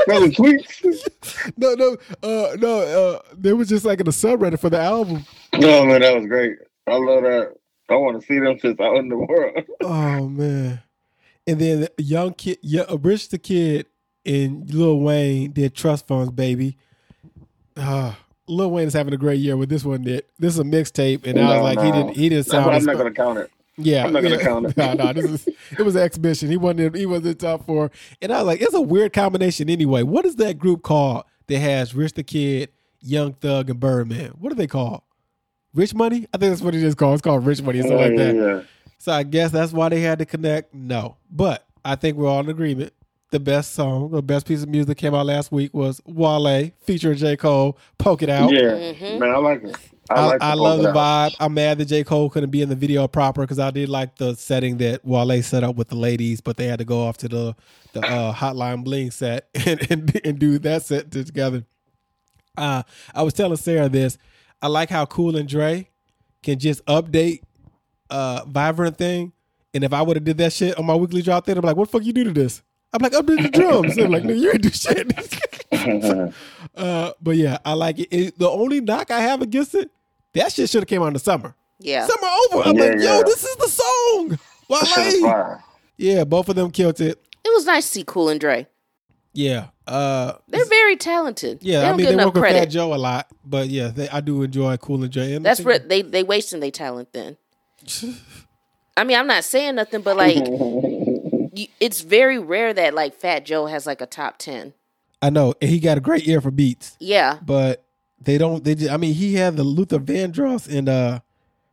That 0.07 0.21
was 0.21 0.31
tweets. 0.31 1.53
no, 1.57 1.75
no, 1.75 1.97
uh, 2.23 2.55
no. 2.57 2.79
Uh, 2.81 3.19
there 3.37 3.55
was 3.55 3.69
just 3.69 3.85
like 3.85 3.99
in 3.99 4.05
the 4.05 4.11
subreddit 4.11 4.59
for 4.59 4.69
the 4.69 4.79
album. 4.79 5.23
No 5.53 5.85
man, 5.85 6.01
that 6.01 6.15
was 6.15 6.25
great. 6.25 6.57
I 6.87 6.97
love 6.97 7.23
that. 7.23 7.53
I 7.89 7.95
want 7.95 8.19
to 8.19 8.25
see 8.25 8.39
them 8.39 8.57
shits 8.57 8.79
out 8.81 8.97
in 8.97 9.09
the 9.09 9.17
world. 9.17 9.63
Oh 9.81 10.27
man! 10.27 10.81
And 11.47 11.59
then 11.59 11.87
a 11.97 12.01
young 12.01 12.33
kid, 12.33 12.57
yeah, 12.61 12.83
Rich 12.99 13.29
the 13.29 13.37
Kid 13.37 13.85
and 14.25 14.69
Lil 14.73 14.99
Wayne 14.99 15.51
did 15.51 15.73
Trust 15.73 16.07
Funds, 16.07 16.31
baby. 16.31 16.77
Uh, 17.77 18.13
Lil 18.49 18.71
Wayne 18.71 18.87
is 18.87 18.93
having 18.93 19.13
a 19.13 19.17
great 19.17 19.39
year 19.39 19.55
with 19.55 19.69
this 19.69 19.85
one. 19.85 20.03
This 20.03 20.23
is 20.41 20.59
a 20.59 20.63
mixtape, 20.63 21.25
and 21.25 21.39
I 21.39 21.61
was 21.61 21.75
like, 21.75 21.85
he 21.85 21.91
didn't, 21.91 22.15
he 22.15 22.29
didn't 22.29 22.45
sound. 22.45 22.69
I'm 22.71 22.83
not 22.83 22.97
gonna 22.97 23.11
count 23.11 23.39
it. 23.39 23.51
yeah, 23.77 24.05
I'm 24.05 24.11
not 24.11 24.23
gonna 24.23 24.37
yeah. 24.37 24.43
count 24.43 24.65
it. 24.65 24.77
no, 24.77 24.93
no, 24.93 25.13
this 25.13 25.25
is 25.25 25.47
it 25.77 25.81
was 25.83 25.95
an 25.95 26.01
exhibition. 26.01 26.49
He 26.49 26.57
wasn't. 26.57 26.95
He 26.95 27.05
was 27.05 27.25
in 27.25 27.35
top 27.35 27.65
four, 27.65 27.91
and 28.21 28.31
I 28.31 28.37
was 28.37 28.47
like, 28.47 28.61
it's 28.61 28.73
a 28.73 28.81
weird 28.81 29.13
combination 29.13 29.69
anyway. 29.69 30.03
What 30.03 30.25
is 30.25 30.35
that 30.37 30.57
group 30.57 30.81
called 30.81 31.23
that 31.47 31.59
has 31.59 31.93
Rich 31.93 32.13
the 32.13 32.23
Kid, 32.23 32.71
Young 33.01 33.33
Thug, 33.33 33.69
and 33.69 33.79
Birdman? 33.79 34.31
What 34.39 34.51
are 34.51 34.55
they 34.55 34.67
called? 34.67 35.03
Rich 35.75 35.93
Money? 35.93 36.27
I 36.33 36.37
think 36.37 36.51
that's 36.51 36.61
what 36.61 36.73
it 36.73 36.83
is 36.83 36.95
called. 36.95 37.13
It's 37.13 37.21
called 37.21 37.45
Rich 37.45 37.61
Money 37.61 37.79
or 37.79 37.83
something 37.83 37.97
like 37.97 38.17
that. 38.17 38.35
Yeah. 38.35 38.61
So 38.97 39.11
I 39.13 39.23
guess 39.23 39.51
that's 39.51 39.71
why 39.71 39.89
they 39.89 40.01
had 40.01 40.19
to 40.19 40.25
connect. 40.25 40.73
No, 40.73 41.17
but 41.31 41.65
I 41.85 41.95
think 41.95 42.17
we're 42.17 42.27
all 42.27 42.39
in 42.39 42.49
agreement. 42.49 42.93
The 43.31 43.39
best 43.39 43.75
song, 43.75 44.09
the 44.09 44.23
best 44.23 44.47
piece 44.47 44.63
of 44.63 44.69
music 44.69 44.87
that 44.87 44.95
came 44.95 45.13
out 45.13 45.25
last 45.27 45.51
week 45.51 45.71
was 45.71 46.01
Wale 46.05 46.71
featuring 46.81 47.15
J 47.17 47.37
Cole. 47.37 47.77
Poke 47.99 48.23
it 48.23 48.29
out. 48.29 48.51
Yeah, 48.51 48.93
Mhm. 48.93 49.19
man, 49.19 49.29
I 49.29 49.37
like 49.37 49.63
it. 49.63 49.75
I, 50.09 50.15
I, 50.15 50.25
like 50.25 50.41
I 50.41 50.55
the 50.55 50.61
love 50.63 50.81
the 50.81 50.91
vibe. 50.91 51.35
I'm 51.39 51.53
mad 51.53 51.77
that 51.77 51.85
J 51.85 52.03
Cole 52.03 52.31
couldn't 52.31 52.49
be 52.49 52.63
in 52.63 52.69
the 52.69 52.75
video 52.75 53.07
proper 53.07 53.41
because 53.41 53.59
I 53.59 53.69
did 53.69 53.87
like 53.87 54.15
the 54.17 54.33
setting 54.35 54.77
that 54.77 55.05
Wale 55.05 55.43
set 55.43 55.63
up 55.63 55.75
with 55.75 55.89
the 55.89 55.95
ladies, 55.95 56.41
but 56.41 56.57
they 56.57 56.65
had 56.65 56.79
to 56.79 56.85
go 56.85 57.03
off 57.05 57.17
to 57.17 57.27
the 57.27 57.55
the 57.93 57.99
uh, 58.03 58.33
Hotline 58.33 58.83
Bling 58.83 59.11
set 59.11 59.47
and, 59.67 59.91
and 59.91 60.21
and 60.25 60.39
do 60.39 60.57
that 60.59 60.81
set 60.81 61.11
together. 61.11 61.63
Uh, 62.57 62.81
I 63.13 63.21
was 63.21 63.35
telling 63.35 63.57
Sarah 63.57 63.89
this. 63.89 64.17
I 64.59 64.67
like 64.67 64.89
how 64.89 65.05
Cool 65.05 65.35
and 65.35 65.47
Dre 65.47 65.87
can 66.41 66.57
just 66.57 66.83
update 66.85 67.41
uh 68.09 68.43
Vibrant 68.47 68.97
thing, 68.97 69.33
and 69.75 69.83
if 69.83 69.93
I 69.93 70.01
would 70.01 70.17
have 70.17 70.23
did 70.23 70.39
that 70.39 70.51
shit 70.51 70.75
on 70.79 70.85
my 70.87 70.95
weekly 70.95 71.21
drop, 71.21 71.45
they'd 71.45 71.53
be 71.53 71.59
like, 71.61 71.75
"What 71.77 71.91
the 71.91 71.99
fuck 71.99 72.03
you 72.07 72.13
do 72.13 72.23
to 72.23 72.31
this?" 72.31 72.63
I'm 72.91 73.01
like, 73.01 73.11
"Update 73.13 73.43
the 73.43 73.49
drums." 73.49 73.95
They're 73.95 74.09
like, 74.09 74.23
"No, 74.23 74.33
you 74.33 74.51
ain't 74.51 74.61
do 74.63 74.69
shit." 74.73 75.13
uh, 76.75 77.11
but 77.21 77.35
yeah, 77.35 77.57
I 77.65 77.73
like 77.73 77.99
it. 77.99 78.07
it. 78.11 78.39
The 78.39 78.49
only 78.49 78.81
knock 78.81 79.11
I 79.11 79.19
have 79.21 79.41
against 79.41 79.75
it, 79.75 79.89
that 80.33 80.51
shit 80.51 80.69
should 80.69 80.81
have 80.81 80.87
came 80.87 81.01
out 81.01 81.07
in 81.07 81.13
the 81.13 81.19
summer. 81.19 81.55
Yeah. 81.79 82.07
Summer 82.07 82.27
over. 82.51 82.69
I'm 82.69 82.75
Yeah, 82.75 82.83
like, 82.83 82.93
yo, 82.95 83.17
yeah. 83.17 83.23
this 83.23 83.43
is 83.43 83.55
the 83.55 83.67
song. 83.67 84.39
That 84.69 84.87
shit 84.87 85.23
Wale. 85.23 85.63
Yeah, 85.97 86.23
both 86.23 86.49
of 86.49 86.55
them 86.55 86.71
killed 86.71 86.99
it. 87.01 87.17
It 87.43 87.49
was 87.53 87.65
nice 87.65 87.85
to 87.85 87.91
see 87.91 88.03
Cool 88.05 88.29
and 88.29 88.39
Dre. 88.39 88.67
Yeah. 89.33 89.67
Uh 89.87 90.33
They're 90.49 90.65
very 90.65 90.95
talented. 90.97 91.59
yeah, 91.61 91.79
they 91.79 91.85
I 91.85 91.89
don't 91.89 91.97
mean 91.97 92.05
get 92.05 92.09
they 92.09 92.13
enough 92.15 92.25
work 92.35 92.43
with 92.43 92.51
Fat. 92.53 92.65
Joe 92.69 92.93
a 92.93 92.97
lot, 92.97 93.27
but 93.45 93.69
yeah, 93.69 93.87
they, 93.87 94.09
I 94.09 94.19
do 94.21 94.43
enjoy 94.43 94.75
Cool 94.77 95.03
and 95.03 95.11
Dre. 95.11 95.33
And 95.33 95.45
That's 95.45 95.59
think- 95.59 95.67
where 95.67 95.79
they 95.79 96.01
they 96.01 96.23
wasting 96.23 96.59
their 96.59 96.71
talent. 96.71 97.13
Then. 97.13 97.37
I 98.97 99.05
mean, 99.05 99.17
I'm 99.17 99.27
not 99.27 99.45
saying 99.45 99.75
nothing, 99.75 100.01
but 100.01 100.17
like, 100.17 100.35
you, 100.35 100.98
it's 101.79 102.01
very 102.01 102.39
rare 102.39 102.73
that 102.73 102.93
like 102.93 103.13
Fat 103.15 103.45
Joe 103.45 103.65
has 103.67 103.85
like 103.85 104.01
a 104.01 104.05
top 104.05 104.37
ten. 104.37 104.73
I 105.21 105.29
know, 105.29 105.53
and 105.61 105.69
he 105.69 105.79
got 105.79 105.97
a 105.97 106.01
great 106.01 106.27
ear 106.27 106.39
for 106.39 106.51
beats, 106.51 106.95
Yeah, 106.99 107.39
but 107.45 107.83
they 108.21 108.37
don't. 108.37 108.63
They 108.63 108.75
just, 108.75 108.91
I 108.91 108.97
mean, 108.97 109.13
he 109.13 109.35
had 109.35 109.57
the 109.57 109.63
Luther 109.63 109.99
Vandross 109.99 110.73
and 110.73 110.87
uh 110.87 111.19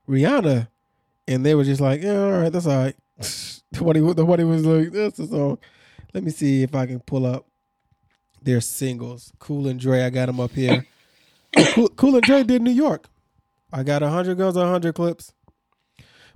Rihanna, 0.09 0.69
and 1.29 1.47
they 1.47 1.55
were 1.55 1.65
just 1.65 1.81
like, 1.81 2.03
yeah, 2.03 2.23
all 2.23 2.33
right, 2.33 2.53
that's 2.53 2.67
all 2.67 2.77
right. 2.77 2.97
Nobody, 3.73 4.01
nobody 4.01 4.45
was 4.45 4.65
like, 4.65 4.93
that's 4.93 5.19
the 5.19 5.27
song. 5.27 5.59
Let 6.15 6.23
me 6.23 6.31
see 6.31 6.63
if 6.63 6.75
I 6.75 6.87
can 6.87 7.01
pull 7.01 7.27
up 7.27 7.47
their 8.41 8.61
singles. 8.61 9.33
Cool 9.39 9.67
and 9.67 9.79
Dre, 9.79 10.03
I 10.03 10.11
got 10.11 10.27
them 10.27 10.41
up 10.41 10.53
here. 10.53 10.87
cool, 11.75 11.89
cool 11.91 12.15
and 12.15 12.23
Dre 12.23 12.43
did 12.45 12.63
New 12.63 12.71
York. 12.71 13.09
I 13.73 13.83
got 13.83 14.03
hundred 14.03 14.39
guns, 14.39 14.57
hundred 14.57 14.95
clips. 14.95 15.35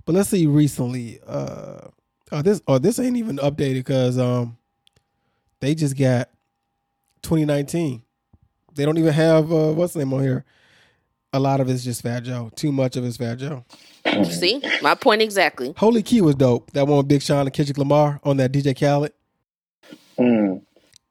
But 0.05 0.13
let's 0.13 0.29
see 0.29 0.45
recently. 0.45 1.19
Uh, 1.25 1.87
oh 2.31 2.41
this 2.41 2.61
oh 2.67 2.77
this 2.77 2.99
ain't 2.99 3.17
even 3.17 3.37
updated 3.37 3.75
because 3.75 4.17
um 4.17 4.57
they 5.59 5.75
just 5.75 5.97
got 5.97 6.29
2019. 7.21 8.01
They 8.75 8.85
don't 8.85 8.97
even 8.97 9.13
have 9.13 9.51
uh, 9.51 9.73
what's 9.73 9.93
the 9.93 9.99
name 9.99 10.13
on 10.13 10.21
here. 10.21 10.45
A 11.33 11.39
lot 11.39 11.61
of 11.61 11.69
it's 11.69 11.83
just 11.83 12.01
Fat 12.01 12.21
Joe. 12.23 12.51
Too 12.55 12.71
much 12.71 12.97
of 12.97 13.05
it's 13.05 13.17
Fat 13.17 13.37
Joe. 13.37 13.63
see 14.25 14.61
my 14.81 14.95
point 14.95 15.21
exactly. 15.21 15.73
Holy 15.77 16.03
Key 16.03 16.21
was 16.21 16.35
dope. 16.35 16.71
That 16.71 16.87
one 16.87 16.97
with 16.97 17.07
Big 17.07 17.21
Sean 17.21 17.41
and 17.41 17.53
Kendrick 17.53 17.77
Lamar 17.77 18.19
on 18.23 18.37
that 18.37 18.51
DJ 18.51 18.77
Khaled. 18.77 19.13
Mm. 20.17 20.61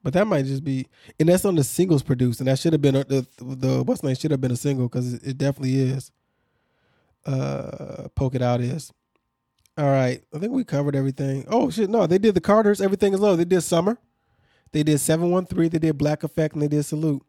But 0.03 0.13
that 0.13 0.25
might 0.25 0.45
just 0.45 0.63
be, 0.63 0.87
and 1.19 1.29
that's 1.29 1.45
on 1.45 1.55
the 1.55 1.63
singles 1.63 2.01
produced, 2.01 2.39
and 2.39 2.47
that 2.47 2.57
should 2.57 2.73
have 2.73 2.81
been 2.81 2.95
a, 2.95 3.03
the 3.03 3.27
the 3.39 3.83
what's 3.83 4.01
the 4.01 4.07
name 4.07 4.15
should 4.15 4.31
have 4.31 4.41
been 4.41 4.51
a 4.51 4.57
single 4.57 4.87
because 4.87 5.13
it, 5.13 5.21
it 5.23 5.37
definitely 5.37 5.75
is. 5.79 6.11
Uh, 7.25 8.07
poke 8.15 8.33
it 8.33 8.41
out 8.41 8.61
is. 8.61 8.91
All 9.77 9.85
right, 9.85 10.21
I 10.33 10.39
think 10.39 10.51
we 10.51 10.63
covered 10.63 10.95
everything. 10.95 11.45
Oh 11.47 11.69
shit, 11.69 11.89
no, 11.89 12.05
they 12.05 12.17
did 12.17 12.35
the 12.35 12.41
Carters. 12.41 12.81
Everything 12.81 13.13
is 13.13 13.19
low. 13.19 13.35
They 13.35 13.45
did 13.45 13.61
Summer. 13.61 13.97
They 14.71 14.83
did 14.83 14.99
seven 14.99 15.31
one 15.31 15.45
three. 15.45 15.69
They 15.69 15.79
did 15.79 15.97
Black 15.97 16.23
Effect, 16.23 16.53
and 16.53 16.61
they 16.61 16.67
did 16.67 16.83
Salute. 16.83 17.23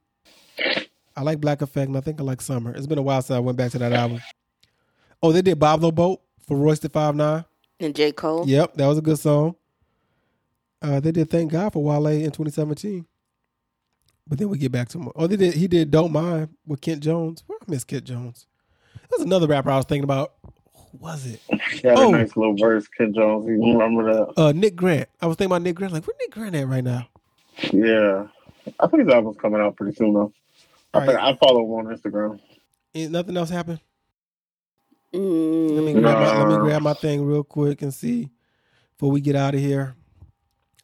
I 1.17 1.23
like 1.23 1.41
Black 1.41 1.63
Effect, 1.63 1.89
and 1.89 1.97
I 1.97 2.01
think 2.01 2.21
I 2.21 2.25
like 2.25 2.41
Summer. 2.41 2.73
It's 2.75 2.87
been 2.87 2.99
a 2.99 3.03
while 3.03 3.23
since 3.23 3.37
I 3.37 3.41
went 3.41 3.59
back 3.59 3.71
to 3.73 3.79
that 3.79 3.93
album. 3.93 4.21
Oh, 5.23 5.31
they 5.33 5.43
did 5.43 5.59
Boblo 5.59 5.95
Boat 5.95 6.21
for 6.47 6.57
Royce 6.57 6.81
da 6.81 6.89
Five 6.89 7.15
Nine. 7.15 7.45
And 7.79 7.95
J 7.95 8.13
Cole. 8.13 8.45
Yep, 8.47 8.75
that 8.75 8.87
was 8.87 8.99
a 8.99 9.03
good 9.03 9.19
song. 9.19 9.57
Uh, 10.81 10.99
they 11.01 11.13
did 11.13 11.31
"Thank 11.31 11.53
God" 11.53 11.73
for 11.73 11.83
Wale 11.83 12.07
in 12.09 12.31
2017. 12.31 13.07
But 14.27 14.39
then 14.39 14.49
we 14.49 14.59
get 14.59 14.73
back 14.73 14.89
to 14.91 14.99
more. 14.99 15.13
Oh, 15.15 15.27
they 15.27 15.37
did. 15.37 15.55
He 15.55 15.69
did 15.69 15.91
"Don't 15.91 16.13
Mind" 16.13 16.49
with 16.67 16.81
Kent 16.81 17.03
Jones. 17.03 17.45
Where 17.47 17.59
I 17.61 17.71
miss 17.71 17.85
Kent 17.85 18.05
Jones. 18.05 18.47
There's 19.11 19.23
another 19.23 19.47
rapper 19.47 19.71
I 19.71 19.77
was 19.77 19.85
thinking 19.85 20.05
about. 20.05 20.35
Who 20.93 20.99
was 20.99 21.27
it? 21.27 21.41
He 21.71 21.89
had 21.89 21.99
Oh. 21.99 22.09
a 22.09 22.13
nice 22.13 22.37
little 22.37 22.57
verse, 22.57 22.87
Kent 22.89 23.15
Jones. 23.17 23.47
You 23.49 23.79
remember 23.79 24.13
that? 24.15 24.41
Uh, 24.41 24.53
Nick 24.53 24.77
Grant. 24.77 25.09
I 25.21 25.27
was 25.27 25.37
thinking 25.37 25.53
about 25.53 25.63
Nick 25.63 25.75
Grant. 25.77 25.93
Like, 25.93 26.07
where 26.07 26.17
Nick 26.21 26.31
Grant 26.31 26.55
at 26.55 26.69
right 26.69 26.85
now? 26.85 27.09
Yeah. 27.73 28.27
I 28.79 28.87
think 28.87 29.05
his 29.05 29.13
album's 29.13 29.39
coming 29.39 29.61
out 29.61 29.77
pretty 29.77 29.97
soon 29.97 30.15
though. 30.15 30.33
I 30.95 31.01
All 31.01 31.07
think. 31.07 31.19
I 31.19 31.35
follow 31.37 31.65
him 31.65 31.87
on 31.89 31.97
Instagram. 31.97 32.39
Ain't 32.95 33.11
nothing 33.13 33.37
else 33.37 33.51
happened. 33.51 33.81
Let 35.13 35.21
me 35.23 35.93
Mm, 35.95 36.01
grab 36.01 36.19
my, 36.19 36.39
let 36.39 36.49
me 36.49 36.57
grab 36.69 36.83
my 36.83 36.95
thing 36.95 37.25
real 37.25 37.45
quick 37.45 37.83
and 37.83 37.93
see 37.93 38.31
before 38.95 39.11
we 39.11 39.21
get 39.21 39.37
out 39.37 39.55
of 39.55 39.61
here. 39.61 39.95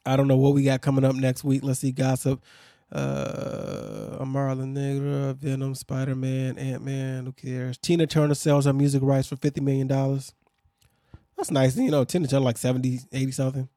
I 0.05 0.15
don't 0.15 0.27
know 0.27 0.37
what 0.37 0.53
we 0.53 0.63
got 0.63 0.81
coming 0.81 1.03
up 1.03 1.15
next 1.15 1.43
week. 1.43 1.63
Let's 1.63 1.79
see, 1.79 1.91
gossip. 1.91 2.41
Uh, 2.91 4.17
a 4.19 4.25
Marla 4.25 4.67
Negra, 4.67 5.33
Venom, 5.33 5.75
Spider 5.75 6.15
Man, 6.15 6.57
Ant 6.57 6.83
Man. 6.83 7.25
Who 7.25 7.31
cares? 7.31 7.77
Tina 7.77 8.07
Turner 8.07 8.33
sells 8.33 8.65
her 8.65 8.73
music 8.73 9.01
rights 9.03 9.27
for 9.27 9.35
fifty 9.35 9.61
million 9.61 9.87
dollars. 9.87 10.33
That's 11.37 11.51
nice. 11.51 11.77
You 11.77 11.91
know, 11.91 12.03
Tina 12.03 12.27
Turner 12.27 12.43
like 12.43 12.57
70, 12.57 12.99
80 13.13 13.31
something, 13.31 13.69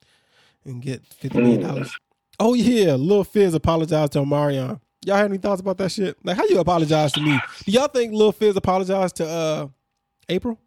and 0.65 0.83
get 0.83 1.05
fifty 1.07 1.39
million 1.39 1.63
dollars. 1.63 1.95
Oh 2.41 2.55
yeah, 2.55 2.95
Lil 2.95 3.25
Fizz 3.25 3.55
apologized 3.55 4.13
to 4.13 4.21
Omarion. 4.21 4.81
Y'all 5.05 5.17
have 5.17 5.27
any 5.27 5.39
thoughts 5.39 5.61
about 5.61 5.79
that 5.79 5.91
shit? 5.93 6.17
Like, 6.25 6.37
how 6.37 6.45
you 6.45 6.59
apologize 6.59 7.13
to 7.13 7.21
me? 7.21 7.39
Do 7.65 7.73
y'all 7.73 7.89
think 7.89 8.13
Lil 8.13 8.33
Fizz 8.33 8.57
apologized 8.57 9.17
to 9.17 9.29
uh 9.29 9.69
April? 10.29 10.59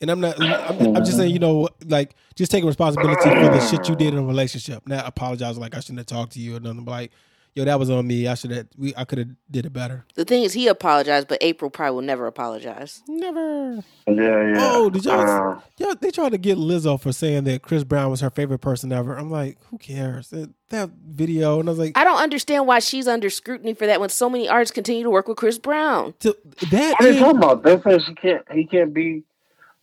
And 0.00 0.10
I'm 0.10 0.20
not. 0.20 0.40
I'm, 0.42 0.96
I'm 0.96 1.04
just 1.04 1.16
saying, 1.16 1.32
you 1.32 1.38
know, 1.38 1.68
like 1.86 2.14
just 2.34 2.50
taking 2.50 2.66
responsibility 2.66 3.22
for 3.22 3.34
the 3.34 3.60
shit 3.60 3.88
you 3.88 3.96
did 3.96 4.12
in 4.12 4.18
a 4.20 4.24
relationship. 4.24 4.86
Not 4.86 5.06
apologize 5.06 5.56
like 5.58 5.74
I 5.74 5.80
shouldn't 5.80 5.98
have 5.98 6.06
talked 6.06 6.32
to 6.32 6.40
you 6.40 6.56
or 6.56 6.60
nothing. 6.60 6.84
But 6.84 6.90
like, 6.90 7.12
yo, 7.56 7.64
that 7.64 7.78
was 7.78 7.90
on 7.90 8.06
me. 8.06 8.28
I 8.28 8.34
should 8.34 8.52
have. 8.52 8.68
We 8.76 8.94
I 8.96 9.04
could 9.04 9.18
have 9.18 9.28
did 9.50 9.66
it 9.66 9.72
better. 9.72 10.04
The 10.14 10.24
thing 10.24 10.44
is, 10.44 10.52
he 10.52 10.68
apologized, 10.68 11.26
but 11.26 11.38
April 11.40 11.70
probably 11.70 11.96
will 11.96 12.02
never 12.02 12.26
apologize. 12.26 13.02
Never. 13.08 13.82
Yeah, 14.06 14.14
yeah. 14.14 14.54
Oh, 14.58 14.90
did 14.90 15.04
y'all? 15.04 15.20
Uh, 15.56 15.60
Yeah, 15.78 15.94
they 16.00 16.10
tried 16.10 16.32
to 16.32 16.38
get 16.38 16.58
Lizzo 16.58 17.00
for 17.00 17.12
saying 17.12 17.44
that 17.44 17.62
Chris 17.62 17.82
Brown 17.82 18.10
was 18.10 18.20
her 18.20 18.30
favorite 18.30 18.60
person 18.60 18.92
ever. 18.92 19.16
I'm 19.16 19.30
like, 19.30 19.58
who 19.70 19.78
cares? 19.78 20.28
That, 20.28 20.50
that 20.68 20.90
video, 21.08 21.58
and 21.58 21.68
I 21.68 21.72
was 21.72 21.78
like, 21.78 21.96
I 21.96 22.04
don't 22.04 22.20
understand 22.20 22.66
why 22.66 22.78
she's 22.78 23.08
under 23.08 23.30
scrutiny 23.30 23.74
for 23.74 23.86
that 23.86 23.98
when 24.00 24.10
so 24.10 24.28
many 24.28 24.48
artists 24.48 24.74
continue 24.74 25.02
to 25.02 25.10
work 25.10 25.26
with 25.26 25.38
Chris 25.38 25.58
Brown. 25.58 26.14
to, 26.20 26.36
that. 26.70 26.96
what 26.98 27.08
are 27.08 27.12
you 27.12 27.18
talking 27.18 27.38
about? 27.38 27.62
They 27.62 27.80
say 27.80 27.98
she 28.04 28.14
can't. 28.14 28.44
He 28.52 28.66
can't 28.66 28.92
be. 28.92 29.24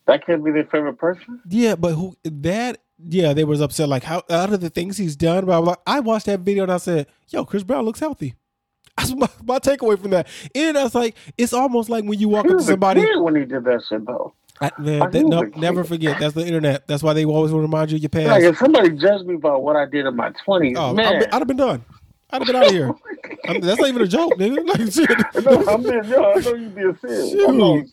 That 0.06 0.26
can't 0.26 0.44
be 0.44 0.50
their 0.50 0.64
favorite 0.64 0.98
person. 0.98 1.40
Yeah, 1.48 1.76
but 1.76 1.94
who 1.94 2.14
that? 2.24 2.78
Yeah, 2.98 3.32
they 3.32 3.44
was 3.44 3.60
upset. 3.60 3.88
Like 3.88 4.04
how 4.04 4.22
out 4.30 4.52
of 4.52 4.60
the 4.60 4.70
things 4.70 4.96
he's 4.96 5.16
done, 5.16 5.44
blah, 5.46 5.60
blah, 5.60 5.74
I 5.86 6.00
watched 6.00 6.26
that 6.26 6.40
video 6.40 6.62
and 6.62 6.72
I 6.72 6.76
said, 6.76 7.06
"Yo, 7.28 7.44
Chris 7.44 7.62
Brown 7.64 7.84
looks 7.84 8.00
healthy." 8.00 8.34
That's 8.96 9.12
my, 9.14 9.28
my 9.44 9.58
takeaway 9.58 9.98
from 10.00 10.10
that. 10.12 10.28
And 10.54 10.78
I 10.78 10.84
was 10.84 10.94
like, 10.94 11.16
it's 11.36 11.52
almost 11.52 11.90
like 11.90 12.04
when 12.04 12.18
you 12.20 12.28
walk 12.28 12.46
up 12.46 12.58
to 12.58 12.62
somebody. 12.62 13.00
when 13.16 13.34
he 13.34 13.44
did 13.44 13.64
that 13.64 13.82
shit 13.88 14.06
though. 14.06 14.32
I, 14.60 14.70
man, 14.78 15.10
that, 15.10 15.24
no, 15.26 15.40
never 15.56 15.82
forget. 15.82 16.20
That's 16.20 16.34
the 16.34 16.46
internet. 16.46 16.86
That's 16.86 17.02
why 17.02 17.12
they 17.12 17.24
always 17.24 17.50
want 17.50 17.62
to 17.64 17.66
remind 17.66 17.90
you 17.90 17.96
of 17.96 18.02
your 18.02 18.08
past. 18.10 18.28
Like 18.28 18.44
if 18.44 18.56
somebody 18.56 18.90
judged 18.90 19.26
me 19.26 19.34
about 19.34 19.64
what 19.64 19.74
I 19.74 19.84
did 19.86 20.06
in 20.06 20.14
my 20.14 20.30
twenties, 20.44 20.76
oh, 20.78 20.90
I'd, 20.90 20.96
man. 20.96 21.18
be- 21.20 21.26
I'd 21.26 21.32
have 21.40 21.48
been 21.48 21.56
done. 21.56 21.84
I'd 22.30 22.38
have 22.42 22.46
been 22.46 22.56
out 22.56 22.66
of 22.66 22.72
here. 22.72 22.94
Oh 23.46 23.50
I 23.50 23.52
mean, 23.54 23.62
that's 23.62 23.80
not 23.80 23.88
even 23.88 24.00
a 24.02 24.06
joke, 24.06 24.32
nigga. 24.38 24.64
Like, 24.66 24.92
shit. 24.92 25.44
no, 25.44 25.66
I 25.66 25.76
mean, 25.76 26.04
yo, 26.10 26.32
I 26.32 26.40
know 26.40 26.54
you 26.54 26.68
being 26.68 26.96
serious. 27.04 27.34
I 27.48 27.52
know. 27.52 27.78
Shoot. 27.82 27.90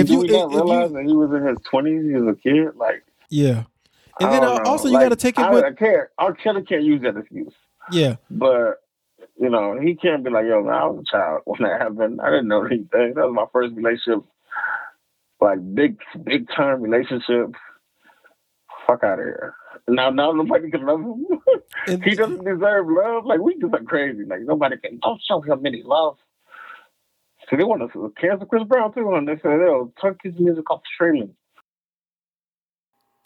If 0.00 0.10
you- 0.10 0.20
we 0.20 0.28
not 0.28 0.34
if- 0.36 0.46
if 0.46 0.52
you- 0.52 0.56
realize 0.64 0.92
that 0.92 1.04
he 1.04 1.12
was 1.14 1.30
in 1.32 1.46
his 1.46 1.58
twenties, 1.68 2.04
he 2.04 2.12
was 2.12 2.36
a 2.36 2.38
kid. 2.40 2.76
Like, 2.76 3.02
Yeah. 3.30 3.64
And 4.20 4.32
then 4.32 4.42
uh, 4.44 4.60
also 4.64 4.88
you 4.88 4.94
Like, 4.94 5.04
got 5.04 5.08
to 5.10 5.16
take 5.16 5.38
it 5.38 5.44
I, 5.44 5.50
with 5.50 5.64
I 5.64 5.72
can't. 5.72 6.08
R. 6.18 6.34
Kelly 6.34 6.62
can't 6.62 6.82
use 6.82 7.02
that 7.02 7.16
excuse. 7.16 7.52
yeah. 7.92 8.16
But 8.30 8.76
you 9.40 9.48
know, 9.50 9.78
he 9.80 9.94
can't 9.94 10.24
be 10.24 10.30
like, 10.30 10.46
"Yo, 10.46 10.62
man, 10.64 10.74
I 10.74 10.86
was 10.86 11.04
a 11.08 11.10
child 11.16 11.42
when 11.46 11.62
that 11.62 11.80
happened. 11.80 12.20
I 12.20 12.30
didn't 12.30 12.48
know 12.48 12.64
anything. 12.64 13.14
That 13.14 13.26
was 13.28 13.34
my 13.34 13.46
first 13.52 13.74
relationship, 13.76 14.24
like 15.40 15.58
big, 15.74 15.96
big 16.24 16.48
time 16.56 16.82
relationship. 16.82 17.54
Fuck 18.86 19.04
out 19.04 19.18
of 19.18 19.24
here. 19.24 19.54
Now, 19.86 20.10
now 20.10 20.32
nobody 20.32 20.70
can 20.70 20.84
love 20.86 21.00
him. 21.00 21.26
And- 21.86 22.02
he 22.02 22.14
doesn't 22.14 22.44
deserve 22.44 22.86
love. 22.88 23.24
Like 23.26 23.40
we 23.40 23.58
just 23.58 23.72
are 23.74 23.82
crazy. 23.82 24.24
Like 24.24 24.40
nobody 24.42 24.76
can. 24.78 24.98
Don't 25.02 25.20
show 25.26 25.40
him 25.40 25.64
any 25.64 25.82
love. 25.84 26.16
So 27.48 27.56
they 27.56 27.64
want 27.64 27.90
to 27.92 28.12
cancel 28.20 28.46
Chris 28.46 28.64
Brown 28.64 28.92
too, 28.92 29.14
and 29.14 29.26
they 29.28 29.36
said 29.36 29.58
they'll 29.60 29.92
tuck 30.00 30.16
his 30.22 30.34
music 30.38 30.70
off 30.70 30.82
streaming. 30.94 31.34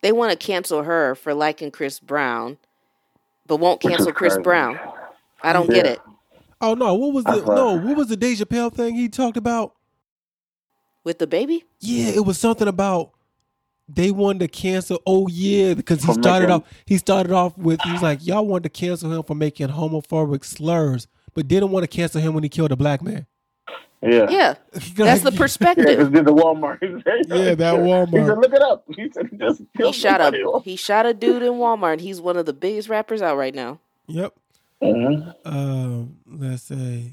They 0.03 0.13
want 0.13 0.31
to 0.33 0.37
cancel 0.37 0.83
her 0.83 1.15
for 1.15 1.33
liking 1.33 1.71
Chris 1.71 1.99
Brown, 2.01 2.59
but 3.47 3.57
won't 3.57 3.81
cancel 3.81 4.13
Chris. 4.13 4.37
Brown. 4.39 4.79
I 5.43 5.53
don't 5.53 5.71
get 5.71 5.87
it. 5.87 6.01
Oh 6.61 6.75
no, 6.75 6.95
what 6.95 7.13
was 7.13 7.25
the 7.25 7.33
That's 7.33 7.43
right. 7.45 7.55
no? 7.57 7.75
What 7.77 7.97
was 7.97 8.09
the 8.09 8.17
Dave 8.17 8.39
Chappelle 8.39 8.73
thing 8.73 8.95
he 8.95 9.09
talked 9.09 9.37
about? 9.37 9.75
With 11.05 11.19
the 11.19 11.27
baby? 11.27 11.65
Yeah, 11.81 12.09
it 12.11 12.25
was 12.25 12.39
something 12.39 12.69
about 12.69 13.11
they 13.89 14.11
wanted 14.13 14.39
to 14.41 14.49
cancel. 14.49 15.01
Oh 15.07 15.27
yeah, 15.29 15.75
because 15.75 16.01
he 16.01 16.07
For 16.07 16.13
started 16.15 16.49
making- 16.49 16.63
off. 16.63 16.83
He 16.87 16.99
started 16.99 17.33
off 17.33 17.57
with 17.59 17.81
he 17.83 17.93
was 17.93 18.03
like, 18.03 18.25
y'all 18.25 18.47
wanted 18.47 18.65
to 18.65 18.69
cancel 18.71 19.13
him 19.13 19.23
for 19.25 19.35
making 19.35 19.69
homophobic 19.69 20.45
slurs, 20.45 21.09
but 21.35 21.49
didn't 21.49 21.71
want 21.71 21.83
to 21.85 21.89
cancel 21.89 22.21
him 22.21 22.35
when 22.35 22.43
he 22.45 22.49
killed 22.49 22.71
a 22.73 22.77
black 22.77 23.03
man. 23.03 23.27
Yeah. 24.03 24.29
Yeah, 24.31 24.55
that's 24.97 25.23
the 25.23 25.31
perspective. 25.37 25.87
because 25.87 26.11
did 26.11 26.25
the 26.25 26.35
Walmart. 26.35 26.79
Yeah, 27.29 27.55
that 27.55 27.75
Walmart. 27.77 28.09
He 28.21 28.27
said, 28.27 28.39
look 28.39 28.53
it 28.53 28.63
up. 28.63 28.85
He 28.97 29.11
said, 29.13 29.29
he 29.31 29.37
just 29.37 29.63
He 29.77 29.93
shot 29.93 30.21
somebody 30.21 30.43
a 30.43 30.61
he 30.61 30.77
shot 30.77 31.07
a 31.07 31.15
dude 31.15 31.43
in 31.43 31.53
Walmart. 31.55 32.01
He's 32.01 32.21
one 32.21 32.37
of 32.37 32.45
the 32.47 32.53
biggest 32.53 32.89
rappers 32.89 33.23
out 33.23 33.37
right 33.37 33.55
now. 33.55 33.79
Yep. 34.09 34.35
Mhm. 34.83 35.35
Um, 35.45 36.17
let's 36.27 36.65
say. 36.65 37.13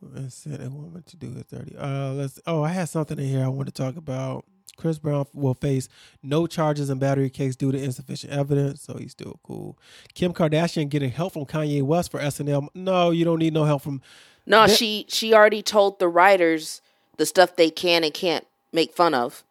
Let's 0.00 0.34
say 0.34 0.50
they 0.56 0.66
want 0.66 1.06
to 1.06 1.16
do 1.16 1.32
it 1.38 1.46
thirty. 1.46 1.76
Uh, 1.76 2.12
let's. 2.12 2.40
Oh, 2.46 2.62
I 2.62 2.70
had 2.70 2.88
something 2.88 3.18
in 3.18 3.24
here 3.24 3.44
I 3.44 3.48
want 3.48 3.66
to 3.66 3.72
talk 3.72 3.96
about. 3.96 4.44
Chris 4.76 4.98
Brown 4.98 5.26
will 5.32 5.54
face 5.54 5.88
no 6.22 6.46
charges 6.48 6.90
in 6.90 6.98
battery 6.98 7.30
case 7.30 7.54
due 7.54 7.70
to 7.70 7.78
insufficient 7.80 8.32
evidence, 8.32 8.82
so 8.82 8.96
he's 8.96 9.12
still 9.12 9.38
cool. 9.44 9.78
Kim 10.14 10.32
Kardashian 10.32 10.88
getting 10.88 11.10
help 11.10 11.34
from 11.34 11.44
Kanye 11.44 11.82
West 11.82 12.10
for 12.10 12.18
SNL. 12.18 12.68
No, 12.74 13.10
you 13.10 13.24
don't 13.24 13.38
need 13.38 13.52
no 13.52 13.64
help 13.64 13.82
from. 13.82 14.00
No, 14.46 14.66
That- 14.66 14.76
she 14.76 15.06
she 15.08 15.32
already 15.34 15.62
told 15.62 15.98
the 15.98 16.08
writers 16.08 16.80
the 17.16 17.26
stuff 17.26 17.56
they 17.56 17.70
can 17.70 18.04
and 18.04 18.12
can't 18.12 18.46
make 18.72 18.92
fun 18.94 19.14
of. 19.14 19.44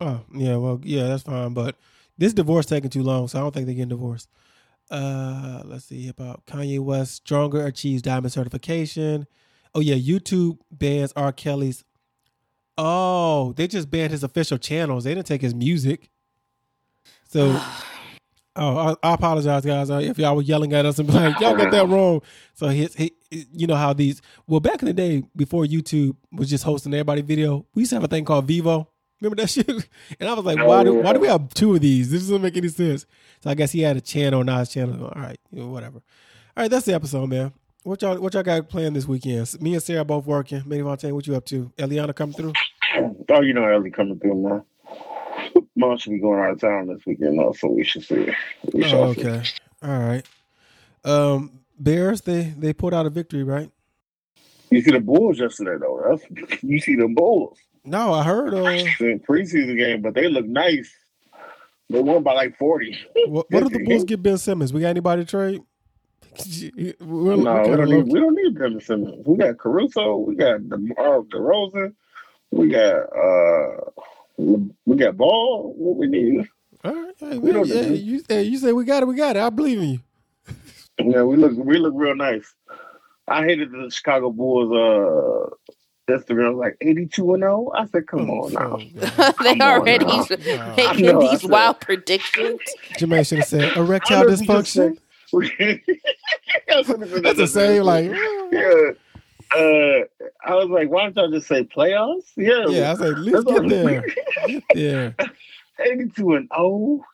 Oh, 0.00 0.20
yeah, 0.34 0.56
well, 0.56 0.80
yeah, 0.82 1.04
that's 1.04 1.22
fine. 1.22 1.54
But 1.54 1.76
this 2.18 2.32
divorce 2.32 2.66
taking 2.66 2.90
too 2.90 3.02
long, 3.02 3.28
so 3.28 3.38
I 3.38 3.42
don't 3.42 3.52
think 3.52 3.66
they're 3.66 3.74
getting 3.74 3.88
divorced. 3.88 4.28
Uh, 4.90 5.62
let's 5.64 5.86
see 5.86 6.08
about 6.08 6.46
Kanye 6.46 6.78
West. 6.80 7.14
Stronger 7.14 7.64
achieves 7.66 8.02
diamond 8.02 8.32
certification. 8.32 9.26
Oh 9.74 9.80
yeah, 9.80 9.94
YouTube 9.96 10.58
bans 10.70 11.12
R. 11.16 11.32
Kelly's. 11.32 11.84
Oh, 12.76 13.52
they 13.56 13.66
just 13.66 13.90
banned 13.90 14.10
his 14.10 14.24
official 14.24 14.58
channels. 14.58 15.04
They 15.04 15.14
didn't 15.14 15.26
take 15.26 15.42
his 15.42 15.54
music. 15.54 16.10
So, 17.28 17.60
oh, 18.56 18.96
I, 19.02 19.08
I 19.10 19.14
apologize, 19.14 19.64
guys, 19.64 19.90
uh, 19.90 19.98
if 19.98 20.18
y'all 20.18 20.36
were 20.36 20.42
yelling 20.42 20.72
at 20.72 20.86
us 20.86 20.98
and 20.98 21.08
be 21.08 21.14
like, 21.14 21.38
y'all 21.40 21.56
got 21.56 21.70
that 21.70 21.88
wrong. 21.88 22.22
So 22.54 22.68
his, 22.68 22.94
he, 22.94 23.14
you 23.30 23.66
know 23.66 23.76
how 23.76 23.92
these. 23.92 24.22
Well, 24.46 24.60
back 24.60 24.82
in 24.82 24.86
the 24.86 24.92
day, 24.92 25.24
before 25.36 25.64
YouTube 25.64 26.16
was 26.32 26.50
just 26.50 26.64
hosting 26.64 26.94
everybody 26.94 27.22
video, 27.22 27.66
we 27.74 27.82
used 27.82 27.90
to 27.90 27.96
have 27.96 28.04
a 28.04 28.08
thing 28.08 28.24
called 28.24 28.48
Vevo. 28.48 28.86
Remember 29.20 29.40
that 29.42 29.48
shit? 29.50 29.68
And 30.20 30.28
I 30.28 30.34
was 30.34 30.44
like, 30.44 30.58
why 30.64 30.84
do 30.84 30.94
why 30.94 31.12
do 31.12 31.20
we 31.20 31.28
have 31.28 31.52
two 31.54 31.74
of 31.74 31.80
these? 31.80 32.10
This 32.10 32.22
doesn't 32.22 32.42
make 32.42 32.56
any 32.56 32.68
sense. 32.68 33.06
So 33.42 33.50
I 33.50 33.54
guess 33.54 33.72
he 33.72 33.80
had 33.80 33.96
a 33.96 34.00
channel, 34.00 34.44
not 34.44 34.60
his 34.60 34.68
channel. 34.70 35.06
All 35.06 35.22
right, 35.22 35.38
you 35.50 35.60
know, 35.60 35.68
whatever. 35.68 35.98
All 36.56 36.62
right, 36.62 36.70
that's 36.70 36.86
the 36.86 36.94
episode, 36.94 37.28
man. 37.28 37.52
What 37.82 38.00
y'all 38.00 38.18
what 38.18 38.34
y'all 38.34 38.42
got 38.42 38.68
playing 38.68 38.94
this 38.94 39.06
weekend? 39.06 39.60
Me 39.60 39.74
and 39.74 39.82
Sarah 39.82 40.04
both 40.04 40.26
working. 40.26 40.62
Manny 40.66 40.82
Fontaine, 40.82 41.14
what 41.14 41.26
you 41.26 41.36
up 41.36 41.44
to? 41.46 41.70
Eliana 41.76 42.14
coming 42.14 42.34
through? 42.34 42.52
Oh, 43.30 43.40
you 43.42 43.52
know, 43.52 43.66
Ellie 43.66 43.90
coming 43.90 44.18
through, 44.18 44.42
man. 44.42 44.62
Mom 45.88 45.98
should 45.98 46.10
be 46.10 46.18
going 46.20 46.40
out 46.40 46.52
of 46.52 46.60
town 46.60 46.86
this 46.88 47.04
weekend, 47.06 47.38
though, 47.38 47.52
so 47.58 47.68
we 47.68 47.84
should 47.84 48.04
see. 48.04 48.28
We 48.72 48.84
Oh, 48.84 48.88
shall 48.88 49.14
see. 49.14 49.20
okay. 49.26 49.42
All 49.82 49.98
right. 49.98 50.26
Um, 51.04 51.60
Bears, 51.78 52.22
they 52.22 52.54
they 52.56 52.72
pulled 52.72 52.94
out 52.94 53.06
a 53.06 53.10
victory, 53.10 53.42
right? 53.42 53.70
You 54.70 54.80
see 54.80 54.92
the 54.92 55.00
Bulls 55.00 55.38
yesterday, 55.38 55.76
though. 55.80 56.00
That's, 56.08 56.62
you 56.62 56.80
see 56.80 56.96
the 56.96 57.08
Bulls. 57.08 57.58
No, 57.84 58.12
I 58.14 58.22
heard. 58.24 58.54
Uh, 58.54 58.62
The 58.98 59.20
preseason 59.28 59.76
game, 59.76 60.00
but 60.02 60.14
they 60.14 60.28
look 60.28 60.46
nice. 60.46 60.90
They 61.90 62.00
won 62.00 62.22
by 62.22 62.32
like 62.32 62.56
40. 62.56 62.98
what, 63.26 63.46
what 63.50 63.64
did 63.64 63.72
the 63.72 63.84
Bulls 63.88 64.04
get 64.04 64.22
Ben 64.22 64.38
Simmons? 64.38 64.72
We 64.72 64.80
got 64.80 64.88
anybody 64.88 65.24
to 65.24 65.30
trade? 65.30 65.60
We're, 67.00 67.36
No, 67.36 67.62
we 67.62 67.76
don't, 67.76 67.90
need, 67.90 68.12
we 68.12 68.18
don't 68.20 68.34
need 68.34 68.58
Ben 68.58 68.80
Simmons. 68.80 69.26
We 69.26 69.36
got 69.36 69.58
Caruso. 69.58 70.16
We 70.16 70.34
got 70.34 70.66
DeMar 70.68 71.20
DeRozan. 71.24 71.94
We 72.50 72.68
got 72.68 73.02
uh, 73.14 73.90
we 74.36 74.96
got 74.96 75.16
Ball. 75.16 75.72
What 75.76 75.96
we 75.96 76.06
need? 76.06 76.46
All 76.84 76.92
right, 76.94 77.14
hey, 77.18 77.38
we 77.38 77.50
man, 77.52 77.54
don't 77.54 77.68
yeah, 77.68 77.82
you, 77.82 78.22
hey, 78.28 78.42
you 78.42 78.58
say 78.58 78.72
we 78.72 78.84
got 78.84 79.02
it, 79.02 79.06
we 79.06 79.14
got 79.16 79.36
it. 79.36 79.42
I 79.42 79.48
believe 79.50 79.78
in 79.78 79.88
you. 79.90 80.00
Yeah, 80.98 81.22
we 81.22 81.36
look 81.36 81.52
we 81.56 81.78
look 81.78 81.94
real 81.96 82.14
nice. 82.14 82.52
I 83.26 83.44
hated 83.44 83.70
the 83.72 83.90
Chicago 83.90 84.30
Bulls 84.30 84.70
uh 84.70 85.48
Instagram 86.12 86.56
like 86.58 86.76
eighty 86.82 87.06
two 87.06 87.32
and 87.34 87.42
zero. 87.42 87.72
I 87.74 87.86
said, 87.86 88.06
come 88.06 88.28
Oh, 88.30 88.44
on 88.44 88.52
now. 88.52 88.76
They 89.42 89.58
already 89.60 90.04
now. 90.04 90.26
I 90.28 90.74
making 90.76 91.06
know, 91.06 91.20
these 91.20 91.40
said- 91.40 91.50
wild 91.50 91.80
predictions. 91.80 92.60
Jermaine 92.98 93.26
should 93.26 93.38
have 93.38 93.48
said 93.48 93.76
erectile 93.76 94.18
I 94.18 94.22
know 94.24 94.28
you 94.28 94.36
just 94.36 94.76
dysfunction. 94.76 94.98
That's 96.68 96.88
That's 97.22 97.38
the 97.38 97.46
same. 97.46 97.82
Like, 97.84 98.10
yeah. 98.52 98.90
Uh, 99.54 100.04
I 100.44 100.54
was 100.54 100.68
like, 100.68 100.90
why 100.90 101.04
don't 101.04 101.16
y'all 101.16 101.30
just 101.30 101.46
say 101.46 101.64
playoffs? 101.64 102.32
Yeah, 102.36 102.66
yeah, 102.68 102.88
I 102.88 102.92
was 102.92 103.00
like, 103.00 103.16
let's 103.18 103.44
get 103.44 103.68
there. 103.68 104.04
Get 104.46 104.62
there. 104.74 105.16
82 105.78 106.34
and 106.34 106.48
0. 106.54 107.04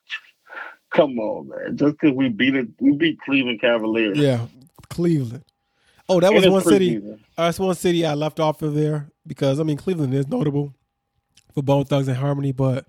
Come 0.91 1.19
on, 1.19 1.49
man. 1.49 1.77
Just 1.77 1.99
because 2.01 2.17
we 2.17 2.29
beat 2.29 2.55
it, 2.55 2.69
we 2.81 2.93
beat 2.93 3.21
Cleveland 3.21 3.61
Cavaliers. 3.61 4.19
Yeah, 4.19 4.47
Cleveland. 4.89 5.45
Oh, 6.09 6.19
that 6.19 6.33
was 6.33 6.49
one 6.49 6.63
city. 6.63 6.97
Uh, 6.99 7.17
that's 7.37 7.59
one 7.59 7.75
city 7.75 8.05
I 8.05 8.15
left 8.15 8.41
off 8.41 8.63
of 8.63 8.75
there 8.75 9.11
because 9.27 9.61
I 9.61 9.63
mean 9.63 9.77
Cleveland 9.77 10.13
is 10.15 10.27
notable 10.27 10.75
for 11.55 11.63
Bone 11.63 11.85
Thugs 11.85 12.09
and 12.09 12.17
Harmony, 12.17 12.53
but 12.53 12.87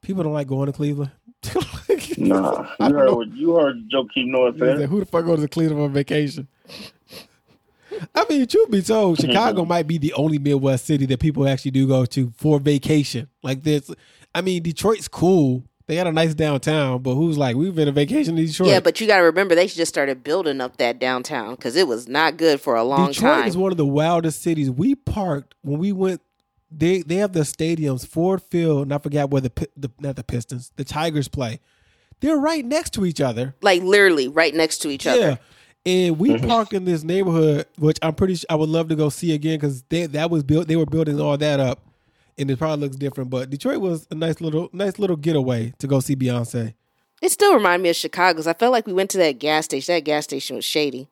people 0.00 0.22
don't 0.22 0.32
like 0.32 0.46
going 0.46 0.66
to 0.66 0.72
Cleveland. 0.72 1.12
Nah, 2.16 2.68
I 2.78 2.88
you 2.88 2.94
heard, 2.94 3.06
know. 3.06 3.22
you 3.22 3.54
heard 3.56 3.90
Joakim 3.90 4.26
Noah 4.26 4.56
said, 4.56 4.78
say. 4.78 4.86
Who 4.86 5.00
the 5.00 5.06
fuck 5.06 5.24
goes 5.24 5.40
to 5.40 5.48
Cleveland 5.48 5.82
on 5.82 5.92
vacation? 5.92 6.46
I 8.14 8.24
mean, 8.28 8.46
truth 8.46 8.70
be 8.70 8.82
told, 8.82 9.18
mm-hmm. 9.18 9.28
Chicago 9.30 9.64
might 9.64 9.86
be 9.86 9.98
the 9.98 10.12
only 10.14 10.38
Midwest 10.38 10.84
city 10.86 11.06
that 11.06 11.20
people 11.20 11.48
actually 11.48 11.70
do 11.72 11.86
go 11.86 12.04
to 12.06 12.32
for 12.36 12.58
vacation. 12.60 13.28
Like 13.42 13.62
this, 13.62 13.90
I 14.34 14.40
mean, 14.40 14.62
Detroit's 14.62 15.08
cool. 15.08 15.64
They 15.86 15.96
got 15.96 16.06
a 16.06 16.12
nice 16.12 16.32
downtown, 16.34 17.02
but 17.02 17.14
who's 17.14 17.36
like, 17.36 17.56
we've 17.56 17.74
been 17.74 17.88
a 17.88 17.92
vacation 17.92 18.38
in 18.38 18.46
Detroit. 18.46 18.70
Yeah, 18.70 18.80
but 18.80 19.00
you 19.02 19.06
got 19.06 19.18
to 19.18 19.24
remember 19.24 19.54
they 19.54 19.66
just 19.66 19.92
started 19.92 20.24
building 20.24 20.62
up 20.62 20.78
that 20.78 20.98
downtown 20.98 21.56
because 21.56 21.76
it 21.76 21.86
was 21.86 22.08
not 22.08 22.38
good 22.38 22.58
for 22.60 22.74
a 22.74 22.82
long 22.82 23.08
Detroit 23.08 23.20
time. 23.22 23.30
Detroit 23.40 23.48
is 23.48 23.56
one 23.58 23.70
of 23.72 23.76
the 23.76 23.84
wildest 23.84 24.40
cities. 24.40 24.70
We 24.70 24.94
parked 24.94 25.54
when 25.62 25.78
we 25.78 25.92
went. 25.92 26.22
They 26.70 27.02
they 27.02 27.16
have 27.16 27.34
the 27.34 27.40
stadiums, 27.40 28.06
Ford 28.06 28.42
Field, 28.42 28.82
and 28.84 28.94
I 28.94 28.98
forgot 28.98 29.30
where 29.30 29.42
the, 29.42 29.52
the 29.76 29.90
not 30.00 30.16
the 30.16 30.24
Pistons, 30.24 30.72
the 30.76 30.84
Tigers 30.84 31.28
play. 31.28 31.60
They're 32.20 32.38
right 32.38 32.64
next 32.64 32.94
to 32.94 33.04
each 33.04 33.20
other. 33.20 33.54
like 33.60 33.82
literally 33.82 34.26
right 34.28 34.54
next 34.54 34.78
to 34.78 34.88
each 34.88 35.04
Yeah, 35.04 35.12
other. 35.12 35.38
And 35.86 36.18
we 36.18 36.30
mm-hmm. 36.30 36.48
parked 36.48 36.72
in 36.72 36.86
this 36.86 37.04
neighborhood, 37.04 37.66
which 37.78 37.98
I'm 38.00 38.14
pretty 38.14 38.36
sure 38.36 38.46
I 38.48 38.54
would 38.54 38.70
love 38.70 38.88
to 38.88 38.96
go 38.96 39.10
see 39.10 39.34
again 39.34 39.58
because 39.58 39.82
that 39.90 40.30
was 40.30 40.42
built. 40.42 40.66
They 40.66 40.76
were 40.76 40.86
building 40.86 41.20
all 41.20 41.36
that 41.36 41.60
up, 41.60 41.86
and 42.38 42.50
it 42.50 42.58
probably 42.58 42.86
looks 42.86 42.96
different. 42.96 43.28
But 43.28 43.50
Detroit 43.50 43.80
was 43.80 44.06
a 44.10 44.14
nice 44.14 44.40
little, 44.40 44.70
nice 44.72 44.98
little 44.98 45.16
getaway 45.16 45.74
to 45.78 45.86
go 45.86 46.00
see 46.00 46.16
Beyonce. 46.16 46.74
It 47.20 47.30
still 47.30 47.54
reminded 47.54 47.82
me 47.82 47.90
of 47.90 47.96
Chicago 47.96 48.34
because 48.34 48.46
I 48.46 48.54
felt 48.54 48.72
like 48.72 48.86
we 48.86 48.92
went 48.92 49.10
to 49.10 49.18
that 49.18 49.38
gas 49.38 49.66
station. 49.66 49.94
That 49.94 50.04
gas 50.04 50.24
station 50.24 50.56
was 50.56 50.64
shady. 50.64 51.08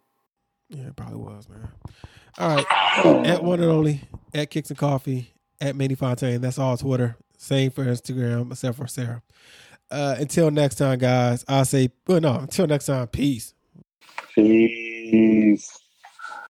Yeah, 0.69 0.87
it 0.87 0.97
probably 0.97 1.19
was, 1.19 1.49
man. 1.49 1.69
All 2.39 2.57
right, 2.57 3.27
at 3.27 3.45
one 3.45 3.61
and 3.61 3.71
only 3.71 4.01
at 4.33 4.51
Kicks 4.51 4.71
and 4.71 4.79
Coffee 4.79 5.35
at 5.61 5.77
Manny 5.77 5.95
Fontaine. 5.95 6.41
That's 6.41 6.59
all 6.59 6.79
Twitter. 6.79 7.17
Same 7.37 7.71
for 7.71 7.85
Instagram, 7.85 8.51
except 8.53 8.79
for 8.79 8.87
Sarah. 8.87 9.23
Uh, 9.91 10.17
until 10.19 10.51
next 10.51 10.77
time, 10.77 10.99
guys. 10.99 11.45
I'll 11.47 11.67
say, 11.67 11.91
well, 12.07 12.21
no, 12.21 12.39
until 12.39 12.67
next 12.67 12.87
time, 12.87 13.07
peace. 13.09 13.53
Peace. 14.35 15.82